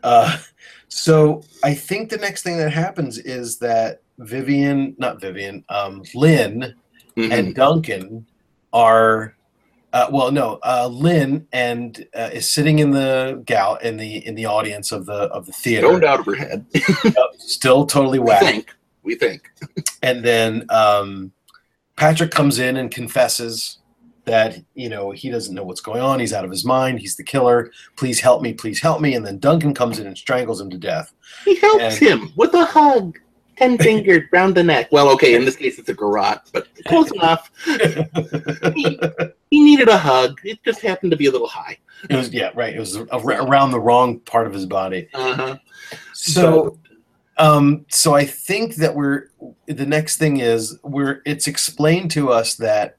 Uh, 0.02 0.38
so 0.88 1.42
I 1.64 1.74
think 1.74 2.10
the 2.10 2.16
next 2.16 2.42
thing 2.42 2.56
that 2.58 2.72
happens 2.72 3.18
is 3.18 3.58
that 3.58 4.02
Vivian, 4.18 4.94
not 4.98 5.20
Vivian, 5.20 5.64
um, 5.68 6.02
Lynn 6.14 6.74
Mhm. 7.16 7.32
and 7.32 7.54
Duncan 7.54 8.26
are. 8.72 9.34
Uh, 9.92 10.08
well, 10.10 10.30
no, 10.30 10.58
uh, 10.62 10.86
Lynn 10.92 11.46
and 11.52 12.06
uh, 12.14 12.28
is 12.32 12.50
sitting 12.50 12.80
in 12.80 12.90
the 12.90 13.42
gal 13.46 13.76
in 13.76 13.96
the 13.96 14.26
in 14.26 14.34
the 14.34 14.44
audience 14.44 14.92
of 14.92 15.06
the 15.06 15.14
of 15.32 15.46
the 15.46 15.52
theater, 15.52 15.86
Stoned 15.86 16.04
out 16.04 16.20
of 16.20 16.26
her 16.26 16.34
head. 16.34 16.66
still 17.38 17.86
totally 17.86 18.18
We 18.18 18.32
think. 18.34 18.74
We 19.02 19.14
think. 19.14 19.50
and 20.02 20.22
then 20.22 20.66
um, 20.68 21.32
Patrick 21.96 22.30
comes 22.30 22.58
in 22.58 22.76
and 22.76 22.90
confesses 22.90 23.78
that 24.26 24.58
you 24.74 24.90
know 24.90 25.12
he 25.12 25.30
doesn't 25.30 25.54
know 25.54 25.62
what's 25.64 25.80
going 25.80 26.02
on. 26.02 26.20
He's 26.20 26.32
out 26.34 26.44
of 26.44 26.50
his 26.50 26.64
mind. 26.64 26.98
He's 26.98 27.16
the 27.16 27.24
killer. 27.24 27.70
Please 27.96 28.20
help 28.20 28.42
me. 28.42 28.52
Please 28.52 28.80
help 28.80 29.00
me. 29.00 29.14
And 29.14 29.24
then 29.24 29.38
Duncan 29.38 29.72
comes 29.72 29.98
in 29.98 30.06
and 30.06 30.18
strangles 30.18 30.60
him 30.60 30.68
to 30.70 30.76
death. 30.78 31.10
He 31.46 31.54
helps 31.54 31.82
And- 31.82 31.94
him 31.94 32.32
with 32.36 32.52
a 32.52 32.66
hug. 32.66 33.18
Ten 33.56 33.78
fingered 33.78 34.28
round 34.32 34.54
the 34.54 34.62
neck. 34.62 34.88
Well, 34.92 35.08
okay, 35.10 35.34
in 35.34 35.44
this 35.44 35.56
case 35.56 35.78
it's 35.78 35.88
a 35.88 35.94
garrote, 35.94 36.40
but 36.52 36.68
close 36.86 37.10
enough. 37.14 37.50
He, 38.74 39.00
he 39.50 39.60
needed 39.64 39.88
a 39.88 39.96
hug. 39.96 40.38
It 40.44 40.62
just 40.64 40.80
happened 40.82 41.10
to 41.12 41.16
be 41.16 41.26
a 41.26 41.30
little 41.30 41.46
high. 41.48 41.78
It 42.10 42.16
was 42.16 42.32
yeah 42.32 42.50
right. 42.54 42.74
It 42.74 42.78
was 42.78 42.96
around 42.96 43.70
the 43.70 43.80
wrong 43.80 44.20
part 44.20 44.46
of 44.46 44.52
his 44.52 44.66
body. 44.66 45.08
Uh-huh. 45.14 45.56
So, 46.12 46.78
um, 47.38 47.86
so 47.88 48.14
I 48.14 48.24
think 48.26 48.74
that 48.76 48.94
we're 48.94 49.30
the 49.66 49.86
next 49.86 50.18
thing 50.18 50.40
is 50.40 50.78
we're 50.82 51.22
it's 51.24 51.46
explained 51.46 52.10
to 52.12 52.30
us 52.30 52.54
that 52.56 52.96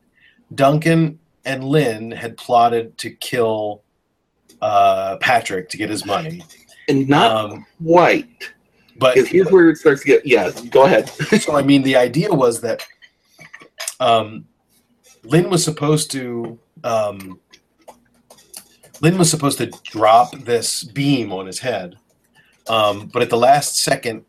Duncan 0.56 1.20
and 1.46 1.64
Lynn 1.64 2.12
had 2.12 2.36
plotted 2.38 2.98
to 3.00 3.12
kill 3.12 3.84
uh, 4.62 5.18
Patrick 5.22 5.70
to 5.70 5.78
get 5.78 5.90
his 5.90 6.06
money. 6.06 6.44
And 6.90 7.08
not 7.08 7.52
Um, 7.52 7.66
quite. 7.86 8.54
But 8.98 9.18
here's 9.18 9.52
where 9.52 9.70
it 9.70 9.78
starts 9.78 10.02
to 10.02 10.08
get 10.08 10.26
yeah, 10.26 10.52
go 10.70 10.86
ahead. 10.86 11.10
so 11.42 11.56
I 11.56 11.62
mean, 11.62 11.84
the 11.84 11.96
idea 11.96 12.34
was 12.34 12.62
that 12.62 12.86
um, 14.00 14.46
Lynn 15.24 15.50
was 15.50 15.64
supposed 15.64 16.12
to 16.12 16.60
um, 16.84 17.40
Lynn 19.02 19.18
was 19.18 19.30
supposed 19.30 19.58
to 19.60 19.68
drop 19.84 20.38
this 20.40 20.84
beam 20.84 21.32
on 21.32 21.46
his 21.46 21.60
head, 21.60 21.98
um, 22.68 23.08
but 23.08 23.22
at 23.22 23.30
the 23.30 23.38
last 23.38 23.84
second, 23.84 24.26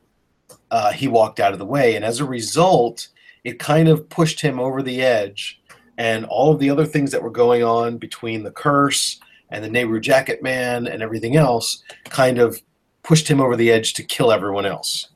uh, 0.71 0.93
he 0.93 1.09
walked 1.09 1.41
out 1.41 1.53
of 1.53 1.59
the 1.59 1.65
way, 1.65 1.97
and 1.97 2.05
as 2.05 2.21
a 2.21 2.25
result, 2.25 3.09
it 3.45 3.59
kind 3.59 3.89
of 3.89 4.09
pushed 4.09 4.41
him 4.41 4.61
over 4.61 4.83
the 4.83 5.01
edge, 5.01 5.61
and 5.97 6.25
all 6.27 6.53
of 6.53 6.59
the 6.59 6.71
other 6.71 6.87
things 6.87 7.11
that 7.11 7.23
were 7.23 7.31
going 7.31 7.63
on 7.63 7.97
between 7.99 8.43
the 8.43 8.51
curse 8.51 9.19
and 9.51 9.65
the 9.65 9.71
Nehru 9.71 10.01
Jacket 10.01 10.43
Man 10.43 10.87
and 10.87 11.03
everything 11.03 11.37
else 11.37 11.83
kind 12.05 12.39
of 12.39 12.61
pushed 13.09 13.27
him 13.27 13.41
over 13.41 13.57
the 13.57 13.73
edge 13.73 13.95
to 13.95 14.03
kill 14.03 14.31
everyone 14.31 14.67
else. 14.67 15.09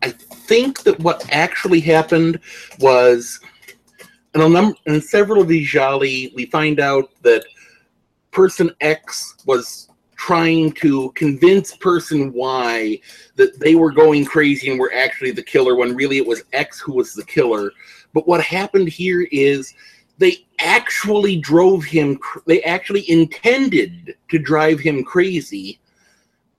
I 0.00 0.08
think 0.08 0.84
that 0.84 0.98
what 1.00 1.30
actually 1.30 1.80
happened 1.80 2.40
was 2.80 3.38
in 4.34 4.40
a 4.40 4.48
number 4.48 4.74
in 4.86 5.02
several 5.02 5.42
of 5.42 5.48
these 5.48 5.68
gialli, 5.68 6.32
we 6.34 6.46
find 6.46 6.80
out 6.80 7.10
that 7.20 7.44
person 8.30 8.70
X 8.80 9.36
was 9.44 9.90
trying 10.16 10.72
to 10.72 11.12
convince 11.12 11.76
person 11.76 12.32
Y 12.32 12.98
that 13.36 13.60
they 13.60 13.74
were 13.74 13.92
going 13.92 14.24
crazy 14.24 14.70
and 14.70 14.80
were 14.80 14.94
actually 14.94 15.32
the 15.32 15.42
killer 15.42 15.76
when 15.76 15.94
really 15.94 16.16
it 16.16 16.26
was 16.26 16.42
X 16.54 16.80
who 16.80 16.94
was 16.94 17.12
the 17.12 17.24
killer. 17.24 17.70
But 18.14 18.26
what 18.26 18.42
happened 18.42 18.88
here 18.88 19.28
is 19.30 19.74
they 20.16 20.46
actually 20.58 21.36
drove 21.36 21.84
him 21.84 22.18
they 22.46 22.62
actually 22.62 23.10
intended 23.10 24.14
to 24.30 24.38
drive 24.38 24.80
him 24.80 25.04
crazy 25.04 25.78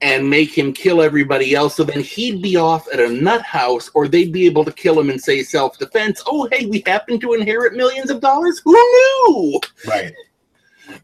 and 0.03 0.30
make 0.30 0.55
him 0.55 0.73
kill 0.73 1.01
everybody 1.01 1.55
else 1.55 1.75
so 1.75 1.84
then 1.84 2.01
he'd 2.01 2.41
be 2.41 2.57
off 2.57 2.85
at 2.93 2.99
a 2.99 3.07
nut 3.09 3.41
house 3.41 3.89
or 3.93 4.07
they'd 4.07 4.34
be 4.34 4.45
able 4.45 4.65
to 4.65 4.71
kill 4.71 4.99
him 4.99 5.09
and 5.09 5.19
say 5.19 5.41
self-defense 5.41 6.21
oh 6.27 6.47
hey 6.51 6.65
we 6.65 6.84
happen 6.85 7.17
to 7.19 7.34
inherit 7.34 7.73
millions 7.73 8.11
of 8.11 8.19
dollars 8.19 8.59
who 8.65 8.73
knew 8.73 9.59
Right. 9.88 10.13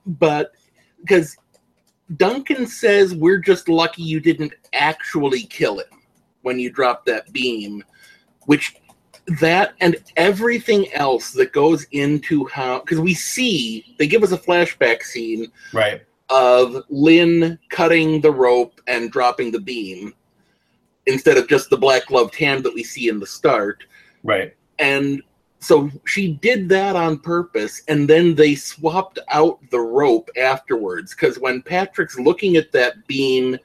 but 0.05 0.51
because 0.99 1.37
duncan 2.17 2.67
says 2.67 3.15
we're 3.15 3.37
just 3.37 3.69
lucky 3.69 4.03
you 4.03 4.19
didn't 4.19 4.53
actually 4.73 5.43
kill 5.43 5.79
him 5.79 6.01
when 6.41 6.59
you 6.59 6.69
dropped 6.69 7.05
that 7.05 7.31
beam 7.31 7.83
which 8.47 8.75
that 9.39 9.75
and 9.79 9.95
everything 10.17 10.91
else 10.93 11.31
that 11.31 11.53
goes 11.53 11.85
into 11.91 12.45
how 12.47 12.79
because 12.79 12.99
we 12.99 13.13
see 13.13 13.95
they 13.97 14.07
give 14.07 14.23
us 14.23 14.31
a 14.33 14.37
flashback 14.37 15.03
scene 15.03 15.49
Right. 15.71 16.01
Of 16.29 16.83
Lynn 16.89 17.57
cutting 17.69 18.21
the 18.21 18.31
rope 18.31 18.81
and 18.87 19.11
dropping 19.11 19.51
the 19.51 19.59
beam 19.59 20.13
instead 21.05 21.37
of 21.37 21.47
just 21.47 21.69
the 21.69 21.77
black 21.77 22.05
gloved 22.07 22.35
hand 22.35 22.63
that 22.63 22.73
we 22.73 22.83
see 22.83 23.09
in 23.09 23.19
the 23.19 23.25
start. 23.25 23.83
Right. 24.23 24.55
And 24.77 25.23
so 25.59 25.89
she 26.05 26.33
did 26.33 26.69
that 26.69 26.95
on 26.95 27.19
purpose, 27.19 27.81
and 27.87 28.07
then 28.07 28.35
they 28.35 28.55
swapped 28.55 29.19
out 29.29 29.59
the 29.71 29.79
rope 29.79 30.29
afterwards. 30.37 31.13
Because 31.13 31.37
when 31.39 31.61
Patrick's 31.61 32.17
looking 32.17 32.55
at 32.55 32.71
that 32.71 33.05
beam, 33.07 33.57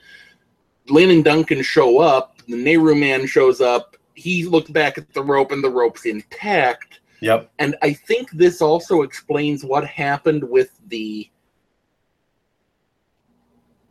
Lynn 0.88 1.10
and 1.10 1.24
Duncan 1.24 1.62
show 1.62 2.00
up, 2.00 2.42
the 2.48 2.56
Nehru 2.56 2.94
man 2.94 3.26
shows 3.26 3.60
up, 3.60 3.96
he 4.14 4.44
looks 4.44 4.70
back 4.70 4.98
at 4.98 5.12
the 5.12 5.22
rope, 5.22 5.52
and 5.52 5.62
the 5.62 5.70
rope's 5.70 6.06
intact. 6.06 7.00
Yep. 7.20 7.50
And 7.58 7.76
I 7.82 7.92
think 7.92 8.30
this 8.32 8.60
also 8.60 9.02
explains 9.02 9.64
what 9.64 9.86
happened 9.86 10.42
with 10.42 10.80
the 10.88 11.30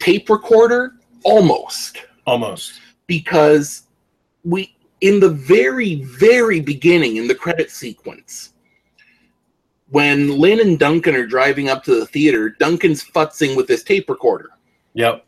tape 0.03 0.29
recorder 0.29 0.93
almost 1.23 1.97
Almost. 2.25 2.79
because 3.07 3.83
we 4.43 4.75
in 5.01 5.19
the 5.19 5.29
very 5.29 5.95
very 6.03 6.59
beginning 6.59 7.15
in 7.17 7.27
the 7.27 7.35
credit 7.35 7.71
sequence 7.71 8.51
when 9.89 10.37
Lynn 10.39 10.59
and 10.59 10.79
Duncan 10.79 11.15
are 11.15 11.27
driving 11.27 11.69
up 11.69 11.83
to 11.83 11.99
the 11.99 12.05
theater, 12.07 12.49
Duncan's 12.49 13.03
futzing 13.03 13.55
with 13.55 13.67
his 13.67 13.83
tape 13.83 14.09
recorder 14.09 14.49
Yep. 14.95 15.25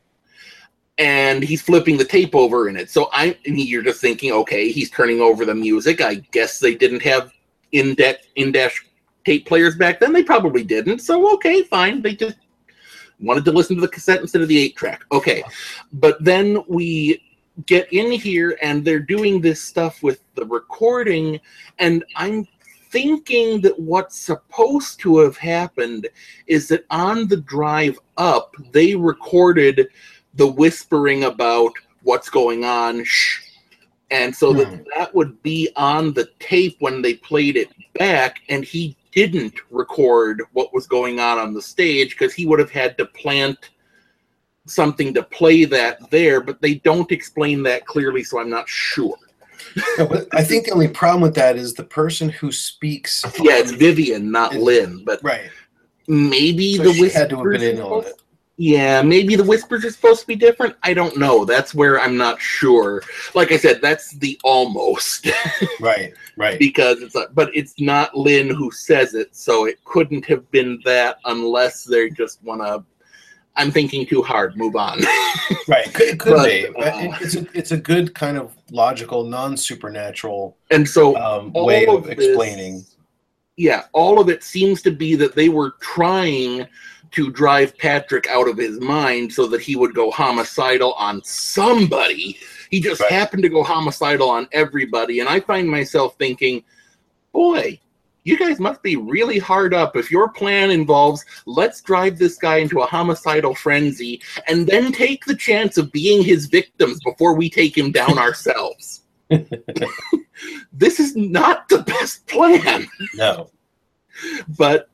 and 0.98 1.44
he's 1.44 1.62
flipping 1.62 1.98
the 1.98 2.04
tape 2.06 2.36
over 2.36 2.68
in 2.70 2.76
it. 2.76 2.90
So 2.90 3.10
I 3.14 3.38
and 3.46 3.58
you're 3.60 3.84
just 3.84 4.02
thinking, 4.02 4.32
okay, 4.32 4.70
he's 4.72 4.90
turning 4.90 5.22
over 5.22 5.46
the 5.46 5.56
music. 5.56 6.02
I 6.02 6.16
guess 6.32 6.60
they 6.60 6.76
didn't 6.76 7.02
have 7.04 7.32
in-depth 7.72 8.28
in 8.36 8.52
dash 8.52 8.86
tape 9.26 9.46
players 9.48 9.76
back 9.76 10.00
then. 10.00 10.14
They 10.14 10.24
probably 10.24 10.64
didn't. 10.64 11.00
So 11.00 11.34
okay, 11.36 11.64
fine. 11.64 12.02
They 12.02 12.16
just 12.16 12.38
wanted 13.20 13.46
to 13.46 13.52
listen 13.52 13.76
to 13.76 13.82
the 13.82 13.88
cassette 13.88 14.22
instead 14.22 14.42
of 14.42 14.48
the 14.48 14.58
eight 14.58 14.76
track. 14.76 15.04
Okay. 15.12 15.44
But 15.94 16.24
then 16.24 16.64
we 16.68 17.22
get 17.66 17.92
in 17.94 18.12
here 18.12 18.58
and 18.62 18.84
they're 18.84 19.00
doing 19.00 19.40
this 19.40 19.62
stuff 19.62 20.04
with 20.04 20.22
the 20.36 20.46
recording, 20.46 21.40
and 21.80 22.04
I'm 22.16 22.48
thinking 22.92 23.62
that 23.62 23.78
what's 23.80 24.18
supposed 24.18 25.00
to 25.02 25.20
have 25.20 25.38
happened 25.38 26.08
is 26.48 26.68
that 26.70 26.86
on 26.90 27.28
the 27.28 27.38
drive 27.38 27.98
up, 28.18 28.56
they 28.72 28.96
recorded 28.96 29.88
the 30.36 30.48
whispering 30.48 31.24
about 31.26 31.72
what's 32.04 32.30
going 32.30 32.66
on, 32.66 33.04
shh. 33.04 33.42
And 34.12 34.36
so 34.36 34.52
Hmm. 34.52 34.58
that 34.60 34.86
that 34.96 35.16
would 35.16 35.42
be 35.42 35.70
on 35.76 36.14
the 36.14 36.30
tape 36.40 36.76
when 36.80 37.02
they 37.02 37.16
played 37.16 37.58
it 37.58 37.70
back, 37.98 38.42
and 38.50 38.64
he 38.64 38.96
didn't 39.16 39.56
record 39.72 40.44
what 40.52 40.74
was 40.74 40.86
going 40.86 41.20
on 41.20 41.40
on 41.40 41.54
the 41.54 41.62
stage 41.62 42.12
because 42.12 42.34
he 42.34 42.46
would 42.46 42.60
have 42.60 42.70
had 42.70 42.98
to 42.98 43.06
plant 43.06 43.72
something 44.68 45.14
to 45.14 45.24
play 45.24 45.64
that 45.66 46.10
there, 46.12 46.42
but 46.42 46.62
they 46.62 46.76
don't 46.76 47.12
explain 47.12 47.64
that 47.64 47.86
clearly, 47.86 48.24
so 48.24 48.40
I'm 48.40 48.50
not 48.50 48.68
sure. 48.68 49.18
No, 49.98 50.26
I 50.34 50.44
think 50.44 50.66
the 50.66 50.72
only 50.72 50.88
problem 50.88 51.22
with 51.22 51.36
that 51.36 51.56
is 51.56 51.74
the 51.74 51.84
person 51.84 52.30
who 52.30 52.52
speaks. 52.52 53.24
Yeah, 53.42 53.58
it's 53.58 53.72
Vivian, 53.72 54.32
not 54.32 54.54
Lynn, 54.54 55.04
but 55.06 55.24
Right. 55.24 55.50
maybe 56.08 56.76
So 56.76 56.84
the 56.84 56.94
she 56.94 57.10
had 57.10 57.30
to 57.30 57.38
have 57.38 57.52
been 57.52 57.62
in 57.62 57.82
on 57.82 58.06
it. 58.06 58.22
Yeah, 58.58 59.02
maybe 59.02 59.36
the 59.36 59.44
whispers 59.44 59.84
are 59.84 59.92
supposed 59.92 60.22
to 60.22 60.28
be 60.28 60.36
different. 60.38 60.76
I 60.82 60.94
don't 60.94 61.18
know. 61.18 61.44
That's 61.44 61.76
where 61.76 62.00
I'm 62.00 62.16
not 62.16 62.40
sure. 62.40 63.02
Like 63.34 63.52
I 63.52 63.58
said, 63.58 63.82
that's 63.82 64.12
the 64.12 64.40
almost 64.46 65.28
Right. 65.82 66.14
Right. 66.38 66.58
because 66.58 67.02
it's 67.02 67.16
a, 67.16 67.28
but 67.34 67.50
it's 67.54 67.80
not 67.82 68.16
Lynn 68.16 68.50
who 68.50 68.72
says 68.72 69.14
it, 69.14 69.36
so 69.36 69.66
it 69.66 69.84
couldn't 69.84 70.26
have 70.28 70.50
been 70.52 70.80
that 70.86 71.18
unless 71.26 71.84
they 71.84 72.10
just 72.10 72.42
want 72.44 72.62
to. 72.62 72.84
I'm 73.58 73.72
thinking 73.72 74.06
too 74.06 74.22
hard. 74.22 74.56
Move 74.58 74.76
on. 74.76 75.00
Right. 75.68 75.92
Could, 75.94 76.08
it 76.10 76.20
could 76.20 76.34
But, 76.36 76.46
be. 76.46 76.68
Uh, 76.68 77.18
it's 77.22 77.36
a 77.36 77.46
it's 77.58 77.72
a 77.72 77.78
good 77.78 78.14
kind 78.16 78.38
of 78.38 78.56
logical, 78.72 79.24
non 79.26 79.58
supernatural 79.58 80.58
and 80.72 80.88
so 80.88 81.16
um, 81.18 81.52
way 81.54 81.86
of 81.88 81.96
of 81.98 82.04
this- 82.06 82.28
explaining. 82.28 82.84
yeah, 83.58 83.84
all 83.94 84.20
of 84.20 84.30
it 84.30 84.44
seems 84.44 84.82
to 84.84 84.92
be 84.92 85.16
that 85.16 85.36
they 85.36 85.50
were 85.50 85.72
trying 85.82 86.68
to 87.16 87.32
drive 87.32 87.78
Patrick 87.78 88.28
out 88.28 88.48
of 88.48 88.58
his 88.58 88.80
mind 88.80 89.32
so 89.32 89.48
that 89.48 89.62
he 89.62 89.76
would 89.76 89.94
go 89.96 90.12
homicidal 90.12 90.94
on 90.94 91.24
somebody. 91.24 92.38
He 92.70 92.80
just 92.80 93.02
Right. 93.02 93.12
happened 93.12 93.44
to 93.44 93.50
go 93.50 93.64
homicidal 93.64 94.30
on 94.30 94.48
everybody. 94.52 95.20
And 95.22 95.30
I 95.30 95.40
find 95.40 95.70
myself 95.70 96.16
thinking, 96.18 96.64
boy, 97.32 97.80
you 98.24 98.38
guys 98.38 98.60
must 98.60 98.82
be 98.82 98.96
really 98.96 99.38
hard 99.38 99.74
up 99.74 99.96
if 99.96 100.10
your 100.12 100.30
plan 100.30 100.72
involves 100.72 101.24
let's 101.46 101.80
drive 101.82 102.18
this 102.18 102.38
guy 102.38 102.58
into 102.58 102.80
a 102.82 102.86
homicidal 102.86 103.54
frenzy 103.54 104.20
and 104.48 104.66
then 104.66 104.92
take 104.92 105.24
the 105.26 105.36
chance 105.36 105.78
of 105.78 105.92
being 105.92 106.24
his 106.24 106.48
victims 106.48 107.00
before 107.06 107.36
we 107.36 107.50
take 107.50 107.78
him 107.78 107.92
down 107.92 108.18
ourselves. 108.26 109.04
this 110.74 111.00
is 111.00 111.16
not 111.16 111.68
the 111.70 111.80
best 111.84 112.26
plan 112.28 112.88
No. 113.14 113.50
but 114.58 114.90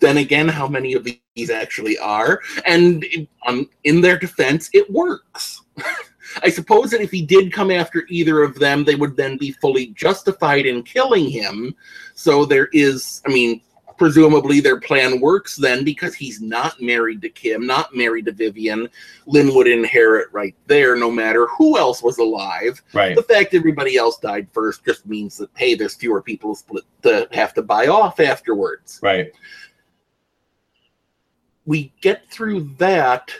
then 0.00 0.18
again, 0.18 0.48
how 0.48 0.66
many 0.68 0.94
of 0.94 1.04
these 1.04 1.18
actually 1.44 1.98
are? 1.98 2.40
And 2.66 3.04
um, 3.46 3.68
in 3.84 4.00
their 4.00 4.18
defense, 4.18 4.70
it 4.72 4.90
works. 4.90 5.62
I 6.42 6.50
suppose 6.50 6.90
that 6.90 7.00
if 7.00 7.10
he 7.10 7.22
did 7.22 7.52
come 7.52 7.70
after 7.70 8.04
either 8.08 8.42
of 8.42 8.58
them, 8.58 8.84
they 8.84 8.94
would 8.94 9.16
then 9.16 9.36
be 9.36 9.52
fully 9.52 9.88
justified 9.88 10.66
in 10.66 10.82
killing 10.82 11.30
him. 11.30 11.74
So 12.14 12.44
there 12.44 12.68
is, 12.72 13.22
I 13.26 13.32
mean, 13.32 13.60
presumably 13.96 14.60
their 14.60 14.80
plan 14.80 15.20
works 15.20 15.56
then 15.56 15.84
because 15.84 16.14
he's 16.14 16.40
not 16.40 16.80
married 16.80 17.22
to 17.22 17.28
Kim, 17.28 17.66
not 17.66 17.94
married 17.94 18.26
to 18.26 18.32
Vivian. 18.32 18.88
Lynn 19.26 19.54
would 19.54 19.66
inherit 19.66 20.28
right 20.32 20.54
there, 20.66 20.96
no 20.96 21.10
matter 21.10 21.46
who 21.48 21.78
else 21.78 22.02
was 22.02 22.18
alive. 22.18 22.82
Right. 22.92 23.16
The 23.16 23.22
fact 23.22 23.54
everybody 23.54 23.96
else 23.96 24.18
died 24.18 24.48
first 24.52 24.84
just 24.84 25.06
means 25.06 25.36
that 25.38 25.50
hey, 25.56 25.74
there's 25.74 25.94
fewer 25.94 26.22
people 26.22 26.54
to 26.54 26.58
split 26.58 26.84
to 27.02 27.28
have 27.32 27.54
to 27.54 27.62
buy 27.62 27.86
off 27.86 28.20
afterwards. 28.20 29.00
Right. 29.02 29.32
We 31.66 31.92
get 32.00 32.30
through 32.30 32.70
that, 32.78 33.30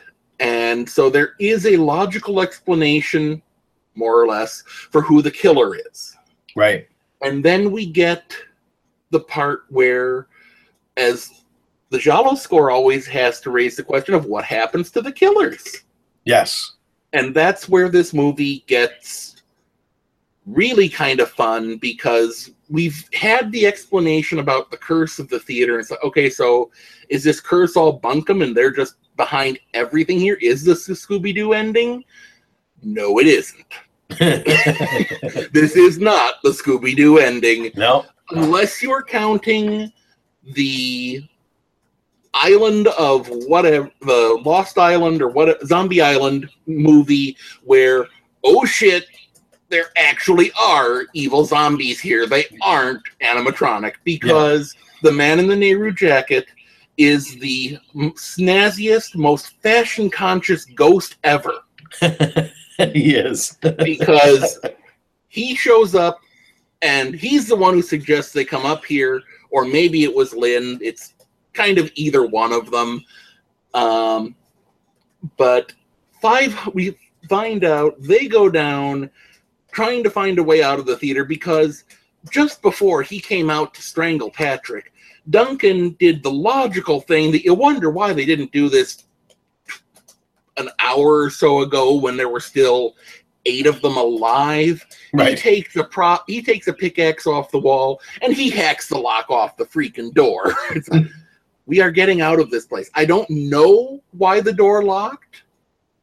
and 0.41 0.89
so 0.89 1.09
there 1.09 1.35
is 1.41 1.65
a 1.67 1.77
logical 1.79 2.41
explanation, 2.43 3.41
more 3.95 4.21
or 4.21 4.27
less, 4.27 4.63
for 4.67 5.01
who 5.01 5.23
the 5.23 5.31
killer 5.31 5.75
is. 5.77 6.17
Right. 6.55 6.87
And 7.23 7.45
then 7.45 7.71
we 7.73 7.87
get 7.87 8.37
the 9.11 9.21
part 9.21 9.65
where, 9.71 10.27
as 10.97 11.45
the 11.91 11.99
Giallo 11.99 12.35
Score 12.35 12.71
always 12.71 13.07
has 13.07 13.41
to 13.43 13.51
raise 13.51 13.77
the 13.77 13.85
question 13.85 14.15
of 14.15 14.27
what 14.27 14.45
happens 14.45 14.91
to 14.91 15.01
the 15.01 15.13
killers. 15.13 15.85
Yes. 16.25 16.73
and 17.13 17.35
that's 17.35 17.69
where 17.69 17.89
this 17.89 18.13
movie 18.13 18.65
gets 18.67 19.43
really 20.45 20.89
kind 20.89 21.21
of 21.21 21.31
fun 21.31 21.77
because 21.79 22.51
we've 22.69 23.09
had 23.13 23.53
the 23.53 23.67
explanation 23.67 24.39
about 24.39 24.71
the 24.71 24.77
curse 24.77 25.19
of 25.19 25.29
the 25.29 25.41
theater. 25.41 25.79
It's 25.79 25.91
like, 25.91 26.03
okay, 26.05 26.31
so 26.31 26.71
is 27.09 27.25
this 27.25 27.41
curse 27.41 27.77
all 27.77 28.01
bunkum 28.01 28.43
and 28.43 28.57
they're 28.57 28.71
just 28.71 28.97
behind 29.17 29.59
everything 29.75 30.19
here? 30.19 30.39
Is 30.41 30.65
this 30.65 30.87
the 30.87 30.95
Scooby 30.95 31.35
Doo 31.35 31.53
ending? 31.53 32.05
No, 32.83 33.19
it 33.19 33.27
isn't. 33.27 33.67
This 35.53 35.75
is 35.77 35.99
not 35.99 36.35
the 36.43 36.51
Scooby 36.51 36.95
Doo 36.95 37.19
ending 37.19 37.71
no. 37.77 38.05
unless 38.31 38.83
you're 38.83 39.03
counting 39.03 39.93
the 40.55 41.23
island 42.35 42.87
of 42.89 43.27
whatever 43.29 43.91
the 44.03 44.41
lost 44.45 44.79
island 44.79 45.23
or 45.23 45.29
what 45.29 45.67
zombie 45.67 46.03
island 46.03 46.49
movie 46.67 47.37
where 47.65 48.07
oh 48.45 48.65
shit 48.65 49.07
there 49.69 49.87
actually 49.97 50.51
are 50.61 51.07
evil 51.15 51.45
zombies 51.45 52.01
here 52.01 52.27
they 52.27 52.45
aren't 52.63 53.03
animatronic 53.23 53.95
because 54.05 54.75
the 55.03 55.13
man 55.13 55.39
in 55.39 55.49
the 55.49 55.57
nehru 55.57 55.93
jacket 55.93 56.47
is 56.97 57.39
the 57.41 57.79
snazziest 57.95 59.17
most 59.17 59.61
fashion 59.63 60.09
conscious 60.09 60.65
ghost 60.65 61.17
ever 61.25 61.53
he 62.79 63.15
is. 63.17 63.57
because 63.61 64.59
he 65.29 65.55
shows 65.55 65.95
up 65.95 66.21
and 66.83 67.15
he's 67.15 67.49
the 67.49 67.57
one 67.57 67.75
who 67.75 67.83
suggests 67.83 68.33
they 68.33 68.45
come 68.45 68.67
up 68.67 68.85
here, 68.85 69.23
or 69.51 69.65
maybe 69.65 70.05
it 70.05 70.15
was 70.15 70.35
Lynn. 70.35 70.79
It's 70.83 71.15
kind 71.53 71.79
of 71.79 71.91
either 71.95 72.27
one 72.27 72.53
of 72.53 72.71
them. 72.71 73.05
Um, 73.75 74.37
but 75.37 75.73
five, 76.21 76.55
we 76.75 76.97
find 77.29 77.65
out 77.65 78.01
they 78.01 78.29
go 78.29 78.49
down 78.49 79.11
trying 79.77 80.03
to 80.03 80.09
find 80.09 80.39
a 80.39 80.43
way 80.43 80.63
out 80.63 80.79
of 80.79 80.87
the 80.87 80.97
theater 80.97 81.23
because 81.23 81.85
just 82.31 82.63
before 82.63 83.03
he 83.03 83.21
came 83.21 83.51
out 83.51 83.75
to 83.75 83.83
strangle 83.83 84.31
Patrick, 84.31 84.91
Duncan 85.29 85.91
did 85.99 86.23
the 86.23 86.31
logical 86.31 87.03
thing 87.03 87.31
that 87.33 87.45
you 87.45 87.53
wonder 87.53 87.91
why 87.91 88.15
they 88.15 88.25
didn't 88.25 88.53
do 88.53 88.71
this 88.71 89.05
an 90.57 90.71
hour 90.79 91.25
or 91.25 91.29
so 91.29 91.61
ago 91.61 91.95
when 91.95 92.17
there 92.17 92.31
were 92.31 92.41
still 92.41 92.95
eight 93.45 93.67
of 93.67 93.83
them 93.83 93.99
alive. 93.99 94.83
He 95.13 95.35
takes 95.35 95.77
a 95.77 95.85
prop, 95.85 96.25
he 96.27 96.41
takes 96.41 96.69
a 96.69 96.73
pickaxe 96.73 97.27
off 97.27 97.51
the 97.51 97.59
wall, 97.59 98.01
and 98.23 98.33
he 98.33 98.49
hacks 98.49 98.89
the 98.89 98.97
lock 98.97 99.31
off 99.31 99.59
the 99.59 99.67
freaking 99.67 100.15
door. 100.15 100.55
It's 100.71 100.89
like, 100.89 101.05
we 101.67 101.83
are 101.83 101.91
getting 101.91 102.23
out 102.23 102.41
of 102.41 102.51
this 102.51 102.65
place. 102.65 102.91
I 102.95 103.05
don't 103.05 103.29
know 103.29 104.03
why 104.13 104.41
the 104.41 104.55
door 104.55 104.85
locked, 104.85 105.43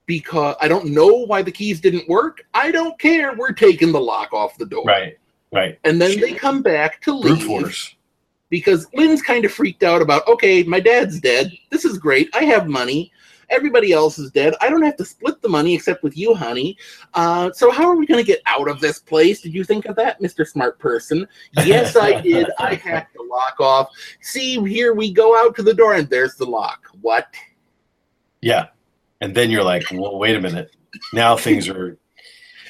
because 0.06 0.56
I 0.62 0.68
don't 0.68 0.88
know 0.88 1.08
why 1.08 1.42
the 1.42 1.52
keys 1.52 1.80
didn't 1.80 2.08
work. 2.10 2.46
I 2.54 2.72
don't 2.72 2.98
care. 3.00 3.36
We're 3.36 3.54
taking 3.54 3.92
the 3.92 4.02
lock 4.02 4.34
off 4.34 4.58
the 4.58 4.66
door. 4.66 4.84
Right. 4.86 5.18
Right. 5.52 5.80
And 5.84 6.02
then 6.02 6.20
they 6.20 6.34
come 6.34 6.62
back 6.62 7.02
to 7.02 7.22
Brute 7.22 7.38
leave 7.40 7.44
force. 7.48 7.96
because 8.50 8.88
Lynn's 8.94 9.22
kind 9.22 9.46
of 9.46 9.52
freaked 9.52 9.84
out 9.84 10.02
about, 10.02 10.28
okay, 10.28 10.64
my 10.64 10.80
dad's 10.80 11.20
dead. 11.20 11.52
This 11.70 11.86
is 11.86 11.98
great. 11.98 12.30
I 12.36 12.44
have 12.46 12.68
money. 12.68 13.12
Everybody 13.50 13.92
else 13.92 14.18
is 14.18 14.32
dead. 14.32 14.56
I 14.62 14.70
don't 14.70 14.82
have 14.82 14.96
to 14.98 15.06
split 15.06 15.42
the 15.44 15.50
money 15.50 15.76
except 15.76 16.02
with 16.02 16.18
you, 16.18 16.34
honey. 16.34 16.76
Uh, 17.14 17.52
so 17.52 17.70
how 17.70 17.88
are 17.88 17.96
we 17.96 18.08
going 18.08 18.24
to 18.24 18.26
get 18.26 18.42
out 18.48 18.68
of 18.68 18.80
this 18.80 18.98
place? 18.98 19.42
Did 19.42 19.54
you 19.54 19.64
think 19.64 19.86
of 19.86 19.96
that, 19.98 20.20
Mr. 20.20 20.48
Smart 20.48 20.80
Person? 20.80 21.28
Yes, 21.64 21.96
I 21.96 22.20
did. 22.22 22.50
I 22.58 22.74
hacked 22.74 23.14
the 23.14 23.22
lock 23.24 23.60
off. 23.60 23.90
See, 24.22 24.60
here 24.68 24.94
we 24.96 25.14
go 25.14 25.38
out 25.38 25.56
to 25.58 25.62
the 25.64 25.74
door, 25.74 25.94
and 25.94 26.10
there's 26.10 26.36
the 26.36 26.46
lock. 26.46 26.88
What? 27.02 27.28
Yeah. 28.42 28.68
And 29.24 29.34
then 29.34 29.50
you're 29.50 29.64
like, 29.64 29.86
well, 29.94 30.20
wait 30.20 30.36
a 30.36 30.42
minute. 30.42 30.76
Now 31.14 31.38
things 31.38 31.70
are 31.70 31.98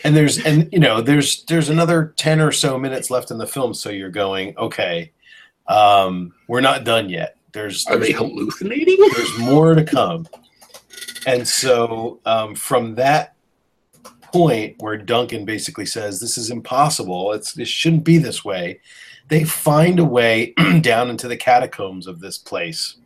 and 0.04 0.16
there's 0.16 0.38
and 0.46 0.72
you 0.72 0.78
know, 0.78 1.02
there's 1.02 1.44
there's 1.46 1.70
another 1.70 2.14
10 2.18 2.40
or 2.40 2.52
so 2.52 2.78
minutes 2.78 3.10
left 3.10 3.32
in 3.32 3.40
the 3.40 3.48
film, 3.48 3.74
so 3.74 3.90
you're 3.90 4.12
going, 4.12 4.56
okay, 4.58 5.12
um, 5.68 6.32
we're 6.48 6.62
not 6.62 6.84
done 6.84 7.10
yet. 7.10 7.38
There's 7.54 7.88
Are 7.88 7.98
they 7.98 8.12
there's, 8.12 8.20
hallucinating? 8.20 8.98
there's 9.16 9.40
more 9.40 9.74
to 9.74 9.84
come. 9.84 10.28
And 11.26 11.48
so 11.48 12.20
um, 12.26 12.54
from 12.54 12.94
that 12.96 13.34
point 14.22 14.76
where 14.80 14.98
Duncan 14.98 15.46
basically 15.46 15.88
says 15.88 16.20
this 16.20 16.38
is 16.38 16.52
impossible, 16.52 17.34
it's 17.34 17.54
this 17.54 17.68
shouldn't 17.68 18.04
be 18.04 18.20
this 18.20 18.46
way, 18.46 18.80
they 19.30 19.44
find 19.44 20.00
a 20.00 20.06
way 20.06 20.54
down 20.82 21.10
into 21.10 21.28
the 21.28 21.38
catacombs 21.38 22.06
of 22.06 22.20
this 22.20 22.38
place. 22.38 22.98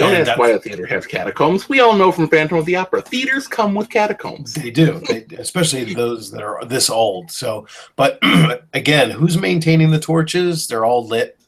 Don't 0.00 0.14
And 0.14 0.26
ask 0.26 0.38
why 0.38 0.48
a 0.48 0.58
theater 0.58 0.86
has 0.86 1.06
catacombs. 1.06 1.68
We 1.68 1.80
all 1.80 1.92
know 1.92 2.10
from 2.10 2.26
Phantom 2.26 2.56
of 2.56 2.64
the 2.64 2.74
Opera, 2.74 3.02
theaters 3.02 3.46
come 3.46 3.74
with 3.74 3.90
catacombs. 3.90 4.54
They 4.54 4.70
do, 4.70 4.98
they, 5.06 5.26
especially 5.36 5.92
those 5.92 6.30
that 6.30 6.42
are 6.42 6.64
this 6.64 6.88
old. 6.88 7.30
So, 7.30 7.66
but 7.96 8.18
again, 8.72 9.10
who's 9.10 9.36
maintaining 9.36 9.90
the 9.90 10.00
torches? 10.00 10.66
They're 10.66 10.86
all 10.86 11.06
lit. 11.06 11.38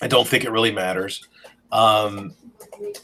I 0.00 0.08
don't 0.08 0.26
think 0.26 0.42
it 0.42 0.50
really 0.50 0.72
matters. 0.72 1.28
Um, 1.70 2.34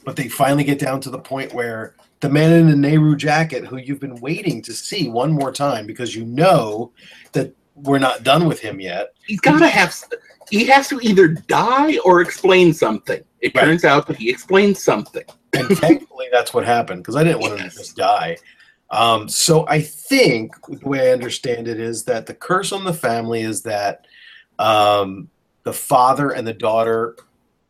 but 0.04 0.16
they 0.16 0.28
finally 0.28 0.64
get 0.64 0.80
down 0.80 1.00
to 1.02 1.10
the 1.10 1.20
point 1.20 1.54
where 1.54 1.94
the 2.18 2.28
man 2.28 2.52
in 2.52 2.68
the 2.68 2.76
Nehru 2.76 3.14
jacket, 3.14 3.66
who 3.66 3.76
you've 3.76 4.00
been 4.00 4.20
waiting 4.20 4.60
to 4.62 4.72
see 4.72 5.08
one 5.08 5.30
more 5.30 5.52
time 5.52 5.86
because 5.86 6.16
you 6.16 6.24
know 6.24 6.90
that 7.34 7.54
we're 7.76 8.00
not 8.00 8.24
done 8.24 8.48
with 8.48 8.58
him 8.58 8.80
yet. 8.80 9.14
he's 9.24 9.38
got 9.38 9.60
to 9.60 9.68
have 9.68 9.94
he 10.50 10.64
has 10.66 10.88
to 10.88 10.98
either 11.02 11.28
die 11.28 11.98
or 12.04 12.20
explain 12.20 12.72
something 12.72 13.22
it 13.40 13.54
Right. 13.54 13.64
turns 13.64 13.84
out 13.84 14.06
that 14.08 14.16
he 14.16 14.30
explains 14.30 14.82
something 14.82 15.24
And 15.52 15.68
thankfully, 15.78 16.26
that's 16.32 16.52
what 16.52 16.64
happened 16.66 17.02
because 17.02 17.16
I 17.16 17.24
didn't 17.24 17.40
want 17.40 17.58
him 17.60 17.68
to 17.70 17.74
just 17.76 17.96
die. 17.96 18.36
Um, 18.90 19.28
so 19.28 19.66
I 19.68 19.80
think 19.80 20.52
the 20.66 20.88
way 20.88 21.08
I 21.10 21.12
understand 21.12 21.68
it 21.68 21.78
is 21.80 22.04
that 22.04 22.26
the 22.26 22.34
curse 22.34 22.72
on 22.72 22.84
the 22.84 22.92
family 22.92 23.42
is 23.42 23.62
that 23.62 24.06
um, 24.58 25.28
the 25.64 25.72
father 25.72 26.30
and 26.30 26.46
the 26.46 26.52
daughter 26.54 27.16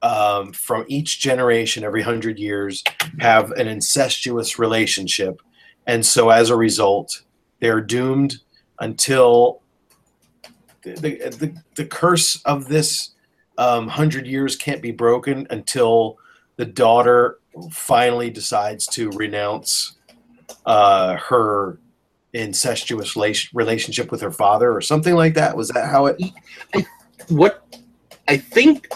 um, 0.02 0.52
from 0.52 0.84
each 0.88 1.20
generation, 1.20 1.84
every 1.84 2.02
hundred 2.02 2.38
years, 2.38 2.82
have 3.20 3.50
an 3.52 3.66
incestuous 3.68 4.58
relationship, 4.58 5.42
and 5.86 6.04
so 6.06 6.30
as 6.30 6.50
a 6.50 6.56
result, 6.56 7.22
they're 7.60 7.80
doomed 7.80 8.36
until 8.80 9.60
the 10.94 11.36
the, 11.38 11.54
the, 11.76 11.84
curse 11.84 12.42
of 12.42 12.68
this 12.68 13.10
um, 13.58 13.88
hundred 13.88 14.26
years 14.26 14.56
can't 14.56 14.82
be 14.82 14.90
broken 14.92 15.46
until 15.50 16.18
the 16.56 16.64
daughter 16.64 17.38
finally 17.70 18.30
decides 18.30 18.86
to 18.86 19.10
renounce 19.10 19.96
uh, 20.66 21.16
her 21.16 21.78
incestuous 22.32 23.14
rela- 23.14 23.48
relationship 23.54 24.10
with 24.10 24.20
her 24.20 24.30
father 24.30 24.72
or 24.72 24.80
something 24.80 25.14
like 25.14 25.34
that. 25.34 25.56
Was 25.56 25.68
that 25.70 25.88
how 25.88 26.06
it? 26.06 26.20
what 27.28 27.64
I 28.28 28.36
think 28.36 28.88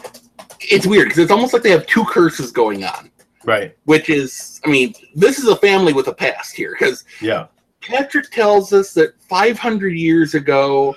it's 0.61 0.87
weird 0.87 1.07
because 1.09 1.19
it's 1.19 1.33
almost 1.33 1.53
like 1.53 1.63
they 1.63 1.71
have 1.71 1.87
two 1.87 2.05
curses 2.05 2.53
going 2.53 2.85
on, 2.85 3.11
Right. 3.45 3.77
which 3.85 4.11
is, 4.11 4.61
I 4.65 4.69
mean, 4.69 4.95
this 5.15 5.39
is 5.39 5.49
a 5.49 5.57
family 5.57 5.93
with 5.93 6.09
a 6.09 6.15
past 6.15 6.55
here 6.55 6.77
because 6.79 7.05
Yeah. 7.21 7.47
Patrick 7.81 8.31
tells 8.31 8.73
us 8.73 8.95
that 8.95 9.21
500 9.23 9.89
years 9.89 10.35
ago, 10.35 10.95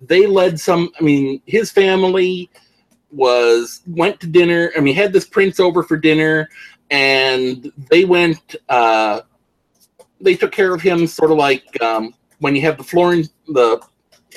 they 0.00 0.26
led 0.26 0.58
some. 0.58 0.90
I 0.98 1.02
mean, 1.02 1.40
his 1.46 1.70
family 1.70 2.50
was 3.10 3.82
went 3.86 4.20
to 4.20 4.26
dinner. 4.26 4.72
I 4.76 4.80
mean, 4.80 4.94
had 4.94 5.12
this 5.12 5.26
prince 5.26 5.60
over 5.60 5.82
for 5.82 5.96
dinner, 5.96 6.48
and 6.90 7.72
they 7.90 8.04
went. 8.04 8.56
Uh, 8.68 9.22
they 10.20 10.34
took 10.34 10.52
care 10.52 10.74
of 10.74 10.80
him, 10.80 11.06
sort 11.06 11.30
of 11.30 11.36
like 11.36 11.80
um, 11.82 12.14
when 12.40 12.54
you 12.54 12.62
have 12.62 12.78
the 12.78 12.84
Florence, 12.84 13.30
the 13.48 13.80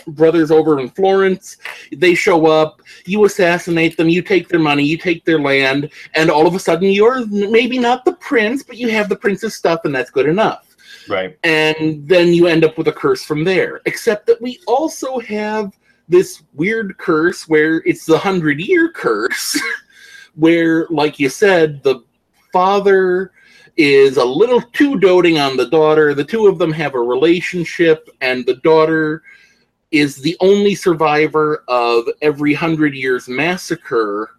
brothers 0.08 0.52
over 0.52 0.80
in 0.80 0.90
Florence. 0.90 1.58
They 1.92 2.16
show 2.16 2.48
up, 2.48 2.82
you 3.06 3.26
assassinate 3.26 3.98
them, 3.98 4.10
you 4.10 4.22
take 4.22 4.48
their 4.48 4.60
money, 4.60 4.84
you 4.84 4.98
take 4.98 5.26
their 5.26 5.40
land, 5.40 5.90
and 6.16 6.30
all 6.30 6.48
of 6.48 6.56
a 6.56 6.60
sudden 6.60 6.90
you're 6.90 7.26
maybe 7.28 7.78
not 7.78 8.06
the 8.06 8.14
prince, 8.14 8.64
but 8.64 8.78
you 8.78 8.90
have 8.90 9.10
the 9.10 9.16
prince's 9.16 9.56
stuff, 9.56 9.82
and 9.84 9.94
that's 9.94 10.12
good 10.12 10.28
enough 10.28 10.69
Right. 11.10 11.38
and 11.44 12.08
then 12.08 12.34
you 12.34 12.48
end 12.48 12.64
up 12.64 12.78
with 12.78 12.88
a 12.88 12.94
curse 12.94 13.24
from 13.24 13.44
there. 13.44 13.82
Except 13.86 14.28
that 14.28 14.42
we 14.42 14.60
also 14.68 15.20
have 15.20 15.78
this 16.08 16.44
weird 16.54 16.98
curse 16.98 17.48
where 17.48 17.78
it's 17.86 18.06
the 18.06 18.18
hundred 18.18 18.60
year 18.60 18.92
curse, 18.92 19.60
where, 20.36 20.88
like 20.90 21.20
you 21.20 21.30
said, 21.30 21.84
the 21.84 22.04
father 22.52 23.32
is 23.78 24.18
a 24.18 24.26
little 24.26 24.62
too 24.62 25.00
doting 25.00 25.40
on 25.40 25.56
the 25.56 25.68
daughter. 25.70 26.14
The 26.14 26.24
two 26.24 26.48
of 26.48 26.58
them 26.58 26.72
have 26.74 26.96
a 26.96 27.00
relationship, 27.00 28.10
and 28.22 28.46
the 28.46 28.56
daughter 28.56 29.24
is 29.92 30.18
the 30.18 30.38
only 30.40 30.76
survivor 30.76 31.64
of 31.68 32.06
every 32.22 32.54
hundred 32.54 32.94
years 32.94 33.28
massacre 33.28 34.36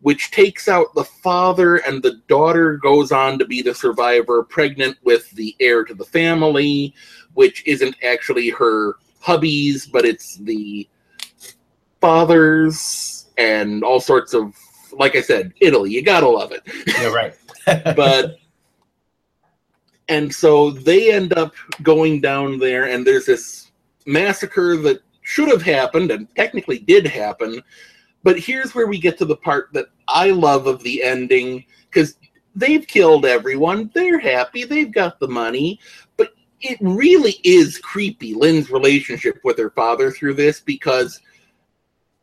which 0.00 0.30
takes 0.30 0.68
out 0.68 0.94
the 0.94 1.04
father 1.04 1.76
and 1.76 2.02
the 2.02 2.20
daughter 2.28 2.76
goes 2.76 3.10
on 3.10 3.38
to 3.38 3.44
be 3.44 3.62
the 3.62 3.74
survivor 3.74 4.42
pregnant 4.44 4.96
with 5.02 5.30
the 5.32 5.54
heir 5.60 5.84
to 5.84 5.94
the 5.94 6.04
family 6.04 6.94
which 7.34 7.66
isn't 7.66 7.96
actually 8.02 8.48
her 8.48 8.96
hubby's 9.20 9.86
but 9.86 10.04
it's 10.04 10.36
the 10.36 10.88
father's 12.00 13.26
and 13.36 13.82
all 13.82 14.00
sorts 14.00 14.34
of 14.34 14.54
like 14.92 15.16
i 15.16 15.20
said 15.20 15.52
italy 15.60 15.90
you 15.90 16.02
gotta 16.02 16.28
love 16.28 16.52
it 16.52 16.62
Yeah. 16.86 17.08
Right. 17.08 17.34
but 17.96 18.38
and 20.08 20.34
so 20.34 20.70
they 20.70 21.12
end 21.12 21.34
up 21.34 21.54
going 21.82 22.20
down 22.20 22.58
there 22.58 22.88
and 22.88 23.06
there's 23.06 23.26
this 23.26 23.70
massacre 24.06 24.76
that 24.78 25.02
should 25.22 25.48
have 25.48 25.60
happened 25.60 26.10
and 26.10 26.34
technically 26.34 26.78
did 26.78 27.06
happen 27.06 27.62
but 28.22 28.38
here's 28.38 28.74
where 28.74 28.86
we 28.86 28.98
get 28.98 29.18
to 29.18 29.24
the 29.24 29.36
part 29.36 29.68
that 29.72 29.86
i 30.08 30.30
love 30.30 30.66
of 30.66 30.82
the 30.82 31.02
ending 31.02 31.64
because 31.90 32.16
they've 32.54 32.86
killed 32.86 33.24
everyone 33.24 33.90
they're 33.94 34.18
happy 34.18 34.64
they've 34.64 34.92
got 34.92 35.18
the 35.20 35.28
money 35.28 35.78
but 36.16 36.30
it 36.60 36.78
really 36.80 37.38
is 37.44 37.78
creepy 37.78 38.34
lynn's 38.34 38.70
relationship 38.70 39.38
with 39.44 39.58
her 39.58 39.70
father 39.70 40.10
through 40.10 40.34
this 40.34 40.60
because 40.60 41.20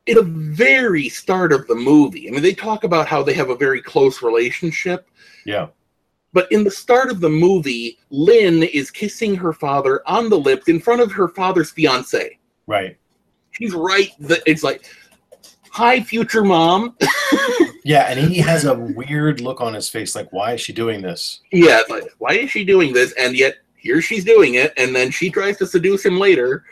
in 0.08 0.16
the 0.16 0.24
very 0.24 1.10
start 1.10 1.52
of 1.52 1.66
the 1.68 1.76
movie 1.76 2.28
i 2.28 2.32
mean 2.32 2.44
they 2.44 2.54
talk 2.54 2.84
about 2.84 3.08
how 3.08 3.24
they 3.24 3.34
have 3.34 3.50
a 3.50 3.56
very 3.56 3.82
close 3.82 4.22
relationship 4.22 5.10
yeah. 5.46 5.68
but 6.34 6.52
in 6.52 6.64
the 6.64 6.72
start 6.72 7.10
of 7.10 7.22
the 7.22 7.30
movie, 7.30 8.00
Lynn 8.10 8.64
is 8.64 8.92
kissing 8.92 9.36
her 9.36 9.54
father 9.54 10.02
on 10.08 10.30
the 10.30 10.38
lips 10.38 10.68
in 10.68 10.82
front 10.82 11.02
of 11.02 11.12
her 11.12 11.30
father's 11.30 11.72
fiance. 11.72 12.38
Right. 12.68 12.98
She's 13.52 13.74
right. 13.74 14.10
The, 14.20 14.42
it's 14.46 14.64
like, 14.64 14.86
hi, 15.76 16.02
future 16.02 16.44
mom. 16.44 16.96
Yeah. 17.88 18.08
And 18.10 18.20
he 18.20 18.40
has 18.40 18.66
a 18.66 18.74
weird 18.74 19.42
look 19.42 19.62
on 19.62 19.76
his 19.76 19.88
face, 19.90 20.16
like, 20.16 20.34
why 20.34 20.54
is 20.54 20.62
she 20.62 20.74
doing 20.74 21.04
this? 21.04 21.42
yeah, 21.52 21.82
like, 21.88 22.06
why 22.18 22.32
is 22.32 22.50
she 22.50 22.66
doing 22.66 22.94
this? 22.94 23.14
And 23.14 23.38
yet, 23.38 23.58
here 23.76 24.02
she's 24.02 24.26
doing 24.26 24.56
it. 24.56 24.74
And 24.78 24.96
then 24.96 25.12
she 25.12 25.30
tries 25.30 25.58
to 25.58 25.68
seduce 25.68 26.04
him 26.04 26.18
later. 26.18 26.64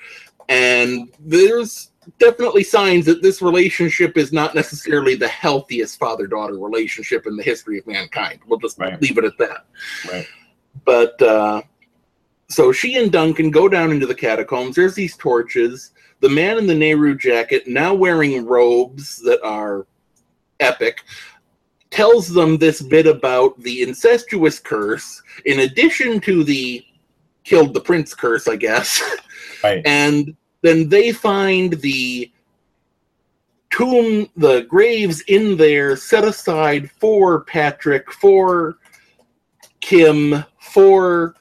And 0.50 1.14
there's 1.20 1.92
definitely 2.18 2.64
signs 2.64 3.06
that 3.06 3.22
this 3.22 3.44
relationship 3.44 4.18
is 4.18 4.34
not 4.34 4.56
necessarily 4.56 5.14
the 5.14 5.28
healthiest 5.28 6.00
father 6.00 6.26
daughter 6.26 6.56
relationship 6.58 7.28
in 7.28 7.38
the 7.38 7.44
history 7.44 7.78
of 7.78 7.86
mankind. 7.86 8.40
We'll 8.48 8.58
just 8.58 8.80
Right. 8.80 9.00
leave 9.00 9.20
it 9.20 9.24
at 9.26 9.38
that. 9.38 9.68
Right. 10.12 10.26
But 10.84 11.22
uh, 11.22 11.62
so 12.50 12.72
she 12.72 12.98
and 12.98 13.12
Duncan 13.12 13.52
go 13.52 13.70
down 13.70 13.92
into 13.92 14.08
the 14.08 14.16
catacombs. 14.16 14.76
There's 14.76 14.96
these 14.96 15.16
torches. 15.16 15.92
The 16.24 16.30
man 16.30 16.58
in 16.58 16.68
the 16.68 16.74
Nehru 16.74 17.18
jacket, 17.18 17.68
now 17.68 17.94
wearing 17.94 18.45
robes 18.45 19.18
that 19.24 19.44
are 19.44 19.86
epic, 20.62 21.04
tells 21.90 22.30
them 22.30 22.58
this 22.58 22.82
bit 22.82 23.08
about 23.08 23.60
the 23.60 23.82
incestuous 23.82 24.58
curse, 24.58 25.22
in 25.44 25.60
addition 25.60 26.22
to 26.22 26.45
the 26.45 26.86
killed 27.44 27.74
the 27.74 27.82
prince 27.82 28.14
curse, 28.14 28.48
I 28.48 28.56
guess. 28.56 29.02
Right. 29.64 29.82
And 29.86 30.36
then 30.62 30.90
they 30.90 31.14
find 31.14 31.74
the 31.74 32.30
tomb, 33.70 34.30
the 34.36 34.64
graves 34.64 35.22
in 35.30 35.56
there 35.56 35.95
set 35.95 36.26
aside 36.26 36.91
for 37.00 37.45
Patrick, 37.45 38.12
for 38.12 38.78
Kim, 39.80 40.44
for 40.60 41.36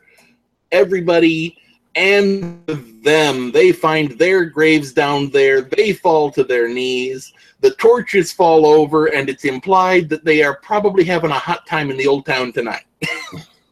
everybody 0.70 1.58
and 1.94 2.64
them. 3.02 3.52
They 3.52 3.72
find 3.72 4.12
their 4.18 4.44
graves 4.44 4.92
down 4.92 5.30
there. 5.30 5.62
They 5.62 5.92
fall 5.92 6.30
to 6.32 6.44
their 6.44 6.68
knees. 6.68 7.32
The 7.60 7.74
torches 7.74 8.32
fall 8.32 8.66
over, 8.66 9.06
and 9.06 9.28
it's 9.28 9.44
implied 9.44 10.08
that 10.08 10.24
they 10.24 10.42
are 10.42 10.56
probably 10.56 11.04
having 11.04 11.30
a 11.30 11.38
hot 11.38 11.66
time 11.66 11.90
in 11.90 11.96
the 11.96 12.06
old 12.06 12.26
town 12.26 12.52
tonight. 12.52 12.84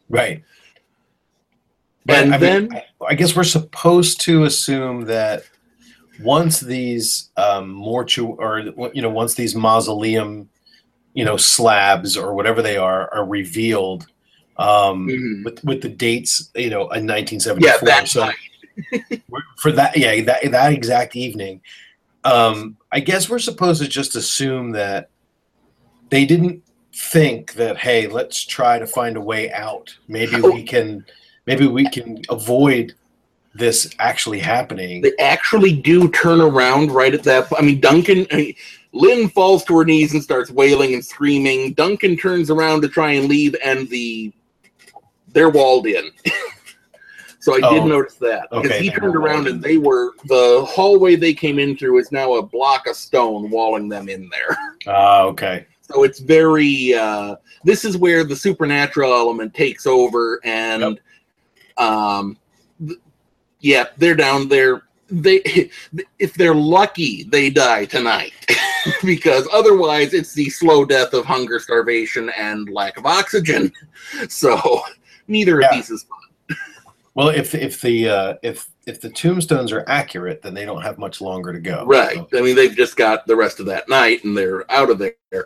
Right. 0.09 0.43
And 2.07 2.33
I 2.33 2.37
mean, 2.39 2.39
then- 2.39 2.73
I, 2.73 2.83
I 3.09 3.13
guess 3.13 3.35
we're 3.35 3.43
supposed 3.43 4.21
to 4.21 4.45
assume 4.45 5.05
that 5.05 5.43
once 6.19 6.59
these 6.59 7.29
um, 7.37 7.75
mortu 7.75 8.35
or 8.37 8.59
you 8.93 9.01
know 9.01 9.09
once 9.09 9.35
these 9.35 9.55
mausoleum 9.55 10.49
you 11.13 11.25
know 11.25 11.37
slabs 11.37 12.17
or 12.17 12.33
whatever 12.33 12.61
they 12.61 12.77
are 12.77 13.13
are 13.13 13.25
revealed 13.25 14.07
um, 14.61 15.07
Mhm. 15.07 15.43
with 15.45 15.63
with 15.63 15.81
the 15.81 15.89
dates 15.89 16.49
you 16.55 16.69
know 16.69 16.89
in 16.91 17.05
Yeah, 17.07 17.15
1974 17.15 17.87
that 17.87 18.07
so 18.07 18.29
for 19.57 19.71
that 19.71 19.97
yeah 19.97 20.21
that 20.21 20.49
that 20.51 20.73
exact 20.73 21.15
evening 21.15 21.61
um 22.23 22.77
i 22.91 22.99
guess 22.99 23.29
we're 23.29 23.39
supposed 23.39 23.81
to 23.81 23.87
just 23.87 24.15
assume 24.15 24.71
that 24.71 25.09
they 26.09 26.25
didn't 26.25 26.63
think 26.93 27.53
that 27.53 27.77
hey 27.77 28.07
let's 28.07 28.43
try 28.45 28.77
to 28.79 28.85
find 28.87 29.17
a 29.17 29.21
way 29.21 29.51
out 29.51 29.95
maybe 30.07 30.39
we 30.41 30.63
can 30.63 31.03
maybe 31.47 31.67
we 31.67 31.87
can 31.89 32.21
avoid 32.29 32.93
this 33.53 33.89
actually 33.99 34.39
happening 34.39 35.01
They 35.01 35.11
actually 35.19 35.73
do 35.73 36.09
turn 36.11 36.39
around 36.39 36.91
right 36.91 37.13
at 37.13 37.23
that. 37.23 37.47
I 37.57 37.61
mean, 37.61 37.81
Duncan, 37.81 38.25
I 38.31 38.35
mean, 38.37 38.55
Lynn 38.93 39.27
falls 39.27 39.65
to 39.65 39.77
her 39.77 39.83
knees 39.83 40.13
and 40.13 40.23
starts 40.23 40.49
wailing 40.49 40.93
and 40.93 41.03
screaming. 41.03 41.73
Duncan 41.73 42.15
turns 42.15 42.49
around 42.49 42.81
to 42.83 42.87
try 42.87 43.11
and 43.11 43.27
leave, 43.27 43.53
and 43.61 43.89
the 43.89 44.31
they're 45.33 45.49
walled 45.49 45.87
in. 45.87 46.11
so 47.39 47.53
I 47.55 47.57
did 47.73 47.83
Oh, 47.83 47.87
notice 47.87 48.15
that 48.15 48.47
because 48.51 48.71
okay, 48.71 48.83
he 48.83 48.89
turned 48.91 49.15
around 49.15 49.47
and 49.47 49.61
they 49.61 49.77
were 49.77 50.11
the 50.25 50.65
hallway 50.69 51.15
they 51.15 51.33
came 51.33 51.57
in 51.59 51.75
through 51.77 51.99
is 51.99 52.11
now 52.11 52.35
a 52.35 52.41
block 52.41 52.87
of 52.87 52.95
stone 52.95 53.49
walling 53.49 53.89
them 53.89 54.09
in 54.09 54.29
there. 54.29 54.57
ah 54.87 55.23
okay 55.23 55.65
So 55.81 56.03
it's 56.03 56.19
very. 56.19 56.93
Uh, 56.93 57.35
this 57.63 57.85
is 57.85 57.97
where 57.97 58.23
the 58.23 58.35
supernatural 58.35 59.13
element 59.13 59.53
takes 59.53 59.85
over, 59.85 60.39
and 60.43 60.99
um, 61.77 62.37
th- 62.85 62.99
yeah, 63.59 63.85
they're 63.97 64.15
down 64.15 64.47
there. 64.47 64.83
They, 65.09 65.69
if 66.19 66.33
they're 66.35 66.55
lucky, 66.55 67.23
they 67.23 67.49
die 67.49 67.85
tonight, 67.85 68.33
because 69.03 69.47
otherwise 69.53 70.13
it's 70.13 70.33
the 70.33 70.49
slow 70.49 70.85
death 70.85 71.13
of 71.13 71.25
hunger, 71.25 71.59
starvation, 71.59 72.29
and 72.37 72.69
lack 72.69 72.97
of 72.97 73.05
oxygen. 73.05 73.71
So 74.29 74.81
neither 75.31 75.61
Yeah. 75.61 75.69
of 75.69 75.75
these 75.75 75.89
is 75.89 76.03
fun. 76.03 76.57
well 77.15 77.29
if 77.29 77.55
if 77.55 77.81
the 77.81 78.07
uh 78.09 78.33
if 78.43 78.69
if 78.87 78.99
the 79.01 79.09
tombstones 79.09 79.71
are 79.71 79.83
accurate 79.87 80.41
then 80.41 80.53
they 80.53 80.65
don't 80.65 80.81
have 80.81 80.97
much 80.97 81.21
longer 81.21 81.51
to 81.53 81.59
go 81.59 81.85
Right. 81.85 82.17
So- 82.31 82.37
I 82.37 82.41
mean, 82.41 82.55
they've 82.55 82.75
just 82.75 82.95
got 82.97 83.25
the 83.27 83.35
rest 83.35 83.59
of 83.59 83.65
that 83.67 83.87
night 83.89 84.23
and 84.23 84.35
they're 84.37 84.69
out 84.71 84.89
of 84.89 84.97
there. 84.99 85.45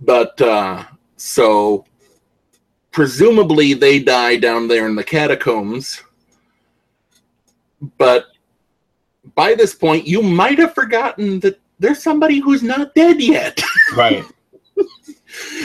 But 0.00 0.40
uh, 0.40 0.84
so 1.16 1.84
presumably 2.92 3.74
they 3.74 3.98
die 3.98 4.36
down 4.36 4.68
there 4.68 4.86
in 4.86 4.94
the 4.96 5.04
catacombs. 5.04 6.02
But 7.96 8.26
by 9.34 9.54
this 9.54 9.74
point, 9.74 10.06
you 10.06 10.22
might 10.22 10.58
have 10.58 10.74
forgotten 10.74 11.40
that 11.40 11.60
there's 11.78 12.02
somebody 12.02 12.38
who's 12.38 12.62
not 12.62 12.94
dead 12.94 13.20
yet. 13.20 13.60
right 13.96 14.24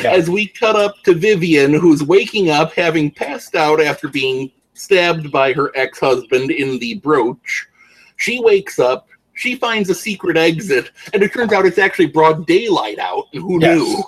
Yeah. 0.01 0.11
As 0.11 0.29
we 0.29 0.47
cut 0.47 0.75
up 0.75 1.01
to 1.03 1.13
Vivian, 1.13 1.73
who's 1.73 2.03
waking 2.03 2.49
up 2.49 2.73
having 2.73 3.11
passed 3.11 3.55
out 3.55 3.81
after 3.81 4.07
being 4.07 4.51
stabbed 4.73 5.31
by 5.31 5.53
her 5.53 5.71
ex 5.75 5.99
husband 5.99 6.51
in 6.51 6.79
the 6.79 6.95
brooch. 6.95 7.67
She 8.17 8.39
wakes 8.39 8.79
up 8.79 9.07
she 9.35 9.55
finds 9.55 9.89
a 9.89 9.95
secret 9.95 10.37
exit, 10.37 10.91
and 11.13 11.23
it 11.23 11.33
turns 11.33 11.53
out 11.53 11.65
it's 11.65 11.77
actually 11.77 12.07
broad 12.07 12.45
daylight 12.45 12.99
out. 12.99 13.27
And 13.33 13.41
who 13.41 13.59
Yes. 13.59 14.05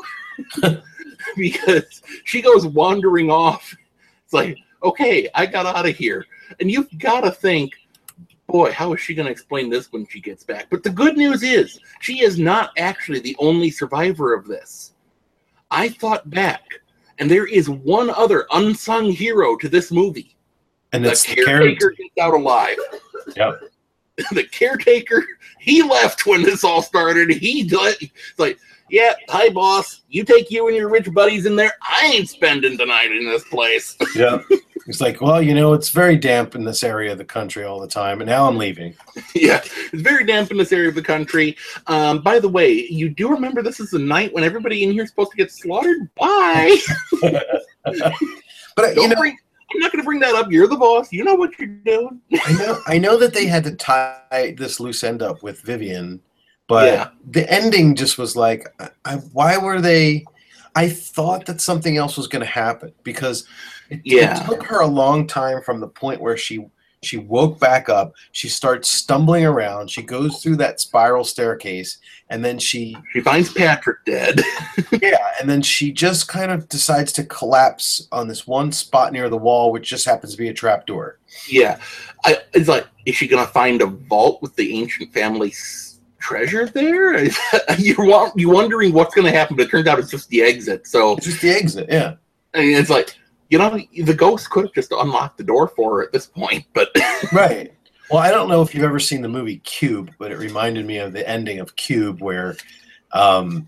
knew? 0.64 0.82
because 1.36 2.02
she 2.24 2.42
goes 2.42 2.68
wandering 2.68 3.30
off. 3.30 3.76
It's 4.24 4.34
like, 4.34 4.58
okay, 4.84 5.28
I 5.34 5.46
got 5.46 5.66
out 5.66 5.88
of 5.88 5.96
here. 5.96 6.26
And 6.60 6.70
you've 6.70 6.90
got 7.00 7.22
to 7.22 7.32
think, 7.32 7.74
boy, 8.48 8.72
how 8.72 8.94
is 8.94 9.02
she 9.02 9.16
going 9.16 9.26
to 9.26 9.32
explain 9.32 9.70
this 9.70 9.92
when 9.92 10.06
she 10.08 10.22
gets 10.22 10.44
back? 10.44 10.68
But 10.70 10.84
the 10.84 10.92
good 10.92 11.18
news 11.18 11.42
is, 11.42 11.80
she 12.02 12.22
is 12.22 12.38
not 12.38 12.72
actually 12.78 13.20
the 13.20 13.36
only 13.40 13.72
survivor 13.72 14.34
of 14.34 14.48
this. 14.48 14.94
I 15.76 15.89
thought 15.89 16.30
back, 16.30 16.64
and 17.19 17.30
there 17.30 17.45
is 17.45 17.69
one 17.69 18.10
other 18.10 18.47
unsung 18.53 19.11
hero 19.11 19.57
to 19.57 19.68
this 19.68 19.91
movie. 19.91 20.35
And 20.93 21.03
The 21.03 21.11
it's 21.11 21.23
the 21.26 21.35
caretaker 21.35 21.57
character. 21.60 21.95
gets 21.97 22.18
out 22.22 22.34
alive. 22.34 22.77
Yep. 23.35 23.60
the 24.31 24.43
caretaker, 24.45 25.26
he 25.60 25.84
left 25.84 26.26
when 26.26 26.41
this 26.43 26.64
all 26.64 26.81
started. 26.81 27.30
He 27.30 27.68
let, 27.69 28.02
it's 28.02 28.14
like, 28.39 28.57
yeah, 28.89 29.14
hi 29.27 29.49
boss. 29.49 30.03
You 30.07 30.23
take 30.23 30.49
you 30.49 30.68
and 30.68 30.77
your 30.77 30.88
rich 30.89 31.11
buddies 31.11 31.45
in 31.45 31.57
there. 31.57 31.73
I 31.81 32.11
ain't 32.14 32.30
spending 32.30 32.77
the 32.77 32.85
night 32.85 33.11
in 33.11 33.26
this 33.26 33.43
place. 33.45 33.97
Yeah. 34.15 34.39
It's 34.88 35.02
like, 35.02 35.20
well, 35.20 35.41
you 35.41 35.56
know, 35.56 35.74
it's 35.74 35.90
very 35.90 36.16
damp 36.16 36.53
in 36.53 36.64
this 36.64 36.84
area 36.84 37.12
of 37.12 37.18
the 37.18 37.26
country 37.26 37.64
all 37.64 37.80
the 37.80 37.88
time, 37.88 38.22
and 38.22 38.30
now 38.30 38.48
I'm 38.48 38.57
leaving. 38.57 38.95
yeah, 39.36 39.62
it's 39.91 40.02
very 40.03 40.26
damp 40.26 40.52
in 40.52 40.57
this 40.57 40.72
area 40.72 40.90
of 40.90 40.95
the 40.95 41.02
country. 41.02 41.57
Um, 41.88 42.22
by 42.22 42.40
the 42.40 42.49
way, 42.49 42.72
you 42.72 43.10
do 43.10 43.30
remember 43.30 43.64
this 43.64 43.80
is 43.80 43.90
the 43.90 43.99
night 43.99 44.32
when 44.34 44.44
everybody 44.44 44.84
in 44.84 44.91
here 44.91 45.03
is 45.03 45.10
supposed 45.10 45.32
to 45.32 45.38
get 45.38 45.52
slaughtered? 45.52 46.10
Bye. 46.16 46.78
But 48.76 48.95
you 48.95 49.07
know, 49.07 49.16
bring, 49.16 49.38
I'm 49.74 49.80
not 49.80 49.91
going 49.91 50.02
to 50.02 50.06
bring 50.06 50.20
that 50.20 50.36
up. 50.36 50.52
You're 50.52 50.68
the 50.68 50.76
boss. 50.76 51.12
You 51.12 51.24
know 51.24 51.36
what 51.36 51.57
you're 51.57 51.68
doing. 51.68 52.22
I 52.45 52.53
know, 52.53 52.80
I 52.88 52.98
know 52.98 53.18
that 53.18 53.34
they 53.34 53.45
had 53.45 53.64
to 53.64 53.72
tie 53.76 54.53
this 54.57 54.80
loose 54.80 55.03
end 55.03 55.22
up 55.22 55.41
with 55.44 55.62
Vivian, 55.62 56.22
but 56.68 56.86
Yeah. 56.91 57.10
the 57.32 57.49
ending 57.52 57.95
just 57.95 58.18
was 58.18 58.36
like, 58.36 58.68
I, 58.80 58.90
I, 59.06 59.16
why 59.32 59.57
were 59.57 59.80
they? 59.82 60.26
I 60.76 60.89
thought 60.89 61.45
that 61.45 61.61
something 61.61 61.97
else 61.97 62.18
was 62.18 62.27
going 62.27 62.41
to 62.41 62.45
happen 62.52 62.91
because 63.03 63.47
it, 63.89 64.02
Yeah. 64.03 64.41
it 64.41 64.45
took 64.45 64.64
her 64.64 64.81
a 64.81 64.88
long 64.88 65.26
time 65.27 65.61
from 65.61 65.80
the 65.80 65.88
point 65.88 66.22
where 66.22 66.38
she 66.38 66.65
she 67.03 67.18
woke 67.18 67.60
back 67.60 67.88
up. 67.88 68.14
She 68.31 68.49
starts 68.49 68.89
stumbling 68.89 69.45
around. 69.45 69.91
She 69.91 70.02
goes 70.02 70.41
through 70.41 70.56
that 70.56 70.80
spiral 70.80 71.23
staircase, 71.23 71.99
and 72.31 72.43
then 72.43 72.57
she 72.57 72.97
She 73.14 73.22
finds 73.22 73.53
Patrick 73.53 74.03
dead. 74.06 74.41
yeah, 75.03 75.27
and 75.39 75.47
then 75.47 75.61
she 75.61 75.91
just 75.91 76.27
kind 76.27 76.52
of 76.52 76.68
decides 76.68 77.11
to 77.14 77.23
collapse 77.26 78.07
on 78.11 78.27
this 78.27 78.47
one 78.47 78.72
spot 78.72 79.14
near 79.14 79.30
the 79.30 79.38
wall, 79.38 79.72
which 79.72 79.88
just 79.88 80.06
happens 80.06 80.31
to 80.31 80.38
be 80.38 80.47
a 80.47 80.53
trapdoor. 80.53 81.19
Yeah, 81.47 81.77
I, 82.23 82.39
it's 82.53 82.68
like, 82.68 82.88
is 83.06 83.15
she 83.15 83.27
gonna 83.27 83.45
find 83.45 83.84
a 83.84 83.88
vault 83.88 84.41
with 84.41 84.56
the 84.56 84.73
ancient 84.76 85.14
family's 85.14 85.95
treasure 86.26 86.65
there? 86.68 87.23
You're 87.77 88.31
you 88.35 88.49
wondering 88.49 88.93
what's 88.93 89.14
gonna 89.14 89.31
happen, 89.31 89.56
but 89.56 89.68
it 89.68 89.69
turns 89.69 89.88
out 89.88 89.99
it's 89.99 90.10
just 90.10 90.30
the 90.30 90.41
exit. 90.41 90.88
So 90.88 91.15
It's 91.18 91.27
just 91.27 91.41
the 91.41 91.52
exit, 91.52 91.88
yeah. 91.89 92.15
I 92.53 92.61
mean, 92.61 92.77
it's 92.77 92.89
like, 92.89 93.15
you 93.49 93.60
know, 93.60 93.80
the 94.03 94.14
ghost 94.14 94.49
could 94.49 94.65
have 94.65 94.73
just 94.73 94.91
unlocked 94.91 95.38
the 95.38 95.43
door 95.43 95.68
for 95.68 95.97
her 95.97 96.03
at 96.03 96.11
this 96.11 96.26
point, 96.26 96.65
but 96.73 96.89
Right. 97.31 97.72
Well, 98.10 98.19
I 98.19 98.31
don't 98.31 98.49
know 98.49 98.61
if 98.61 98.73
you've 98.73 98.84
ever 98.84 98.99
seen 98.99 99.22
the 99.22 99.27
movie 99.27 99.57
Cube, 99.60 100.11
but 100.18 100.31
it 100.31 100.38
reminded 100.38 100.85
me 100.85 100.97
of 100.97 101.14
the 101.14 101.27
ending 101.27 101.60
of 101.60 101.76
Cube, 101.76 102.22
where 102.22 102.56
um, 103.14 103.68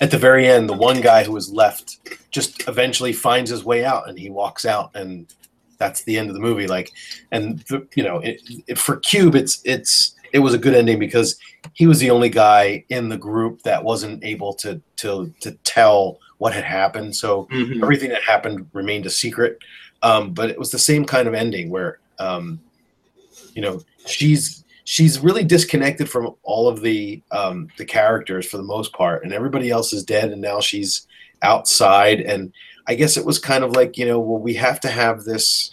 at 0.00 0.10
the 0.10 0.18
very 0.18 0.46
end, 0.46 0.68
the 0.68 0.74
one 0.74 1.00
guy 1.00 1.24
who 1.24 1.32
was 1.32 1.50
left 1.50 1.98
just 2.30 2.66
eventually 2.68 3.12
finds 3.12 3.50
his 3.50 3.64
way 3.64 3.84
out, 3.84 4.08
and 4.08 4.18
he 4.18 4.30
walks 4.30 4.64
out, 4.64 4.90
and 4.94 5.34
that's 5.78 6.02
the 6.04 6.16
end 6.18 6.28
of 6.28 6.34
the 6.34 6.40
movie. 6.40 6.66
Like, 6.66 6.92
and 7.30 7.58
the, 7.68 7.86
you 7.94 8.02
know, 8.02 8.18
it, 8.18 8.40
it, 8.66 8.78
for 8.78 8.96
Cube, 8.96 9.34
it's 9.34 9.60
it's 9.64 10.14
it 10.32 10.38
was 10.40 10.54
a 10.54 10.58
good 10.58 10.74
ending 10.74 10.98
because 10.98 11.38
he 11.74 11.86
was 11.86 11.98
the 12.00 12.10
only 12.10 12.28
guy 12.28 12.84
in 12.88 13.08
the 13.08 13.16
group 13.16 13.62
that 13.62 13.82
wasn't 13.82 14.24
able 14.24 14.54
to 14.54 14.80
to 14.96 15.32
to 15.40 15.52
tell 15.64 16.18
what 16.38 16.54
had 16.54 16.64
happened. 16.64 17.14
So 17.16 17.48
Mhm. 17.52 17.82
everything 17.82 18.10
that 18.10 18.22
happened 18.22 18.66
remained 18.72 19.06
a 19.06 19.10
secret. 19.10 19.58
Um, 20.02 20.32
but 20.32 20.50
it 20.50 20.58
was 20.58 20.70
the 20.70 20.78
same 20.78 21.04
kind 21.04 21.26
of 21.26 21.34
ending 21.34 21.70
where, 21.70 21.98
um, 22.20 22.60
you 23.54 23.62
know, 23.62 23.80
she's 24.06 24.64
she's 24.84 25.18
really 25.20 25.44
disconnected 25.44 26.08
from 26.08 26.34
all 26.44 26.68
of 26.68 26.80
the 26.80 27.20
um, 27.32 27.68
the 27.76 27.84
characters 27.84 28.46
for 28.46 28.56
the 28.56 28.62
most 28.62 28.92
part, 28.92 29.24
and 29.24 29.32
everybody 29.32 29.70
else 29.70 29.92
is 29.92 30.04
dead, 30.04 30.30
and 30.30 30.40
now 30.40 30.60
she's 30.60 31.06
outside. 31.42 32.20
And 32.20 32.52
I 32.86 32.94
guess 32.94 33.16
it 33.16 33.24
was 33.24 33.38
kind 33.38 33.64
of 33.64 33.72
like, 33.72 33.98
you 33.98 34.06
know, 34.06 34.18
well, 34.20 34.40
we 34.40 34.54
have 34.54 34.80
to 34.80 34.88
have 34.88 35.24
this 35.24 35.72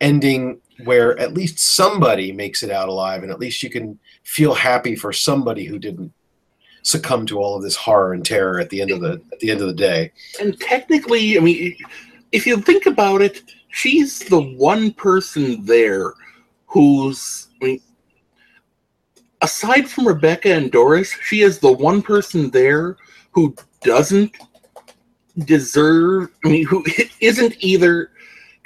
ending 0.00 0.60
where 0.84 1.18
at 1.18 1.34
least 1.34 1.58
somebody 1.58 2.30
makes 2.32 2.62
it 2.62 2.70
out 2.70 2.88
alive, 2.88 3.22
and 3.22 3.32
at 3.32 3.40
least 3.40 3.62
you 3.62 3.70
can 3.70 3.98
feel 4.22 4.54
happy 4.54 4.94
for 4.94 5.12
somebody 5.12 5.64
who 5.64 5.78
didn't 5.78 6.12
succumb 6.82 7.26
to 7.26 7.38
all 7.38 7.56
of 7.56 7.62
this 7.62 7.76
horror 7.76 8.12
and 8.12 8.24
terror 8.24 8.60
at 8.60 8.70
the 8.70 8.80
end 8.80 8.90
of 8.90 9.00
the 9.00 9.20
at 9.32 9.40
the 9.40 9.50
end 9.50 9.60
of 9.60 9.66
the 9.66 9.74
day. 9.74 10.12
and 10.40 10.58
technically, 10.60 11.36
I 11.36 11.40
mean, 11.40 11.76
if 12.32 12.46
you 12.46 12.60
think 12.60 12.86
about 12.86 13.22
it, 13.22 13.42
she's 13.70 14.20
the 14.20 14.40
one 14.40 14.92
person 14.92 15.64
there 15.64 16.14
who's, 16.66 17.48
I 17.60 17.64
mean, 17.64 17.80
aside 19.40 19.88
from 19.88 20.06
Rebecca 20.06 20.52
and 20.52 20.70
Doris, 20.70 21.12
she 21.22 21.42
is 21.42 21.58
the 21.58 21.72
one 21.72 22.02
person 22.02 22.50
there 22.50 22.96
who 23.32 23.54
doesn't 23.82 24.36
deserve, 25.44 26.30
I 26.44 26.48
mean, 26.48 26.66
who 26.66 26.84
isn't 27.20 27.56
either 27.60 28.10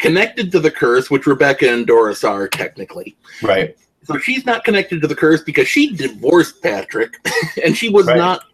connected 0.02 0.52
to 0.52 0.60
the 0.60 0.70
curse, 0.70 1.10
which 1.10 1.26
Rebecca 1.26 1.72
and 1.72 1.86
Doris 1.86 2.24
are 2.24 2.48
technically. 2.48 3.16
Right. 3.40 3.76
So 4.02 4.18
she's 4.18 4.44
not 4.44 4.64
connected 4.64 5.00
to 5.00 5.06
the 5.06 5.14
curse 5.14 5.42
because 5.42 5.68
she 5.68 5.94
divorced 5.94 6.60
Patrick, 6.60 7.14
and 7.64 7.76
she 7.76 7.88
was 7.88 8.06
Right. 8.06 8.18
not. 8.18 8.44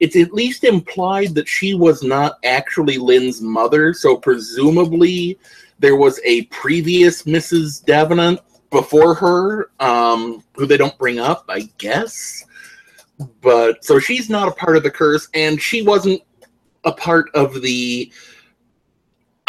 It's 0.00 0.16
at 0.16 0.32
least 0.32 0.64
implied 0.64 1.34
that 1.34 1.46
she 1.48 1.74
was 1.74 2.02
not 2.02 2.38
actually 2.44 2.98
Lynn's 2.98 3.40
mother. 3.42 3.92
So 3.92 4.16
presumably, 4.16 5.38
there 5.78 5.96
was 5.96 6.20
a 6.24 6.44
previous 6.44 7.24
Mrs. 7.24 7.84
Davenant 7.84 8.40
before 8.70 9.14
her, 9.14 9.70
um, 9.80 10.42
who 10.54 10.66
they 10.66 10.76
don't 10.76 10.96
bring 10.98 11.18
up, 11.18 11.44
I 11.48 11.68
guess. 11.78 12.44
But 13.40 13.84
so 13.84 13.98
she's 13.98 14.30
not 14.30 14.48
a 14.48 14.52
part 14.52 14.76
of 14.76 14.84
the 14.84 14.90
curse, 14.90 15.28
and 15.34 15.60
she 15.60 15.82
wasn't 15.82 16.22
a 16.84 16.92
part 16.92 17.26
of 17.34 17.60
the. 17.60 18.10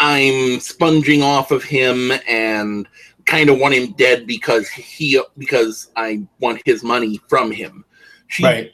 I'm 0.00 0.60
sponging 0.60 1.22
off 1.22 1.50
of 1.50 1.62
him 1.62 2.10
and 2.26 2.88
kind 3.26 3.50
of 3.50 3.58
want 3.58 3.74
him 3.74 3.92
dead 3.92 4.26
because 4.26 4.66
he 4.68 5.20
because 5.36 5.90
I 5.94 6.26
want 6.40 6.62
his 6.64 6.82
money 6.82 7.20
from 7.28 7.50
him. 7.52 7.84
She 8.28 8.44
Right. 8.44 8.72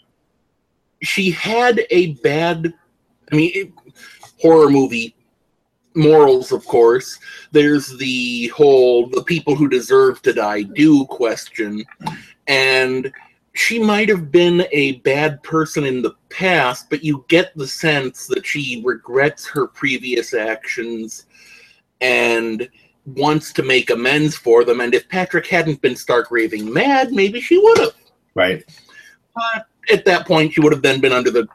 she 1.02 1.32
had 1.32 1.84
a 1.90 2.12
bad 2.22 2.72
I 3.32 3.36
mean 3.36 3.50
it, 3.54 3.72
horror 4.40 4.70
movie 4.70 5.16
morals 5.96 6.52
of 6.52 6.64
course. 6.64 7.18
There's 7.50 7.96
the 7.98 8.48
whole 8.48 9.08
the 9.08 9.24
people 9.24 9.56
who 9.56 9.68
deserve 9.68 10.22
to 10.22 10.32
die 10.32 10.62
do 10.62 11.06
question 11.06 11.84
and 12.46 13.12
she 13.58 13.78
might 13.78 14.08
have 14.08 14.30
been 14.30 14.66
a 14.72 14.96
bad 14.98 15.42
person 15.42 15.84
in 15.84 16.02
the 16.02 16.14
past, 16.28 16.90
but 16.90 17.02
you 17.02 17.24
get 17.28 17.56
the 17.56 17.66
sense 17.66 18.26
that 18.26 18.44
she 18.44 18.82
regrets 18.84 19.46
her 19.46 19.66
previous 19.66 20.34
actions 20.34 21.26
and 22.00 22.68
wants 23.06 23.52
to 23.54 23.62
make 23.62 23.90
amends 23.90 24.36
for 24.36 24.64
them. 24.64 24.80
And 24.80 24.94
if 24.94 25.08
Patrick 25.08 25.46
hadn't 25.46 25.80
been 25.80 25.96
stark 25.96 26.30
raving 26.30 26.70
mad, 26.72 27.12
maybe 27.12 27.40
she 27.40 27.58
would 27.58 27.78
have. 27.78 27.94
Right. 28.34 28.64
But 29.34 29.66
at 29.90 30.04
that 30.04 30.26
point, 30.26 30.52
she 30.52 30.60
would 30.60 30.72
have 30.72 30.82
then 30.82 31.00
been 31.00 31.12
under 31.12 31.30
the 31.30 31.48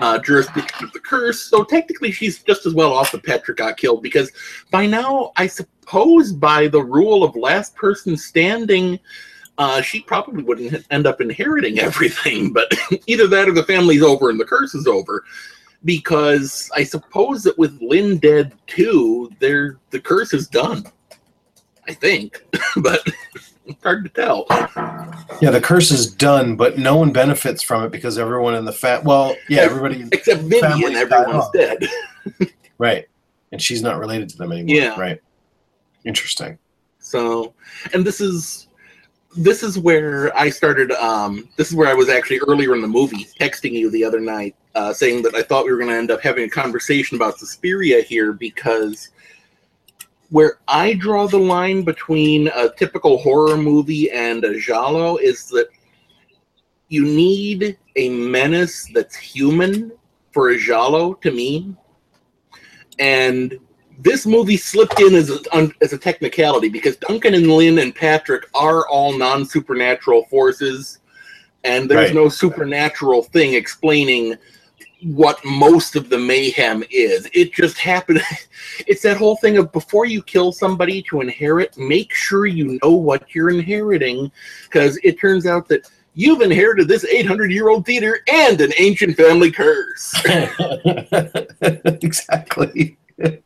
uh, 0.00 0.18
jurisdiction 0.18 0.86
of 0.86 0.92
the 0.92 1.00
curse. 1.00 1.42
So 1.42 1.64
technically, 1.64 2.12
she's 2.12 2.42
just 2.42 2.66
as 2.66 2.74
well 2.74 2.92
off 2.92 3.12
that 3.12 3.24
Patrick 3.24 3.58
got 3.58 3.76
killed 3.76 4.02
because 4.02 4.32
by 4.70 4.86
now, 4.86 5.32
I 5.36 5.46
suppose, 5.46 6.32
by 6.32 6.68
the 6.68 6.82
rule 6.82 7.22
of 7.24 7.36
last 7.36 7.74
person 7.74 8.16
standing, 8.16 8.98
uh, 9.58 9.80
she 9.80 10.00
probably 10.00 10.42
wouldn't 10.42 10.86
end 10.90 11.06
up 11.06 11.20
inheriting 11.20 11.78
everything. 11.80 12.52
But 12.52 12.72
either 13.06 13.26
that 13.28 13.48
or 13.48 13.52
the 13.52 13.64
family's 13.64 14.02
over 14.02 14.30
and 14.30 14.38
the 14.38 14.44
curse 14.44 14.74
is 14.74 14.86
over. 14.86 15.24
Because 15.84 16.70
I 16.74 16.82
suppose 16.82 17.42
that 17.42 17.58
with 17.58 17.78
Lynn 17.82 18.16
dead 18.16 18.54
too, 18.66 19.30
there 19.38 19.76
the 19.90 20.00
curse 20.00 20.32
is 20.32 20.48
done. 20.48 20.84
I 21.86 21.92
think, 21.92 22.42
but 22.78 23.06
it's 23.66 23.82
hard 23.82 24.04
to 24.04 24.10
tell. 24.10 24.46
Yeah, 25.42 25.50
the 25.50 25.60
curse 25.60 25.90
is 25.90 26.10
done, 26.10 26.56
but 26.56 26.78
no 26.78 26.96
one 26.96 27.12
benefits 27.12 27.62
from 27.62 27.84
it 27.84 27.92
because 27.92 28.16
everyone 28.16 28.54
in 28.54 28.64
the 28.64 28.72
fat. 28.72 29.04
Well, 29.04 29.36
yeah, 29.50 29.60
everybody. 29.60 30.06
Except 30.10 30.40
Vivian, 30.40 30.94
everyone's 30.94 31.50
dead. 31.52 31.86
right, 32.78 33.06
and 33.52 33.60
she's 33.60 33.82
not 33.82 33.98
related 33.98 34.30
to 34.30 34.38
them 34.38 34.52
anymore. 34.52 34.74
Yeah. 34.74 34.98
Right. 34.98 35.20
Interesting. 36.06 36.58
So, 36.98 37.52
and 37.92 38.06
this 38.06 38.22
is 38.22 38.68
this 39.36 39.62
is 39.62 39.78
where 39.78 40.36
I 40.36 40.48
started. 40.48 40.92
Um, 40.92 41.48
this 41.56 41.68
is 41.68 41.74
where 41.74 41.88
I 41.88 41.94
was 41.94 42.08
actually 42.08 42.40
earlier 42.40 42.74
in 42.74 42.82
the 42.82 42.88
movie 42.88 43.26
texting 43.40 43.72
you 43.72 43.90
the 43.90 44.04
other 44.04 44.20
night, 44.20 44.54
uh, 44.74 44.92
saying 44.92 45.22
that 45.22 45.34
I 45.34 45.42
thought 45.42 45.64
we 45.64 45.72
were 45.72 45.78
going 45.78 45.90
to 45.90 45.96
end 45.96 46.10
up 46.10 46.20
having 46.20 46.44
a 46.44 46.48
conversation 46.48 47.16
about 47.16 47.38
Suspiria 47.38 48.02
here 48.02 48.32
because 48.32 49.10
where 50.30 50.58
I 50.68 50.94
draw 50.94 51.26
the 51.26 51.38
line 51.38 51.82
between 51.82 52.48
a 52.48 52.70
typical 52.70 53.18
horror 53.18 53.56
movie 53.56 54.10
and 54.10 54.44
a 54.44 54.58
giallo 54.58 55.16
is 55.16 55.46
that 55.48 55.68
you 56.88 57.04
need 57.04 57.76
a 57.96 58.08
menace 58.08 58.88
that's 58.94 59.16
human 59.16 59.92
for 60.32 60.50
a 60.50 60.58
giallo 60.58 61.14
to 61.14 61.30
me. 61.30 61.74
And 62.98 63.58
this 63.98 64.26
movie 64.26 64.56
slipped 64.56 65.00
in 65.00 65.14
as 65.14 65.30
a, 65.30 65.70
as 65.80 65.92
a 65.92 65.98
technicality 65.98 66.68
because 66.68 66.96
Duncan 66.96 67.34
and 67.34 67.46
Lynn 67.46 67.78
and 67.78 67.94
Patrick 67.94 68.48
are 68.54 68.86
all 68.88 69.16
non 69.16 69.44
supernatural 69.44 70.24
forces, 70.26 70.98
and 71.64 71.90
there's 71.90 72.08
Right. 72.08 72.14
no 72.14 72.28
supernatural 72.28 73.22
thing 73.22 73.54
explaining 73.54 74.36
what 75.02 75.38
most 75.44 75.96
of 75.96 76.08
the 76.08 76.18
mayhem 76.18 76.82
is. 76.90 77.28
It 77.34 77.52
just 77.52 77.78
happened. 77.78 78.20
It's 78.86 79.02
that 79.02 79.18
whole 79.18 79.36
thing 79.36 79.58
of 79.58 79.70
before 79.72 80.04
you 80.06 80.22
kill 80.22 80.50
somebody 80.50 81.02
to 81.02 81.20
inherit, 81.20 81.76
make 81.78 82.12
sure 82.12 82.46
you 82.46 82.78
know 82.82 82.90
what 82.92 83.32
you're 83.34 83.50
inheriting, 83.50 84.32
because 84.64 84.98
it 85.04 85.20
turns 85.20 85.46
out 85.46 85.68
that 85.68 85.88
you've 86.14 86.40
inherited 86.40 86.88
this 86.88 87.04
800 87.04 87.52
year 87.52 87.68
old 87.68 87.86
theater 87.86 88.20
and 88.32 88.60
an 88.60 88.72
ancient 88.78 89.16
family 89.16 89.52
curse. 89.52 90.14
exactly. 92.02 92.96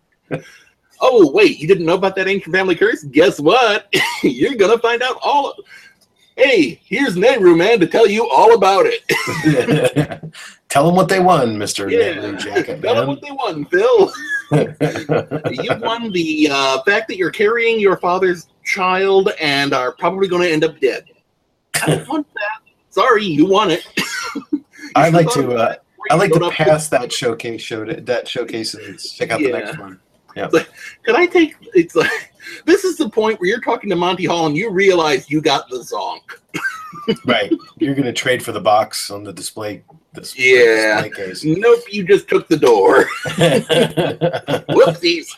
Oh, 1.01 1.31
wait, 1.33 1.59
you 1.59 1.69
didn't 1.69 1.87
know 1.87 1.95
about 1.95 2.17
that 2.17 2.29
ancient 2.29 2.55
family 2.55 2.75
curse? 2.75 3.05
Guess 3.05 3.41
what? 3.41 3.93
You're 4.23 4.57
going 4.57 4.77
to 4.77 4.83
find 4.83 5.03
out 5.03 5.19
all. 5.23 5.55
Hey, 6.37 6.81
here's 6.85 7.17
Nehru 7.17 7.57
Man 7.57 7.81
to 7.81 7.87
tell 7.87 8.07
you 8.07 8.29
all 8.29 8.55
about 8.55 8.87
it. 8.87 10.33
Tell 10.69 10.87
them 10.87 10.97
what 10.97 11.09
they 11.09 11.19
won, 11.19 11.57
Mister 11.57 11.89
yeah. 11.89 12.21
Blue 12.21 12.37
Jacket 12.37 12.83
Tell 12.83 12.95
them 12.95 13.09
what 13.09 13.23
they 13.23 13.31
won, 13.31 13.65
Phil. 13.65 14.13
you 15.51 15.81
won 15.81 16.13
the 16.13 16.49
uh, 16.51 16.83
fact 16.83 17.09
that 17.09 17.17
you're 17.17 17.31
carrying 17.31 17.81
your 17.81 17.97
father's 17.97 18.49
child 18.65 19.31
and 19.41 19.73
are 19.73 19.93
probably 19.93 20.29
going 20.29 20.43
to 20.43 20.53
end 20.53 20.65
up 20.65 20.79
dead. 20.79 21.05
I 21.83 21.87
don't 21.87 22.09
want 22.09 22.27
that. 22.35 22.61
Sorry, 22.91 23.25
you 23.25 23.47
won 23.47 23.71
it. 23.71 23.87
I'd 24.95 25.15
like 25.15 25.31
to. 25.33 25.53
Uh, 25.53 25.55
about 25.55 25.73
it 25.73 25.83
before 25.97 26.07
I'd 26.11 26.17
like 26.17 26.33
to 26.33 26.51
pass 26.51 26.89
that 26.89 27.13
showcase 27.13 27.63
show 27.63 27.85
to, 27.85 28.01
that 28.03 28.29
showcase 28.29 28.75
and 28.75 28.99
check 28.99 29.31
out 29.31 29.41
the 29.41 29.53
next 29.53 29.79
one. 29.79 30.01
Could 30.47 31.17
I 31.17 31.27
take? 31.27 31.57
It's 31.75 31.95
like 31.97 32.33
this 32.65 32.85
is 32.85 32.97
the 32.97 33.09
point 33.09 33.41
where 33.41 33.49
you're 33.49 33.61
talking 33.61 33.91
to 33.91 33.97
Monty 33.97 34.25
Hall 34.25 34.47
and 34.47 34.57
you 34.57 34.71
realize 34.71 35.31
you 35.31 35.41
got 35.41 35.69
the 35.69 35.79
zonk. 35.79 36.23
Right. 37.27 37.53
You're 37.79 37.95
gonna 37.95 38.13
trade 38.13 38.43
for 38.43 38.53
the 38.53 38.61
box 38.61 39.11
on 39.11 39.23
the 39.25 39.33
display. 39.33 39.83
This 40.15 40.39
Yeah. 40.39 41.03
display 41.03 41.27
case. 41.27 41.45
Nope, 41.45 41.81
you 41.91 42.05
just 42.05 42.29
took 42.29 42.49
the 42.49 42.57
door. 42.57 43.05
Whoopsies. 44.71 45.29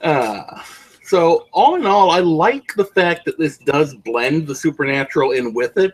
Uh, 0.00 0.62
so 1.04 1.46
all 1.52 1.76
in 1.76 1.86
all, 1.86 2.10
I 2.10 2.20
like 2.20 2.74
the 2.74 2.84
fact 2.86 3.24
that 3.26 3.38
this 3.38 3.58
does 3.58 3.94
blend 3.94 4.46
the 4.46 4.54
supernatural 4.54 5.32
in 5.32 5.52
with 5.54 5.76
it. 5.76 5.92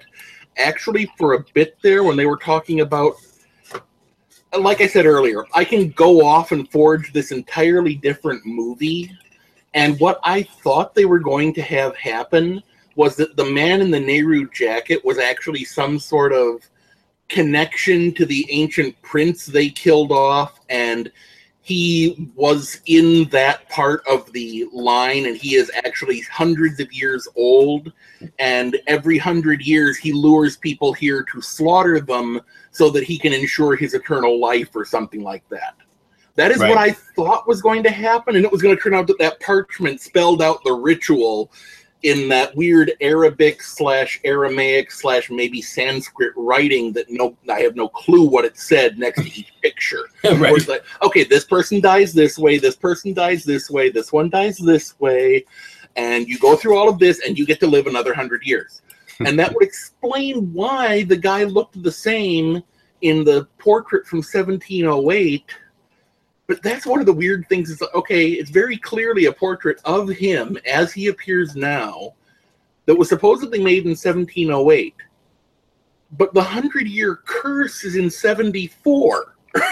Actually, 0.57 1.11
for 1.19 1.35
a 1.35 1.45
bit 1.55 1.77
there, 1.83 2.03
when 2.05 2.17
they 2.17 2.27
were 2.27 2.37
talking 2.39 2.81
about, 2.81 3.15
like 4.57 4.81
I 4.81 4.87
said 4.87 5.07
earlier, 5.07 5.45
I 5.55 5.65
can 5.65 5.91
go 5.91 6.25
off 6.25 6.53
and 6.53 6.71
forge 6.71 7.13
this 7.13 7.33
entirely 7.33 7.95
different 7.95 8.45
movie. 8.47 9.11
And 9.75 9.99
what 10.01 10.21
I 10.25 10.43
thought 10.43 10.95
they 10.95 11.05
were 11.05 11.19
going 11.19 11.53
to 11.55 11.63
have 11.63 11.97
happen 11.97 12.63
was 12.97 13.17
that 13.17 13.37
the 13.37 13.45
man 13.45 13.81
in 13.81 13.91
the 13.91 14.01
Nehru 14.01 14.49
jacket 14.51 15.05
was 15.05 15.19
actually 15.19 15.65
some 15.65 15.99
sort 15.99 16.33
of 16.33 16.69
connection 17.29 18.13
to 18.15 18.25
the 18.25 18.47
ancient 18.51 19.01
prince 19.03 19.47
they 19.47 19.69
killed 19.69 20.11
off 20.11 20.61
and 20.71 21.13
he 21.69 22.31
was 22.35 22.81
in 22.87 23.29
that 23.29 23.69
part 23.69 24.01
of 24.09 24.33
the 24.33 24.67
line 24.73 25.27
and 25.27 25.37
he 25.37 25.55
is 25.55 25.71
actually 25.85 26.21
hundreds 26.21 26.81
of 26.81 26.91
years 26.95 27.29
old 27.37 27.93
and 28.39 28.79
every 28.87 29.19
hundred 29.19 29.61
years 29.61 29.99
he 29.99 30.11
lures 30.11 30.57
people 30.57 30.95
here 30.95 31.23
to 31.31 31.43
slaughter 31.43 32.01
them 32.01 32.41
so 32.71 32.89
that 32.89 33.05
he 33.05 33.19
can 33.19 33.35
ensure 33.35 33.77
his 33.77 33.93
eternal 33.93 34.41
life 34.41 34.75
or 34.75 34.87
something 34.87 35.23
like 35.23 35.47
that 35.51 35.75
that 36.37 36.51
is 36.51 36.59
Right. 36.59 36.71
what 36.71 36.79
i 36.79 36.91
thought 36.91 37.47
was 37.47 37.61
going 37.61 37.83
to 37.83 37.91
happen 37.91 38.37
and 38.37 38.47
it 38.47 38.51
was 38.51 38.63
going 38.63 38.75
to 38.75 38.83
turn 38.83 38.95
out 38.95 39.07
that 39.07 39.19
that 39.19 39.39
parchment 39.41 40.01
spelled 40.01 40.41
out 40.41 40.65
the 40.65 40.73
ritual 40.73 41.53
in 42.03 42.29
that 42.29 42.55
weird 42.55 42.93
Arabic 43.01 43.63
slash 43.63 44.21
Aramaic 44.25 44.91
slash 44.91 45.31
maybe 45.31 45.61
Sanskrit 45.61 46.33
writing 46.37 46.93
that 46.93 47.11
no, 47.11 47.37
I 47.51 47.61
have 47.61 47.75
no 47.75 47.89
clue 47.89 48.29
what 48.29 48.45
it 48.45 48.57
said 48.57 48.99
next 48.99 49.23
to 49.23 49.29
each 49.29 49.53
picture. 49.63 50.09
Right. 50.39 50.55
it's 50.55 50.69
like, 50.69 50.85
okay, 51.03 51.25
this 51.25 51.45
person 51.45 51.81
dies 51.81 52.13
this 52.13 52.39
way, 52.39 52.59
this 52.59 52.77
person 52.77 53.13
dies 53.15 53.45
this 53.45 53.71
way, 53.71 53.89
this 53.89 54.13
one 54.13 54.29
dies 54.29 54.59
this 54.59 54.99
way, 55.01 55.45
and 55.97 56.29
you 56.29 56.39
go 56.39 56.55
through 56.55 56.77
all 56.77 56.89
of 56.89 56.99
this, 56.99 57.21
and 57.27 57.39
you 57.39 57.47
get 57.47 57.59
to 57.61 57.67
live 57.67 57.87
another 57.87 58.15
hundred 58.15 58.45
years, 58.45 58.83
and 59.21 59.39
that 59.39 59.53
would 59.53 59.63
explain 59.63 60.53
why 60.53 61.05
the 61.05 61.17
guy 61.17 61.45
looked 61.45 61.83
the 61.83 61.91
same 61.91 62.63
in 63.01 63.25
the 63.25 63.49
portrait 63.59 64.07
from 64.07 64.19
1708 64.19 65.45
but 66.49 66.63
that's 66.63 66.87
one 66.87 66.99
of 66.99 67.07
the 67.07 67.13
weird 67.13 67.47
things 67.49 67.71
is 67.71 67.81
okay 67.95 68.31
it's 68.31 68.51
very 68.51 68.77
clearly 68.77 69.27
a 69.27 69.33
portrait 69.33 69.81
of 69.85 70.09
him 70.09 70.59
as 70.67 70.93
he 70.93 71.07
appears 71.07 71.55
now 71.55 72.13
that 72.87 72.97
was 72.97 73.09
supposedly 73.09 73.63
made 73.63 73.85
in 73.85 73.91
1708 73.91 74.95
but 76.13 76.33
the 76.35 76.41
100 76.41 76.89
year 76.89 77.21
curse 77.25 77.85
is 77.85 77.95
in 77.95 78.11
74 78.11 79.37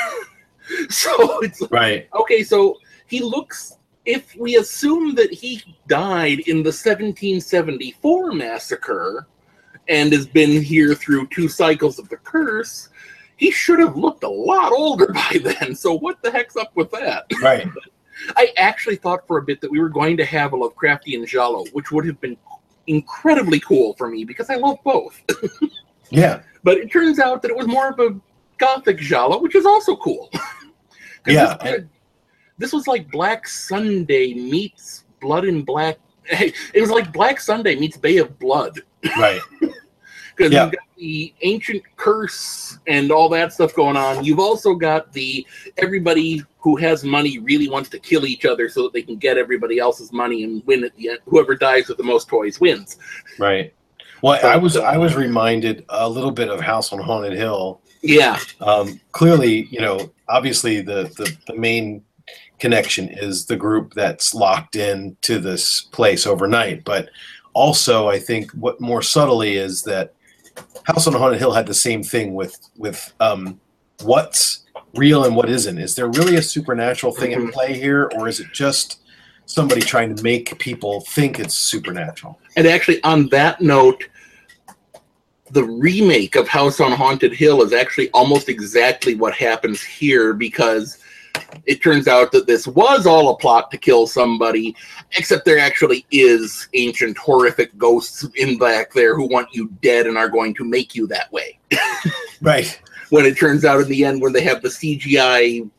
so 0.91 1.41
it's 1.43 1.63
Right. 1.71 2.09
okay 2.15 2.45
so 2.45 2.77
he 3.07 3.21
looks 3.21 3.79
if 4.05 4.37
we 4.37 4.57
assume 4.57 5.17
that 5.17 5.33
he 5.33 5.63
died 5.89 6.41
in 6.41 6.59
the 6.59 6.71
1774 6.71 8.33
massacre 8.33 9.27
and 9.89 10.13
has 10.13 10.27
been 10.27 10.63
here 10.63 10.95
through 10.95 11.27
two 11.29 11.49
cycles 11.49 11.99
of 11.99 12.09
the 12.09 12.17
curse 12.19 12.91
he 13.37 13.51
should 13.51 13.79
have 13.79 13.97
looked 13.97 14.25
a 14.25 14.29
lot 14.29 14.73
older 14.73 15.13
by 15.13 15.39
then 15.43 15.75
so 15.75 15.95
what 15.95 16.21
the 16.23 16.31
heck's 16.31 16.57
up 16.57 16.75
with 16.75 16.91
that 16.91 17.25
Right. 17.43 17.67
i 18.37 18.53
actually 18.57 18.97
thought 18.97 19.27
for 19.27 19.39
a 19.39 19.43
bit 19.43 19.61
that 19.61 19.71
we 19.71 19.79
were 19.79 19.89
going 19.91 20.17
to 20.17 20.25
have 20.25 20.53
a 20.55 20.57
lovecraftian 20.57 21.27
giallo, 21.27 21.65
which 21.73 21.91
would 21.93 22.07
have 22.07 22.21
been 22.21 22.37
incredibly 22.87 23.61
cool 23.61 23.95
for 23.95 24.09
me 24.09 24.25
because 24.25 24.49
i 24.51 24.55
love 24.57 24.79
both 24.85 25.21
Yeah. 26.11 26.43
but 26.63 26.79
it 26.79 26.91
turns 26.91 27.19
out 27.19 27.43
that 27.43 27.51
it 27.51 27.57
was 27.57 27.67
more 27.67 27.89
of 27.91 27.99
a 27.99 28.19
gothic 28.59 28.99
giallo, 28.99 29.39
which 29.43 29.55
is 29.55 29.67
also 29.67 29.97
cool. 29.97 30.31
Yeah, 31.27 31.57
this, 31.63 31.85
this 32.59 32.73
was 32.73 32.87
like 32.87 33.11
black 33.11 33.47
sunday 33.49 34.33
meets 34.33 35.05
blood 35.21 35.45
and 35.45 35.67
black 35.67 35.99
it 36.31 36.81
was 36.81 36.91
like 36.91 37.13
black 37.13 37.41
sunday 37.41 37.75
meets 37.75 37.97
bay 37.97 38.17
of 38.19 38.39
blood 38.39 38.81
Right. 39.19 39.41
Because 40.37 40.53
Yeah. 40.53 40.65
you've 40.65 40.73
got 40.73 40.83
the 40.97 41.35
ancient 41.43 41.83
curse 41.97 42.79
and 42.87 43.11
all 43.11 43.29
that 43.31 43.53
stuff 43.53 43.75
going 43.75 43.97
on. 43.97 44.25
You've 44.25 44.39
also 44.39 44.75
got 44.75 45.13
the 45.13 45.47
everybody 45.79 46.43
who 46.59 46.77
has 46.77 47.05
money 47.05 47.39
really 47.39 47.69
wants 47.69 47.89
to 47.91 47.99
kill 47.99 48.27
each 48.27 48.45
other 48.45 48.69
so 48.69 48.83
that 48.85 48.93
they 48.93 49.03
can 49.03 49.17
get 49.17 49.39
everybody 49.39 49.79
else's 49.79 50.13
money 50.13 50.45
and 50.45 50.63
win 50.67 50.85
at 50.85 50.95
the 50.97 51.11
end. 51.11 51.19
Whoever 51.27 51.55
dies 51.55 51.89
with 51.89 51.97
the 51.99 52.05
most 52.05 52.29
toys 52.29 52.61
wins. 52.61 52.99
Right. 53.39 53.73
Well, 54.23 54.41
So- 54.41 54.49
I 54.49 54.57
was 54.57 54.77
I 54.77 54.97
was 54.97 55.15
reminded 55.15 55.85
a 55.89 56.09
little 56.09 56.31
bit 56.33 56.49
of 56.49 56.61
House 56.61 56.93
on 56.93 56.99
Haunted 57.01 57.35
Hill. 57.35 57.81
Yeah, 58.03 58.39
Um, 58.61 59.01
clearly, 59.13 59.67
you 59.71 59.81
know, 59.81 60.13
obviously 60.29 60.81
the, 60.81 61.05
the 61.17 61.35
the 61.47 61.55
main 61.59 62.03
connection 62.59 63.09
is 63.09 63.47
the 63.47 63.57
group 63.57 63.95
that's 63.95 64.35
locked 64.35 64.77
in 64.77 65.17
to 65.23 65.39
this 65.39 65.83
place 65.93 66.27
overnight, 66.27 66.85
but 66.85 67.11
also 67.53 68.09
I 68.09 68.19
think 68.19 68.51
what 68.53 68.81
more 68.81 69.03
subtly 69.03 69.57
is 69.57 69.83
that 69.85 70.15
House 70.85 71.07
on 71.07 71.15
Haunted 71.15 71.39
Hill 71.39 71.53
had 71.53 71.67
the 71.67 71.75
same 71.75 72.03
thing 72.03 72.35
with 72.35 72.57
with 72.77 73.13
um, 73.21 73.61
what's 74.03 74.65
real 74.95 75.25
and 75.25 75.35
what 75.37 75.49
isn't. 75.49 75.79
Is 75.79 75.95
there 75.95 76.09
really 76.09 76.37
a 76.37 76.43
supernatural 76.43 77.13
thing 77.13 77.33
in 77.33 77.49
Mhm. 77.49 77.53
play 77.53 77.75
here, 77.75 78.11
or 78.17 78.29
is 78.29 78.41
it 78.41 78.47
just 78.53 79.01
somebody 79.47 79.81
trying 79.81 80.15
to 80.15 80.23
make 80.23 80.59
people 80.59 81.01
think 81.09 81.39
it's 81.39 81.55
supernatural? 81.55 82.39
and 82.57 82.67
actually 82.67 83.03
on 83.05 83.29
that 83.29 83.61
note. 83.61 84.05
The 85.53 85.63
remake 85.63 86.35
of 86.35 86.49
House 86.49 86.81
on 86.81 86.91
Haunted 86.91 87.33
Hill 87.33 87.63
is 87.63 87.73
actually 87.73 88.11
almost 88.11 88.49
exactly 88.49 89.15
what 89.15 89.33
happens 89.33 89.81
here 89.81 90.33
because 90.33 90.99
it 91.67 91.83
turns 91.83 92.09
out 92.09 92.33
that 92.33 92.47
this 92.47 92.67
was 92.67 93.07
all 93.07 93.31
a 93.31 93.37
plot 93.37 93.71
to 93.73 93.79
kill 93.79 94.07
somebody, 94.07 94.75
except 95.17 95.45
there 95.45 95.59
actually 95.59 96.07
is 96.11 96.69
ancient 96.75 97.19
horrific 97.19 97.77
ghosts 97.77 98.27
in 98.37 98.59
back 98.59 98.93
there 98.93 99.15
who 99.17 99.29
want 99.29 99.49
you 99.53 99.69
dead 99.83 100.07
and 100.07 100.17
are 100.17 100.29
going 100.29 100.55
to 100.55 100.65
make 100.65 100.95
you 100.95 101.07
that 101.09 101.31
way. 101.33 101.59
Right. 102.43 102.79
When 103.09 103.25
it 103.25 103.39
turns 103.39 103.65
out 103.65 103.81
in 103.81 103.89
the 103.89 104.05
end, 104.05 104.21
when 104.21 104.35
they 104.35 104.43
have 104.43 104.61
the 104.61 104.69
CGI 104.69 105.71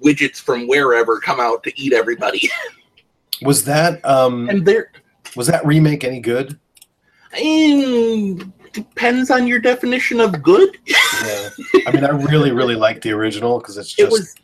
widgets 0.00 0.38
from 0.40 0.66
wherever 0.66 1.20
come 1.20 1.38
out 1.38 1.62
to 1.64 1.78
eat 1.78 1.92
everybody, 1.92 2.50
Was 3.42 3.64
that 3.64 4.04
um, 4.04 4.48
and 4.48 4.64
there 4.64 4.90
was 5.36 5.46
that 5.48 5.64
remake 5.66 6.04
any 6.04 6.20
good? 6.20 6.58
mm, 7.34 8.52
depends 8.72 9.30
on 9.30 9.46
your 9.46 9.58
definition 9.58 10.20
of 10.20 10.42
good. 10.42 10.78
Yeah. 10.86 11.50
I 11.86 11.92
mean, 11.92 12.04
I 12.04 12.10
really, 12.10 12.52
really 12.52 12.76
like 12.76 13.02
the 13.02 13.10
original 13.10 13.58
because 13.58 13.76
it's 13.76 13.92
it 13.98 14.02
just 14.02 14.12
was 14.12 14.20
It's 14.20 14.34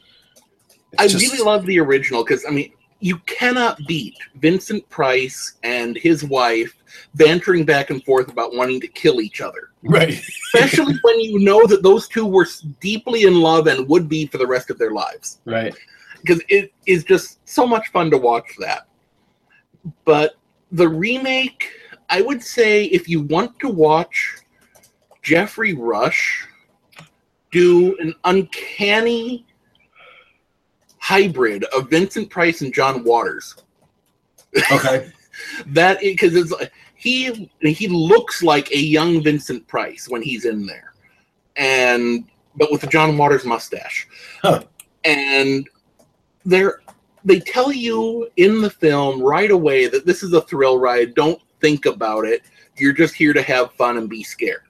I 0.99 1.07
just- 1.07 1.33
really 1.33 1.45
love 1.45 1.67
the 1.67 1.79
original 1.79 2.25
because 2.25 2.45
I 2.47 2.51
mean 2.51 2.73
you 3.01 3.17
cannot 3.21 3.79
beat 3.87 4.17
Vincent 4.37 4.89
Price 4.91 5.55
and 5.63 5.97
his 5.97 6.23
wife 6.23 6.75
bantering 7.15 7.65
back 7.65 7.91
and 7.91 8.05
forth 8.05 8.31
about 8.31 8.55
wanting 8.55 8.81
to 8.81 8.89
kill 8.89 9.23
each 9.23 9.41
other, 9.41 9.71
right. 9.83 10.11
especially 10.55 10.99
when 11.03 11.19
you 11.21 11.39
know 11.39 11.67
that 11.67 11.83
those 11.83 12.09
two 12.09 12.27
were 12.27 12.47
deeply 12.79 13.23
in 13.25 13.41
love 13.41 13.67
and 13.67 13.89
would 13.89 14.09
be 14.09 14.27
for 14.27 14.37
the 14.39 14.47
rest 14.47 14.69
of 14.71 14.79
their 14.79 14.91
lives. 14.91 15.41
Right. 15.47 15.75
Because 16.21 16.43
it 16.49 16.73
is 16.87 17.03
just 17.05 17.39
so 17.49 17.67
much 17.67 17.89
fun 17.89 18.11
to 18.11 18.19
watch 18.19 18.45
that. 18.59 18.87
But 20.05 20.35
the 20.73 20.89
remake, 20.89 21.71
I 22.11 22.21
would 22.21 22.43
say, 22.43 22.85
if 22.85 23.09
you 23.09 23.23
want 23.23 23.59
to 23.61 23.69
watch 23.69 24.37
Geoffrey 25.23 25.73
Rush 25.73 26.47
do 27.51 27.97
an 27.99 28.15
uncanny 28.25 29.47
hybrid 31.11 31.65
of 31.77 31.91
Vincent 31.91 32.31
Price 32.31 32.61
and 32.61 32.73
John 32.73 33.03
Waters. 33.05 33.57
Okay. 34.73 35.11
That 35.69 36.01
because 36.01 36.35
it's 36.37 36.53
he 36.97 37.51
he 37.63 37.89
looks 37.89 38.43
like 38.43 38.71
a 38.73 38.79
young 38.79 39.23
Vincent 39.23 39.67
Price 39.69 40.07
when 40.07 40.21
he's 40.21 40.45
in 40.45 40.67
there, 40.67 40.93
and 41.57 42.25
but 42.57 42.71
with 42.71 42.83
the 42.83 42.87
John 42.89 43.17
Waters 43.17 43.47
mustache, 43.47 44.07
Huh. 44.43 44.65
and 45.05 45.67
they're 46.45 46.83
they 47.25 47.41
tell 47.41 47.73
you 47.73 48.29
in 48.37 48.61
the 48.61 48.69
film 48.69 49.23
right 49.23 49.51
away 49.51 49.87
that 49.87 50.05
this 50.05 50.23
is 50.23 50.35
a 50.35 50.43
thrill 50.43 50.79
ride. 50.79 51.15
Don't 51.15 51.41
think 51.61 51.87
about 51.87 52.27
it. 52.27 52.43
You're 52.77 52.93
just 52.93 53.15
here 53.15 53.33
to 53.33 53.43
have 53.43 53.73
fun 53.73 53.97
and 53.97 54.09
be 54.11 54.23
scared. 54.23 54.70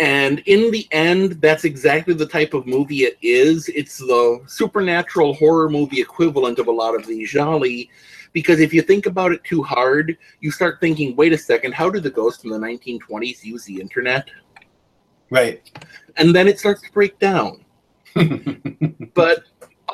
And 0.00 0.40
in 0.46 0.70
the 0.72 0.88
end, 0.90 1.40
that's 1.40 1.64
exactly 1.64 2.14
the 2.14 2.26
type 2.26 2.52
of 2.52 2.66
movie 2.66 3.04
it 3.04 3.16
is. 3.22 3.68
It's 3.68 3.98
the 3.98 4.42
supernatural 4.46 5.34
horror 5.34 5.68
movie 5.68 6.00
equivalent 6.00 6.58
of 6.58 6.66
a 6.66 6.72
lot 6.72 6.96
of 6.96 7.06
these 7.06 7.30
gialli, 7.30 7.90
because 8.32 8.58
if 8.58 8.74
you 8.74 8.82
think 8.82 9.06
about 9.06 9.32
it 9.32 9.44
too 9.44 9.62
hard, 9.62 10.18
you 10.40 10.50
start 10.50 10.80
thinking, 10.80 11.14
wait 11.14 11.32
a 11.32 11.38
second, 11.38 11.74
how 11.74 11.88
did 11.90 12.02
the 12.02 12.10
ghosts 12.10 12.42
from 12.42 12.50
the 12.50 12.58
1920s 12.58 13.44
use 13.44 13.64
the 13.64 13.80
internet? 13.80 14.28
Right. 15.30 15.70
And 16.16 16.34
then 16.34 16.48
it 16.48 16.58
starts 16.58 16.82
to 16.82 16.92
break 16.92 17.18
down. 17.20 17.64
but 19.14 19.44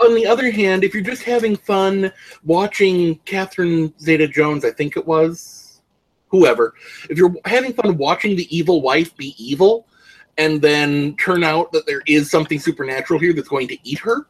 on 0.01 0.15
the 0.15 0.27
other 0.27 0.51
hand, 0.51 0.83
if 0.83 0.95
you're 0.95 1.03
just 1.03 1.23
having 1.23 1.57
fun 1.57 2.11
watching 2.43 3.17
Catherine 3.27 3.93
Zeta 4.01 4.27
Jones, 4.27 4.65
I 4.65 4.71
think 4.71 4.97
it 4.97 5.07
was, 5.07 5.83
whoever, 6.29 6.75
if 7.11 7.19
you're 7.19 7.35
having 7.45 7.75
fun 7.75 7.99
watching 7.99 8.37
the 8.37 8.55
evil 8.57 8.81
wife 8.81 9.15
be 9.17 9.35
evil 9.39 9.87
and 10.39 10.61
then 10.61 11.17
turn 11.17 11.45
out 11.45 11.73
that 11.73 11.87
there 11.87 12.03
is 12.07 12.31
something 12.31 12.59
supernatural 12.59 13.21
here 13.21 13.33
that's 13.33 13.49
going 13.49 13.69
to 13.69 13.77
eat 13.85 13.99
her, 13.99 14.27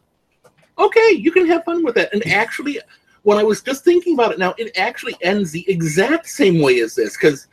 okay, 0.79 1.13
you 1.13 1.31
can 1.31 1.47
have 1.47 1.65
fun 1.65 1.85
with 1.85 1.95
that. 1.95 2.13
And 2.13 2.27
actually, 2.27 2.81
when 3.23 3.39
I 3.39 3.43
was 3.43 3.63
just 3.63 3.85
thinking 3.85 4.15
about 4.15 4.33
it 4.33 4.39
now, 4.39 4.55
it 4.59 4.77
actually 4.77 5.17
ends 5.21 5.53
the 5.53 5.69
exact 5.71 6.27
same 6.27 6.61
way 6.61 6.81
as 6.81 6.95
this 6.95 7.17
because 7.17 7.49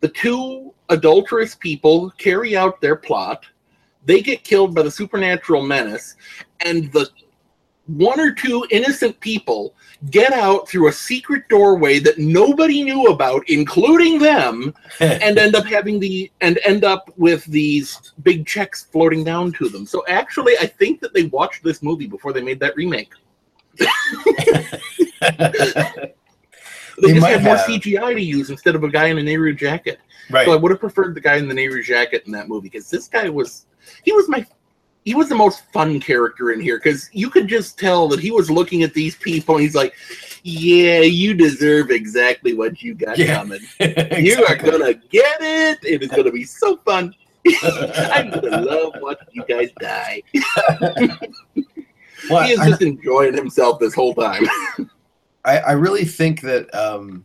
the 0.00 0.08
two 0.08 0.72
adulterous 0.88 1.54
people 1.54 2.10
carry 2.18 2.56
out 2.56 2.80
their 2.80 2.96
plot. 2.96 3.44
They 4.04 4.20
get 4.20 4.42
killed 4.42 4.74
by 4.74 4.82
the 4.82 4.90
supernatural 4.90 5.62
menace, 5.62 6.16
and 6.64 6.90
the 6.92 7.08
one 7.96 8.18
or 8.20 8.32
two 8.32 8.66
innocent 8.70 9.18
people 9.20 9.74
get 10.10 10.32
out 10.32 10.68
through 10.68 10.88
a 10.88 10.92
secret 10.92 11.48
doorway 11.48 11.98
that 11.98 12.18
nobody 12.18 12.82
knew 12.82 13.06
about, 13.06 13.42
including 13.48 14.18
them, 14.18 14.74
and 15.00 15.38
end 15.38 15.54
up 15.54 15.64
having 15.66 16.00
the 16.00 16.30
and 16.40 16.58
end 16.64 16.84
up 16.84 17.10
with 17.16 17.44
these 17.46 18.12
big 18.22 18.46
checks 18.46 18.84
floating 18.84 19.24
down 19.24 19.52
to 19.52 19.68
them. 19.68 19.86
So 19.86 20.04
actually, 20.08 20.54
I 20.58 20.66
think 20.66 21.00
that 21.00 21.14
they 21.14 21.24
watched 21.24 21.62
this 21.62 21.82
movie 21.82 22.06
before 22.06 22.32
they 22.32 22.42
made 22.42 22.60
that 22.60 22.76
remake. 22.76 23.12
They, 26.98 27.08
They 27.08 27.14
just 27.14 27.22
might 27.22 27.30
had 27.30 27.44
more 27.44 27.56
have. 27.56 27.66
CGI 27.66 28.14
to 28.14 28.20
use 28.22 28.50
instead 28.50 28.74
of 28.74 28.84
a 28.84 28.88
guy 28.88 29.06
in 29.06 29.18
a 29.18 29.22
Nehru 29.22 29.54
jacket. 29.54 29.98
right. 30.30 30.44
So 30.44 30.52
I 30.52 30.56
would 30.56 30.70
have 30.70 30.80
preferred 30.80 31.14
the 31.14 31.20
guy 31.20 31.36
in 31.36 31.48
the 31.48 31.54
Nehru 31.54 31.82
jacket 31.82 32.22
in 32.26 32.32
that 32.32 32.48
movie 32.48 32.68
because 32.68 32.90
this 32.90 33.08
guy 33.08 33.28
was 33.28 33.66
he 34.04 34.12
was 34.12 34.28
my 34.28 34.46
he 35.04 35.14
was 35.14 35.28
the 35.28 35.34
most 35.34 35.64
fun 35.72 35.98
character 36.00 36.52
in 36.52 36.60
here 36.60 36.78
because 36.78 37.08
you 37.12 37.28
could 37.30 37.48
just 37.48 37.78
tell 37.78 38.08
that 38.08 38.20
he 38.20 38.30
was 38.30 38.50
looking 38.50 38.82
at 38.82 38.94
these 38.94 39.16
people 39.16 39.56
and 39.56 39.62
he's 39.64 39.74
like, 39.74 39.94
Yeah, 40.44 41.00
you 41.00 41.34
deserve 41.34 41.90
exactly 41.90 42.54
what 42.54 42.82
you 42.82 42.94
got 42.94 43.18
Yeah. 43.18 43.36
coming. 43.38 43.60
You 43.80 44.44
are 44.46 44.56
gonna 44.56 44.94
get 44.94 45.40
it. 45.40 45.78
It 45.82 46.02
is 46.02 46.08
gonna 46.08 46.30
be 46.32 46.44
so 46.44 46.76
fun. 46.78 47.14
I'm 47.62 48.30
gonna 48.30 48.60
love 48.62 48.92
watching 49.00 49.28
you 49.32 49.44
guys 49.48 49.70
die. 49.80 50.22
Well, 52.30 52.44
he 52.44 52.52
is 52.52 52.60
I- 52.60 52.68
just 52.70 52.82
enjoying 52.82 53.34
himself 53.34 53.80
this 53.80 53.94
whole 53.94 54.14
time. 54.14 54.44
I, 55.44 55.58
I 55.58 55.72
really 55.72 56.04
think 56.04 56.40
that 56.42 56.72
um, 56.72 57.24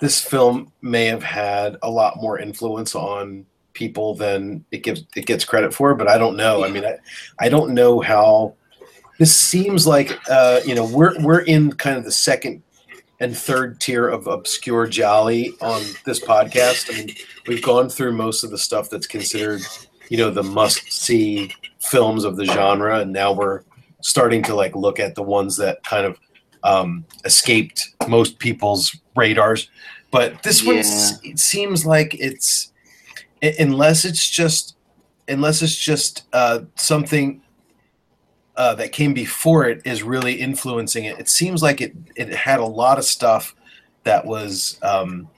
this 0.00 0.20
film 0.22 0.70
may 0.82 1.06
have 1.06 1.22
had 1.22 1.78
a 1.82 1.90
lot 1.90 2.18
more 2.20 2.38
influence 2.38 2.94
on 2.94 3.46
people 3.78 4.14
than 4.14 4.64
it 4.72 4.82
gives 4.82 5.04
it 5.14 5.24
gets 5.24 5.44
credit 5.44 5.72
for, 5.72 5.94
but 5.94 6.08
I 6.08 6.18
don't 6.18 6.36
know. 6.36 6.64
I 6.64 6.70
mean, 6.70 6.84
I, 6.84 6.98
I 7.38 7.48
don't 7.48 7.74
know 7.74 8.00
how 8.00 8.54
this 9.18 9.34
seems 9.34 9.86
like 9.86 10.18
uh, 10.28 10.60
you 10.66 10.74
know 10.74 10.84
we're 10.84 11.14
we're 11.22 11.40
in 11.40 11.72
kind 11.72 11.96
of 11.96 12.04
the 12.04 12.10
second 12.10 12.62
and 13.20 13.36
third 13.36 13.80
tier 13.80 14.08
of 14.08 14.26
obscure 14.26 14.86
gialli 14.86 15.52
on 15.60 15.82
this 16.04 16.20
podcast. 16.24 16.92
I 16.92 16.98
mean, 16.98 17.14
we've 17.46 17.62
gone 17.62 17.88
through 17.88 18.12
most 18.12 18.42
of 18.42 18.50
the 18.50 18.58
stuff 18.58 18.90
that's 18.90 19.06
considered 19.06 19.62
you 20.08 20.18
know 20.18 20.30
the 20.30 20.42
must 20.42 20.92
see 20.92 21.54
films 21.78 22.24
of 22.24 22.36
the 22.36 22.44
genre, 22.44 22.98
and 23.00 23.12
now 23.12 23.32
we're 23.32 23.62
starting 24.02 24.42
to 24.42 24.54
like 24.54 24.74
look 24.74 24.98
at 24.98 25.14
the 25.14 25.22
ones 25.22 25.56
that 25.56 25.82
kind 25.84 26.04
of 26.04 26.18
um, 26.64 27.04
escaped 27.24 27.94
most 28.08 28.38
people's 28.40 28.96
radars. 29.14 29.70
But 30.10 30.42
this 30.42 30.64
one 30.64 30.76
it 30.78 31.38
seems 31.38 31.84
like 31.84 32.14
it's 32.14 32.72
unless 33.42 34.04
it's 34.04 34.28
just 34.28 34.76
unless 35.28 35.62
it's 35.62 35.76
just 35.76 36.24
uh, 36.32 36.60
something 36.76 37.42
uh, 38.56 38.74
that 38.74 38.92
came 38.92 39.14
before 39.14 39.68
it 39.68 39.82
is 39.84 40.02
really 40.02 40.34
influencing 40.34 41.04
it. 41.04 41.18
It 41.18 41.28
seems 41.28 41.62
like 41.62 41.80
it 41.80 41.94
it 42.16 42.28
had 42.34 42.60
a 42.60 42.64
lot 42.66 42.98
of 42.98 43.04
stuff 43.04 43.54
that 44.04 44.24
was 44.24 44.78
um, 44.82 45.28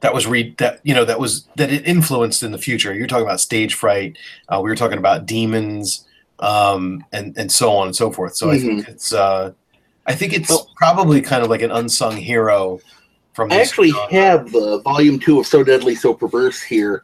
that 0.00 0.14
was 0.14 0.26
read 0.26 0.56
that 0.58 0.80
you 0.82 0.94
know 0.94 1.04
that 1.04 1.18
was 1.18 1.46
that 1.56 1.70
it 1.72 1.86
influenced 1.86 2.42
in 2.42 2.52
the 2.52 2.58
future. 2.58 2.94
You're 2.94 3.06
talking 3.06 3.26
about 3.26 3.40
stage 3.40 3.74
fright. 3.74 4.16
Uh, 4.48 4.60
we 4.62 4.70
were 4.70 4.76
talking 4.76 4.98
about 4.98 5.26
demons 5.26 6.06
um, 6.38 7.04
and 7.12 7.36
and 7.36 7.50
so 7.50 7.72
on 7.72 7.88
and 7.88 7.96
so 7.96 8.10
forth. 8.12 8.36
So 8.36 8.50
I 8.50 8.58
think 8.58 8.88
it's 8.88 9.12
uh, 9.12 9.52
I 10.06 10.14
think 10.14 10.32
it's 10.32 10.48
Well- 10.48 10.70
probably 10.76 11.20
kind 11.20 11.42
of 11.42 11.50
like 11.50 11.62
an 11.62 11.70
unsung 11.70 12.16
hero 12.16 12.80
from. 13.32 13.52
I 13.52 13.60
actually 13.60 13.90
genre. 13.90 14.12
have 14.12 14.52
the 14.52 14.80
volume 14.82 15.18
two 15.18 15.40
of 15.40 15.46
So 15.46 15.62
Deadly, 15.64 15.94
So 15.94 16.14
Perverse 16.14 16.62
here, 16.62 17.02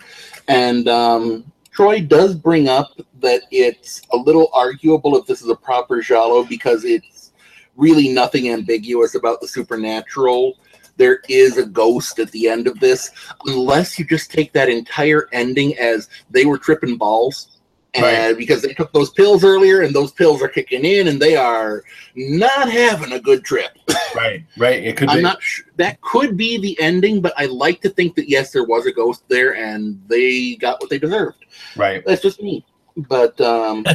and 0.48 0.88
um, 0.88 1.52
Troy 1.70 2.00
does 2.00 2.34
bring 2.34 2.68
up 2.68 2.90
that 3.20 3.42
it's 3.50 4.00
a 4.12 4.16
little 4.16 4.50
arguable 4.54 5.16
if 5.16 5.26
this 5.26 5.42
is 5.42 5.48
a 5.48 5.56
proper 5.56 6.00
giallo 6.00 6.44
because 6.44 6.84
it's 6.84 7.32
really 7.76 8.08
nothing 8.08 8.50
ambiguous 8.50 9.14
about 9.14 9.40
the 9.40 9.48
supernatural. 9.48 10.56
There 10.96 11.20
is 11.28 11.58
a 11.58 11.66
ghost 11.66 12.18
at 12.18 12.30
the 12.30 12.48
end 12.48 12.66
of 12.66 12.80
this, 12.80 13.10
unless 13.44 13.98
you 13.98 14.06
just 14.06 14.30
take 14.30 14.52
that 14.54 14.70
entire 14.70 15.28
ending 15.32 15.76
as 15.78 16.08
they 16.30 16.46
were 16.46 16.56
tripping 16.56 16.96
balls. 16.96 17.55
And 17.96 18.04
Right. 18.04 18.36
because 18.36 18.62
they 18.62 18.74
took 18.74 18.92
those 18.92 19.10
pills 19.10 19.42
earlier 19.44 19.82
and 19.82 19.94
those 19.94 20.12
pills 20.12 20.42
are 20.42 20.48
kicking 20.48 20.84
in 20.84 21.08
and 21.08 21.20
they 21.20 21.34
are 21.36 21.82
not 22.14 22.70
having 22.70 23.12
a 23.12 23.20
good 23.20 23.44
trip. 23.44 23.70
right, 24.14 24.44
right. 24.58 24.84
It 24.84 24.96
could 24.96 25.08
I'm 25.08 25.16
be. 25.18 25.22
not 25.22 25.42
sure. 25.42 25.64
That 25.76 26.00
could 26.02 26.36
be 26.36 26.58
the 26.58 26.78
ending, 26.80 27.20
but 27.20 27.32
I 27.36 27.46
like 27.46 27.80
to 27.82 27.88
think 27.88 28.14
that 28.16 28.28
yes, 28.28 28.50
there 28.52 28.64
was 28.64 28.86
a 28.86 28.92
ghost 28.92 29.24
there, 29.28 29.56
and 29.56 30.00
they 30.08 30.56
got 30.56 30.80
what 30.80 30.90
they 30.90 30.98
deserved. 30.98 31.44
right. 31.76 32.02
That's 32.04 32.22
just 32.22 32.42
me. 32.42 32.64
But 32.96 33.40
um, 33.40 33.84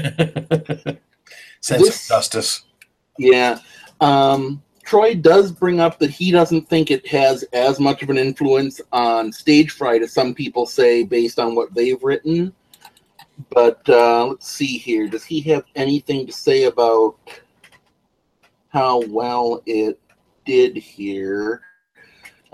Sense 1.61 1.83
This- 1.83 2.03
of 2.05 2.07
justice. 2.15 2.63
yeah, 3.17 3.59
um, 3.99 4.61
Troy 4.83 5.13
does 5.15 5.51
bring 5.51 5.79
up 5.79 5.99
that 5.99 6.09
he 6.09 6.31
doesn't 6.31 6.67
think 6.67 6.89
it 6.91 7.05
has 7.07 7.43
as 7.53 7.79
much 7.79 8.01
of 8.01 8.09
an 8.09 8.17
influence 8.17 8.81
on 8.91 9.31
stage 9.31 9.71
fright 9.71 10.01
as 10.01 10.11
some 10.11 10.33
people 10.33 10.65
say, 10.65 11.03
based 11.03 11.37
on 11.39 11.53
what 11.55 11.73
they've 11.73 12.01
written. 12.03 12.51
But 13.49 13.87
uh, 13.89 14.27
let's 14.27 14.49
see 14.49 14.77
here. 14.77 15.07
Does 15.07 15.23
he 15.23 15.41
have 15.41 15.63
anything 15.75 16.25
to 16.25 16.31
say 16.31 16.63
about 16.63 17.17
how 18.69 19.01
well 19.07 19.61
it 19.65 19.99
did 20.45 20.77
here? 20.77 21.61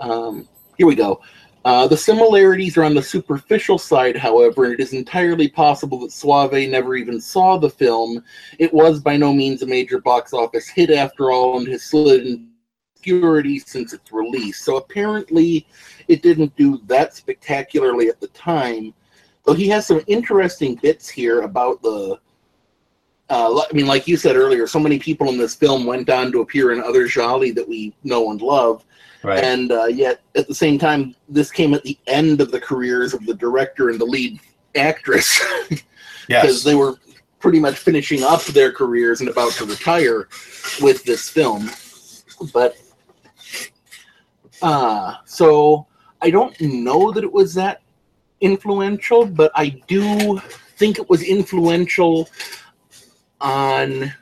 Um, 0.00 0.48
here 0.76 0.86
we 0.86 0.94
go. 0.94 1.20
Uh, 1.64 1.86
the 1.86 1.96
similarities 1.96 2.76
are 2.76 2.84
on 2.84 2.94
the 2.94 3.02
superficial 3.02 3.78
side, 3.78 4.16
however, 4.16 4.64
and 4.64 4.74
it 4.74 4.80
is 4.80 4.92
entirely 4.92 5.48
possible 5.48 5.98
that 6.00 6.10
Soavi 6.10 6.70
never 6.70 6.94
even 6.94 7.20
saw 7.20 7.58
the 7.58 7.68
film. 7.68 8.22
It 8.58 8.72
was 8.72 9.00
by 9.00 9.16
no 9.16 9.34
means 9.34 9.62
a 9.62 9.66
major 9.66 10.00
box 10.00 10.32
office 10.32 10.68
hit 10.68 10.90
after 10.90 11.30
all, 11.30 11.58
and 11.58 11.68
has 11.68 11.82
slid 11.82 12.26
in 12.26 12.48
obscurity 12.94 13.58
since 13.58 13.92
its 13.92 14.12
release. 14.12 14.60
So 14.60 14.76
apparently, 14.76 15.66
it 16.06 16.22
didn't 16.22 16.56
do 16.56 16.80
that 16.86 17.14
spectacularly 17.14 18.08
at 18.08 18.20
the 18.20 18.28
time. 18.28 18.94
Though 19.48 19.54
he 19.54 19.66
has 19.68 19.86
some 19.86 20.02
interesting 20.06 20.74
bits 20.74 21.08
here 21.08 21.40
about 21.40 21.80
the 21.80 22.20
uh, 23.30 23.58
I 23.58 23.72
mean, 23.72 23.86
like 23.86 24.06
you 24.06 24.18
said 24.18 24.36
earlier, 24.36 24.66
so 24.66 24.78
many 24.78 24.98
people 24.98 25.30
in 25.30 25.38
this 25.38 25.54
film 25.54 25.86
went 25.86 26.10
on 26.10 26.30
to 26.32 26.42
appear 26.42 26.72
in 26.72 26.82
other 26.82 27.06
gialli 27.06 27.50
that 27.52 27.66
we 27.66 27.94
know 28.04 28.30
and 28.30 28.42
love, 28.42 28.84
Right. 29.22 29.42
and 29.42 29.72
uh, 29.72 29.86
yet 29.86 30.20
at 30.36 30.48
the 30.48 30.54
same 30.54 30.78
time, 30.78 31.14
this 31.30 31.50
came 31.50 31.72
at 31.72 31.82
the 31.82 31.96
end 32.06 32.42
of 32.42 32.50
the 32.50 32.60
careers 32.60 33.14
of 33.14 33.24
the 33.24 33.32
director 33.32 33.88
and 33.88 33.98
the 33.98 34.04
lead 34.04 34.38
actress 34.76 35.42
because 35.70 35.82
yes. 36.28 36.62
they 36.62 36.74
were 36.74 36.96
pretty 37.40 37.58
much 37.58 37.78
finishing 37.78 38.22
up 38.22 38.44
their 38.44 38.70
careers 38.70 39.20
and 39.20 39.30
about 39.30 39.52
to 39.52 39.64
retire 39.64 40.28
with 40.82 41.02
this 41.04 41.30
film. 41.30 41.70
But 42.52 42.76
uh, 44.60 45.14
so 45.24 45.86
I 46.20 46.28
don't 46.28 46.58
know 46.60 47.12
that 47.12 47.24
it 47.24 47.32
was 47.32 47.54
that 47.54 47.80
influential, 48.40 49.26
but 49.26 49.50
I 49.54 49.68
do 49.86 50.38
think 50.76 50.98
it 50.98 51.08
was 51.08 51.22
influential 51.22 52.28
on 53.40 54.12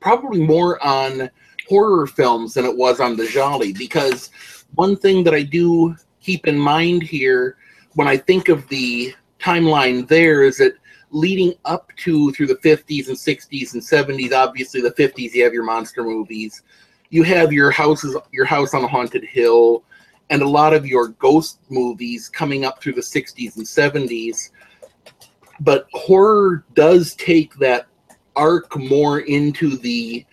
probably 0.00 0.40
more 0.40 0.84
on 0.84 1.30
horror 1.68 2.06
films 2.06 2.54
than 2.54 2.64
it 2.64 2.76
was 2.76 3.00
on 3.00 3.16
the 3.16 3.26
gialli. 3.26 3.72
Because 3.72 4.30
one 4.74 4.96
thing 4.96 5.24
that 5.24 5.34
I 5.34 5.42
do 5.42 5.96
keep 6.20 6.46
in 6.46 6.58
mind 6.58 7.02
here 7.02 7.56
when 7.94 8.08
I 8.08 8.16
think 8.16 8.48
of 8.48 8.66
the 8.68 9.14
timeline 9.40 10.08
there 10.08 10.42
is 10.42 10.58
that 10.58 10.74
leading 11.10 11.54
up 11.64 11.90
to 11.96 12.32
through 12.32 12.48
the 12.48 12.56
50s 12.56 13.08
and 13.08 13.16
60s 13.16 13.74
and 13.74 13.82
70s 13.82 14.32
obviously 14.32 14.80
the 14.80 14.90
50s 14.90 15.32
you 15.32 15.44
have 15.44 15.54
your 15.54 15.62
monster 15.62 16.02
movies. 16.02 16.62
You 17.10 17.22
have 17.22 17.52
your 17.52 17.70
houses 17.70 18.16
your 18.32 18.46
house 18.46 18.74
on 18.74 18.82
a 18.82 18.88
haunted 18.88 19.24
hill 19.24 19.84
and 20.30 20.42
a 20.42 20.48
lot 20.48 20.72
of 20.72 20.86
your 20.86 21.08
ghost 21.08 21.60
movies 21.68 22.28
coming 22.28 22.64
up 22.64 22.80
through 22.80 22.92
the 22.92 23.00
60s 23.00 23.56
and 23.56 23.66
70s 23.66 24.50
but 25.60 25.86
horror 25.92 26.64
does 26.74 27.14
take 27.14 27.54
that 27.56 27.86
arc 28.36 28.76
more 28.76 29.20
into 29.20 29.76
the 29.76 30.24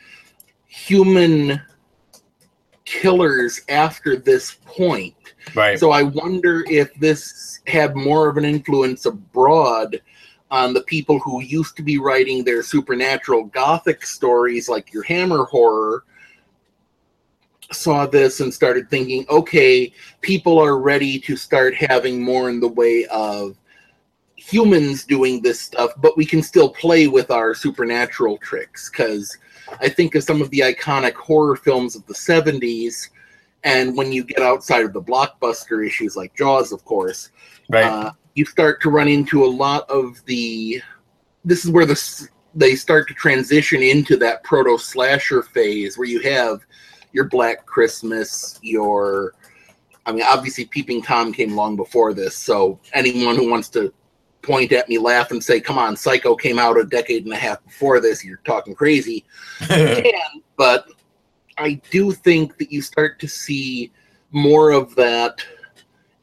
human 0.68 1.62
killers 2.86 3.62
after 3.70 4.16
this 4.16 4.58
point 4.66 5.16
right. 5.56 5.80
so 5.80 5.92
I 5.92 6.04
wonder 6.04 6.66
if 6.68 6.94
this 6.96 7.60
had 7.68 7.96
more 7.96 8.28
of 8.28 8.38
an 8.38 8.46
influence 8.46 9.06
abroad 9.06 10.02
on 10.52 10.74
the 10.74 10.84
people 10.84 11.18
who 11.20 11.42
used 11.42 11.78
to 11.78 11.82
be 11.82 11.98
writing 11.98 12.44
their 12.44 12.62
supernatural 12.62 13.46
gothic 13.46 14.06
stories, 14.06 14.68
like 14.68 14.94
your 14.94 15.04
Hammer 15.04 15.46
horror, 15.46 16.04
saw 17.72 18.06
this 18.06 18.40
and 18.40 18.54
started 18.54 18.90
thinking, 18.90 19.26
okay, 19.30 19.94
people 20.22 20.60
are 20.60 20.80
ready 20.80 21.20
to 21.20 21.36
start 21.36 21.74
having 21.76 22.22
more 22.22 22.50
in 22.50 22.60
the 22.60 22.68
way 22.68 23.06
of 23.08 23.58
humans 24.36 25.04
doing 25.04 25.42
this 25.42 25.62
stuff, 25.62 25.92
but 25.98 26.18
we 26.18 26.26
can 26.26 26.42
still 26.42 26.70
play 26.70 27.08
with 27.08 27.32
our 27.32 27.54
supernatural 27.54 28.38
tricks. 28.38 28.90
Because 28.90 29.38
I 29.80 29.90
think 29.90 30.16
of 30.16 30.24
some 30.24 30.42
of 30.42 30.50
the 30.50 30.60
iconic 30.60 31.14
horror 31.14 31.56
films 31.56 31.96
of 31.96 32.06
the 32.08 32.14
70s. 32.14 33.10
And 33.64 33.96
when 33.96 34.12
you 34.12 34.24
get 34.24 34.42
outside 34.42 34.84
of 34.84 34.94
the 34.94 35.02
blockbuster 35.02 35.86
issues 35.86 36.18
like 36.18 36.36
Jaws, 36.36 36.72
of 36.72 36.84
course, 36.84 37.30
right. 37.70 37.86
uh, 37.86 38.12
you 38.34 38.46
start 38.46 38.82
to 38.82 38.90
run 38.90 39.08
into 39.08 39.46
a 39.46 39.48
lot 39.48 39.90
of 39.90 40.24
the. 40.26 40.82
This 41.46 41.64
is 41.66 41.72
where 41.72 41.86
the 41.86 42.30
they 42.54 42.76
start 42.76 43.08
to 43.08 43.14
transition 43.14 43.82
into 43.82 44.18
that 44.18 44.44
proto 44.44 44.78
slasher 44.78 45.42
phase 45.42 45.98
where 45.98 46.08
you 46.08 46.20
have 46.22 46.62
your 47.14 47.26
Black 47.26 47.66
Christmas, 47.66 48.60
your. 48.62 49.34
I 50.06 50.12
mean, 50.12 50.24
obviously, 50.24 50.66
Peeping 50.66 51.04
Tom 51.04 51.32
came 51.32 51.56
long 51.56 51.76
before 51.76 52.14
this, 52.14 52.36
so 52.36 52.80
anyone 52.94 53.36
who 53.36 53.50
wants 53.50 53.70
to 53.70 53.94
point 54.42 54.72
at 54.72 54.90
me, 54.90 54.98
laugh, 54.98 55.32
and 55.32 55.44
say, 55.44 55.60
"Come 55.60 55.78
on, 55.78 55.96
Psycho 55.96 56.36
came 56.36 56.58
out 56.58 56.80
a 56.80 56.84
decade 56.84 57.26
and 57.26 57.34
a 57.34 57.38
half 57.38 57.64
before 57.64 58.00
this," 58.00 58.26
you're 58.26 58.42
talking 58.44 58.74
crazy 58.74 59.24
can, 59.60 60.42
but 60.58 60.88
I 61.58 61.80
do 61.92 62.12
think 62.12 62.58
that 62.58 62.72
you 62.72 62.82
start 62.82 63.20
to 63.20 63.28
see 63.28 63.92
more 64.32 64.72
of 64.72 64.96
that. 64.96 65.46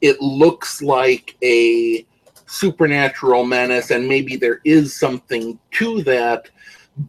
It 0.01 0.19
looks 0.21 0.81
like 0.81 1.37
a 1.43 2.05
supernatural 2.49 3.45
menace, 3.45 3.91
and 3.91 4.07
maybe 4.07 4.35
there 4.35 4.59
is 4.65 4.97
something 4.97 5.59
to 5.71 6.03
that, 6.03 6.49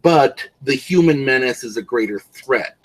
but 0.01 0.47
the 0.61 0.75
human 0.75 1.25
menace 1.25 1.63
is 1.63 1.77
a 1.77 1.81
greater 1.81 2.19
threat. 2.19 2.77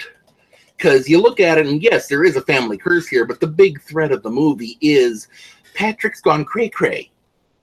Because 0.77 1.09
you 1.09 1.21
look 1.21 1.41
at 1.41 1.59
it, 1.59 1.67
and 1.67 1.83
yes, 1.83 2.07
there 2.07 2.25
is 2.25 2.37
a 2.37 2.43
family 2.43 2.77
curse 2.77 3.09
here, 3.09 3.25
but 3.25 3.41
the 3.41 3.47
big 3.47 3.81
threat 3.81 4.13
of 4.13 4.23
the 4.23 4.31
movie 4.31 4.77
is 4.81 5.29
Patrick's 5.75 6.21
gone 6.21 6.45
cray 6.45 6.69
cray 6.69 7.11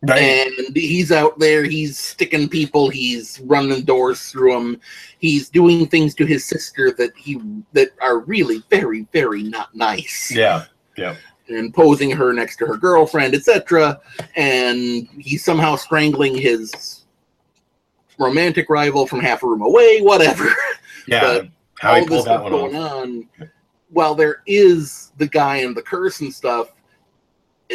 right. 0.03 0.21
and 0.21 0.75
he's 0.75 1.11
out 1.11 1.37
there 1.39 1.63
he's 1.63 1.97
sticking 1.97 2.49
people 2.49 2.89
he's 2.89 3.39
running 3.41 3.83
doors 3.83 4.29
through 4.29 4.53
them 4.53 4.79
he's 5.19 5.49
doing 5.49 5.87
things 5.87 6.13
to 6.15 6.25
his 6.25 6.45
sister 6.45 6.91
that 6.91 7.15
he 7.17 7.41
that 7.73 7.89
are 8.01 8.19
really 8.19 8.61
very 8.69 9.07
very 9.13 9.43
not 9.43 9.73
nice 9.75 10.31
yeah. 10.33 10.65
Yeah. 10.97 11.15
and 11.47 11.73
posing 11.73 12.11
her 12.11 12.33
next 12.33 12.57
to 12.57 12.65
her 12.65 12.77
girlfriend 12.77 13.33
etc 13.33 13.99
and 14.35 15.07
he's 15.17 15.43
somehow 15.43 15.75
strangling 15.75 16.35
his 16.35 17.05
romantic 18.19 18.69
rival 18.69 19.07
from 19.07 19.19
half 19.19 19.43
a 19.43 19.47
room 19.47 19.61
away 19.61 20.01
whatever 20.01 20.49
Yeah. 21.05 21.19
But 21.21 21.47
How 21.79 21.93
all 21.93 21.99
he 21.99 22.05
this 22.05 22.23
that 22.23 22.23
stuff 22.23 22.43
one 22.43 22.51
going 22.51 22.75
off. 22.75 22.91
on 22.91 23.29
while 23.89 24.15
there 24.15 24.41
is 24.47 25.11
the 25.17 25.27
guy 25.27 25.57
and 25.57 25.75
the 25.75 25.81
curse 25.81 26.21
and 26.21 26.33
stuff 26.33 26.73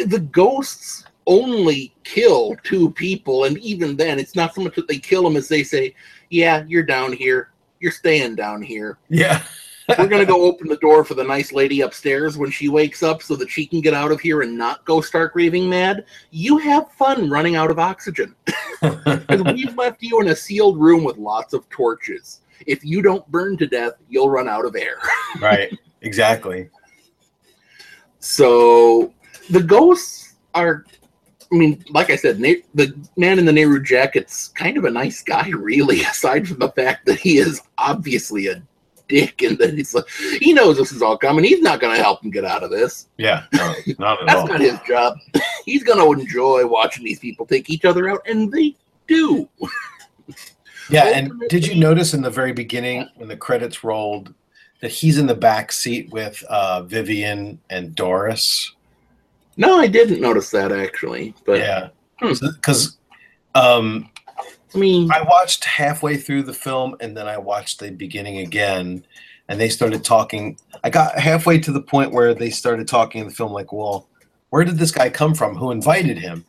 the 0.05 0.19
ghosts 0.19 1.05
only 1.27 1.93
kill 2.03 2.55
two 2.63 2.91
people 2.91 3.45
and 3.45 3.57
even 3.59 3.95
then 3.95 4.19
it's 4.19 4.35
not 4.35 4.53
so 4.53 4.61
much 4.61 4.75
that 4.75 4.87
they 4.87 4.97
kill 4.97 5.23
them 5.23 5.35
as 5.35 5.47
they 5.47 5.63
say 5.63 5.93
yeah 6.29 6.63
you're 6.67 6.83
down 6.83 7.13
here. 7.13 7.51
You're 7.79 7.91
staying 7.91 8.35
down 8.35 8.61
here. 8.61 8.97
Yeah. 9.09 9.41
we're 9.97 10.07
going 10.07 10.21
to 10.21 10.25
go 10.25 10.43
open 10.43 10.67
the 10.67 10.77
door 10.77 11.03
for 11.03 11.13
the 11.15 11.23
nice 11.23 11.51
lady 11.51 11.81
upstairs 11.81 12.37
when 12.37 12.51
she 12.51 12.69
wakes 12.69 13.01
up 13.01 13.23
so 13.23 13.35
that 13.37 13.49
she 13.49 13.65
can 13.65 13.81
get 13.81 13.93
out 13.93 14.11
of 14.11 14.19
here 14.19 14.41
and 14.41 14.57
not 14.57 14.85
go 14.85 15.01
start 15.01 15.31
raving 15.33 15.69
mad. 15.69 16.05
You 16.29 16.57
have 16.57 16.91
fun 16.91 17.29
running 17.29 17.55
out 17.55 17.71
of 17.71 17.79
oxygen. 17.79 18.35
Because 18.81 19.43
we've 19.53 19.75
left 19.75 20.01
you 20.01 20.21
in 20.21 20.29
a 20.29 20.35
sealed 20.35 20.79
room 20.79 21.03
with 21.03 21.17
lots 21.17 21.53
of 21.53 21.67
torches 21.67 22.39
if 22.67 22.83
you 22.83 23.01
don't 23.01 23.25
burn 23.31 23.57
to 23.57 23.67
death 23.67 23.93
you'll 24.09 24.29
run 24.29 24.47
out 24.47 24.65
of 24.65 24.75
air 24.75 24.99
right. 25.41 25.77
Exactly. 26.01 26.69
So 28.19 29.13
the 29.49 29.61
ghosts 29.61 30.35
are, 30.55 30.85
I 31.51 31.55
mean, 31.55 31.83
like 31.89 32.09
I 32.09 32.15
said, 32.15 32.39
Na- 32.39 32.53
the 32.75 32.93
man 33.17 33.39
in 33.39 33.45
the 33.45 33.51
Nehru 33.51 33.81
jacket's 33.81 34.49
kind 34.49 34.77
of 34.77 34.85
a 34.85 34.91
nice 34.91 35.21
guy, 35.21 35.49
really, 35.55 36.01
aside 36.01 36.47
from 36.47 36.59
the 36.59 36.69
fact 36.71 37.05
that 37.05 37.19
he 37.19 37.37
is 37.37 37.61
obviously 37.77 38.47
a 38.47 38.61
dick 39.07 39.41
and 39.41 39.57
that 39.57 39.73
he's 39.73 39.93
like, 39.95 40.07
he 40.39 40.53
knows 40.53 40.77
this 40.77 40.91
is 40.91 41.01
all 41.01 41.17
coming. 41.17 41.43
He's 41.43 41.61
not 41.61 41.79
going 41.79 41.95
to 41.95 42.01
help 42.01 42.23
him 42.23 42.29
get 42.29 42.45
out 42.45 42.63
of 42.63 42.69
this. 42.69 43.07
Yeah. 43.17 43.45
No, 43.53 43.73
not 43.97 44.21
at 44.21 44.21
all. 44.21 44.25
That's 44.25 44.39
all. 44.39 44.47
not 44.47 44.61
his 44.61 44.79
job. 44.87 45.17
He's 45.65 45.83
going 45.83 45.99
to 45.99 46.21
enjoy 46.21 46.65
watching 46.67 47.03
these 47.03 47.19
people 47.19 47.45
take 47.45 47.69
each 47.69 47.85
other 47.85 48.09
out, 48.09 48.21
and 48.27 48.51
they 48.51 48.75
do. 49.07 49.49
Yeah, 50.89 51.05
and 51.05 51.31
did 51.49 51.65
you 51.67 51.75
notice 51.75 52.13
in 52.13 52.21
the 52.21 52.29
very 52.29 52.51
beginning 52.53 53.07
when 53.15 53.29
the 53.29 53.37
credits 53.37 53.83
rolled 53.83 54.33
that 54.81 54.91
he's 54.91 55.17
in 55.17 55.27
the 55.27 55.35
back 55.35 55.71
seat 55.71 56.09
with 56.11 56.41
uh, 56.49 56.83
Vivian 56.83 57.59
and 57.69 57.93
Doris? 57.95 58.73
No, 59.57 59.79
I 59.79 59.87
didn't 59.87 60.21
notice 60.21 60.49
that 60.51 60.71
actually, 60.71 61.33
but 61.45 61.59
Yeah, 61.59 61.89
Hmm. 62.19 62.33
because 62.55 62.97
um, 63.55 64.09
I 64.73 64.77
mean, 64.77 65.11
I 65.11 65.21
watched 65.21 65.63
halfway 65.65 66.17
through 66.17 66.43
the 66.43 66.53
film 66.53 66.95
and 67.01 67.15
then 67.15 67.27
I 67.27 67.37
watched 67.37 67.79
the 67.79 67.91
beginning 67.91 68.39
again, 68.39 69.03
and 69.47 69.59
they 69.59 69.69
started 69.69 70.03
talking. 70.03 70.57
I 70.83 70.89
got 70.89 71.17
halfway 71.17 71.59
to 71.59 71.71
the 71.71 71.81
point 71.81 72.11
where 72.13 72.33
they 72.33 72.49
started 72.49 72.87
talking 72.87 73.21
in 73.21 73.27
the 73.27 73.33
film, 73.33 73.51
like, 73.51 73.73
"Well, 73.73 74.07
where 74.49 74.63
did 74.63 74.77
this 74.77 74.91
guy 74.91 75.09
come 75.09 75.33
from? 75.33 75.55
Who 75.55 75.71
invited 75.71 76.17
him?" 76.17 76.45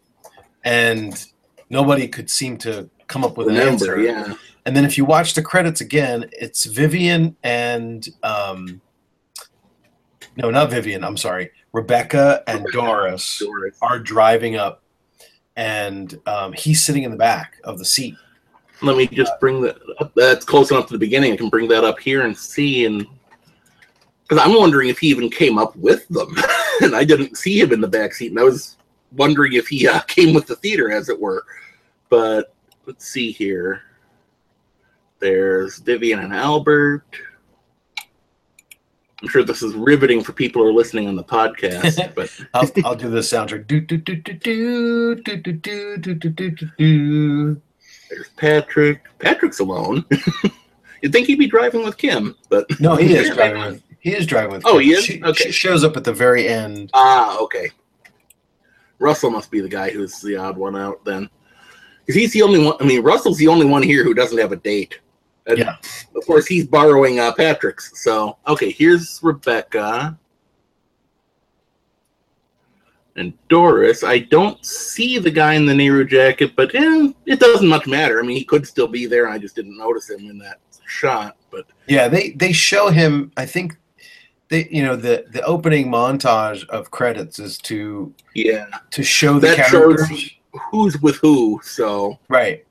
And 0.65 1.25
nobody 1.71 2.07
could 2.07 2.29
seem 2.29 2.59
to 2.59 2.91
come 3.11 3.25
up 3.25 3.37
with 3.37 3.49
an 3.49 3.57
answer. 3.57 4.01
yeah. 4.01 4.35
And 4.67 4.77
then 4.77 4.85
if 4.85 4.97
you 4.97 5.05
watch 5.05 5.35
the 5.35 5.43
credits 5.43 5.81
again, 5.81 6.31
it's 6.33 6.65
Vivian 6.65 7.37
and 7.43 8.09
um 8.23 8.81
no, 10.37 10.51
not 10.51 10.71
Vivian, 10.71 11.05
I'm 11.05 11.17
sorry. 11.17 11.51
Rebecca 11.73 12.43
and 12.47 12.65
Doris 12.73 13.41
Doris. 13.41 13.77
are 13.83 13.99
driving 13.99 14.57
up 14.57 14.83
and 15.57 16.19
um, 16.27 16.53
he's 16.53 16.83
sitting 16.85 17.03
in 17.03 17.11
the 17.11 17.17
back 17.17 17.61
of 17.65 17.79
the 17.79 17.85
seat. 17.85 18.15
Let 18.83 18.97
me 18.97 19.07
just 19.07 19.33
bring 19.41 19.61
that 19.63 19.77
up. 19.99 20.13
That's 20.15 20.45
close 20.45 20.71
enough 20.71 20.87
to 20.87 20.95
the 20.95 20.99
beginning. 20.99 21.33
I 21.33 21.37
can 21.37 21.51
bring 21.51 21.69
that 21.69 21.85
up 21.85 21.99
here 21.99 22.23
and 22.23 22.35
see. 22.35 22.87
And 22.87 23.07
because 24.23 24.43
I'm 24.43 24.57
wondering 24.57 24.89
if 24.89 24.99
he 24.99 25.09
even 25.09 25.29
came 25.29 25.59
up 25.59 25.77
with 25.77 26.09
them, 26.09 26.35
and 26.81 26.97
I 26.97 27.05
didn't 27.05 27.37
see 27.37 27.61
him 27.61 27.73
in 27.73 27.81
the 27.83 27.89
back 27.89 28.15
seat, 28.15 28.31
and 28.31 28.41
I 28.41 28.45
was 28.45 28.79
wondering 29.13 29.53
if 29.53 29.67
he 29.69 29.87
uh, 29.87 30.01
came 30.01 30.35
with 30.35 30.47
the 30.47 30.57
theater, 30.57 30.91
as 30.91 31.11
it 31.11 31.21
were. 31.21 31.45
But 32.09 32.55
let's 32.87 33.07
see 33.07 33.31
here. 33.33 33.83
There's 35.19 35.79
Vivian 35.79 36.19
and 36.21 36.35
Albert. 36.35 37.05
I'm 39.23 39.29
sure 39.29 39.43
this 39.45 39.63
is 39.63 39.75
riveting 39.75 40.23
for 40.23 40.33
people 40.33 40.63
who 40.63 40.69
are 40.69 40.73
listening 40.73 41.07
on 41.07 41.15
the 41.15 41.23
podcast, 41.25 42.15
but 42.15 42.31
I'll, 42.55 42.71
I'll 42.87 42.97
do 42.97 43.11
the 43.11 43.19
soundtrack. 43.21 43.67
Do, 43.67 43.81
do, 43.81 43.99
do, 43.99 44.17
do, 44.17 44.33
do, 44.33 45.15
do, 45.17 45.37
do, 45.37 45.53
do, 45.53 45.97
do, 45.99 46.15
do, 46.15 46.51
do, 46.51 46.51
do. 46.79 47.63
There's 48.09 48.29
Patrick. 48.37 49.05
Patrick's 49.19 49.59
alone. 49.61 50.05
You'd 51.03 51.13
think 51.13 51.27
he'd 51.27 51.39
be 51.39 51.47
driving 51.47 51.85
with 51.85 51.99
Kim, 51.99 52.35
but 52.49 52.67
No, 52.81 52.97
he 52.97 53.15
is 53.15 53.35
driving 53.35 53.61
with. 53.61 53.83
He 54.01 54.15
is 54.17 54.27
driving 54.27 54.53
with. 54.53 54.63
Oh, 54.65 54.79
Kim. 54.79 54.81
he 54.83 54.93
is? 54.93 55.05
She, 55.05 55.23
Okay. 55.23 55.45
she 55.45 55.53
shows 55.53 55.85
up 55.85 55.99
at 55.99 56.05
the 56.05 56.13
very 56.15 56.49
end. 56.49 56.91
Ah, 56.95 57.39
okay. 57.41 57.71
Russell 58.99 59.31
must 59.31 59.51
be 59.51 59.61
the 59.61 59.69
guy 59.69 59.91
who's 59.91 60.21
the 60.23 60.37
odd 60.37 60.57
one 60.57 60.77
out 60.77 61.05
then. 61.05 61.29
Because 62.11 62.23
he's 62.23 62.33
the 62.33 62.43
only 62.43 62.59
one. 62.59 62.75
I 62.81 62.85
mean, 62.85 63.05
Russell's 63.05 63.39
the 63.39 63.47
only 63.47 63.67
one 63.67 63.85
here 63.85 64.03
who 64.03 64.15
doesn't 64.15 64.37
have 64.39 64.51
a 64.51 64.57
date. 64.57 64.99
And 65.47 65.59
Yeah. 65.59 65.77
Of 66.17 66.27
course, 66.27 66.45
he's 66.45 66.67
borrowing 66.67 67.21
uh, 67.21 67.33
Patrick's. 67.33 68.03
So, 68.03 68.37
okay, 68.49 68.73
here's 68.73 69.21
Rebecca. 69.23 70.19
And 73.15 73.33
Doris, 73.49 74.03
I 74.03 74.19
don't 74.19 74.65
see 74.67 75.19
the 75.19 75.31
guy 75.31 75.55
in 75.55 75.67
the 75.67 75.75
Nehru 75.75 76.05
jacket, 76.05 76.57
but 76.57 76.75
eh, 76.75 77.13
it 77.27 77.39
doesn't 77.39 77.69
much 77.69 77.87
matter. 77.87 78.19
I 78.19 78.23
mean, 78.23 78.37
he 78.37 78.45
could 78.45 78.67
still 78.67 78.89
be 78.89 79.07
there. 79.07 79.29
I 79.29 79.39
just 79.39 79.55
didn't 79.55 79.79
notice 79.79 80.11
him 80.11 80.29
in 80.29 80.37
that 80.39 80.59
shot. 80.89 81.37
But 81.53 81.67
Yeah, 81.87 82.09
they 82.09 82.31
they 82.31 82.53
show 82.53 82.89
him. 82.89 83.31
I 83.37 83.47
think 83.47 83.77
they 84.49 84.67
you 84.69 84.83
know 84.83 84.97
the 84.97 85.27
the 85.31 85.43
opening 85.43 85.87
montage 85.89 86.67
of 86.71 86.91
credits 86.91 87.39
is 87.39 87.57
to 87.59 88.13
yeah, 88.35 88.67
to 88.91 89.05
show 89.05 89.35
the 89.39 89.47
That 89.49 89.69
characters. 89.71 90.09
shows- 90.09 90.31
who's 90.71 91.01
with 91.01 91.17
who? 91.17 91.61
So, 91.63 92.19
Right. 92.29 92.65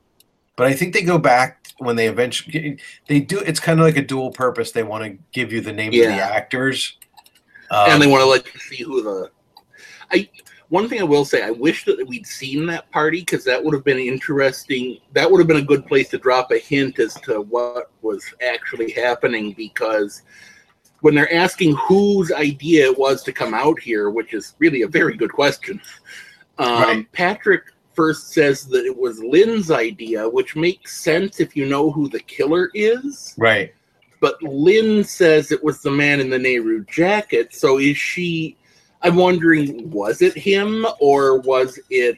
But 0.56 0.68
I 0.68 0.74
think 0.74 0.94
they 0.94 1.04
go 1.04 1.18
back 1.18 1.68
when 1.78 1.96
they 1.96 2.08
eventually 2.08 2.80
they 3.08 3.22
do. 3.22 3.40
It's 3.40 3.62
kind 3.62 3.80
of 3.80 3.86
like 3.86 3.96
a 3.96 4.02
dual 4.02 4.32
purpose. 4.32 4.72
They 4.72 4.84
want 4.84 5.06
to 5.06 5.18
give 5.32 5.54
you 5.54 5.62
the 5.62 5.72
names 5.72 5.96
of 5.96 6.04
the 6.04 6.22
actors, 6.22 6.98
um, 7.72 7.92
and 7.92 8.02
they 8.02 8.08
want 8.08 8.22
to 8.22 8.30
let 8.30 8.46
you 8.54 8.60
see 8.60 8.84
who 8.84 9.02
the. 9.02 9.32
I 10.12 10.30
one 10.70 10.88
thing 10.88 11.00
I 11.00 11.04
will 11.04 11.26
say, 11.26 11.42
I 11.42 11.50
wish 11.50 11.86
that 11.86 12.06
we'd 12.08 12.28
seen 12.28 12.66
that 12.68 12.92
party 12.92 13.22
because 13.22 13.44
that 13.46 13.64
would 13.64 13.74
have 13.74 13.84
been 13.84 13.98
interesting. 13.98 15.00
That 15.14 15.30
would 15.30 15.40
have 15.40 15.48
been 15.48 15.58
a 15.58 15.62
good 15.62 15.86
place 15.88 16.10
to 16.10 16.18
drop 16.20 16.52
a 16.52 16.60
hint 16.60 17.00
as 17.00 17.16
to 17.22 17.42
what 17.42 17.92
was 18.02 18.24
actually 18.46 18.92
happening. 18.92 19.54
Because 19.54 20.22
when 21.02 21.16
they're 21.16 21.34
asking 21.34 21.76
whose 21.76 22.32
idea 22.32 22.86
it 22.86 22.98
was 22.98 23.24
to 23.24 23.34
come 23.34 23.54
out 23.54 23.80
here, 23.80 24.12
which 24.12 24.34
is 24.34 24.56
really 24.60 24.84
a 24.84 24.88
very 24.88 25.18
good 25.18 25.32
question, 25.34 25.82
um, 26.60 26.84
Right. 26.84 27.12
Patrick 27.12 27.64
first 27.94 28.32
says 28.32 28.66
that 28.68 28.86
it 28.86 28.96
was 28.98 29.20
Lynn's 29.24 29.72
idea, 29.72 30.30
which 30.30 30.56
makes 30.56 31.02
sense 31.02 31.40
if 31.40 31.56
you 31.56 31.66
know 31.66 31.92
who 31.92 32.08
the 32.08 32.20
killer 32.22 32.70
is 32.74 33.34
right. 33.38 33.74
but 34.22 34.42
Lynn 34.44 35.04
says 35.04 35.52
it 35.52 35.62
was 35.64 35.82
the 35.82 35.92
man 35.92 36.20
in 36.22 36.30
the 36.30 36.40
Nehru 36.40 36.86
jacket. 36.86 37.54
So 37.54 37.78
is 37.80 37.98
she? 37.98 38.56
I'm 39.02 39.16
wondering, 39.16 39.90
was 39.90 40.22
it 40.22 40.38
him 40.38 40.86
or 41.00 41.40
was 41.40 41.80
it 41.90 42.18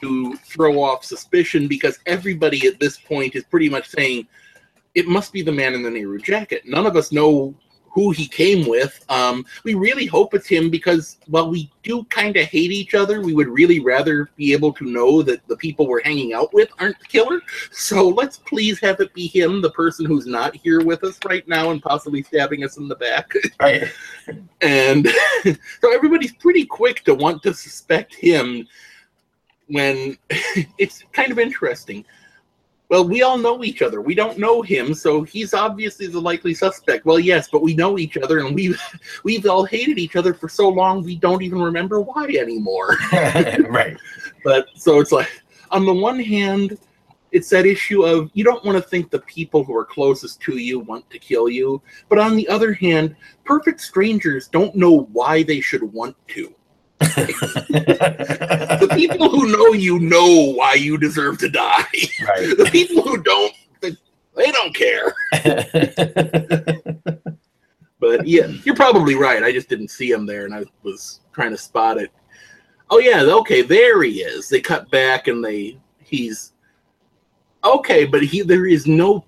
to 0.00 0.36
throw 0.36 0.82
off 0.82 1.04
suspicion? 1.04 1.66
Because 1.68 1.98
everybody 2.06 2.66
at 2.66 2.78
this 2.80 2.98
point 2.98 3.34
is 3.34 3.44
pretty 3.44 3.68
much 3.68 3.88
saying 3.88 4.26
it 4.94 5.06
must 5.08 5.32
be 5.32 5.42
the 5.42 5.52
man 5.52 5.74
in 5.74 5.82
the 5.82 5.90
Nehru 5.90 6.18
jacket. 6.20 6.62
None 6.66 6.86
of 6.86 6.96
us 6.96 7.10
know 7.10 7.54
who 7.94 8.10
he 8.10 8.26
came 8.26 8.66
with. 8.66 9.04
Um, 9.08 9.46
we 9.62 9.74
really 9.74 10.04
hope 10.04 10.34
it's 10.34 10.48
him 10.48 10.68
because 10.68 11.18
while 11.26 11.48
we 11.48 11.70
do 11.84 12.02
kind 12.04 12.36
of 12.36 12.46
hate 12.46 12.72
each 12.72 12.92
other, 12.92 13.20
we 13.20 13.34
would 13.34 13.46
really 13.46 13.78
rather 13.78 14.28
be 14.34 14.52
able 14.52 14.72
to 14.72 14.84
know 14.84 15.22
that 15.22 15.46
the 15.46 15.56
people 15.56 15.86
we're 15.86 16.02
hanging 16.02 16.34
out 16.34 16.52
with 16.52 16.68
aren't 16.80 16.98
the 16.98 17.06
killer. 17.06 17.40
So 17.70 18.08
let's 18.08 18.36
please 18.36 18.80
have 18.80 18.98
it 18.98 19.14
be 19.14 19.28
him, 19.28 19.62
the 19.62 19.70
person 19.70 20.06
who's 20.06 20.26
not 20.26 20.56
here 20.56 20.84
with 20.84 21.04
us 21.04 21.20
right 21.24 21.46
now 21.46 21.70
and 21.70 21.80
possibly 21.80 22.24
stabbing 22.24 22.64
us 22.64 22.78
in 22.78 22.88
the 22.88 22.96
back. 22.96 23.32
Right. 23.60 23.90
And 24.62 25.06
so 25.82 25.92
everybody's 25.92 26.32
pretty 26.32 26.64
quick 26.64 27.04
to 27.04 27.14
want 27.14 27.42
to 27.42 27.52
suspect 27.52 28.14
him 28.14 28.66
when 29.66 30.16
it's 30.78 31.04
kind 31.12 31.30
of 31.30 31.38
interesting. 31.38 32.06
Well, 32.94 33.08
we 33.08 33.22
all 33.22 33.36
know 33.36 33.64
each 33.64 33.82
other. 33.82 34.00
We 34.00 34.14
don't 34.14 34.38
know 34.38 34.62
him, 34.62 34.94
so 34.94 35.24
he's 35.24 35.52
obviously 35.52 36.06
the 36.06 36.20
likely 36.20 36.54
suspect. 36.54 37.04
Well, 37.04 37.18
yes, 37.18 37.48
but 37.50 37.60
we 37.60 37.74
know 37.74 37.98
each 37.98 38.16
other, 38.16 38.38
and 38.38 38.54
we've 38.54 38.80
we've 39.24 39.44
all 39.46 39.64
hated 39.64 39.98
each 39.98 40.14
other 40.14 40.32
for 40.32 40.48
so 40.48 40.68
long 40.68 41.02
we 41.02 41.16
don't 41.16 41.42
even 41.42 41.60
remember 41.60 42.00
why 42.00 42.26
anymore. 42.26 42.96
right. 43.68 43.96
But 44.44 44.68
so 44.76 45.00
it's 45.00 45.10
like, 45.10 45.28
on 45.72 45.84
the 45.84 45.92
one 45.92 46.20
hand, 46.20 46.78
it's 47.32 47.50
that 47.50 47.66
issue 47.66 48.04
of 48.04 48.30
you 48.32 48.44
don't 48.44 48.64
want 48.64 48.80
to 48.80 48.88
think 48.88 49.10
the 49.10 49.18
people 49.22 49.64
who 49.64 49.76
are 49.76 49.84
closest 49.84 50.40
to 50.42 50.58
you 50.58 50.78
want 50.78 51.10
to 51.10 51.18
kill 51.18 51.48
you. 51.48 51.82
But 52.08 52.20
on 52.20 52.36
the 52.36 52.48
other 52.48 52.74
hand, 52.74 53.16
perfect 53.42 53.80
strangers 53.80 54.46
don't 54.46 54.76
know 54.76 55.08
why 55.12 55.42
they 55.42 55.60
should 55.60 55.82
want 55.82 56.14
to. 56.28 56.54
The 58.84 58.88
people 58.94 59.30
who 59.30 59.50
know 59.50 59.72
you 59.72 59.98
know 59.98 60.52
why 60.52 60.74
you 60.74 60.98
deserve 60.98 61.38
to 61.38 61.48
die. 61.48 61.84
right. 62.26 62.56
The 62.56 62.68
people 62.70 63.02
who 63.02 63.22
don't, 63.22 63.54
they, 63.80 63.96
they 64.36 64.50
don't 64.50 64.74
care. 64.74 65.14
But 68.04 68.26
yeah, 68.26 68.48
you're 68.64 68.76
probably 68.76 69.14
right. 69.14 69.42
I 69.42 69.50
just 69.50 69.70
didn't 69.70 69.88
see 69.88 70.10
him 70.10 70.26
there, 70.26 70.44
and 70.44 70.54
I 70.54 70.64
was 70.82 71.20
trying 71.32 71.52
to 71.52 71.56
spot 71.56 71.96
it. 71.96 72.12
Oh 72.90 72.98
yeah, 72.98 73.22
okay, 73.22 73.62
there 73.62 74.02
he 74.02 74.20
is. 74.20 74.46
They 74.46 74.60
cut 74.60 74.90
back, 74.90 75.26
and 75.26 75.42
they 75.42 75.78
he's 76.02 76.52
okay, 77.64 78.04
but 78.04 78.22
he 78.22 78.42
there 78.42 78.66
is 78.66 78.86
no. 78.86 79.24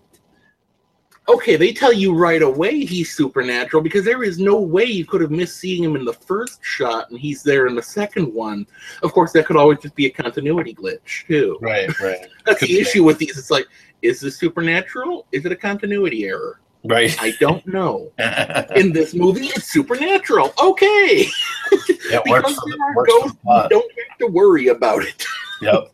Okay, 1.29 1.57
they 1.57 1.73
tell 1.73 1.93
you 1.93 2.15
right 2.15 2.43
away 2.43 2.85
he's 2.85 3.15
supernatural 3.15 3.83
because 3.83 4.05
there 4.05 4.23
is 4.23 4.39
no 4.39 4.61
way 4.61 4.85
you 4.85 5.05
could 5.05 5.21
have 5.21 5.33
missed 5.33 5.57
seeing 5.57 5.83
him 5.83 5.97
in 5.97 6.05
the 6.05 6.13
first 6.13 6.61
shot, 6.63 7.11
and 7.11 7.19
he's 7.19 7.43
there 7.43 7.67
in 7.67 7.75
the 7.75 7.83
second 7.83 8.33
one. 8.33 8.67
Of 9.03 9.13
course, 9.13 9.33
that 9.33 9.47
could 9.47 9.57
always 9.57 9.81
just 9.81 9.97
be 9.97 10.07
a 10.07 10.11
continuity 10.11 10.75
glitch 10.75 11.27
too. 11.27 11.59
Right. 11.61 11.89
Right. 12.01 12.27
That's 12.47 12.61
the 12.61 12.79
issue 12.79 13.03
with 13.03 13.19
these. 13.19 13.37
It's 13.37 13.51
like, 13.51 13.67
is 14.03 14.21
this 14.21 14.39
supernatural? 14.39 15.27
Is 15.33 15.45
it 15.45 15.53
a 15.53 15.57
continuity 15.57 16.27
error? 16.27 16.61
Right. 16.85 17.17
I 17.21 17.33
don't 17.41 17.67
know 17.67 18.13
in 18.77 18.93
this 18.93 19.13
movie 19.13 19.47
it's 19.47 19.73
supernatural 19.73 20.55
okay 20.63 21.27
works 21.73 22.53
because 22.53 22.65
there 22.65 22.79
are 22.87 23.07
ghosts 23.07 23.37
you 23.45 23.69
don't 23.71 23.93
have 24.09 24.19
to 24.19 24.27
worry 24.29 24.69
about 24.69 25.03
it 25.03 25.27
Yep. 25.63 25.93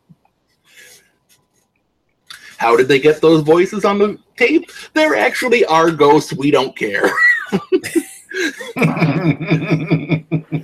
How 2.57 2.75
did 2.75 2.87
they 2.87 2.99
get 2.99 3.21
those 3.21 3.41
voices 3.41 3.85
on 3.85 3.99
the 3.99 4.17
tape? 4.37 4.69
There 4.93 5.15
actually 5.15 5.65
are 5.65 5.91
ghosts. 5.91 6.33
We 6.33 6.51
don't 6.51 6.75
care. 6.75 7.09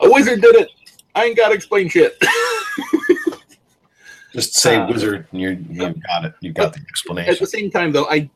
A 0.00 0.10
wizard 0.10 0.40
did 0.40 0.54
it. 0.56 0.70
I 1.14 1.24
ain't 1.24 1.36
gotta 1.36 1.54
explain 1.54 1.88
shit. 1.88 2.16
Just 4.32 4.54
say 4.54 4.76
Uh, 4.76 4.86
wizard, 4.88 5.26
and 5.32 5.40
you 5.40 5.64
you 5.70 5.94
got 6.06 6.24
it. 6.24 6.34
You 6.40 6.52
got 6.52 6.72
the 6.74 6.80
explanation. 6.88 7.32
at 7.32 7.40
the 7.40 7.46
same 7.46 7.70
time 7.70 7.92
though 7.92 8.06
i 8.10 8.28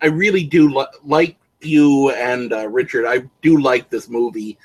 i 0.00 0.06
really 0.06 0.44
do 0.44 0.68
li- 0.72 0.86
like 1.04 1.36
you 1.60 2.10
and 2.10 2.52
uh, 2.52 2.68
richard. 2.68 3.04
I 3.06 3.24
do 3.42 3.60
like 3.60 3.90
this 3.90 4.08
movie. 4.08 4.56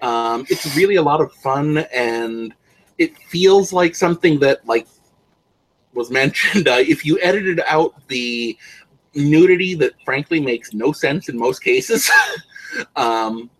Um 0.00 0.46
it's 0.48 0.74
really 0.76 0.94
a 0.96 1.02
lot 1.02 1.20
of 1.20 1.32
fun 1.34 1.78
and 1.92 2.54
it 2.98 3.16
feels 3.28 3.72
like 3.72 3.94
something 3.94 4.38
that 4.40 4.64
like 4.66 4.86
was 5.98 6.10
mentioned 6.10 6.68
uh, 6.68 6.78
if 6.94 7.04
you 7.04 7.18
edited 7.20 7.60
out 7.66 7.94
the 8.08 8.56
nudity 9.14 9.74
that 9.74 9.92
frankly 10.04 10.40
makes 10.40 10.72
no 10.72 10.92
sense 10.92 11.28
in 11.28 11.36
most 11.36 11.58
cases 11.60 12.10
um 12.96 13.50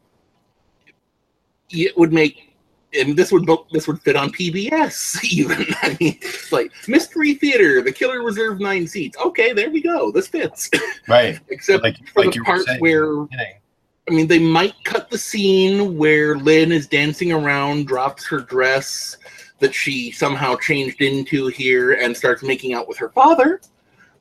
it 1.70 1.96
would 1.98 2.12
make 2.12 2.48
and 2.94 3.16
this 3.16 3.30
would 3.32 3.48
this 3.72 3.86
would 3.86 4.00
fit 4.00 4.16
on 4.16 4.30
PBS 4.30 5.22
even. 5.32 5.66
I 5.82 5.96
mean, 6.00 6.18
it's 6.22 6.52
like 6.52 6.72
mystery 6.86 7.34
theater, 7.34 7.82
the 7.82 7.92
killer 7.92 8.22
reserved 8.22 8.60
nine 8.60 8.86
seats. 8.86 9.16
Okay, 9.18 9.52
there 9.52 9.70
we 9.70 9.82
go. 9.82 10.10
This 10.10 10.28
fits. 10.28 10.70
Right. 11.06 11.38
Except 11.48 11.82
Like, 11.82 11.96
for 12.08 12.24
like 12.24 12.34
the 12.34 12.40
part 12.40 12.62
saying. 12.62 12.80
where 12.80 13.22
I 13.22 14.10
mean, 14.10 14.26
they 14.26 14.38
might 14.38 14.74
cut 14.84 15.10
the 15.10 15.18
scene 15.18 15.98
where 15.98 16.36
Lynn 16.36 16.72
is 16.72 16.86
dancing 16.86 17.30
around, 17.30 17.86
drops 17.86 18.26
her 18.26 18.40
dress 18.40 19.18
that 19.60 19.74
she 19.74 20.10
somehow 20.10 20.56
changed 20.56 21.00
into 21.02 21.48
here, 21.48 21.92
and 21.94 22.16
starts 22.16 22.42
making 22.42 22.74
out 22.74 22.88
with 22.88 22.98
her 22.98 23.08
father. 23.10 23.60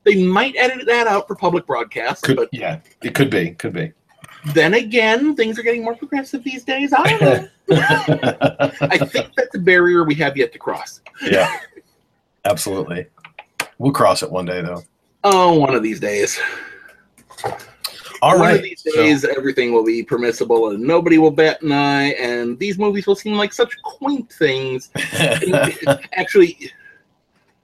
They 0.04 0.24
might 0.24 0.54
edit 0.56 0.86
that 0.86 1.06
out 1.06 1.26
for 1.28 1.34
public 1.34 1.66
broadcast, 1.66 2.24
Could, 2.24 2.36
but 2.36 2.48
yeah, 2.52 2.80
it 3.02 3.14
could 3.14 3.30
be. 3.30 3.50
Could 3.52 3.72
be. 3.72 3.92
then 4.54 4.74
again, 4.74 5.34
things 5.36 5.58
are 5.58 5.62
getting 5.62 5.84
more 5.84 5.94
progressive 5.96 6.42
these 6.44 6.64
days. 6.64 6.92
I 6.96 7.02
don't 7.02 7.20
know. 7.20 7.48
I 8.80 8.98
think 8.98 9.32
that's 9.36 9.54
a 9.54 9.58
barrier 9.58 10.04
we 10.04 10.14
have 10.16 10.36
yet 10.36 10.52
to 10.52 10.58
cross. 10.58 11.00
yeah. 11.22 11.60
Absolutely. 12.44 13.06
We'll 13.78 13.92
cross 13.92 14.22
it 14.22 14.30
one 14.30 14.46
day, 14.46 14.62
though. 14.62 14.82
Oh, 15.24 15.58
one 15.58 15.74
of 15.74 15.82
these 15.82 16.00
days. 16.00 16.40
All 18.22 18.32
one 18.38 18.40
right. 18.40 18.56
of 18.56 18.62
these 18.62 18.82
so- 18.82 18.92
days, 18.92 19.24
everything 19.24 19.72
will 19.72 19.84
be 19.84 20.02
permissible, 20.02 20.70
and 20.70 20.80
nobody 20.80 21.18
will 21.18 21.30
bat 21.30 21.62
an 21.62 21.72
eye, 21.72 22.10
and 22.14 22.58
these 22.58 22.78
movies 22.78 23.06
will 23.06 23.14
seem 23.16 23.34
like 23.34 23.52
such 23.52 23.74
quaint 23.82 24.32
things. 24.32 24.90
Actually, 26.12 26.70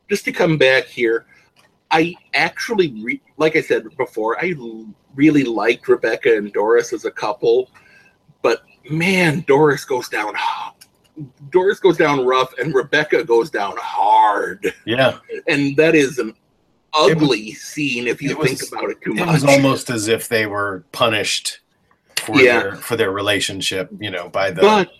just 0.09 0.25
to 0.25 0.33
come 0.33 0.57
back 0.59 0.85
here, 0.85 1.27
I 1.91 2.15
actually, 2.35 2.93
re- 3.03 3.21
like 3.37 3.57
I 3.57 3.61
said 3.63 3.85
before, 3.97 4.39
I 4.45 4.55
l- 4.59 4.87
really 5.15 5.45
liked 5.45 5.87
Rebecca 5.89 6.37
and 6.37 6.53
Doris 6.53 6.93
as 6.93 7.05
a 7.05 7.11
couple, 7.11 7.71
but 8.43 8.63
man, 8.91 9.45
Doris 9.47 9.85
goes 9.85 10.09
down. 10.09 10.35
Doris 11.51 11.79
goes 11.79 11.97
down 11.97 12.27
rough, 12.27 12.53
and 12.59 12.75
Rebecca 12.75 13.23
goes 13.23 13.49
down 13.51 13.75
hard. 13.79 14.59
hard, 14.65 14.75
Yeah, 14.85 15.19
and 15.47 15.77
that 15.77 15.95
is 15.95 16.19
an 16.19 16.35
ugly 16.97 17.53
scene 17.53 18.07
if 18.07 18.23
you 18.23 18.31
think 18.43 18.61
was- 18.61 18.73
about 18.73 18.91
it 18.91 19.01
too 19.03 19.15
much. 19.15 19.29
it 19.29 19.33
was 19.33 19.45
almost 19.45 19.91
as 19.91 20.09
if 20.09 20.29
they 20.29 20.47
were 20.47 20.85
punished 20.93 21.61
for 22.25 22.41
Yeah. 22.41 22.61
their 22.61 22.77
for 22.77 22.97
their 22.97 23.11
relationship, 23.11 23.91
you 24.01 24.11
know, 24.11 24.29
by 24.29 24.51
the 24.51 24.63
but 24.63 24.91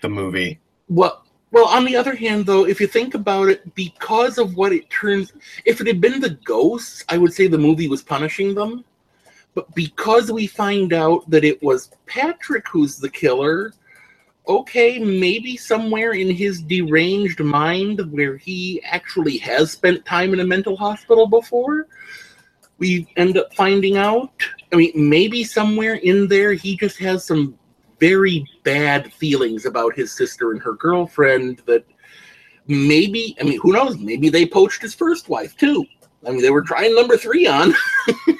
the 0.00 0.08
movie. 0.08 0.58
Well, 0.88 1.24
well. 1.50 1.66
On 1.66 1.84
the 1.84 1.96
other 1.96 2.14
hand, 2.14 2.46
though, 2.46 2.66
if 2.66 2.80
you 2.80 2.86
think 2.86 3.14
about 3.14 3.48
it, 3.48 3.74
because 3.74 4.38
of 4.38 4.54
what 4.56 4.72
it 4.72 4.88
turns, 4.90 5.32
if 5.64 5.80
it 5.80 5.86
had 5.86 6.00
been 6.00 6.20
the 6.20 6.38
ghosts, 6.44 7.04
I 7.08 7.18
would 7.18 7.32
say 7.32 7.46
the 7.46 7.58
movie 7.58 7.88
was 7.88 8.02
punishing 8.02 8.54
them. 8.54 8.84
But 9.54 9.74
because 9.74 10.30
we 10.30 10.46
find 10.46 10.92
out 10.92 11.28
that 11.30 11.42
it 11.44 11.62
was 11.62 11.90
Patrick 12.06 12.68
who's 12.68 12.98
the 12.98 13.08
killer, 13.08 13.72
okay, 14.48 14.98
maybe 14.98 15.56
somewhere 15.56 16.12
in 16.12 16.30
his 16.30 16.62
deranged 16.62 17.40
mind, 17.40 18.00
where 18.12 18.36
he 18.36 18.80
actually 18.84 19.38
has 19.38 19.72
spent 19.72 20.04
time 20.04 20.32
in 20.32 20.40
a 20.40 20.44
mental 20.44 20.76
hospital 20.76 21.26
before, 21.26 21.88
we 22.78 23.06
end 23.16 23.38
up 23.38 23.52
finding 23.54 23.96
out. 23.96 24.30
I 24.72 24.76
mean, 24.76 24.92
maybe 24.94 25.44
somewhere 25.44 25.94
in 25.94 26.28
there 26.28 26.52
he 26.52 26.76
just 26.76 26.98
has 26.98 27.24
some 27.24 27.58
very 27.98 28.44
bad 28.62 29.12
feelings 29.12 29.64
about 29.64 29.94
his 29.94 30.12
sister 30.12 30.52
and 30.52 30.60
her 30.62 30.74
girlfriend 30.74 31.62
that 31.66 31.84
maybe 32.66 33.34
i 33.40 33.44
mean 33.44 33.58
who 33.62 33.72
knows 33.72 33.96
maybe 33.96 34.28
they 34.28 34.44
poached 34.44 34.82
his 34.82 34.92
first 34.94 35.30
wife 35.30 35.56
too 35.56 35.82
i 36.26 36.30
mean 36.30 36.42
they 36.42 36.50
were 36.50 36.60
trying 36.60 36.94
number 36.94 37.16
three 37.16 37.46
on 37.46 37.72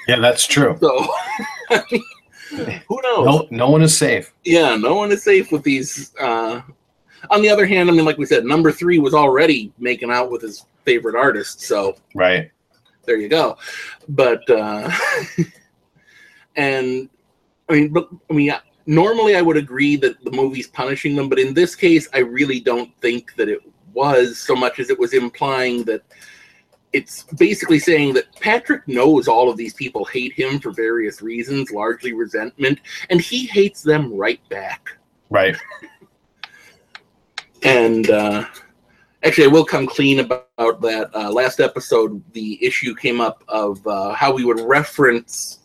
Yeah, 0.07 0.19
that's 0.19 0.47
true. 0.47 0.77
so 0.81 1.07
I 1.69 1.83
mean, 1.91 2.03
who 2.49 3.01
knows 3.03 3.25
No, 3.25 3.47
no 3.51 3.69
one 3.69 3.81
is 3.81 3.97
safe. 3.97 4.33
yeah 4.45 4.75
no 4.75 4.95
one 4.95 5.11
is 5.11 5.23
safe 5.23 5.51
with 5.51 5.63
these 5.63 6.13
uh 6.19 6.61
on 7.29 7.41
the 7.41 7.49
other 7.49 7.65
hand 7.65 7.89
i 7.89 7.93
mean 7.93 8.05
like 8.05 8.17
we 8.17 8.25
said 8.25 8.45
number 8.45 8.71
three 8.71 8.99
was 8.99 9.13
already 9.13 9.71
making 9.79 10.11
out 10.11 10.31
with 10.31 10.41
his 10.41 10.65
favorite 10.85 11.15
artist 11.15 11.61
so 11.61 11.95
Right. 12.15 12.51
there 13.05 13.17
you 13.17 13.27
go 13.29 13.57
but 14.09 14.47
uh 14.49 14.89
and 16.55 17.09
i 17.69 17.73
mean 17.73 17.89
but 17.93 18.09
i 18.29 18.33
mean 18.33 18.53
normally 18.85 19.35
i 19.35 19.41
would 19.41 19.57
agree 19.57 19.95
that 19.97 20.23
the 20.23 20.31
movie's 20.31 20.67
punishing 20.67 21.15
them 21.15 21.27
but 21.29 21.39
in 21.39 21.53
this 21.53 21.75
case 21.75 22.07
i 22.13 22.19
really 22.19 22.59
don't 22.59 22.95
think 23.01 23.35
that 23.35 23.49
it 23.49 23.59
was 23.93 24.37
so 24.37 24.55
much 24.55 24.79
as 24.79 24.89
it 24.89 24.97
was 24.99 25.13
implying 25.13 25.83
that 25.83 26.01
it's 26.93 27.23
basically 27.37 27.79
saying 27.79 28.13
that 28.13 28.33
patrick 28.39 28.87
knows 28.87 29.27
all 29.27 29.49
of 29.49 29.57
these 29.57 29.73
people 29.73 30.05
hate 30.05 30.33
him 30.33 30.59
for 30.59 30.71
various 30.71 31.21
reasons 31.21 31.71
largely 31.71 32.13
resentment 32.13 32.79
and 33.09 33.21
he 33.21 33.45
hates 33.45 33.81
them 33.81 34.13
right 34.13 34.39
back 34.49 34.97
Right. 35.29 35.55
and 37.63 38.09
uh, 38.09 38.45
actually, 39.23 39.45
I 39.45 39.47
will 39.47 39.65
come 39.65 39.87
clean 39.87 40.19
about, 40.19 40.45
that. 40.57 41.11
Uh, 41.13 41.31
last 41.31 41.59
episode, 41.59 42.21
the 42.33 42.63
issue 42.65 42.95
came 42.95 43.21
up 43.21 43.43
of 43.47 43.85
uh, 43.85 44.13
how 44.13 44.33
we 44.33 44.43
would 44.43 44.59
reference 44.59 45.59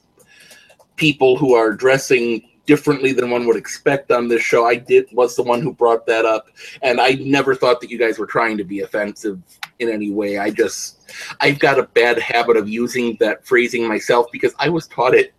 people 0.97 1.37
who 1.37 1.55
are 1.55 1.73
dressing 1.73 2.47
differently 2.67 3.13
than 3.13 3.31
one 3.31 3.47
would 3.47 3.57
expect 3.57 4.11
on 4.13 4.29
this 4.29 4.43
show. 4.43 4.65
I 4.67 4.77
did 4.77 5.07
was 5.13 5.35
the 5.37 5.43
one 5.43 5.61
who 5.63 5.73
brought 5.73 6.07
that 6.07 6.25
up, 6.25 6.47
and 6.83 7.01
I 7.01 7.13
never 7.21 7.55
thought 7.55 7.81
that 7.81 7.91
you 7.91 7.99
guys 7.99 8.19
were 8.19 8.27
trying 8.27 8.57
to 8.59 8.65
be 8.65 8.81
offensive 8.81 9.41
in 9.81 9.89
any 9.89 10.11
way. 10.11 10.39
I 10.39 10.51
just 10.51 11.11
I've 11.41 11.59
got 11.59 11.79
a 11.79 11.85
bad 11.85 12.19
habit 12.19 12.57
of 12.57 12.69
using 12.69 13.17
that 13.21 13.45
phrasing 13.47 13.87
myself 13.89 14.27
because 14.33 14.55
I 14.59 14.69
was 14.69 14.87
taught 14.87 15.15
it 15.15 15.33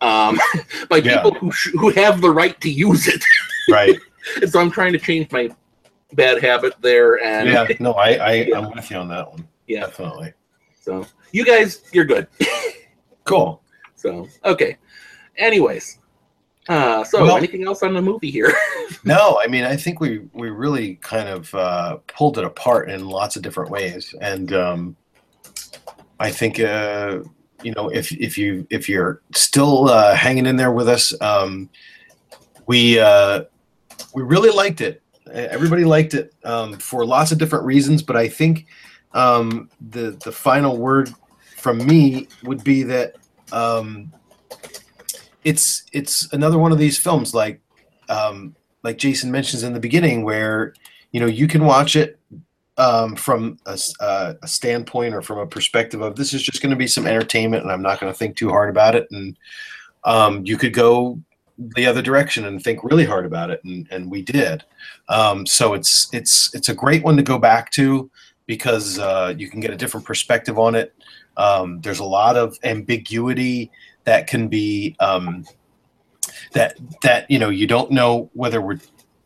um, 0.00 0.38
by 0.88 0.98
Yeah. 0.98 1.16
people 1.22 1.34
who 1.34 1.50
sh- 1.52 1.72
who 1.78 1.90
have 1.90 2.20
the 2.20 2.30
right 2.30 2.60
to 2.60 2.70
use 2.70 3.08
it. 3.08 3.22
Right. 3.70 3.98
And 4.40 4.50
so 4.50 4.60
I'm 4.60 4.70
trying 4.70 4.92
to 4.92 4.98
change 4.98 5.30
my 5.32 5.48
bad 6.12 6.40
habit 6.42 6.74
there. 6.80 7.22
And 7.24 7.48
yeah. 7.48 7.66
No, 7.80 7.92
I, 7.94 8.10
I 8.14 8.32
I'm 8.56 8.70
with 8.72 8.90
you 8.90 8.96
on 8.98 9.08
that 9.08 9.30
one. 9.30 9.48
yeah, 9.66 9.80
Definitely. 9.86 10.34
so 10.80 11.06
you 11.32 11.44
guys, 11.44 11.82
you're 11.92 12.04
good. 12.04 12.26
Cool. 13.24 13.62
So 13.96 14.28
okay. 14.44 14.76
Anyways, 15.36 15.98
uh, 16.68 17.04
so 17.04 17.22
Well- 17.24 17.36
anything 17.36 17.64
else 17.66 17.82
on 17.82 17.94
the 17.94 18.02
movie 18.02 18.30
here? 18.30 18.52
No, 19.04 19.40
I 19.42 19.48
mean, 19.48 19.64
I 19.64 19.74
think 19.74 19.98
we 20.00 20.20
we 20.32 20.50
really 20.50 20.94
kind 20.96 21.28
of 21.28 21.52
uh, 21.54 21.96
pulled 22.06 22.38
it 22.38 22.44
apart 22.44 22.88
in 22.88 23.08
lots 23.08 23.34
of 23.34 23.42
different 23.42 23.68
ways, 23.70 24.14
and 24.20 24.52
um, 24.52 24.96
I 26.20 26.30
think 26.30 26.60
uh, 26.60 27.20
you 27.64 27.72
know 27.72 27.88
if 27.88 28.12
if 28.12 28.38
you 28.38 28.64
if 28.70 28.88
you're 28.88 29.22
still 29.34 29.88
uh, 29.88 30.14
hanging 30.14 30.46
in 30.46 30.54
there 30.54 30.70
with 30.70 30.88
us, 30.88 31.12
um, 31.20 31.68
we 32.66 33.00
uh, 33.00 33.42
we 34.14 34.22
really 34.22 34.50
liked 34.50 34.80
it. 34.80 35.02
Everybody 35.32 35.84
liked 35.84 36.14
it 36.14 36.32
um, 36.44 36.78
for 36.78 37.04
lots 37.04 37.32
of 37.32 37.38
different 37.38 37.64
reasons, 37.64 38.02
but 38.02 38.16
I 38.16 38.28
think 38.28 38.66
um, 39.14 39.68
the 39.90 40.16
the 40.22 40.30
final 40.30 40.76
word 40.76 41.12
from 41.56 41.84
me 41.84 42.28
would 42.44 42.62
be 42.62 42.84
that 42.84 43.16
um, 43.50 44.12
it's 45.44 45.84
it's 45.92 46.32
another 46.32 46.58
one 46.58 46.72
of 46.72 46.78
these 46.78 46.98
films 46.98 47.34
like 47.34 47.60
um, 48.08 48.54
like 48.82 48.98
Jason 48.98 49.30
mentions 49.30 49.62
in 49.62 49.72
the 49.72 49.80
beginning, 49.80 50.24
where 50.24 50.74
you 51.12 51.20
know 51.20 51.26
you 51.26 51.46
can 51.48 51.64
watch 51.64 51.96
it 51.96 52.18
um, 52.76 53.16
from 53.16 53.58
a, 53.66 53.78
uh, 54.00 54.34
a 54.42 54.48
standpoint 54.48 55.14
or 55.14 55.22
from 55.22 55.38
a 55.38 55.46
perspective 55.46 56.00
of 56.00 56.16
this 56.16 56.32
is 56.32 56.42
just 56.42 56.62
going 56.62 56.70
to 56.70 56.76
be 56.76 56.86
some 56.86 57.06
entertainment, 57.06 57.62
and 57.62 57.72
I'm 57.72 57.82
not 57.82 58.00
going 58.00 58.12
to 58.12 58.18
think 58.18 58.36
too 58.36 58.48
hard 58.48 58.70
about 58.70 58.94
it, 58.94 59.08
and 59.10 59.36
um, 60.04 60.44
you 60.44 60.56
could 60.56 60.72
go 60.72 61.18
the 61.76 61.86
other 61.86 62.02
direction 62.02 62.46
and 62.46 62.62
think 62.62 62.82
really 62.82 63.04
hard 63.04 63.26
about 63.26 63.50
it, 63.50 63.62
and, 63.64 63.86
and 63.90 64.10
we 64.10 64.22
did. 64.22 64.64
Um, 65.08 65.46
so 65.46 65.74
it's 65.74 66.08
it's 66.12 66.54
it's 66.54 66.68
a 66.68 66.74
great 66.74 67.04
one 67.04 67.16
to 67.16 67.22
go 67.22 67.38
back 67.38 67.70
to 67.72 68.10
because 68.46 68.98
uh, 68.98 69.34
you 69.36 69.48
can 69.48 69.60
get 69.60 69.70
a 69.70 69.76
different 69.76 70.06
perspective 70.06 70.58
on 70.58 70.74
it. 70.74 70.94
Um, 71.36 71.80
there's 71.80 72.00
a 72.00 72.04
lot 72.04 72.36
of 72.36 72.58
ambiguity 72.64 73.70
that 74.04 74.26
can 74.26 74.48
be 74.48 74.96
um, 75.00 75.44
that 76.52 76.76
that 77.02 77.30
you 77.30 77.38
know 77.38 77.48
you 77.48 77.66
don't 77.66 77.90
know 77.90 78.30
whether 78.34 78.60
we're 78.60 78.78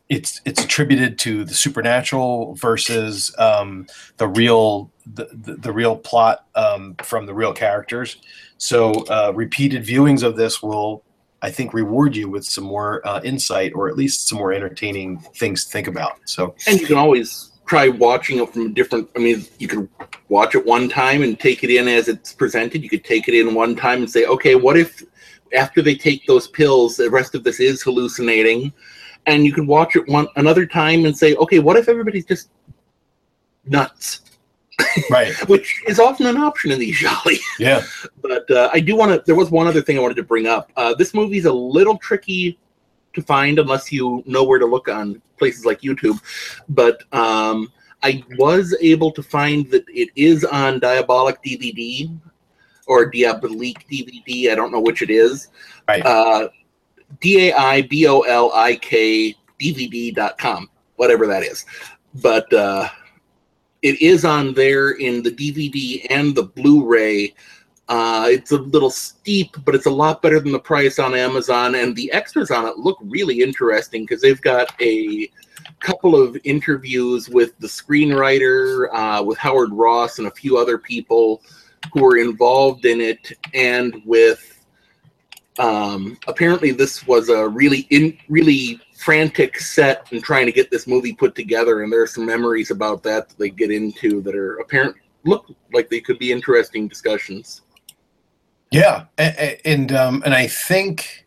it's 0.09 0.41
it's 0.45 0.63
attributed 0.63 1.19
to 1.19 1.43
the 1.43 1.53
supernatural 1.53 2.55
versus 2.55 3.33
um, 3.37 3.87
the 4.17 4.27
real 4.27 4.91
the, 5.05 5.27
the, 5.33 5.55
the 5.55 5.71
real 5.71 5.97
plot 5.97 6.45
um, 6.55 6.95
from 7.03 7.25
the 7.25 7.33
real 7.33 7.53
characters. 7.53 8.17
So 8.57 8.91
uh, 9.07 9.33
repeated 9.35 9.83
viewings 9.83 10.23
of 10.23 10.35
this 10.35 10.63
will, 10.63 11.03
I 11.41 11.51
think, 11.51 11.73
reward 11.73 12.15
you 12.15 12.29
with 12.29 12.45
some 12.45 12.63
more 12.63 13.05
uh, 13.07 13.21
insight 13.23 13.73
or 13.75 13.89
at 13.89 13.95
least 13.95 14.27
some 14.27 14.37
more 14.37 14.53
entertaining 14.53 15.19
things 15.35 15.65
to 15.65 15.71
think 15.71 15.87
about. 15.87 16.19
So 16.25 16.55
and 16.67 16.79
you 16.79 16.87
can 16.87 16.97
always 16.97 17.46
try 17.67 17.89
watching 17.89 18.39
it 18.39 18.51
from 18.53 18.73
different. 18.73 19.09
I 19.15 19.19
mean, 19.19 19.45
you 19.59 19.67
can 19.67 19.87
watch 20.29 20.55
it 20.55 20.65
one 20.65 20.89
time 20.89 21.21
and 21.21 21.39
take 21.39 21.63
it 21.63 21.69
in 21.69 21.87
as 21.87 22.07
it's 22.07 22.33
presented. 22.33 22.81
You 22.81 22.89
could 22.89 23.03
take 23.03 23.27
it 23.27 23.35
in 23.35 23.53
one 23.53 23.75
time 23.75 23.99
and 23.99 24.09
say, 24.09 24.25
okay, 24.25 24.55
what 24.55 24.77
if 24.77 25.03
after 25.55 25.81
they 25.81 25.95
take 25.95 26.25
those 26.25 26.47
pills, 26.47 26.97
the 26.97 27.09
rest 27.09 27.35
of 27.35 27.43
this 27.43 27.59
is 27.59 27.81
hallucinating? 27.81 28.73
And 29.25 29.45
you 29.45 29.53
could 29.53 29.67
watch 29.67 29.95
it 29.95 30.07
one 30.07 30.27
another 30.37 30.65
time 30.65 31.05
and 31.05 31.15
say, 31.15 31.35
okay, 31.35 31.59
what 31.59 31.75
if 31.75 31.89
everybody's 31.89 32.25
just 32.25 32.49
nuts? 33.65 34.21
right, 35.09 35.33
Which 35.49 35.81
is 35.87 35.99
often 35.99 36.27
an 36.27 36.37
option 36.37 36.71
in 36.71 36.79
these 36.79 36.97
gialli. 36.99 37.39
yeah, 37.59 37.83
But 38.21 38.49
uh, 38.49 38.69
I 38.71 38.79
do 38.79 38.95
want 38.95 39.11
to. 39.11 39.21
There 39.25 39.35
was 39.35 39.51
one 39.51 39.67
other 39.67 39.81
thing 39.81 39.97
I 39.97 40.01
wanted 40.01 40.15
to 40.17 40.23
bring 40.23 40.47
up. 40.47 40.71
Uh, 40.77 40.93
this 40.95 41.13
movie's 41.13 41.45
a 41.45 41.51
little 41.53 41.97
tricky 41.97 42.57
to 43.17 43.23
find 43.23 43.59
unless 43.59 43.91
you 43.91 44.23
know 44.25 44.43
where 44.43 44.59
to 44.59 44.65
look 44.65 44.87
on 44.87 45.21
places 45.37 45.65
like 45.65 45.81
YouTube. 45.81 46.21
But 46.69 47.03
um, 47.13 47.71
I 48.03 48.23
was 48.37 48.75
able 48.79 49.11
to 49.11 49.23
find 49.23 49.69
that 49.71 49.83
it 49.89 50.09
is 50.15 50.45
on 50.45 50.79
Diabolic 50.79 51.43
DVD 51.43 52.17
or 52.85 53.11
Diabolique 53.11 53.85
DVD. 53.91 54.51
I 54.51 54.55
don't 54.55 54.71
know 54.71 54.79
which 54.79 55.01
it 55.01 55.09
is. 55.09 55.49
Right. 55.87 56.05
Uh, 56.05 56.49
D 57.19 57.49
A 57.49 57.53
I 57.53 57.81
B 57.81 58.07
O 58.07 58.21
L 58.21 58.51
I 58.53 58.75
K 58.75 59.35
DVD.com, 59.59 60.69
whatever 60.95 61.25
that 61.27 61.43
is. 61.43 61.65
But 62.15 62.51
uh, 62.53 62.87
it 63.81 64.01
is 64.01 64.25
on 64.25 64.53
there 64.53 64.91
in 64.91 65.23
the 65.23 65.31
DVD 65.31 66.05
and 66.09 66.35
the 66.35 66.43
Blu-ray. 66.43 67.33
Uh, 67.89 68.27
it's 68.29 68.51
a 68.51 68.57
little 68.57 68.89
steep, 68.89 69.55
but 69.63 69.73
it's 69.73 69.85
a 69.85 69.91
lot 69.91 70.21
better 70.21 70.39
than 70.39 70.51
the 70.51 70.59
price 70.59 70.99
on 70.99 71.15
Amazon. 71.15 71.75
And 71.75 71.95
the 71.95 72.11
extras 72.11 72.51
on 72.51 72.65
it 72.65 72.77
look 72.77 72.97
really 73.01 73.41
interesting 73.41 74.03
because 74.03 74.21
they've 74.21 74.41
got 74.41 74.69
a 74.81 75.29
couple 75.79 76.21
of 76.21 76.37
interviews 76.43 77.29
with 77.29 77.57
the 77.59 77.67
screenwriter, 77.67 78.87
uh, 78.91 79.23
with 79.23 79.37
Howard 79.37 79.71
Ross, 79.71 80.19
and 80.19 80.27
a 80.27 80.31
few 80.31 80.57
other 80.57 80.77
people 80.77 81.41
who 81.93 82.03
were 82.03 82.17
involved 82.17 82.85
in 82.85 82.99
it, 82.99 83.31
and 83.53 84.01
with 84.05 84.53
um, 85.59 86.17
apparently 86.27 86.71
this 86.71 87.07
was 87.07 87.29
a 87.29 87.47
really 87.47 87.87
in 87.89 88.17
really 88.29 88.79
frantic 88.95 89.59
set 89.59 90.11
and 90.11 90.23
trying 90.23 90.45
to 90.45 90.51
get 90.51 90.69
this 90.69 90.87
movie 90.87 91.13
put 91.13 91.35
together. 91.35 91.81
And 91.81 91.91
there 91.91 92.01
are 92.01 92.07
some 92.07 92.25
memories 92.25 92.71
about 92.71 93.01
that 93.03 93.29
that 93.29 93.37
they 93.37 93.49
get 93.49 93.71
into 93.71 94.21
that 94.21 94.35
are 94.35 94.57
apparent 94.57 94.95
look 95.23 95.49
like 95.73 95.89
they 95.89 95.99
could 95.99 96.19
be 96.19 96.31
interesting 96.31 96.87
discussions. 96.87 97.61
Yeah, 98.71 99.05
a- 99.17 99.35
a- 99.37 99.61
and 99.65 99.91
um, 99.93 100.23
and 100.25 100.33
I 100.33 100.47
think 100.47 101.25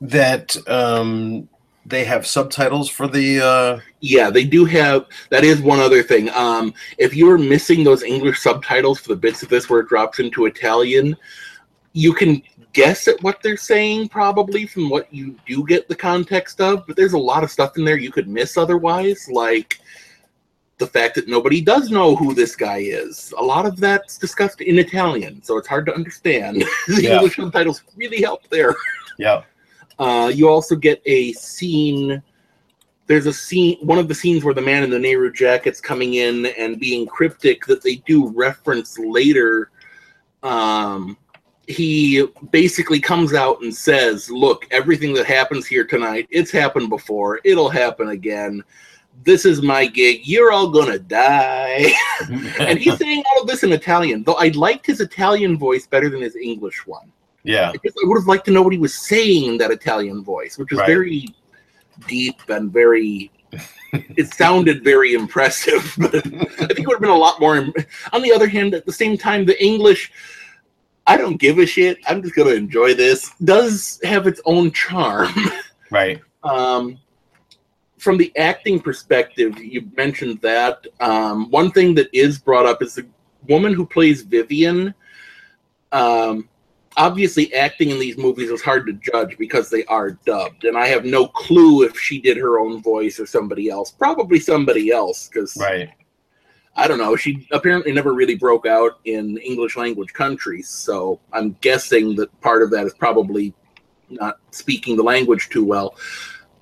that 0.00 0.56
um, 0.68 1.48
they 1.86 2.04
have 2.04 2.26
subtitles 2.26 2.88
for 2.88 3.08
the. 3.08 3.40
Uh... 3.40 3.80
Yeah, 4.00 4.30
they 4.30 4.44
do 4.44 4.64
have. 4.64 5.06
That 5.30 5.44
is 5.44 5.60
one 5.60 5.80
other 5.80 6.02
thing. 6.02 6.30
Um, 6.30 6.74
if 6.98 7.14
you're 7.14 7.38
missing 7.38 7.84
those 7.84 8.02
English 8.02 8.40
subtitles 8.40 9.00
for 9.00 9.08
the 9.08 9.16
bits 9.16 9.42
of 9.42 9.48
this 9.48 9.68
where 9.68 9.80
it 9.80 9.88
drops 9.88 10.20
into 10.20 10.46
Italian, 10.46 11.16
you 11.92 12.12
can 12.12 12.42
guess 12.72 13.06
at 13.06 13.22
what 13.22 13.42
they're 13.42 13.56
saying 13.56 14.08
probably 14.08 14.66
from 14.66 14.88
what 14.88 15.12
you 15.12 15.36
do 15.46 15.64
get 15.66 15.88
the 15.88 15.96
context 15.96 16.60
of. 16.60 16.86
But 16.86 16.96
there's 16.96 17.12
a 17.12 17.18
lot 17.18 17.44
of 17.44 17.50
stuff 17.50 17.76
in 17.76 17.84
there 17.84 17.98
you 17.98 18.12
could 18.12 18.28
miss 18.28 18.56
otherwise, 18.56 19.28
like 19.30 19.78
the 20.82 20.88
fact 20.88 21.14
that 21.14 21.28
nobody 21.28 21.60
does 21.60 21.90
know 21.90 22.16
who 22.16 22.34
this 22.34 22.56
guy 22.56 22.78
is. 22.78 23.32
A 23.38 23.42
lot 23.42 23.66
of 23.66 23.76
that's 23.78 24.18
discussed 24.18 24.60
in 24.60 24.80
Italian, 24.80 25.40
so 25.44 25.56
it's 25.56 25.68
hard 25.68 25.86
to 25.86 25.94
understand. 25.94 26.56
the 26.88 27.02
Yeah. 27.02 27.14
English 27.14 27.36
subtitles 27.36 27.82
really 27.94 28.20
help 28.20 28.48
there. 28.48 28.74
Yeah. 29.16 29.42
Uh, 30.00 30.32
you 30.34 30.48
also 30.48 30.74
get 30.74 31.00
a 31.06 31.32
scene. 31.34 32.20
There's 33.06 33.26
a 33.26 33.32
scene, 33.32 33.78
one 33.80 33.98
of 33.98 34.08
the 34.08 34.14
scenes 34.14 34.42
where 34.42 34.54
the 34.54 34.60
man 34.60 34.82
in 34.82 34.90
the 34.90 34.98
Nehru 34.98 35.32
jacket's 35.32 35.80
coming 35.80 36.14
in 36.14 36.46
and 36.58 36.80
being 36.80 37.06
cryptic 37.06 37.64
that 37.66 37.80
they 37.80 37.96
do 37.96 38.26
reference 38.34 38.98
later. 38.98 39.70
Um, 40.42 41.16
he 41.68 42.26
basically 42.50 42.98
comes 42.98 43.34
out 43.34 43.62
and 43.62 43.72
says, 43.72 44.28
"Look, 44.28 44.66
everything 44.72 45.14
that 45.14 45.26
happens 45.26 45.64
here 45.64 45.84
tonight, 45.84 46.26
it's 46.30 46.50
happened 46.50 46.88
before. 46.88 47.38
It'll 47.44 47.68
happen 47.70 48.08
again. 48.08 48.64
This 49.24 49.44
is 49.44 49.62
my 49.62 49.86
gig. 49.86 50.22
You're 50.24 50.52
all 50.52 50.68
gonna 50.70 50.98
die." 50.98 51.92
and 52.58 52.78
he's 52.78 52.96
saying 53.04 53.22
all 53.34 53.42
of 53.42 53.48
this 53.48 53.62
in 53.62 53.72
Italian, 53.72 54.24
though 54.24 54.34
I 54.34 54.48
liked 54.48 54.86
his 54.86 55.00
Italian 55.00 55.56
voice 55.58 55.86
better 55.86 56.08
than 56.10 56.20
his 56.22 56.36
English 56.36 56.86
one. 56.86 57.12
yeah. 57.44 57.70
I 57.70 57.88
I 57.88 58.06
would 58.08 58.18
have 58.18 58.26
liked 58.26 58.44
to 58.46 58.50
know 58.50 58.62
what 58.62 58.72
he 58.72 58.78
was 58.78 58.94
saying 58.94 59.44
in 59.50 59.58
that 59.58 59.70
Italian 59.70 60.22
voice, 60.24 60.58
which 60.58 60.70
was 60.70 60.78
Right. 60.80 60.88
very 60.88 61.28
deep 62.08 62.36
and 62.48 62.72
very. 62.72 63.30
it 63.92 64.32
sounded 64.32 64.82
very 64.82 65.12
impressive, 65.12 65.94
but 65.98 66.14
I 66.14 66.20
think 66.20 66.78
it 66.80 66.86
would 66.86 66.94
have 66.94 67.00
been 67.08 67.10
a 67.10 67.24
lot 67.28 67.38
more. 67.40 67.56
Im- 67.56 67.74
On 68.14 68.22
the 68.22 68.32
other 68.32 68.48
hand, 68.48 68.72
at 68.74 68.86
the 68.86 68.92
same 68.92 69.18
time, 69.18 69.44
the 69.44 69.62
English, 69.62 70.10
I 71.06 71.18
don't 71.18 71.36
give 71.36 71.58
a 71.58 71.66
shit. 71.66 71.98
I'm 72.08 72.22
just 72.22 72.34
to 72.34 72.48
enjoy 72.54 72.94
this, 72.94 73.30
does 73.44 74.00
have 74.04 74.26
its 74.26 74.40
own 74.46 74.72
charm. 74.72 75.34
Right. 75.90 76.18
um, 76.42 76.98
from 78.02 78.16
the 78.16 78.36
acting 78.36 78.80
perspective, 78.80 79.56
you 79.58 79.88
mentioned 79.96 80.40
that. 80.42 80.84
Um, 80.98 81.48
one 81.50 81.70
thing 81.70 81.94
that 81.94 82.08
is 82.12 82.36
brought 82.36 82.66
up 82.66 82.82
is 82.82 82.96
the 82.96 83.06
woman 83.48 83.72
who 83.72 83.86
plays 83.86 84.22
Vivian. 84.22 84.92
Um, 85.92 86.48
obviously, 86.96 87.54
acting 87.54 87.90
in 87.90 88.00
these 88.00 88.18
movies 88.18 88.50
is 88.50 88.60
hard 88.60 88.86
to 88.86 88.92
judge 88.94 89.38
because 89.38 89.70
they 89.70 89.84
are 89.84 90.10
dubbed, 90.26 90.64
and 90.64 90.76
I 90.76 90.88
have 90.88 91.04
no 91.04 91.28
clue 91.28 91.84
if 91.84 91.96
she 91.96 92.20
did 92.20 92.36
her 92.38 92.58
own 92.58 92.82
voice 92.82 93.20
or 93.20 93.26
somebody 93.26 93.70
else. 93.70 93.92
Probably 93.92 94.40
somebody 94.40 94.90
else, 94.90 95.28
because 95.28 95.56
Right. 95.56 95.88
I 96.74 96.88
don't 96.88 96.98
know. 96.98 97.14
She 97.14 97.46
apparently 97.52 97.92
never 97.92 98.14
really 98.14 98.34
broke 98.34 98.66
out 98.66 98.98
in 99.04 99.38
English 99.38 99.76
language 99.76 100.12
countries, 100.12 100.68
so 100.68 101.20
I'm 101.32 101.56
guessing 101.60 102.16
that 102.16 102.28
part 102.40 102.62
of 102.62 102.70
that 102.72 102.84
is 102.84 102.94
probably 102.94 103.54
not 104.10 104.38
speaking 104.50 104.96
the 104.96 105.04
language 105.04 105.50
too 105.50 105.64
well. 105.64 105.94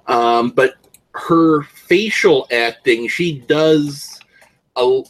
Um, 0.06 0.50
but 0.50 0.74
her 1.12 1.62
facial 1.62 2.46
acting, 2.52 3.08
she 3.08 3.40
does 3.40 4.20
a, 4.76 5.02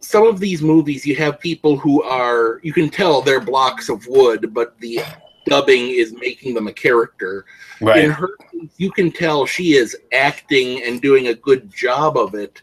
some 0.00 0.26
of 0.26 0.40
these 0.40 0.62
movies. 0.62 1.06
You 1.06 1.16
have 1.16 1.40
people 1.40 1.76
who 1.76 2.02
are 2.02 2.60
you 2.62 2.72
can 2.72 2.88
tell 2.90 3.22
they're 3.22 3.40
blocks 3.40 3.88
of 3.88 4.06
wood, 4.06 4.52
but 4.52 4.78
the 4.80 5.00
dubbing 5.46 5.90
is 5.90 6.12
making 6.12 6.54
them 6.54 6.68
a 6.68 6.72
character. 6.72 7.44
Right. 7.80 8.04
In 8.04 8.10
her, 8.10 8.30
you 8.76 8.90
can 8.90 9.10
tell 9.10 9.46
she 9.46 9.74
is 9.74 9.96
acting 10.12 10.82
and 10.82 11.00
doing 11.00 11.28
a 11.28 11.34
good 11.34 11.72
job 11.72 12.16
of 12.16 12.34
it. 12.34 12.62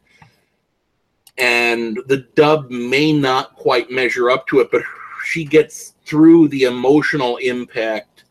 And 1.37 1.99
the 2.07 2.27
dub 2.35 2.69
may 2.69 3.11
not 3.11 3.55
quite 3.55 3.91
measure 3.91 4.29
up 4.29 4.47
to 4.47 4.59
it, 4.59 4.69
but 4.71 4.83
she 5.25 5.43
gets 5.43 5.95
through 6.05 6.47
the 6.49 6.63
emotional 6.63 7.37
impact 7.37 8.23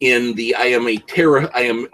in 0.00 0.34
the 0.34 0.54
I 0.54 0.64
am 0.64 0.88
a 0.88 0.96
terror. 0.96 1.50
I 1.54 1.62
am. 1.62 1.88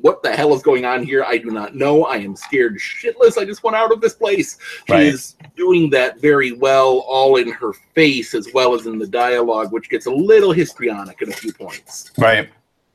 What 0.00 0.22
the 0.22 0.30
hell 0.34 0.54
is 0.54 0.62
going 0.62 0.84
on 0.84 1.02
here? 1.02 1.24
I 1.24 1.38
do 1.38 1.50
not 1.50 1.74
know. 1.74 2.04
I 2.04 2.16
am 2.18 2.36
scared 2.36 2.76
shitless. 2.78 3.36
I 3.36 3.44
just 3.44 3.64
want 3.64 3.74
out 3.74 3.90
of 3.92 4.00
this 4.00 4.14
place. 4.14 4.56
She 4.86 4.92
Right. 4.92 5.06
is 5.06 5.34
doing 5.56 5.90
that 5.90 6.20
very 6.20 6.52
well, 6.52 6.98
all 7.08 7.34
in 7.36 7.50
her 7.50 7.72
face 7.94 8.32
as 8.34 8.46
well 8.54 8.74
as 8.74 8.86
in 8.86 8.98
the 8.98 9.06
dialogue, 9.08 9.72
which 9.72 9.90
gets 9.90 10.06
a 10.06 10.10
little 10.10 10.52
histrionic 10.52 11.20
at 11.20 11.28
a 11.28 11.32
few 11.32 11.52
points. 11.52 12.12
Right. 12.16 12.48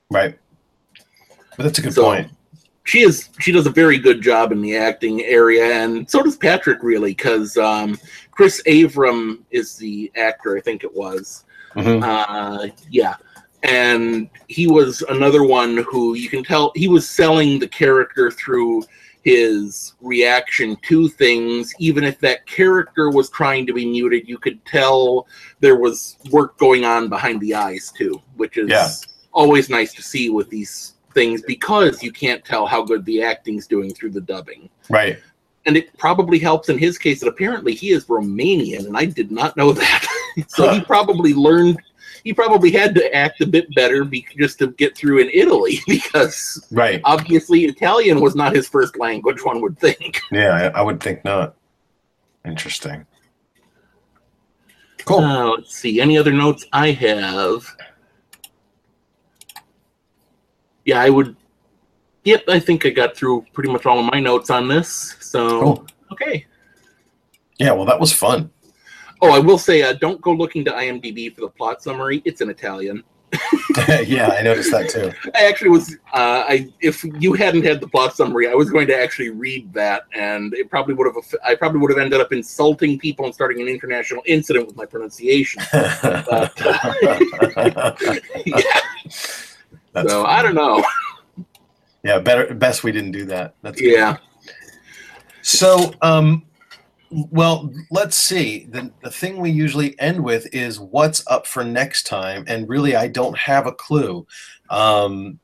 Right. 0.09 0.39
But 1.57 1.64
that's 1.64 1.80
a 1.80 1.81
good 1.81 1.93
So- 1.93 2.03
point. 2.05 2.30
she 2.85 3.01
is 3.01 3.27
she 3.41 3.51
does 3.51 3.68
a 3.68 3.69
very 3.69 3.97
good 3.97 4.22
job 4.22 4.53
in 4.53 4.61
the 4.61 4.73
acting 4.77 5.22
area 5.26 5.65
and 5.84 6.09
so 6.09 6.23
does 6.23 6.38
patrick 6.38 6.81
really 6.81 7.11
because 7.11 7.57
um, 7.57 7.99
chris 8.31 8.61
avram 8.65 9.39
is 9.51 9.76
the 9.76 10.09
actor 10.15 10.55
i 10.55 10.61
think 10.61 10.85
it 10.85 10.95
was 10.95 11.43
Mhm. 11.76 12.01
uh, 12.01 12.69
yeah 12.89 13.15
and 13.63 14.29
he 14.47 14.67
was 14.67 15.01
another 15.09 15.43
one 15.43 15.77
who 15.89 16.13
you 16.13 16.29
can 16.29 16.43
tell 16.43 16.71
he 16.75 16.88
was 16.88 17.07
selling 17.09 17.59
the 17.59 17.67
character 17.67 18.29
through 18.29 18.84
his 19.23 19.93
reaction 19.99 20.77
to 20.84 21.09
things 21.09 21.73
even 21.79 22.03
if 22.03 22.19
that 22.19 22.45
character 22.45 23.09
was 23.09 23.29
trying 23.29 23.65
to 23.65 23.73
be 23.73 23.85
muted 23.85 24.27
you 24.27 24.38
could 24.38 24.63
tell 24.65 25.27
there 25.59 25.75
was 25.75 26.17
work 26.31 26.57
going 26.57 26.85
on 26.85 27.09
behind 27.09 27.41
the 27.41 27.53
eyes 27.53 27.91
too 27.97 28.21
which 28.35 28.57
is 28.57 28.69
Yeah. 28.69 28.89
always 29.34 29.69
nice 29.69 29.93
to 29.95 30.03
see 30.03 30.29
with 30.29 30.49
these 30.49 30.93
things 31.13 31.41
because 31.41 32.03
you 32.03 32.11
can't 32.11 32.45
tell 32.45 32.67
how 32.67 32.84
good 32.84 33.03
the 33.05 33.23
acting's 33.23 33.65
doing 33.65 33.91
through 33.93 34.11
the 34.11 34.21
dubbing 34.21 34.69
Right. 34.89 35.17
and 35.65 35.75
it 35.75 35.97
probably 35.97 36.38
helps 36.39 36.69
in 36.69 36.77
his 36.77 36.97
case 36.97 37.19
that 37.21 37.27
apparently 37.27 37.73
he 37.73 37.89
is 37.89 38.05
Romanian, 38.05 38.85
and 38.85 38.95
I 38.95 39.05
did 39.05 39.31
not 39.31 39.57
know 39.57 39.73
that. 39.73 40.05
so 40.47 40.69
he 40.71 40.79
probably 40.79 41.34
learned, 41.34 41.77
he 42.23 42.34
probably 42.34 42.72
had 42.72 42.94
to 42.95 43.14
act 43.15 43.41
a 43.41 43.45
bit 43.48 43.73
better 43.76 44.03
be, 44.03 44.26
just 44.38 44.60
to 44.60 44.68
get 44.72 44.95
through 44.98 45.19
in 45.19 45.30
Italy 45.34 45.80
because 45.88 46.65
Right. 46.72 47.02
obviously 47.03 47.65
Italian 47.65 48.19
was 48.22 48.35
not 48.35 48.56
his 48.56 48.68
first 48.68 48.98
language. 48.98 49.44
One 49.44 49.61
would 49.61 49.77
think. 49.80 50.19
Yeah, 50.31 50.72
I, 50.73 50.80
I 50.80 50.81
would 50.81 51.02
think 51.02 51.23
not. 51.26 51.56
Interesting. 52.45 53.06
Cool. 55.06 55.19
Uh, 55.19 55.45
let's 55.52 55.76
see. 55.76 56.02
Any 56.02 56.18
other 56.18 56.31
notes 56.34 56.65
I 56.73 56.91
have? 56.91 57.65
Yeah, 60.85 61.02
I 61.02 61.10
would. 61.10 61.35
Yep, 62.23 62.44
I 62.49 62.60
think 62.60 62.85
I 62.85 62.89
got 62.89 63.15
through 63.15 63.45
pretty 63.53 63.72
much 63.72 63.85
all 63.85 63.99
of 63.99 64.11
my 64.11 64.19
notes 64.19 64.49
on 64.49 64.68
this. 64.68 65.15
So 65.22 65.61
Cool. 65.61 65.88
okay. 66.11 66.45
Yeah, 67.57 67.72
well, 67.72 67.85
that 67.85 67.99
was 67.99 68.11
fun. 68.14 68.52
Oh, 69.22 69.31
I 69.31 69.39
will 69.39 69.57
say, 69.57 69.81
uh, 69.81 69.94
don't 69.94 70.22
go 70.22 70.31
looking 70.31 70.64
to 70.65 70.72
IMDb 70.72 71.34
for 71.34 71.41
the 71.41 71.49
plot 71.49 71.81
summary. 71.81 72.22
It's 72.26 72.41
in 72.41 72.49
Italian. 72.49 73.03
yeah, 74.06 74.30
I 74.30 74.41
noticed 74.41 74.72
that 74.72 74.89
too. 74.89 75.11
I 75.35 75.48
actually 75.48 75.69
was. 75.69 75.95
Uh, 76.14 76.44
I 76.48 76.73
if 76.80 77.03
you 77.03 77.34
hadn't 77.34 77.64
had 77.64 77.81
the 77.81 77.88
plot 77.88 78.15
summary, 78.15 78.49
I 78.49 78.53
was 78.53 78.69
going 78.69 78.88
to 78.88 78.98
actually 78.98 79.30
read 79.30 79.73
that, 79.73 80.03
and 80.15 80.53
it 80.53 80.69
probably 80.69 80.94
would 80.94 81.07
have. 81.07 81.35
I 81.44 81.56
probably 81.56 81.80
would 81.81 81.91
have 81.91 81.99
ended 81.99 82.22
up 82.22 82.31
insulting 82.31 82.98
people 82.98 83.26
and 83.26 83.34
starting 83.34 83.61
an 83.61 83.68
international 83.68 84.23
incident 84.26 84.68
with 84.68 84.76
my 84.76 84.85
pronunciation. 84.85 85.61
But, 86.02 86.53
yeah, 88.45 88.81
so 89.10 90.23
fun. 90.23 90.26
I 90.26 90.41
don't 90.41 90.56
know. 90.56 90.84
Yeah, 92.03 92.19
better 92.19 92.53
best 92.53 92.84
we 92.84 92.91
didn't 92.91 93.11
do 93.11 93.26
that. 93.26 93.56
That's. 93.61 93.81
Yeah. 93.81 94.18
So, 95.41 95.94
um, 96.02 96.46
well, 97.09 97.73
let's 97.91 98.17
see. 98.17 98.65
The 98.69 98.91
the 99.03 99.11
thing 99.11 99.38
we 99.38 99.49
usually 99.49 99.99
end 99.99 100.23
with 100.23 100.53
is 100.53 100.79
what's 100.79 101.25
up 101.27 101.47
for 101.47 101.63
next 101.63 102.07
time, 102.07 102.43
and 102.47 102.67
really, 102.67 102.95
I 102.95 103.07
don't 103.07 103.38
have 103.38 103.67
a 103.67 103.71
clue. 103.71 104.25
Um, 104.69 105.39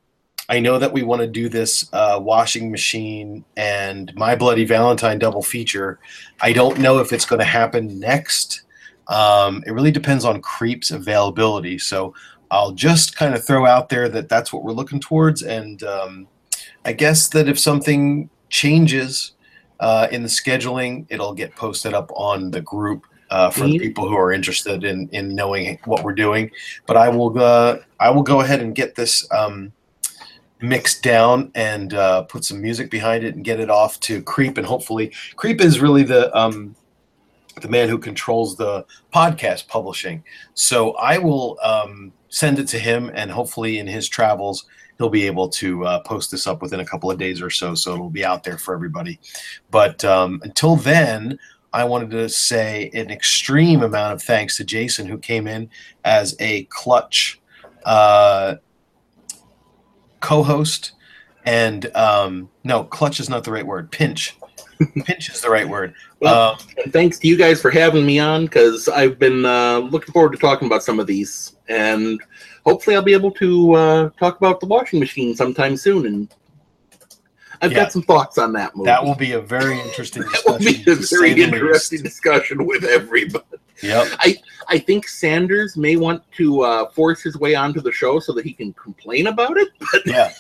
I 0.49 0.59
know 0.59 0.77
that 0.77 0.91
we 0.91 1.03
want 1.03 1.21
to 1.21 1.27
do 1.27 1.47
this 1.47 1.89
uh, 1.93 2.19
washing 2.21 2.69
machine 2.69 3.45
and 3.55 4.13
My 4.15 4.35
Bloody 4.35 4.65
Valentine 4.65 5.17
double 5.17 5.41
feature. 5.41 5.99
I 6.41 6.51
don't 6.51 6.79
know 6.79 6.99
if 6.99 7.13
it's 7.13 7.25
going 7.25 7.39
to 7.39 7.45
happen 7.45 7.97
next. 7.99 8.63
Um, 9.07 9.63
it 9.65 9.71
really 9.71 9.91
depends 9.91 10.25
on 10.25 10.41
Creep's 10.41 10.91
availability. 10.91 11.79
So 11.79 12.13
I'll 12.51 12.73
just 12.73 13.15
kind 13.15 13.33
of 13.33 13.45
throw 13.45 13.65
out 13.65 13.87
there 13.87 14.09
that 14.09 14.27
that's 14.27 14.51
what 14.51 14.63
we're 14.63 14.73
looking 14.73 14.99
towards, 14.99 15.43
and 15.43 15.81
um, 15.83 16.27
I 16.83 16.93
guess 16.93 17.29
that 17.29 17.47
if 17.47 17.57
something 17.57 18.29
changes 18.49 19.31
uh, 19.83 20.07
in 20.11 20.23
the 20.23 20.29
scheduling, 20.29 21.05
it'll 21.09 21.33
get 21.33 21.51
posted 21.55 21.93
up 21.93 22.09
on 22.15 22.51
the 22.51 22.61
group 22.61 23.01
uh, 23.29 23.49
for 23.49 23.65
the 23.67 23.77
Mhm. 23.77 23.81
people 23.87 24.07
who 24.09 24.15
are 24.23 24.31
interested 24.31 24.83
in 24.91 25.09
in 25.11 25.25
knowing 25.39 25.63
what 25.85 26.03
we're 26.03 26.19
doing. 26.27 26.51
But 26.87 26.95
I 27.05 27.07
will 27.15 27.31
uh, 27.37 27.77
I 27.99 28.09
will 28.13 28.23
go 28.33 28.37
ahead 28.41 28.61
and 28.61 28.75
get 28.81 28.95
this 28.95 29.13
um, 29.31 29.71
mixed 30.61 31.03
down 31.03 31.51
and 31.55 31.93
uh, 31.93 32.21
put 32.33 32.45
some 32.45 32.61
music 32.61 32.89
behind 32.89 33.23
it 33.23 33.35
and 33.35 33.43
get 33.43 33.59
it 33.59 33.69
off 33.69 33.99
to 34.07 34.21
Creep 34.33 34.57
and 34.57 34.65
hopefully 34.73 35.11
Creep 35.35 35.59
is 35.61 35.81
really 35.81 36.03
the 36.03 36.23
um, 36.41 36.75
the 37.61 37.67
man 37.67 37.89
who 37.89 37.97
controls 37.97 38.55
the 38.55 38.85
podcast 39.13 39.67
publishing. 39.67 40.23
So 40.53 40.93
I 40.93 41.17
will 41.17 41.57
um, 41.61 42.13
send 42.29 42.59
it 42.59 42.67
to 42.69 42.79
him 42.79 43.11
and 43.13 43.29
hopefully 43.31 43.79
in 43.79 43.87
his 43.87 44.07
travels 44.09 44.65
he'll 44.97 45.09
be 45.09 45.25
able 45.25 45.49
to 45.49 45.85
uh, 45.85 45.99
post 46.01 46.31
this 46.31 46.47
up 46.47 46.61
within 46.61 46.79
a 46.79 46.85
couple 46.85 47.09
of 47.09 47.17
days 47.17 47.41
or 47.41 47.49
so. 47.49 47.75
So 47.75 47.93
it'll 47.93 48.09
be 48.09 48.25
out 48.25 48.43
there 48.43 48.57
for 48.57 48.73
everybody. 48.73 49.19
But 49.71 50.03
um, 50.05 50.39
until 50.43 50.75
then, 50.75 51.39
I 51.73 51.83
wanted 51.83 52.11
to 52.11 52.29
say 52.29 52.91
an 52.93 53.09
extreme 53.09 53.81
amount 53.81 54.13
of 54.13 54.21
thanks 54.21 54.57
to 54.57 54.63
Jason, 54.63 55.07
who 55.07 55.17
came 55.17 55.47
in 55.47 55.69
as 56.05 56.35
a 56.39 56.63
clutch 56.65 57.41
uh, 57.85 58.55
co-host 60.19 60.93
and 61.45 61.93
um, 61.95 62.49
no, 62.63 62.83
clutch 62.83 63.19
is 63.19 63.29
not 63.29 63.43
the 63.43 63.51
right 63.51 63.65
word. 63.65 63.91
Pinch, 63.91 64.37
pinch 65.05 65.29
is 65.29 65.41
the 65.41 65.49
right 65.49 65.67
word. 65.67 65.93
Well, 66.19 66.51
Um, 66.53 66.57
And 66.83 66.93
thanks 66.93 67.19
to 67.19 67.27
you 67.27 67.35
guys 67.37 67.61
for 67.61 67.69
having 67.69 68.05
me 68.05 68.19
on 68.19 68.45
because 68.45 68.87
I've 68.87 69.19
been 69.19 69.45
uh, 69.45 69.79
looking 69.79 70.13
forward 70.13 70.31
to 70.33 70.37
talking 70.37 70.67
about 70.67 70.83
some 70.83 70.99
of 70.99 71.07
these, 71.07 71.55
and 71.67 72.21
hopefully 72.65 72.95
I'll 72.95 73.01
be 73.01 73.13
able 73.13 73.31
to 73.31 73.73
uh, 73.73 74.09
talk 74.19 74.37
about 74.37 74.59
the 74.59 74.65
washing 74.65 74.99
machine 74.99 75.35
sometime 75.35 75.75
soon. 75.77 76.05
And 76.05 76.33
I've 77.61 77.71
Yeah. 77.71 77.79
got 77.83 77.91
some 77.91 78.03
thoughts 78.03 78.37
on 78.37 78.53
that 78.53 78.75
movie. 78.75 78.87
that 78.87 79.03
will 79.03 79.15
be 79.15 79.33
a 79.33 79.39
very 79.41 79.79
interesting 79.79 80.23
That 80.31 80.43
will 80.45 80.57
discussion. 80.57 80.83
be 80.85 80.91
a 80.91 80.95
very 81.17 81.33
least. 81.35 81.53
interesting 81.53 82.01
discussion 82.03 82.65
with 82.65 82.83
everybody. 82.83 83.45
Yep. 83.81 84.07
I 84.69 84.77
think 84.77 85.07
Sanders 85.09 85.75
may 85.75 85.97
want 85.97 86.23
to 86.37 86.61
uh, 86.61 86.89
force 86.91 87.21
his 87.21 87.37
way 87.37 87.53
onto 87.53 87.81
the 87.81 87.91
show 87.91 88.17
so 88.19 88.31
that 88.33 88.45
he 88.45 88.53
can 88.53 88.71
complain 88.73 89.27
about 89.27 89.57
it. 89.57 89.67
But 89.91 90.05
Yeah. 90.05 90.31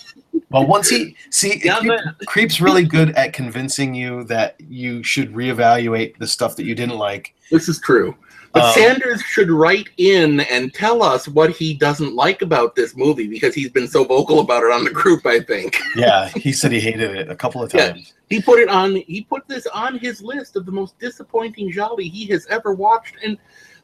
Well, 0.49 0.65
once 0.65 0.87
he 0.89 1.15
see 1.29 1.59
Yeah, 1.63 1.79
Creep, 1.79 1.99
Creep's 2.25 2.61
really 2.61 2.83
good 2.85 3.09
at 3.15 3.33
convincing 3.33 3.93
you 3.93 4.23
that 4.25 4.55
you 4.61 5.03
should 5.03 5.33
reevaluate 5.33 6.17
the 6.19 6.27
stuff 6.27 6.55
that 6.55 6.63
you 6.65 6.73
didn't 6.75 6.97
like. 6.97 7.33
this 7.51 7.67
is 7.67 7.79
true. 7.81 8.15
But 8.53 8.65
Um, 8.65 8.73
Sanders 8.73 9.21
should 9.23 9.49
write 9.49 9.89
in 9.97 10.41
and 10.41 10.71
tell 10.73 11.01
us 11.01 11.27
what 11.27 11.49
he 11.49 11.73
doesn't 11.73 12.13
like 12.15 12.43
about 12.43 12.75
this 12.75 12.95
movie 12.95 13.27
because 13.27 13.55
he's 13.55 13.69
been 13.71 13.87
so 13.87 14.03
vocal 14.03 14.41
about 14.41 14.63
it 14.63 14.71
on 14.71 14.83
the 14.83 14.91
group. 14.91 15.25
I 15.25 15.39
think. 15.39 15.75
Yeah, 15.95 16.29
he 16.29 16.51
said 16.53 16.71
he 16.71 16.79
hated 16.79 17.15
it 17.15 17.29
a 17.29 17.35
couple 17.35 17.63
of 17.63 17.73
Yeah. 17.73 17.93
times. 17.93 18.13
He 18.29 18.41
put 18.41 18.59
it 18.59 18.69
on. 18.69 18.95
He 18.95 19.21
put 19.27 19.47
this 19.47 19.65
on 19.67 19.97
his 19.97 20.21
list 20.21 20.55
of 20.55 20.65
the 20.65 20.71
most 20.71 20.97
disappointing 20.99 21.71
gialli 21.71 22.07
he 22.07 22.25
has 22.27 22.45
ever 22.47 22.73
watched, 22.73 23.15
and 23.23 23.37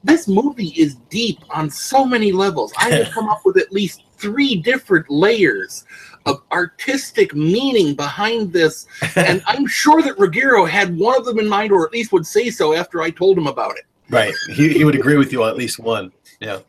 this 0.03 0.27
movie 0.27 0.69
is 0.77 0.95
deep 1.09 1.39
on 1.49 1.69
so 1.69 2.05
many 2.05 2.31
levels. 2.31 2.71
I 2.77 2.89
have 2.91 3.09
come 3.13 3.27
up 3.27 3.41
with 3.45 3.57
at 3.57 3.71
least 3.71 4.03
three 4.17 4.55
different 4.55 5.09
layers 5.09 5.85
of 6.25 6.41
artistic 6.51 7.33
meaning 7.33 7.95
behind 7.95 8.51
this, 8.53 8.85
and 9.15 9.41
I'm 9.47 9.65
sure 9.67 10.01
that 10.03 10.17
Ruggero 10.17 10.67
had 10.69 10.95
one 10.97 11.17
of 11.17 11.25
them 11.25 11.39
in 11.39 11.47
mind, 11.47 11.71
or 11.71 11.85
at 11.85 11.91
least 11.91 12.11
would 12.11 12.25
say 12.27 12.49
so 12.49 12.73
after 12.73 13.01
I 13.01 13.09
told 13.09 13.37
him 13.37 13.47
about 13.47 13.77
it. 13.77 13.85
Right. 14.09 14.33
He, 14.49 14.73
he 14.73 14.85
would 14.85 14.95
agree 14.95 15.17
with 15.17 15.31
you 15.31 15.43
on 15.43 15.49
at 15.49 15.57
least 15.57 15.79
one. 15.79 16.11
Yeah. 16.39 16.59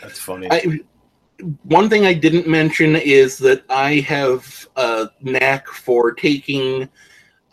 That's 0.00 0.18
funny. 0.18 0.48
I, 0.50 0.80
one 1.64 1.88
thing 1.88 2.06
I 2.06 2.14
didn't 2.14 2.46
mention 2.48 2.96
is 2.96 3.38
that 3.38 3.64
I 3.70 4.00
have 4.00 4.68
a 4.76 5.08
knack 5.20 5.68
for 5.68 6.12
taking. 6.12 6.88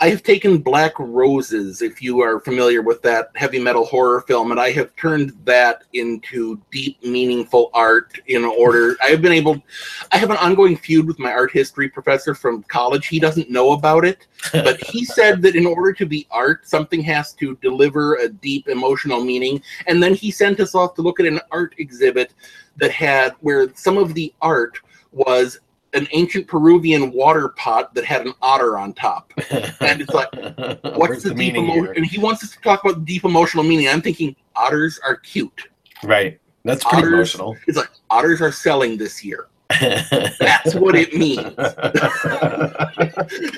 I 0.01 0.09
have 0.09 0.23
taken 0.23 0.57
Black 0.57 0.99
Roses, 0.99 1.81
if 1.81 2.01
you 2.01 2.19
are 2.21 2.41
familiar 2.41 2.81
with 2.81 3.01
that 3.03 3.29
heavy 3.35 3.59
metal 3.59 3.85
horror 3.85 4.21
film, 4.21 4.51
and 4.51 4.59
I 4.59 4.71
have 4.71 4.93
turned 4.97 5.31
that 5.45 5.85
into 5.93 6.61
deep, 6.69 7.01
meaningful 7.01 7.71
art 7.73 8.19
in 8.27 8.43
order. 8.43 8.97
I 9.01 9.07
have 9.07 9.21
been 9.21 9.31
able. 9.31 9.63
I 10.11 10.17
have 10.17 10.31
an 10.31 10.37
ongoing 10.37 10.75
feud 10.75 11.07
with 11.07 11.17
my 11.17 11.31
art 11.31 11.51
history 11.51 11.87
professor 11.87 12.35
from 12.35 12.63
college. 12.63 13.07
He 13.07 13.19
doesn't 13.19 13.49
know 13.49 13.71
about 13.71 14.03
it, 14.03 14.27
but 14.51 14.83
he 14.83 15.05
said 15.05 15.41
that 15.43 15.55
in 15.55 15.65
order 15.65 15.93
to 15.93 16.05
be 16.05 16.27
art, 16.29 16.67
something 16.67 17.01
has 17.03 17.31
to 17.35 17.55
deliver 17.61 18.15
a 18.15 18.27
deep 18.27 18.67
emotional 18.67 19.23
meaning. 19.23 19.61
And 19.87 20.03
then 20.03 20.13
he 20.13 20.29
sent 20.29 20.59
us 20.59 20.75
off 20.75 20.95
to 20.95 21.03
look 21.03 21.21
at 21.21 21.25
an 21.25 21.39
art 21.51 21.73
exhibit 21.77 22.33
that 22.75 22.91
had 22.91 23.33
where 23.39 23.73
some 23.75 23.97
of 23.97 24.13
the 24.13 24.33
art 24.41 24.77
was 25.13 25.61
an 25.95 26.07
ancient 26.11 26.47
Peruvian 26.47 27.11
water 27.11 27.49
pot 27.49 27.93
that 27.95 28.05
had 28.05 28.25
an 28.25 28.33
otter 28.41 28.77
on 28.77 28.93
top. 28.93 29.31
And 29.79 30.01
it's 30.01 30.13
like, 30.13 30.29
what's 30.97 31.23
the, 31.23 31.29
the 31.29 31.35
deep 31.35 31.37
meaning 31.37 31.69
emotion? 31.69 31.93
And 31.95 32.05
he 32.05 32.19
wants 32.19 32.43
us 32.43 32.51
to 32.51 32.61
talk 32.61 32.83
about 32.83 33.05
deep 33.05 33.23
emotional 33.23 33.63
meaning. 33.63 33.87
I'm 33.87 34.01
thinking 34.01 34.35
otters 34.55 34.99
are 35.03 35.15
cute. 35.15 35.69
Right. 36.03 36.39
That's 36.63 36.83
pretty 36.83 37.07
Otters- 37.07 37.13
emotional. 37.13 37.57
It's 37.67 37.77
like 37.77 37.89
otters 38.09 38.41
are 38.41 38.51
selling 38.51 38.97
this 38.97 39.23
year. 39.23 39.47
That's 39.79 40.75
what 40.75 40.95
it 40.95 41.13
means. 41.13 41.55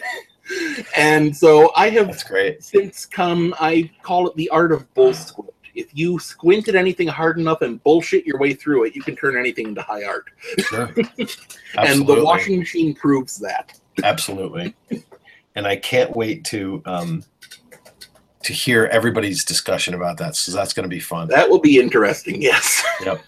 and 0.98 1.36
so 1.36 1.72
I 1.76 1.90
have 1.90 2.18
since 2.60 3.06
come 3.06 3.54
I 3.60 3.92
call 4.04 4.28
it 4.28 4.36
the 4.36 4.50
art 4.50 4.72
of 4.72 4.94
bull 4.94 5.14
hmm. 5.14 5.14
squint. 5.14 5.54
If 5.78 5.90
you 5.94 6.18
squint 6.18 6.68
at 6.68 6.76
anything 6.76 7.08
hard 7.08 7.40
enough 7.40 7.62
and 7.62 7.82
bullshit 7.84 8.26
your 8.26 8.40
way 8.40 8.54
through 8.54 8.86
it, 8.86 8.96
you 8.96 9.02
can 9.04 9.16
turn 9.16 9.38
anything 9.38 9.68
into 9.68 9.82
high 9.82 10.04
art. 10.04 10.30
Sure. 10.60 10.94
And 11.78 12.08
the 12.08 12.24
washing 12.24 12.60
machine 12.60 12.96
proves 12.96 13.38
that. 13.38 13.78
Absolutely. 14.02 14.74
And 15.56 15.68
I 15.68 15.76
can't 15.76 16.16
wait 16.16 16.44
to 16.46 16.82
um 16.86 17.24
to 18.44 18.54
hear 18.54 18.86
everybody's 18.86 19.44
discussion 19.44 19.94
about 19.94 20.18
that. 20.18 20.36
So 20.36 20.54
that's 20.54 20.74
going 20.74 20.86
to 20.86 20.90
be 20.90 21.02
fun. 21.02 21.28
That 21.28 21.50
will 21.50 21.60
be 21.60 21.80
interesting, 21.80 22.42
yes. 22.42 22.84
Yep. 23.04 23.22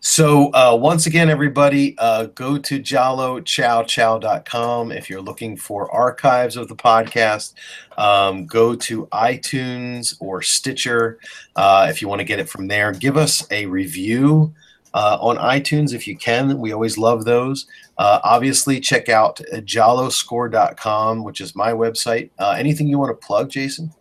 So 0.00 0.52
uh, 0.54 0.76
once 0.80 1.06
again, 1.06 1.28
everybody, 1.30 1.96
uh, 1.98 2.26
go 2.26 2.58
to 2.58 2.80
jalochowchow.com 2.80 4.92
if 4.92 5.10
you're 5.10 5.20
looking 5.20 5.56
for 5.56 5.90
archives 5.90 6.56
of 6.56 6.68
the 6.68 6.76
podcast. 6.76 7.54
Um, 7.98 8.46
go 8.46 8.76
to 8.76 9.06
iTunes 9.06 10.14
or 10.20 10.42
Stitcher 10.42 11.18
uh, 11.56 11.88
if 11.90 12.00
you 12.02 12.08
want 12.08 12.20
to 12.20 12.24
get 12.24 12.38
it 12.38 12.48
from 12.48 12.68
there. 12.68 12.92
Give 12.92 13.16
us 13.16 13.44
a 13.50 13.66
review 13.66 14.54
uh, 14.94 15.18
on 15.20 15.36
iTunes 15.36 15.92
if 15.92 16.06
you 16.06 16.16
can. 16.16 16.58
We 16.58 16.72
always 16.72 16.98
love 16.98 17.24
those. 17.24 17.66
Uh, 17.98 18.20
obviously, 18.24 18.80
check 18.80 19.08
out 19.08 19.40
gialloscore.com, 19.52 21.24
which 21.24 21.40
is 21.40 21.54
my 21.54 21.72
website. 21.72 22.30
Uh, 22.38 22.54
anything 22.58 22.88
you 22.88 22.98
want 22.98 23.18
to 23.18 23.26
plug, 23.26 23.50
Jason? 23.50 23.92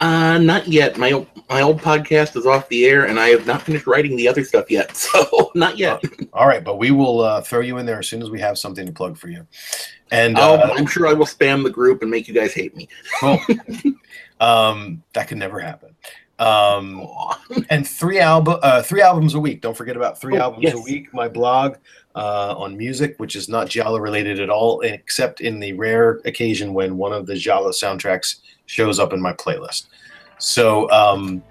Uh, 0.00 0.38
not 0.38 0.66
yet. 0.68 0.96
My 0.98 1.12
old, 1.12 1.26
my 1.48 1.60
old 1.62 1.80
podcast 1.80 2.36
is 2.36 2.46
off 2.46 2.68
the 2.68 2.84
air, 2.86 3.06
and 3.06 3.18
I 3.18 3.28
have 3.28 3.46
not 3.46 3.62
finished 3.62 3.86
writing 3.86 4.16
the 4.16 4.28
other 4.28 4.44
stuff 4.44 4.70
yet. 4.70 4.96
So 5.12 5.50
not 5.54 5.78
yet. 5.78 6.02
All 6.32 6.46
right, 6.46 6.62
but 6.62 6.78
we 6.78 6.90
will 6.90 7.20
uh, 7.20 7.40
throw 7.42 7.60
you 7.60 7.78
in 7.78 7.86
there 7.86 7.98
as 7.98 8.08
soon 8.08 8.22
as 8.22 8.30
we 8.30 8.38
have 8.40 8.58
something 8.58 8.86
to 8.86 8.92
plug 8.92 9.16
for 9.16 9.28
you. 9.28 9.46
And 10.10 10.38
I'll- 10.38 10.54
uh, 10.54 10.74
I'm 10.76 10.86
sure 10.86 11.06
I 11.06 11.12
will 11.12 11.26
spam 11.26 11.62
the 11.64 11.70
group 11.70 12.02
and 12.02 12.10
make 12.10 12.28
you 12.28 12.34
guys 12.34 12.52
hate 12.52 12.76
me. 12.76 12.88
Cool. 13.20 13.38
um, 14.40 15.02
that 15.14 15.28
could 15.28 15.38
never 15.38 15.58
happen. 15.60 15.94
Um, 16.38 17.06
and 17.68 17.86
three 17.86 18.18
album, 18.18 18.58
uh, 18.62 18.82
three 18.82 19.02
albums 19.02 19.34
a 19.34 19.40
week. 19.40 19.60
Don't 19.60 19.76
forget 19.76 19.94
about 19.96 20.18
three 20.18 20.38
Oh, 20.38 20.42
albums 20.42 20.72
a 20.72 20.80
week. 20.80 21.12
My 21.12 21.28
blog 21.28 21.76
uh, 22.14 22.54
on 22.56 22.76
music, 22.78 23.14
which 23.18 23.36
is 23.36 23.48
not 23.48 23.68
Giallo 23.68 23.98
related 23.98 24.40
at 24.40 24.48
all, 24.48 24.80
except 24.80 25.42
in 25.42 25.60
the 25.60 25.74
rare 25.74 26.20
occasion 26.24 26.72
when 26.72 26.96
one 26.96 27.12
of 27.12 27.26
the 27.26 27.36
Giallo 27.36 27.70
soundtracks 27.70 28.36
shows 28.70 29.00
up 29.00 29.12
in 29.12 29.20
my 29.20 29.32
playlist. 29.32 29.86
So 30.38 30.88
um, 30.90 31.42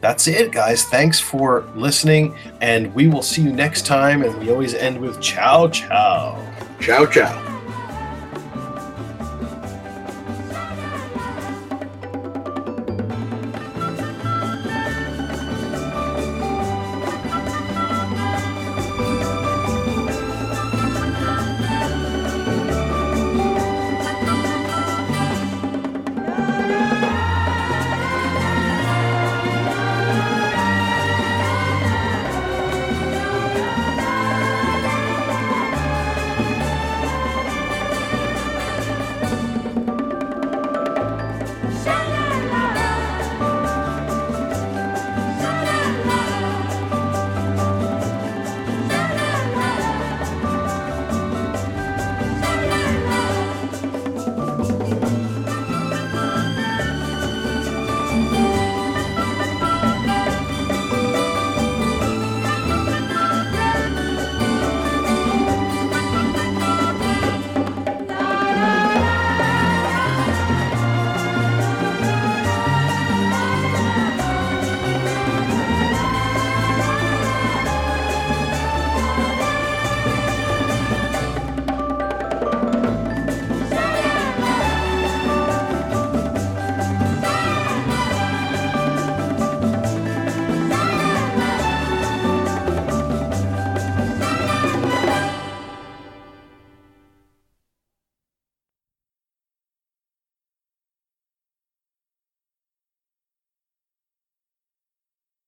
that's 0.00 0.26
it, 0.26 0.52
guys. 0.52 0.84
Thanks 0.84 1.20
for 1.20 1.70
listening, 1.74 2.34
and 2.60 2.94
we 2.94 3.08
will 3.08 3.22
see 3.22 3.42
you 3.42 3.52
next 3.52 3.84
time. 3.84 4.22
And 4.22 4.36
we 4.38 4.50
always 4.50 4.74
end 4.74 4.98
with 4.98 5.20
ciao, 5.20 5.68
ciao. 5.68 6.42
Ciao, 6.80 7.04
ciao. 7.06 7.55